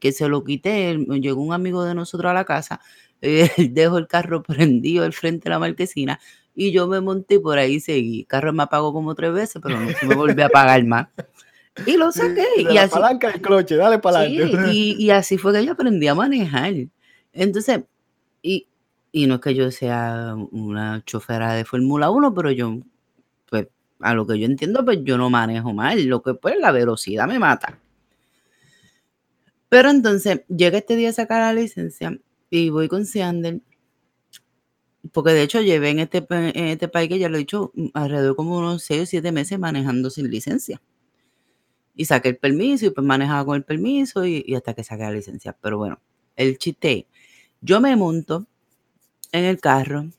que 0.00 0.10
se 0.10 0.26
lo 0.26 0.42
quité, 0.42 0.98
llegó 1.20 1.42
un 1.42 1.52
amigo 1.52 1.84
de 1.84 1.94
nosotros 1.94 2.28
a 2.28 2.34
la 2.34 2.44
casa, 2.44 2.80
eh, 3.22 3.48
dejó 3.70 3.98
el 3.98 4.08
carro 4.08 4.42
prendido 4.42 5.04
al 5.04 5.12
frente 5.12 5.44
de 5.44 5.50
la 5.50 5.60
marquesina 5.60 6.18
y 6.52 6.72
yo 6.72 6.88
me 6.88 7.00
monté 7.00 7.36
y 7.36 7.38
por 7.38 7.56
ahí 7.56 7.78
seguí. 7.78 8.22
El 8.22 8.26
carro 8.26 8.52
me 8.52 8.64
apagó 8.64 8.92
como 8.92 9.14
tres 9.14 9.32
veces, 9.32 9.62
pero 9.62 9.78
no 9.78 9.92
se 9.92 10.06
me 10.06 10.16
volvió 10.16 10.42
a 10.42 10.48
apagar 10.48 10.84
más. 10.84 11.06
Y 11.86 11.96
lo 11.96 12.10
saqué. 12.10 12.46
y 12.56 12.64
la 12.64 12.82
así, 12.82 12.94
palanca 12.94 13.30
el 13.30 13.40
cloche, 13.40 13.76
dale 13.76 14.00
para 14.00 14.20
adelante. 14.20 14.72
y, 14.72 15.10
así 15.10 15.38
fue 15.38 15.52
que 15.52 15.64
yo 15.64 15.74
aprendí 15.74 16.08
a 16.08 16.16
manejar. 16.16 16.74
Entonces, 17.32 17.82
y, 18.42 18.66
y 19.16 19.26
no 19.26 19.36
es 19.36 19.40
que 19.40 19.54
yo 19.54 19.70
sea 19.70 20.34
una 20.50 21.02
chofera 21.06 21.54
de 21.54 21.64
Fórmula 21.64 22.10
1, 22.10 22.34
pero 22.34 22.50
yo, 22.50 22.80
pues, 23.48 23.66
a 24.00 24.12
lo 24.12 24.26
que 24.26 24.38
yo 24.38 24.44
entiendo, 24.44 24.84
pues 24.84 24.98
yo 25.04 25.16
no 25.16 25.30
manejo 25.30 25.72
mal. 25.72 26.04
Lo 26.04 26.20
que 26.22 26.34
pues 26.34 26.56
la 26.60 26.70
velocidad 26.70 27.26
me 27.26 27.38
mata. 27.38 27.80
Pero 29.70 29.88
entonces, 29.88 30.42
llega 30.48 30.76
este 30.76 30.96
día 30.96 31.08
a 31.08 31.12
sacar 31.14 31.40
la 31.40 31.58
licencia 31.58 32.18
y 32.50 32.68
voy 32.68 32.88
con 32.88 33.06
Seander. 33.06 33.62
Porque 35.12 35.30
de 35.30 35.44
hecho 35.44 35.62
llevé 35.62 35.88
en 35.88 36.00
este, 36.00 36.26
en 36.28 36.66
este 36.66 36.88
país 36.88 37.08
que 37.08 37.18
ya 37.18 37.30
lo 37.30 37.36
he 37.36 37.38
dicho 37.38 37.72
alrededor 37.94 38.36
como 38.36 38.58
unos 38.58 38.82
6 38.82 39.00
o 39.00 39.06
7 39.06 39.32
meses 39.32 39.58
manejando 39.58 40.10
sin 40.10 40.30
licencia 40.30 40.82
y 41.94 42.04
saqué 42.04 42.28
el 42.28 42.36
permiso 42.36 42.84
y 42.84 42.90
pues 42.90 43.06
manejaba 43.06 43.46
con 43.46 43.56
el 43.56 43.64
permiso 43.64 44.26
y, 44.26 44.54
hasta 44.54 44.74
que 44.74 44.84
saqué 44.84 45.04
la 45.04 45.12
licencia. 45.12 45.56
Pero 45.58 45.78
bueno, 45.78 46.02
el 46.36 46.58
chiste, 46.58 47.06
yo 47.62 47.80
me 47.80 47.96
monto 47.96 48.46
en 49.38 49.44
el 49.44 49.60
carro 49.60 50.10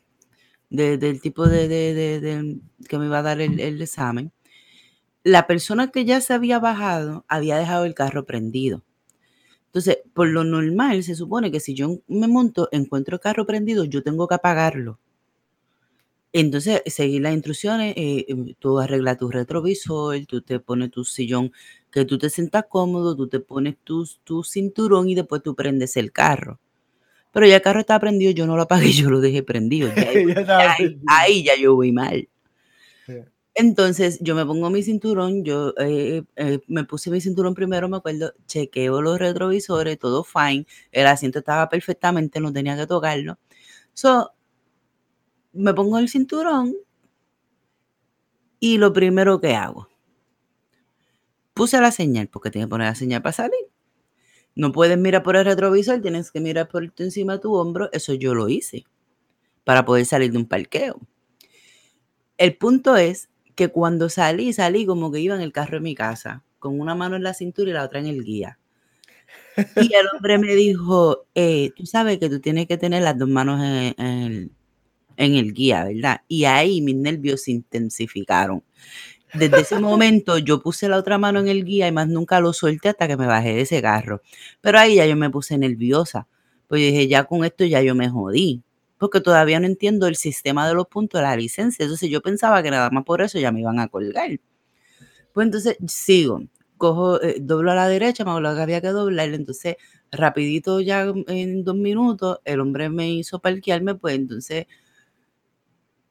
del 0.70 1.22
tipo 1.22 1.47
de, 1.47 2.59
que 2.88 2.97
me 2.97 3.05
iba 3.05 3.20
a 3.20 3.24
dar 3.24 3.41
el, 3.41 3.82
examen. 3.82 4.32
La 5.24 5.47
persona 5.47 5.91
que 5.91 6.05
ya 6.05 6.22
se 6.22 6.34
había 6.34 6.59
bajado 6.59 7.26
había 7.28 7.57
dejado 7.57 7.86
el 7.86 7.93
carro 7.93 8.26
prendido. 8.26 8.84
Entonces, 9.68 9.99
por 10.13 10.30
lo 10.30 10.43
normal, 10.43 11.03
se 11.03 11.15
supone 11.15 11.51
que 11.51 11.59
si 11.59 11.74
yo 11.76 11.99
me 12.07 12.28
monto, 12.28 12.70
encuentro 12.72 13.15
el 13.15 13.22
carro 13.22 13.45
prendido, 13.45 13.86
yo 13.86 14.03
tengo 14.03 14.28
que 14.28 14.36
apagarlo. 14.36 14.99
Entonces, 16.34 16.82
seguir 16.86 17.22
las 17.22 17.34
instrucciones, 17.34 17.93
eh, 17.97 18.26
em, 18.28 18.53
tú 18.59 18.80
arreglas 18.80 19.18
tu 19.18 19.30
retrovisor, 19.30 20.26
tú 20.26 20.41
te 20.41 20.59
pones 20.59 20.91
tu 20.91 21.03
sillón 21.03 21.51
que 21.91 22.05
tú 22.05 22.18
te 22.18 22.30
sientas 22.30 22.65
cómodo, 22.70 23.15
tú 23.15 23.28
te 23.28 23.39
pones 23.39 23.78
tu 23.84 24.43
cinturón 24.43 25.09
y 25.09 25.15
después 25.15 25.41
tú 25.41 25.55
prendes 25.55 25.97
el 25.97 26.11
carro. 26.11 26.59
Pero 27.38 27.46
ya 27.46 27.58
el 27.58 27.62
carro 27.62 27.82
estaba 27.82 28.00
prendido, 28.00 28.32
yo 28.32 28.48
no 28.48 28.56
lo 28.56 28.64
apagué, 28.64 28.92
yo 28.94 29.12
lo 29.12 29.22
dejé 29.22 29.44
prendido. 29.54 29.92
ahí, 31.06 31.44
ya 31.44 31.56
yo 31.56 31.76
voy 31.76 31.92
mal. 31.92 32.28
Entonces 33.54 34.18
yo 34.22 34.34
me 34.34 34.44
pongo 34.44 34.72
mi 34.72 34.82
cinturón, 34.82 35.44
yo 35.44 35.76
eh, 35.78 36.24
eh, 36.36 36.60
me 36.66 36.84
puse 36.84 37.12
mi 37.12 37.22
cinturón 37.22 37.54
primero, 37.54 37.88
me 37.90 37.98
acuerdo, 37.98 38.34
chequeo 38.48 39.04
los 39.04 39.20
retrovisores, 39.20 40.00
todo 40.00 40.24
fine, 40.24 40.66
el 40.92 41.06
asiento 41.06 41.38
estaba 41.38 41.70
perfectamente, 41.70 42.40
no 42.40 42.52
tenía 42.52 42.76
que 42.76 42.88
tocarlo. 42.88 43.38
So, 43.94 44.32
me 45.54 45.76
pongo 45.76 46.00
el 46.00 46.10
cinturón 46.10 46.74
y 48.60 48.80
lo 48.80 48.94
primero 48.94 49.40
que 49.40 49.54
hago, 49.54 49.90
puse 51.54 51.80
la 51.80 51.92
señal, 51.92 52.30
porque 52.30 52.50
tienes 52.50 52.66
que 52.66 52.72
poner 52.72 52.88
la 52.88 52.96
señal 52.96 53.22
para 53.22 53.34
salir. 53.34 53.76
No 54.58 54.72
puedes 54.72 54.97
mirar 54.97 55.22
por 55.22 55.36
el 55.36 55.45
retrovisor, 55.45 56.01
tienes 56.01 56.32
que 56.32 56.39
mirar 56.39 56.68
por 56.68 56.91
encima 56.97 57.34
de 57.34 57.39
tu 57.39 57.53
hombro. 57.53 57.91
Eso 57.93 58.16
yo 58.16 58.34
lo 58.34 58.49
hice 58.49 58.86
para 59.64 59.86
poder 59.86 60.08
salir 60.08 60.32
de 60.32 60.39
un 60.39 60.47
parqueo. 60.47 60.99
El 62.39 62.58
punto 62.58 62.95
es 62.97 63.30
que 63.53 63.68
cuando 63.68 64.10
salí, 64.10 64.53
salí 64.53 64.88
como 64.88 65.12
que 65.12 65.20
iba 65.20 65.36
en 65.36 65.41
el 65.41 65.51
carro 65.53 65.78
de 65.78 65.82
mi 65.82 65.93
casa, 65.93 66.43
con 66.58 66.80
una 66.80 66.95
mano 66.95 67.16
en 67.16 67.22
la 67.24 67.36
cintura 67.36 67.70
y 67.70 67.74
la 67.74 67.84
otra 67.84 67.99
en 67.99 68.08
el 68.08 68.24
guía. 68.24 68.58
Y 69.76 69.93
el 69.93 70.08
hombre 70.12 70.39
me 70.39 70.55
dijo, 70.55 71.28
eh, 71.36 71.70
tú 71.76 71.86
sabes 71.86 72.18
que 72.18 72.28
tú 72.28 72.39
tienes 72.39 72.66
que 72.66 72.78
tener 72.78 73.03
las 73.03 73.16
dos 73.16 73.30
manos 73.30 73.62
en, 73.64 73.93
el, 73.99 74.51
en 75.18 75.36
el 75.36 75.53
guía, 75.53 75.84
¿verdad? 75.84 76.22
Y 76.28 76.45
ahí 76.45 76.82
mis 76.82 76.95
nervios 76.95 77.43
se 77.43 77.51
intensificaron. 77.51 78.64
Desde 79.34 79.59
ese 79.59 79.80
momento 79.80 80.38
yo 80.38 80.61
puse 80.61 80.88
la 80.88 80.97
otra 80.97 81.17
mano 81.17 81.39
en 81.39 81.47
el 81.47 81.65
guía 81.65 81.88
y 81.88 81.91
más 81.91 82.07
nunca 82.07 82.39
lo 82.39 82.53
solté 82.53 82.89
hasta 82.89 83.07
que 83.07 83.17
me 83.17 83.28
bajé 83.28 83.53
de 83.55 83.61
ese 83.61 83.82
carro. 83.82 84.21
Pero 84.61 84.80
ahí 84.80 84.95
ya 84.95 85.05
yo 85.05 85.15
me 85.15 85.30
puse 85.30 85.57
nerviosa. 85.57 86.28
Pues 86.67 86.82
dije, 86.82 87.07
ya 87.07 87.25
con 87.25 87.43
esto 87.43 87.65
ya 87.65 87.82
yo 87.82 87.95
me 87.95 88.09
jodí. 88.09 88.63
Porque 88.97 89.21
todavía 89.21 89.59
no 89.59 89.67
entiendo 89.67 90.07
el 90.07 90.15
sistema 90.15 90.67
de 90.67 90.73
los 90.73 90.88
puntos 90.88 91.19
de 91.19 91.28
la 91.28 91.36
licencia. 91.36 91.84
Entonces 91.84 92.09
yo 92.09 92.21
pensaba 92.21 92.63
que 92.63 92.71
nada 92.71 92.89
más 92.89 93.03
por 93.03 93.21
eso 93.21 93.38
ya 93.38 93.51
me 93.51 93.59
iban 93.61 93.80
a 93.80 93.88
colgar. 93.89 94.39
Pues 95.34 95.45
entonces 95.45 95.78
sigo. 95.88 96.43
Cojo, 96.78 97.21
eh, 97.21 97.38
doblo 97.39 97.71
a 97.71 97.75
la 97.75 97.88
derecha, 97.88 98.23
me 98.23 98.39
lo 98.39 98.55
que 98.55 98.61
había 98.61 98.82
que 98.82 98.89
doblar. 98.89 99.30
Entonces, 99.34 99.75
rapidito 100.11 100.80
ya 100.82 101.11
en 101.28 101.63
dos 101.63 101.75
minutos, 101.75 102.39
el 102.45 102.59
hombre 102.59 102.89
me 102.89 103.11
hizo 103.11 103.39
parquearme, 103.39 103.95
pues 103.95 104.15
entonces 104.15 104.67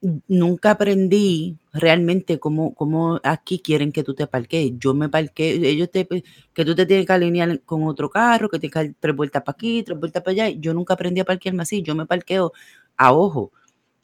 nunca 0.01 0.71
aprendí 0.71 1.57
realmente 1.73 2.39
cómo, 2.39 2.73
cómo 2.75 3.19
aquí 3.23 3.59
quieren 3.59 3.91
que 3.91 4.03
tú 4.03 4.13
te 4.13 4.27
parques. 4.27 4.73
Yo 4.77 4.93
me 4.93 5.09
parqué, 5.09 5.51
ellos 5.69 5.89
te, 5.91 6.07
que 6.53 6.65
tú 6.65 6.75
te 6.75 6.85
tienes 6.85 7.05
que 7.05 7.13
alinear 7.13 7.61
con 7.61 7.83
otro 7.83 8.09
carro, 8.09 8.49
que 8.49 8.59
tienes 8.59 8.73
que 8.73 8.83
dar 8.85 8.95
tres 8.99 9.15
vueltas 9.15 9.43
para 9.43 9.53
aquí, 9.53 9.83
tres 9.83 9.99
vueltas 9.99 10.23
para 10.23 10.31
allá. 10.31 10.49
Yo 10.49 10.73
nunca 10.73 10.93
aprendí 10.93 11.21
a 11.21 11.25
parquearme 11.25 11.63
así, 11.63 11.81
yo 11.81 11.95
me 11.95 12.05
parqueo 12.05 12.53
a 12.97 13.13
ojo. 13.13 13.51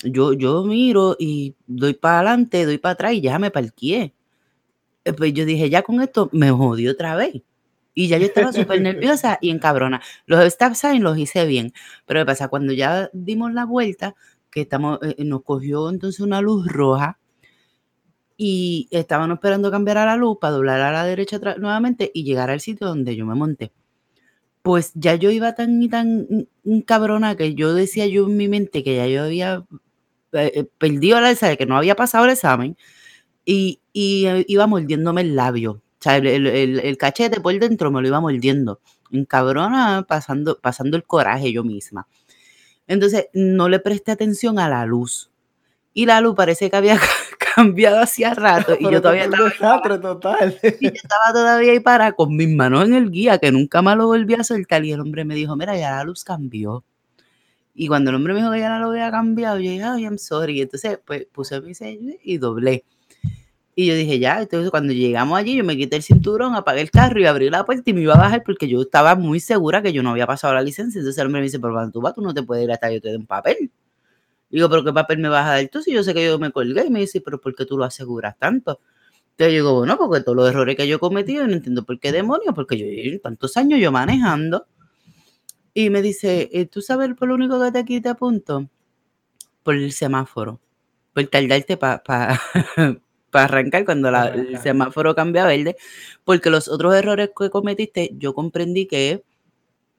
Yo, 0.03 0.33
yo 0.33 0.63
miro 0.65 1.15
y 1.19 1.55
doy 1.67 1.93
para 1.93 2.19
adelante, 2.19 2.65
doy 2.65 2.77
para 2.77 2.93
atrás 2.93 3.13
y 3.13 3.21
ya 3.21 3.39
me 3.39 3.51
parqué. 3.51 4.13
Eh, 5.05 5.13
pues 5.13 5.33
yo 5.33 5.45
dije, 5.45 5.69
ya 5.69 5.81
con 5.83 6.01
esto 6.01 6.29
me 6.33 6.51
jodí 6.51 6.87
otra 6.87 7.15
vez. 7.15 7.41
Y 7.95 8.07
ya 8.07 8.17
yo 8.17 8.25
estaba 8.25 8.51
súper 8.51 8.81
nerviosa 8.81 9.37
y 9.41 9.51
encabrona. 9.51 10.01
Los 10.25 10.43
stop 10.45 10.73
signs 10.73 11.01
los 11.01 11.17
hice 11.17 11.45
bien. 11.45 11.73
Pero 12.05 12.21
¿qué 12.21 12.25
pasa? 12.25 12.47
Cuando 12.47 12.73
ya 12.73 13.09
dimos 13.13 13.53
la 13.53 13.65
vuelta, 13.65 14.15
que 14.53 14.61
estamos, 14.61 14.99
eh, 15.01 15.23
nos 15.23 15.43
cogió 15.43 15.89
entonces 15.89 16.19
una 16.19 16.41
luz 16.41 16.67
roja 16.67 17.19
y 18.37 18.87
estábamos 18.91 19.35
esperando 19.35 19.71
cambiar 19.71 19.97
a 19.97 20.05
la 20.05 20.15
luz 20.15 20.37
para 20.39 20.53
doblar 20.53 20.81
a 20.81 20.91
la 20.91 21.05
derecha 21.05 21.39
nuevamente 21.57 22.11
y 22.13 22.23
llegar 22.23 22.49
al 22.49 22.61
sitio 22.61 22.87
donde 22.87 23.15
yo 23.15 23.25
me 23.25 23.35
monté. 23.35 23.71
Pues 24.61 24.91
ya 24.95 25.15
yo 25.15 25.29
iba 25.31 25.55
tan 25.55 25.81
y 25.81 25.89
tan 25.89 26.47
cabrona 26.85 27.35
que 27.35 27.55
yo 27.55 27.73
decía 27.73 28.07
yo 28.07 28.25
en 28.27 28.37
mi 28.37 28.47
mente 28.47 28.83
que 28.83 28.95
ya 28.95 29.07
yo 29.07 29.23
había 29.23 29.65
eh, 30.33 30.51
eh, 30.55 30.65
perdido 30.77 31.19
la 31.19 31.33
de 31.33 31.57
que 31.57 31.65
no 31.65 31.77
había 31.77 31.95
pasado 31.95 32.25
el 32.25 32.31
examen 32.31 32.77
y, 33.45 33.79
iba 33.93 34.67
mordiéndome 34.67 35.21
el 35.21 35.35
labio. 35.35 35.73
O 35.73 36.03
sea, 36.03 36.17
el, 36.17 36.97
cachete 36.97 37.39
por 37.41 37.57
dentro 37.59 37.91
me 37.91 38.01
lo 38.01 38.07
iba 38.07 38.19
mordiendo. 38.19 38.79
En 39.11 39.25
cabrona, 39.25 40.05
pasando, 40.07 40.59
pasando 40.59 40.97
el 40.97 41.03
coraje 41.03 41.51
yo 41.51 41.63
misma. 41.63 42.07
Entonces 42.87 43.27
no 43.33 43.69
le 43.69 43.79
presté 43.79 44.11
atención 44.11 44.59
a 44.59 44.69
la 44.69 44.85
luz. 44.85 45.31
Y 45.93 46.05
la 46.05 46.21
luz 46.21 46.35
parece 46.35 46.69
que 46.69 46.75
había 46.75 46.99
cambiado 47.55 47.99
hacía 47.99 48.33
rato 48.33 48.75
y 48.79 48.83
yo 48.83 49.01
todavía 49.01 49.25
estaba, 49.25 49.81
total. 50.01 50.59
y 50.79 50.87
yo 50.87 50.93
estaba 50.93 51.31
todavía 51.31 51.71
ahí 51.71 51.79
para 51.79 52.13
con 52.13 52.35
mis 52.35 52.49
manos 52.49 52.85
en 52.85 52.95
el 52.95 53.11
guía 53.11 53.37
que 53.37 53.51
nunca 53.51 53.81
más 53.81 53.95
lo 53.95 54.07
volví 54.07 54.33
a 54.33 54.43
soltar 54.43 54.83
y 54.83 54.91
el 54.91 55.01
hombre 55.01 55.23
me 55.23 55.35
dijo, 55.35 55.55
mira, 55.55 55.77
ya 55.77 55.91
la 55.91 56.03
luz 56.03 56.23
cambió. 56.23 56.83
Y 57.75 57.87
cuando 57.87 58.09
el 58.09 58.15
hombre 58.15 58.33
me 58.33 58.39
dijo 58.39 58.51
que 58.51 58.59
ya 58.59 58.69
la 58.69 58.79
luz 58.79 58.91
había 58.91 59.11
cambiado, 59.11 59.59
yo 59.59 59.69
dije, 59.71 59.83
ay, 59.83 60.03
I'm 60.03 60.17
sorry. 60.17 60.61
Entonces, 60.61 60.99
pues 61.05 61.25
puse 61.31 61.59
mi 61.61 61.73
sello 61.73 62.13
y 62.23 62.37
doblé. 62.37 62.85
Y 63.75 63.87
yo 63.87 63.95
dije, 63.95 64.19
ya, 64.19 64.41
entonces 64.41 64.69
cuando 64.69 64.93
llegamos 64.93 65.37
allí, 65.37 65.55
yo 65.55 65.63
me 65.63 65.75
quité 65.75 65.95
el 65.95 66.03
cinturón, 66.03 66.53
apagué 66.55 66.81
el 66.81 66.91
carro 66.91 67.19
y 67.19 67.25
abrí 67.25 67.49
la 67.49 67.65
puerta 67.65 67.89
y 67.89 67.93
me 67.93 68.01
iba 68.01 68.13
a 68.13 68.17
bajar 68.17 68.43
porque 68.45 68.67
yo 68.67 68.81
estaba 68.81 69.15
muy 69.15 69.39
segura 69.39 69.81
que 69.81 69.91
yo 69.91 70.03
no 70.03 70.11
había 70.11 70.27
pasado 70.27 70.53
la 70.53 70.61
licencia. 70.61 70.99
Entonces 70.99 71.19
el 71.19 71.25
hombre 71.27 71.41
me 71.41 71.45
dice, 71.45 71.59
pero 71.59 71.89
tú 71.91 72.01
vas, 72.01 72.13
tú 72.13 72.21
no 72.21 72.33
te 72.33 72.43
puedes 72.43 72.63
ir 72.65 72.71
hasta 72.71 72.91
yo 72.91 73.01
te 73.01 73.09
dé 73.09 73.17
un 73.17 73.25
papel. 73.25 73.71
Digo, 74.51 74.69
pero 74.69 74.83
¿qué 74.83 74.93
papel 74.93 75.17
me 75.17 75.29
vas 75.29 75.47
a 75.47 75.53
dar 75.53 75.69
si 75.83 75.91
yo 75.91 76.03
sé 76.03 76.13
que 76.13 76.23
yo 76.23 76.37
me 76.37 76.51
colgué? 76.51 76.85
Y 76.85 76.91
me 76.91 76.99
dice, 76.99 77.21
pero 77.21 77.41
¿por 77.41 77.55
qué 77.55 77.65
tú 77.65 77.75
lo 77.75 77.85
aseguras 77.85 78.37
tanto? 78.37 78.79
Entonces 79.31 79.53
yo 79.53 79.63
digo, 79.63 79.73
bueno, 79.79 79.97
porque 79.97 80.21
todos 80.21 80.35
los 80.35 80.49
errores 80.49 80.75
que 80.75 80.87
yo 80.87 80.97
he 80.97 80.99
cometido, 80.99 81.47
no 81.47 81.53
entiendo 81.53 81.83
por 81.83 81.99
qué 81.99 82.11
demonios, 82.11 82.53
porque 82.53 82.77
yo 82.77 83.19
tantos 83.21 83.57
años 83.57 83.79
yo 83.79 83.91
manejando. 83.91 84.67
Y 85.73 85.89
me 85.89 86.03
dice, 86.03 86.69
¿tú 86.71 86.83
sabes 86.83 87.09
por 87.15 87.29
lo 87.29 87.33
único 87.33 87.59
que 87.59 87.71
te 87.71 87.83
quita 87.83 88.11
a 88.11 88.15
punto? 88.15 88.69
Por 89.63 89.73
el 89.75 89.91
semáforo. 89.91 90.59
Por 91.13 91.25
tardarte 91.27 91.77
para 91.77 92.39
para 93.33 93.45
arrancar 93.45 93.83
cuando 93.83 94.09
el 94.09 94.59
semáforo 94.59 95.15
cambia 95.15 95.43
a 95.43 95.47
verde, 95.47 95.75
porque 96.23 96.51
los 96.51 96.67
otros 96.67 96.93
errores 96.95 97.31
que 97.37 97.49
cometiste, 97.49 98.11
yo 98.13 98.35
comprendí 98.35 98.85
que 98.85 99.11
es 99.11 99.21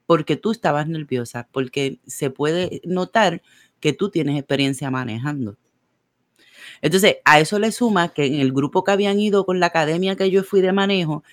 porque 0.06 0.36
tú 0.36 0.52
estabas 0.52 0.86
nerviosa, 0.86 1.48
porque 1.50 1.98
se 2.06 2.30
puede 2.30 2.80
notar 2.84 3.42
que 3.80 3.92
tú 3.92 4.08
tienes 4.08 4.38
experiencia 4.38 4.88
manejando. 4.88 5.56
Entonces, 6.80 7.16
a 7.24 7.40
eso 7.40 7.58
le 7.58 7.72
suma 7.72 8.10
que 8.10 8.24
en 8.26 8.34
el 8.36 8.52
grupo 8.52 8.84
que 8.84 8.92
habían 8.92 9.18
ido 9.18 9.44
con 9.44 9.58
la 9.58 9.66
academia 9.66 10.14
que 10.14 10.30
yo 10.30 10.44
fui 10.44 10.60
de 10.60 10.72
manejo, 10.72 11.24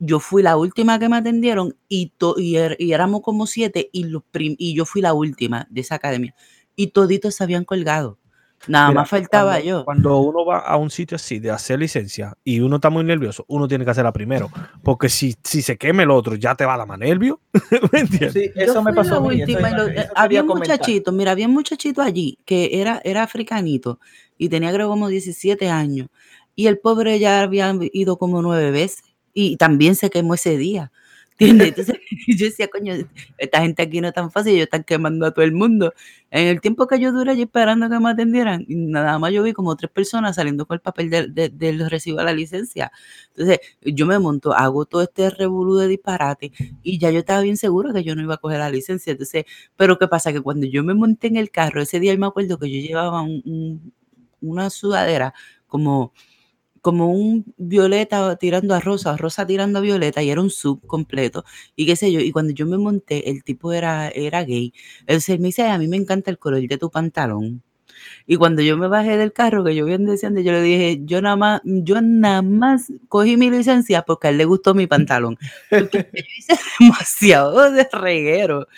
yo 0.00 0.18
fui 0.18 0.42
la 0.42 0.56
última 0.56 0.98
que 0.98 1.08
me 1.08 1.18
atendieron 1.18 1.76
y, 1.88 2.12
y, 2.36 2.56
er, 2.56 2.76
y 2.80 2.92
éramos 2.92 3.22
como 3.22 3.46
siete 3.46 3.90
y, 3.92 4.04
los 4.04 4.24
y 4.34 4.74
yo 4.74 4.86
fui 4.86 5.02
la 5.02 5.14
última 5.14 5.68
de 5.70 5.82
esa 5.82 5.94
academia. 5.94 6.34
Y 6.74 6.88
toditos 6.88 7.36
se 7.36 7.44
habían 7.44 7.64
colgado. 7.64 8.18
Nada 8.68 8.92
más 8.92 9.08
faltaba 9.08 9.60
yo. 9.60 9.84
Cuando 9.84 10.18
uno 10.18 10.44
va 10.44 10.58
a 10.58 10.76
un 10.76 10.90
sitio 10.90 11.16
así 11.16 11.38
de 11.38 11.50
hacer 11.50 11.78
licencia 11.78 12.34
y 12.44 12.60
uno 12.60 12.76
está 12.76 12.90
muy 12.90 13.04
nervioso, 13.04 13.44
uno 13.48 13.68
tiene 13.68 13.84
que 13.84 13.90
hacerla 13.90 14.12
primero. 14.12 14.50
Porque 14.82 15.08
si, 15.08 15.36
si 15.42 15.62
se 15.62 15.76
queme 15.76 16.04
el 16.04 16.10
otro, 16.10 16.34
ya 16.34 16.54
te 16.54 16.64
va 16.64 16.74
a 16.74 16.78
dar 16.78 16.86
más 16.86 16.98
nervio. 16.98 17.40
¿Me 17.92 18.00
entiendes? 18.00 18.32
Sí, 18.32 18.50
eso 18.54 18.82
me 18.82 18.92
pasó 18.92 19.16
a 19.16 19.20
mí. 19.20 19.42
había 20.14 20.42
un 20.42 20.48
muchachito, 20.48 21.12
mira, 21.12 21.32
había 21.32 21.46
un 21.46 21.54
muchachito 21.54 22.02
allí 22.02 22.38
que 22.44 22.80
era, 22.80 23.00
era 23.04 23.22
africanito 23.22 24.00
y 24.38 24.48
tenía 24.48 24.72
creo 24.72 24.88
como 24.88 25.08
17 25.08 25.68
años. 25.68 26.08
Y 26.56 26.66
el 26.66 26.78
pobre 26.78 27.18
ya 27.18 27.40
había 27.40 27.74
ido 27.92 28.16
como 28.16 28.40
nueve 28.40 28.70
veces 28.70 29.02
y 29.32 29.56
también 29.56 29.96
se 29.96 30.10
quemó 30.10 30.34
ese 30.34 30.56
día. 30.56 30.92
Entonces 31.38 31.96
yo 32.28 32.46
decía, 32.46 32.68
coño, 32.68 32.94
esta 33.38 33.60
gente 33.60 33.82
aquí 33.82 34.00
no 34.00 34.08
es 34.08 34.14
tan 34.14 34.30
fácil, 34.30 34.52
ellos 34.52 34.64
están 34.64 34.84
quemando 34.84 35.26
a 35.26 35.32
todo 35.32 35.44
el 35.44 35.52
mundo. 35.52 35.92
En 36.30 36.46
el 36.46 36.60
tiempo 36.60 36.86
que 36.86 37.00
yo 37.00 37.10
duré 37.10 37.32
allí 37.32 37.42
esperando 37.42 37.88
que 37.90 37.98
me 37.98 38.10
atendieran, 38.10 38.64
nada 38.68 39.18
más 39.18 39.32
yo 39.32 39.42
vi 39.42 39.52
como 39.52 39.74
tres 39.76 39.90
personas 39.90 40.36
saliendo 40.36 40.64
con 40.66 40.76
el 40.76 40.80
papel 40.80 41.10
del 41.10 41.34
de, 41.34 41.48
de, 41.48 41.88
recibo 41.88 42.18
de 42.18 42.24
la 42.24 42.32
licencia. 42.32 42.92
Entonces 43.30 43.58
yo 43.82 44.06
me 44.06 44.18
monto, 44.20 44.52
hago 44.54 44.86
todo 44.86 45.02
este 45.02 45.28
revolú 45.30 45.76
de 45.76 45.88
disparate 45.88 46.52
y 46.82 46.98
ya 46.98 47.10
yo 47.10 47.18
estaba 47.18 47.40
bien 47.40 47.56
seguro 47.56 47.92
que 47.92 48.04
yo 48.04 48.14
no 48.14 48.22
iba 48.22 48.34
a 48.34 48.38
coger 48.38 48.60
la 48.60 48.70
licencia. 48.70 49.10
Entonces, 49.12 49.44
pero 49.76 49.98
¿qué 49.98 50.06
pasa? 50.06 50.32
Que 50.32 50.40
cuando 50.40 50.66
yo 50.66 50.84
me 50.84 50.94
monté 50.94 51.26
en 51.26 51.36
el 51.36 51.50
carro, 51.50 51.82
ese 51.82 51.98
día 51.98 52.16
me 52.16 52.26
acuerdo 52.26 52.58
que 52.58 52.70
yo 52.70 52.80
llevaba 52.80 53.26
una 54.40 54.70
sudadera 54.70 55.34
como 55.66 56.12
como 56.84 57.10
un 57.10 57.46
violeta 57.56 58.36
tirando 58.36 58.74
a 58.74 58.80
rosa, 58.80 59.16
rosa 59.16 59.46
tirando 59.46 59.78
a 59.78 59.82
violeta, 59.82 60.22
y 60.22 60.28
era 60.28 60.42
un 60.42 60.50
sub 60.50 60.86
completo, 60.86 61.42
y 61.74 61.86
qué 61.86 61.96
sé 61.96 62.12
yo, 62.12 62.20
y 62.20 62.30
cuando 62.30 62.52
yo 62.52 62.66
me 62.66 62.76
monté, 62.76 63.30
el 63.30 63.42
tipo 63.42 63.72
era, 63.72 64.10
era 64.10 64.44
gay, 64.44 64.74
entonces 65.00 65.30
él 65.30 65.40
me 65.40 65.46
dice, 65.46 65.62
a 65.66 65.78
mí 65.78 65.88
me 65.88 65.96
encanta 65.96 66.30
el 66.30 66.38
color 66.38 66.60
de 66.60 66.76
tu 66.76 66.90
pantalón, 66.90 67.62
y 68.26 68.36
cuando 68.36 68.60
yo 68.60 68.76
me 68.76 68.86
bajé 68.86 69.16
del 69.16 69.32
carro, 69.32 69.64
que 69.64 69.74
yo 69.74 69.86
bien 69.86 70.04
deseando, 70.04 70.42
yo 70.42 70.52
le 70.52 70.60
dije, 70.60 71.00
yo 71.04 71.22
nada 71.22 71.36
más, 71.36 71.62
yo 71.64 72.02
nada 72.02 72.42
más 72.42 72.92
cogí 73.08 73.38
mi 73.38 73.48
licencia 73.50 74.02
porque 74.02 74.26
a 74.26 74.30
él 74.30 74.36
le 74.36 74.44
gustó 74.44 74.74
mi 74.74 74.86
pantalón. 74.86 75.38
Porque 75.70 76.10
yo 76.12 76.22
hice 76.36 76.58
demasiado 76.80 77.70
de 77.70 77.88
reguero 77.92 78.68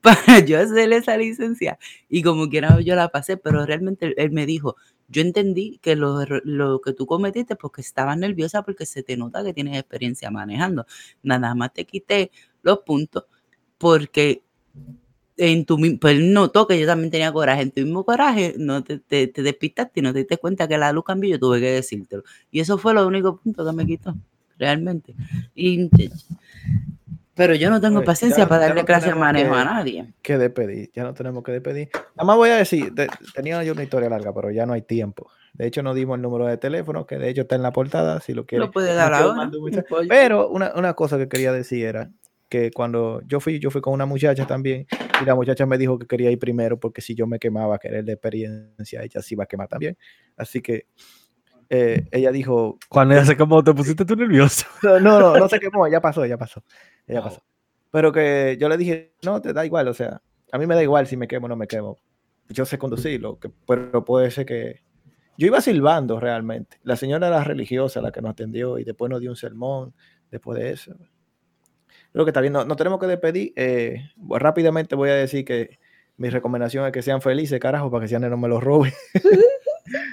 para 0.00 0.38
yo 0.38 0.58
hacerle 0.58 0.96
esa 0.96 1.18
licencia. 1.18 1.78
Y 2.08 2.22
como 2.22 2.48
quiera 2.48 2.80
yo 2.80 2.94
la 2.94 3.08
pasé, 3.08 3.36
pero 3.36 3.66
realmente 3.66 4.14
él 4.16 4.30
me 4.30 4.46
dijo, 4.46 4.76
yo 5.10 5.22
entendí 5.22 5.78
que 5.82 5.96
lo, 5.96 6.24
lo, 6.44 6.80
que 6.80 6.92
tú 6.92 7.04
cometiste 7.04 7.56
porque 7.56 7.80
estabas 7.80 8.16
nerviosa 8.16 8.62
porque 8.62 8.86
se 8.86 9.02
te 9.02 9.16
nota 9.16 9.42
que 9.44 9.52
tienes 9.52 9.76
experiencia 9.76 10.30
manejando. 10.30 10.86
Nada 11.22 11.54
más 11.54 11.72
te 11.72 11.84
quité 11.84 12.30
los 12.62 12.78
puntos 12.80 13.24
porque 13.76 14.42
en 15.36 15.64
tu 15.64 15.78
pues 16.00 16.20
notó 16.20 16.66
que 16.66 16.78
yo 16.78 16.86
también 16.86 17.10
tenía 17.10 17.32
coraje. 17.32 17.62
En 17.62 17.70
tu 17.72 17.80
mismo 17.80 18.04
coraje 18.04 18.54
no 18.58 18.84
te, 18.84 18.98
te, 18.98 19.26
te, 19.26 19.42
despistaste 19.42 20.00
y 20.00 20.02
no 20.02 20.12
te 20.12 20.20
diste 20.20 20.38
cuenta 20.38 20.68
que 20.68 20.78
la 20.78 20.92
luz 20.92 21.04
cambió 21.04 21.30
yo 21.30 21.40
tuve 21.40 21.60
que 21.60 21.72
decírtelo. 21.72 22.22
Y 22.50 22.60
eso 22.60 22.78
fue 22.78 22.94
lo 22.94 23.06
único 23.06 23.38
punto 23.38 23.64
que 23.64 23.72
me 23.72 23.86
quitó, 23.86 24.14
realmente. 24.58 25.14
Y 25.54 25.90
pero 27.40 27.54
yo 27.54 27.70
no 27.70 27.80
tengo 27.80 28.04
paciencia 28.04 28.46
para 28.46 28.66
darle 28.66 28.84
clase 28.84 29.08
de 29.08 29.14
manejo 29.14 29.54
a 29.54 29.64
nadie. 29.64 30.12
Que 30.20 30.36
despedir, 30.36 30.90
ya 30.92 31.04
no 31.04 31.14
tenemos 31.14 31.42
que 31.42 31.52
despedir. 31.52 31.88
Nada 32.14 32.26
más 32.26 32.36
voy 32.36 32.50
a 32.50 32.56
decir, 32.56 32.92
tenía 33.34 33.64
yo 33.64 33.72
una 33.72 33.82
historia 33.82 34.10
larga, 34.10 34.34
pero 34.34 34.50
ya 34.50 34.66
no 34.66 34.74
hay 34.74 34.82
tiempo. 34.82 35.30
De 35.54 35.66
hecho, 35.66 35.82
no 35.82 35.94
dimos 35.94 36.16
el 36.16 36.20
número 36.20 36.44
de 36.44 36.58
teléfono, 36.58 37.06
que 37.06 37.16
de 37.16 37.30
hecho 37.30 37.40
está 37.40 37.56
en 37.56 37.62
la 37.62 37.72
portada, 37.72 38.20
si 38.20 38.34
lo 38.34 38.44
quiere. 38.44 38.66
Lo 38.66 38.70
puede 38.70 38.92
dar 38.92 39.14
ahora. 39.14 39.50
Pero 40.06 40.50
una, 40.50 40.74
una, 40.76 40.92
cosa 40.92 41.16
que 41.16 41.30
quería 41.30 41.50
decir 41.50 41.86
era 41.86 42.10
que 42.50 42.70
cuando 42.72 43.22
yo 43.26 43.40
fui, 43.40 43.58
yo 43.58 43.70
fui 43.70 43.80
con 43.80 43.94
una 43.94 44.04
muchacha 44.04 44.46
también, 44.46 44.86
y 45.22 45.24
la 45.24 45.34
muchacha 45.34 45.64
me 45.64 45.78
dijo 45.78 45.98
que 45.98 46.06
quería 46.06 46.30
ir 46.30 46.38
primero, 46.38 46.78
porque 46.78 47.00
si 47.00 47.14
yo 47.14 47.26
me 47.26 47.38
quemaba, 47.38 47.78
querer 47.78 48.04
de 48.04 48.12
experiencia, 48.12 49.02
ella 49.02 49.22
sí 49.22 49.34
iba 49.34 49.44
a 49.44 49.46
quemar 49.46 49.68
también. 49.68 49.96
Así 50.36 50.60
que 50.60 50.84
eh, 51.72 52.04
ella 52.10 52.32
dijo. 52.32 52.78
Cuando 52.88 53.14
ella 53.14 53.24
se 53.24 53.36
quemó, 53.36 53.62
te 53.62 53.72
pusiste 53.72 54.04
tú 54.04 54.16
nervioso. 54.16 54.66
No, 54.82 54.98
no, 54.98 55.20
no, 55.20 55.36
no 55.36 55.48
se 55.48 55.60
quemó, 55.60 55.86
ya 55.86 56.00
pasó, 56.00 56.26
ya 56.26 56.36
pasó. 56.36 56.64
Ya 57.10 57.22
pasó. 57.22 57.42
Pero 57.90 58.12
que 58.12 58.56
yo 58.60 58.68
le 58.68 58.76
dije, 58.76 59.14
no, 59.22 59.40
te 59.40 59.52
da 59.52 59.66
igual, 59.66 59.88
o 59.88 59.94
sea, 59.94 60.22
a 60.52 60.58
mí 60.58 60.66
me 60.66 60.74
da 60.74 60.82
igual 60.82 61.06
si 61.06 61.16
me 61.16 61.28
quemo 61.28 61.46
o 61.46 61.48
no 61.48 61.56
me 61.56 61.66
quemo. 61.66 61.98
Yo 62.48 62.64
sé 62.64 62.78
conducirlo, 62.78 63.38
que, 63.38 63.50
pero 63.66 64.04
puede 64.04 64.30
ser 64.30 64.46
que. 64.46 64.82
Yo 65.36 65.46
iba 65.46 65.60
silbando 65.60 66.20
realmente. 66.20 66.78
La 66.82 66.96
señora 66.96 67.28
era 67.28 67.42
religiosa 67.42 68.02
la 68.02 68.12
que 68.12 68.20
nos 68.20 68.32
atendió 68.32 68.78
y 68.78 68.84
después 68.84 69.10
nos 69.10 69.20
dio 69.20 69.30
un 69.30 69.36
sermón 69.36 69.94
después 70.30 70.58
de 70.58 70.70
eso. 70.70 70.94
Creo 72.12 72.24
que 72.24 72.30
está 72.30 72.40
bien, 72.40 72.52
no, 72.52 72.64
no 72.64 72.76
tenemos 72.76 73.00
que 73.00 73.06
despedir. 73.06 73.52
Eh, 73.56 74.10
rápidamente 74.28 74.96
voy 74.96 75.10
a 75.10 75.14
decir 75.14 75.44
que 75.44 75.78
mi 76.16 76.28
recomendación 76.28 76.84
es 76.84 76.92
que 76.92 77.00
sean 77.00 77.22
felices, 77.22 77.58
carajo, 77.60 77.90
para 77.90 78.02
que 78.02 78.08
sean 78.08 78.28
no 78.28 78.36
me 78.36 78.48
los 78.48 78.62
roben. 78.62 78.92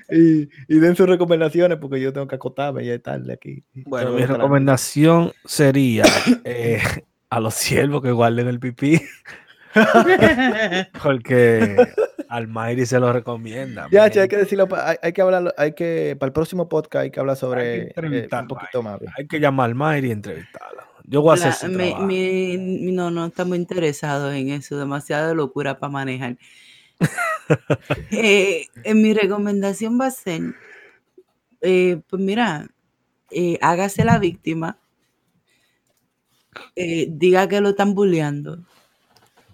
y, 0.09 0.49
y, 0.67 0.79
den 0.79 0.95
sus 0.95 1.07
recomendaciones 1.07 1.77
porque 1.77 1.99
yo 2.01 2.13
tengo 2.13 2.27
que 2.27 2.35
acotarme 2.35 2.83
y 2.83 2.99
tarde 2.99 3.33
aquí. 3.33 3.63
Bueno, 3.85 4.11
mi 4.11 4.25
recomendación 4.25 5.31
sería 5.45 6.05
eh, 6.43 6.81
a 7.29 7.39
los 7.39 7.53
siervos 7.53 8.01
que 8.01 8.11
guarden 8.11 8.47
el 8.47 8.59
pipí. 8.59 9.01
porque 11.03 11.77
al 12.29 12.47
Mayri 12.47 12.85
se 12.85 12.99
lo 12.99 13.13
recomienda. 13.13 13.87
Ya, 13.91 14.03
hay 14.03 14.27
que 14.27 14.37
decirlo, 14.37 14.67
hay, 15.01 15.13
que 15.13 15.21
hablar, 15.21 15.53
hay 15.57 15.73
que, 15.73 16.15
para 16.19 16.27
el 16.27 16.33
próximo 16.33 16.67
podcast 16.67 17.03
hay 17.03 17.11
que 17.11 17.19
hablar 17.19 17.37
sobre 17.37 17.91
eh, 17.95 18.27
un 18.31 18.47
poquito 18.47 18.81
más. 18.81 18.99
Hay 19.17 19.27
que 19.27 19.39
llamar 19.39 19.69
al 19.69 19.75
Mayri 19.75 20.09
y 20.09 20.11
entrevistarla. 20.11 20.87
Yo 21.09 21.21
voy 21.21 21.39
a 21.39 21.47
hacer 21.47 21.69
No, 21.69 23.11
no 23.11 23.25
estamos 23.25 23.55
interesados 23.55 24.33
en 24.33 24.49
eso, 24.49 24.77
demasiada 24.77 25.33
locura 25.33 25.79
para 25.79 25.91
manejar. 25.91 26.37
Eh, 28.11 28.67
mi 28.93 29.13
recomendación 29.13 29.99
va 29.99 30.07
a 30.07 30.11
ser, 30.11 30.55
eh, 31.61 32.01
pues 32.09 32.21
mira, 32.21 32.67
eh, 33.31 33.57
hágase 33.61 34.03
la 34.03 34.19
víctima, 34.19 34.77
diga 36.75 37.47
que 37.47 37.61
lo 37.61 37.69
están 37.69 37.95
bulleando, 37.95 38.65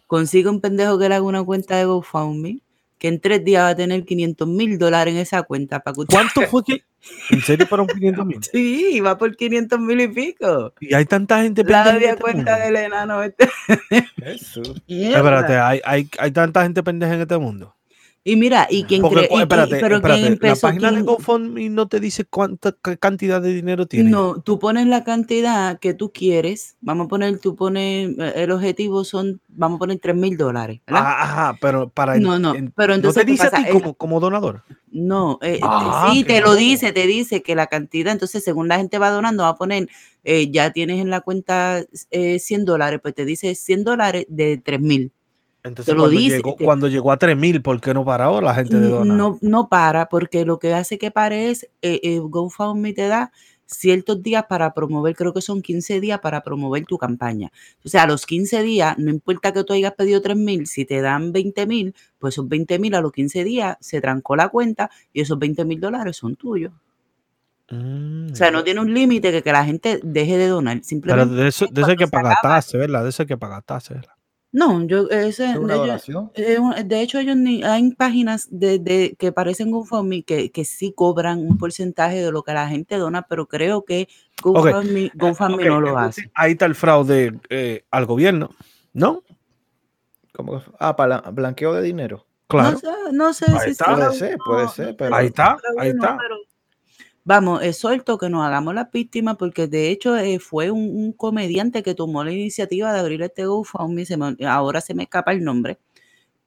consiga 0.07 0.49
un 0.49 0.59
pendejo 0.59 0.97
que 0.97 1.09
le 1.09 1.15
haga 1.15 1.25
una 1.25 1.43
cuenta 1.43 1.77
de 1.77 1.85
GoFundMe, 1.85 2.61
que 2.97 3.09
en 3.09 3.21
tres 3.21 3.43
días 3.43 3.63
va 3.63 3.69
a 3.69 3.75
tener 3.75 4.05
500 4.05 4.47
mil 4.47 4.77
dólares 4.77 5.13
en 5.13 5.19
esa 5.19 5.43
cuenta. 5.43 5.81
Para 5.81 5.95
¿Cuánto 6.07 6.41
fue 6.43 6.63
que? 6.63 6.83
¿En 7.29 7.41
serio 7.41 7.67
fueron 7.67 7.87
500 7.87 8.25
mil? 8.25 8.39
Sí, 8.51 8.99
va 9.01 9.17
por 9.17 9.35
500 9.35 9.79
mil 9.79 10.01
y 10.01 10.07
pico. 10.07 10.73
Y 10.79 10.93
hay 10.93 11.05
tanta 11.05 11.41
gente 11.41 11.63
pendeja. 11.63 11.93
La 11.93 11.99
este 11.99 12.21
cuenta 12.21 12.57
del 12.57 12.75
enano 12.75 13.23
este. 13.23 13.49
Espérate, 14.87 15.57
¿hay, 15.57 15.81
hay, 15.83 16.09
hay 16.17 16.31
tanta 16.31 16.63
gente 16.63 16.83
pendeja 16.83 17.13
en 17.15 17.21
este 17.21 17.37
mundo. 17.37 17.75
Y 18.25 18.37
mira, 18.37 18.67
y 18.69 18.85
quien 18.85 19.01
cree. 19.01 19.27
Espérate, 19.29 19.77
pero 19.81 19.97
espérate, 19.97 20.37
la 20.39 20.55
página 20.55 20.91
de 20.93 21.01
GoFundMe 21.01 21.69
no 21.69 21.89
te 21.89 21.99
dice 21.99 22.23
cuánta 22.23 22.71
cantidad 22.71 23.41
de 23.41 23.53
dinero 23.53 23.85
tiene. 23.85 24.09
No, 24.09 24.41
tú 24.41 24.59
pones 24.59 24.87
la 24.87 25.03
cantidad 25.03 25.77
que 25.79 25.93
tú 25.93 26.13
quieres. 26.13 26.77
Vamos 26.79 27.07
a 27.07 27.09
poner, 27.09 27.37
tú 27.39 27.57
pones, 27.57 28.17
eh, 28.17 28.33
el 28.37 28.51
objetivo 28.51 29.03
son, 29.03 29.41
vamos 29.49 29.75
a 29.75 29.79
poner 29.79 29.99
3 29.99 30.15
mil 30.15 30.37
dólares. 30.37 30.79
Ah, 30.87 31.23
ajá, 31.23 31.57
pero 31.59 31.89
para. 31.89 32.17
No, 32.17 32.39
no, 32.39 32.53
pero 32.77 32.93
entonces. 32.93 33.23
¿No 33.23 33.25
te 33.25 33.31
dice 33.31 33.47
a 33.47 33.51
ti 33.51 33.65
como, 33.69 33.93
como, 33.95 34.21
donador? 34.21 34.63
No, 34.89 35.39
eh, 35.41 35.59
ah, 35.61 36.09
sí, 36.09 36.23
te 36.23 36.39
lo 36.39 36.55
dice, 36.55 36.93
te 36.93 37.05
dice 37.05 37.43
que 37.43 37.55
la 37.55 37.67
cantidad, 37.67 38.13
entonces 38.13 38.41
según 38.41 38.69
la 38.69 38.77
gente 38.77 38.99
va 38.99 39.09
donando, 39.09 39.43
va 39.43 39.49
a 39.49 39.55
poner, 39.57 39.89
eh, 40.23 40.49
ya 40.49 40.71
tienes 40.71 41.01
en 41.01 41.09
la 41.09 41.19
cuenta 41.19 41.83
100 42.11 42.63
dólares, 42.63 43.01
pues 43.01 43.15
te 43.15 43.25
dice 43.25 43.53
100 43.53 43.83
dólares 43.83 44.25
de 44.29 44.61
3 44.63 44.79
mil. 44.79 45.11
Entonces, 45.63 45.95
cuando, 45.95 46.09
dice, 46.09 46.37
llegó, 46.37 46.55
te- 46.55 46.65
cuando 46.65 46.87
llegó 46.89 47.11
a 47.11 47.17
3000, 47.17 47.61
¿por 47.61 47.79
qué 47.79 47.93
no 47.93 48.03
paró 48.03 48.41
la 48.41 48.53
gente 48.53 48.77
de 48.79 48.89
donar? 48.89 49.15
No, 49.15 49.39
no 49.41 49.69
para, 49.69 50.09
porque 50.09 50.45
lo 50.45 50.59
que 50.59 50.73
hace 50.73 50.97
que 50.97 51.09
pare 51.09 51.51
es, 51.51 51.63
eh, 51.81 52.01
eh, 52.03 52.19
GoFundMe 52.19 52.93
te 52.93 53.07
da 53.07 53.31
ciertos 53.65 54.21
días 54.21 54.45
para 54.47 54.73
promover, 54.73 55.15
creo 55.15 55.33
que 55.33 55.41
son 55.41 55.61
15 55.61 55.99
días 55.99 56.19
para 56.19 56.43
promover 56.43 56.85
tu 56.85 56.97
campaña. 56.97 57.51
O 57.83 57.89
sea, 57.89 58.03
a 58.03 58.07
los 58.07 58.25
15 58.25 58.61
días, 58.61 58.97
no 58.97 59.09
importa 59.09 59.53
que 59.53 59.63
tú 59.63 59.73
hayas 59.73 59.93
pedido 59.93 60.21
3 60.21 60.37
mil, 60.37 60.67
si 60.67 60.85
te 60.85 61.01
dan 61.01 61.31
20 61.31 61.65
mil, 61.65 61.95
pues 62.19 62.35
esos 62.35 62.47
20 62.47 62.77
mil 62.79 62.93
a 62.95 63.01
los 63.01 63.11
15 63.11 63.43
días 63.43 63.77
se 63.79 64.01
trancó 64.01 64.35
la 64.35 64.49
cuenta 64.49 64.89
y 65.11 65.21
esos 65.21 65.39
20 65.39 65.65
mil 65.65 65.79
dólares 65.79 66.17
son 66.17 66.35
tuyos. 66.35 66.73
Mm. 67.69 68.31
O 68.31 68.35
sea, 68.35 68.51
no 68.51 68.63
tiene 68.63 68.81
un 68.81 68.93
límite 68.93 69.31
que, 69.31 69.41
que 69.41 69.51
la 69.51 69.65
gente 69.65 69.99
deje 70.03 70.37
de 70.37 70.47
donar. 70.47 70.75
Pero 70.75 70.85
Simplemente 70.85 71.35
de 71.35 71.47
eso, 71.47 71.65
de 71.71 71.81
eso 71.81 71.91
hay 71.91 71.97
que 71.97 72.07
pagar 72.07 72.37
¿verdad? 72.73 73.03
De 73.03 73.09
eso 73.09 73.23
hay 73.23 73.27
que 73.27 73.37
pagar 73.37 73.63
¿verdad? 73.67 74.12
No, 74.55 74.83
yo, 74.85 75.09
ese, 75.09 75.49
¿Es 75.49 75.57
una 75.57 75.73
donación? 75.73 76.31
Eh, 76.35 76.59
de 76.85 77.01
hecho, 77.01 77.17
ellos 77.17 77.35
ni, 77.35 77.63
hay 77.63 77.89
páginas 77.95 78.47
de, 78.51 78.77
de- 78.77 79.15
que 79.17 79.31
parecen 79.31 79.71
GoFundMe 79.71 80.21
que, 80.23 80.51
que 80.51 80.63
sí 80.63 80.93
cobran 80.95 81.39
un 81.39 81.57
porcentaje 81.57 82.21
de 82.23 82.31
lo 82.31 82.43
que 82.43 82.53
la 82.53 82.69
gente 82.69 82.95
dona, 82.97 83.23
pero 83.23 83.47
creo 83.47 83.83
que 83.83 84.07
GoFundMe, 84.43 85.11
GoFundMe 85.15 85.55
Ok, 85.55 85.65
no 85.65 85.81
lo 85.81 85.87
entonces, 85.89 86.25
hace. 86.25 86.31
Ahí 86.35 86.51
está 86.51 86.67
el 86.67 86.75
fraude 86.75 87.39
eh, 87.49 87.83
al 87.89 88.05
gobierno, 88.05 88.51
¿no? 88.93 89.23
¿Cómo 90.33 90.59
que- 90.59 90.71
Ah, 90.79 90.95
para 90.95 91.21
blanqueo 91.21 91.73
de 91.73 91.81
dinero. 91.81 92.25
Claro. 92.47 92.73
No 92.73 92.77
sé, 92.79 92.87
no 93.11 93.33
sé 93.33 93.45
Ahí 93.49 93.59
si 93.65 93.69
está. 93.71 93.95
Puede 93.95 94.13
ser, 94.13 94.37
puede 94.37 94.67
ser, 94.69 94.95
pero- 94.95 95.15
Ahí 95.15 95.27
está, 95.27 95.57
ahí 95.79 95.89
está. 95.89 96.15
pero 96.17 96.35
Vamos, 97.25 97.63
es 97.63 97.77
suelto 97.77 98.17
que 98.17 98.29
nos 98.29 98.45
hagamos 98.45 98.75
las 98.75 98.91
víctimas 98.91 99.37
porque 99.37 99.67
de 99.67 99.89
hecho 99.89 100.17
eh, 100.17 100.39
fue 100.39 100.71
un, 100.71 100.81
un 100.95 101.13
comediante 101.13 101.81
que 101.81 101.95
tomó 101.95 102.23
la 102.23 102.33
iniciativa 102.33 102.91
de 102.91 102.99
abrir 102.99 103.21
este 103.21 103.45
GoFundMe, 103.45 104.05
se 104.05 104.17
me- 104.17 104.35
ahora 104.45 104.81
se 104.81 104.93
me 104.93 105.03
escapa 105.03 105.31
el 105.31 105.41
nombre, 105.43 105.79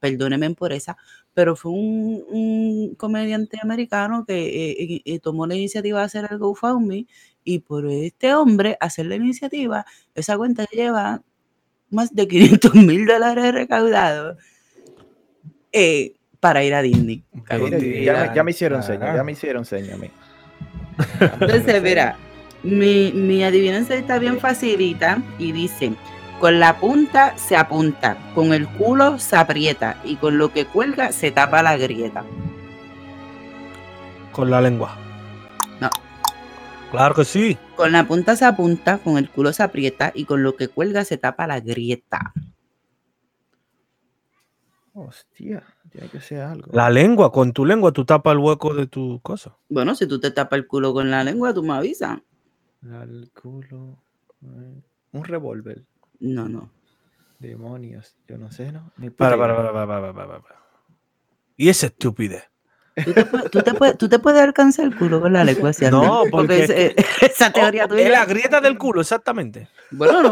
perdónenme 0.00 0.50
por 0.54 0.72
esa, 0.74 0.96
pero 1.34 1.56
fue 1.56 1.72
un, 1.72 2.24
un 2.28 2.94
comediante 2.96 3.58
americano 3.62 4.24
que 4.26 4.72
eh, 4.72 5.02
eh, 5.06 5.20
tomó 5.20 5.46
la 5.46 5.56
iniciativa 5.56 6.00
de 6.00 6.04
hacer 6.06 6.28
el 6.30 6.38
GoFundMe 6.38 7.06
y 7.44 7.60
por 7.60 7.86
este 7.88 8.34
hombre 8.34 8.76
hacer 8.80 9.06
la 9.06 9.16
iniciativa, 9.16 9.86
esa 10.14 10.36
cuenta 10.36 10.66
lleva 10.72 11.22
más 11.90 12.14
de 12.14 12.28
500 12.28 12.74
mil 12.76 13.06
dólares 13.06 13.52
recaudados 13.54 14.36
eh, 15.72 16.14
para 16.40 16.64
ir 16.64 16.74
a 16.74 16.82
Disney. 16.82 17.24
Ya, 18.04 18.12
me- 18.14 18.34
ya 18.34 18.42
me 18.44 18.50
hicieron 18.50 18.82
señas, 18.82 19.14
ya 19.14 19.24
me 19.24 19.32
hicieron 19.32 19.64
señas 19.64 19.94
a 19.94 19.96
mí. 19.96 20.10
Entonces, 21.20 21.82
verá, 21.82 22.16
mi, 22.62 23.12
mi 23.12 23.44
adivinanza 23.44 23.94
está 23.94 24.18
bien 24.18 24.40
facilita 24.40 25.22
y 25.38 25.52
dice, 25.52 25.92
con 26.40 26.60
la 26.60 26.76
punta 26.78 27.36
se 27.38 27.56
apunta, 27.56 28.16
con 28.34 28.52
el 28.52 28.68
culo 28.68 29.18
se 29.18 29.36
aprieta 29.36 29.96
y 30.04 30.16
con 30.16 30.36
lo 30.36 30.52
que 30.52 30.66
cuelga 30.66 31.12
se 31.12 31.30
tapa 31.30 31.62
la 31.62 31.76
grieta. 31.76 32.24
Con 34.32 34.50
la 34.50 34.60
lengua. 34.60 34.96
No. 35.80 35.88
Claro 36.90 37.14
que 37.14 37.24
sí. 37.24 37.56
Con 37.74 37.92
la 37.92 38.06
punta 38.06 38.36
se 38.36 38.44
apunta, 38.44 38.98
con 38.98 39.16
el 39.16 39.30
culo 39.30 39.52
se 39.52 39.62
aprieta 39.62 40.12
y 40.14 40.24
con 40.24 40.42
lo 40.42 40.56
que 40.56 40.68
cuelga 40.68 41.04
se 41.04 41.16
tapa 41.16 41.46
la 41.46 41.60
grieta. 41.60 42.32
Hostia, 44.92 45.62
tiene 45.96 46.10
que 46.10 46.20
ser 46.20 46.42
algo. 46.42 46.70
La 46.72 46.90
lengua, 46.90 47.32
con 47.32 47.52
tu 47.52 47.64
lengua 47.64 47.90
tú 47.92 48.04
tapas 48.04 48.32
el 48.32 48.38
hueco 48.38 48.74
de 48.74 48.86
tu 48.86 49.20
cosa. 49.22 49.56
Bueno, 49.70 49.94
si 49.94 50.06
tú 50.06 50.20
te 50.20 50.30
tapas 50.30 50.58
el 50.58 50.66
culo 50.66 50.92
con 50.92 51.10
la 51.10 51.24
lengua, 51.24 51.54
tú 51.54 51.62
me 51.62 51.72
avisas. 51.74 52.18
Culo. 53.40 53.96
eh, 54.44 54.82
Un 55.12 55.24
revólver. 55.24 55.82
No, 56.20 56.48
no. 56.48 56.70
Demonios. 57.38 58.14
Yo 58.28 58.36
no 58.38 58.50
sé, 58.50 58.72
¿no? 58.72 58.90
Ni 58.98 59.10
Para, 59.10 59.36
para, 59.38 59.56
para, 59.56 59.72
para, 59.72 59.86
para, 59.86 60.12
para, 60.12 60.40
para. 60.42 60.56
Y 61.56 61.68
esa 61.70 61.86
estupidez. 61.86 62.44
¿Tú 63.04 63.12
te, 63.12 63.24
puedes- 63.26 63.50
tú 63.50 63.60
te 63.62 63.74
puedes, 63.74 63.98
tú 63.98 64.08
te 64.08 64.18
puedes 64.18 64.40
alcanzar 64.40 64.86
el 64.86 64.96
culo 64.96 65.20
con 65.20 65.32
la 65.32 65.44
lengua? 65.44 65.72
¿cierto? 65.74 66.02
No, 66.02 66.22
porque 66.30 66.64
esa, 66.64 66.74
esa 67.26 67.50
teoría 67.50 67.84
Oh, 67.84 67.88
tuya. 67.88 68.04
es 68.04 68.10
la 68.10 68.24
grieta 68.24 68.60
del 68.62 68.78
culo, 68.78 69.02
exactamente. 69.02 69.68
Bueno, 69.90 70.14
no, 70.14 70.22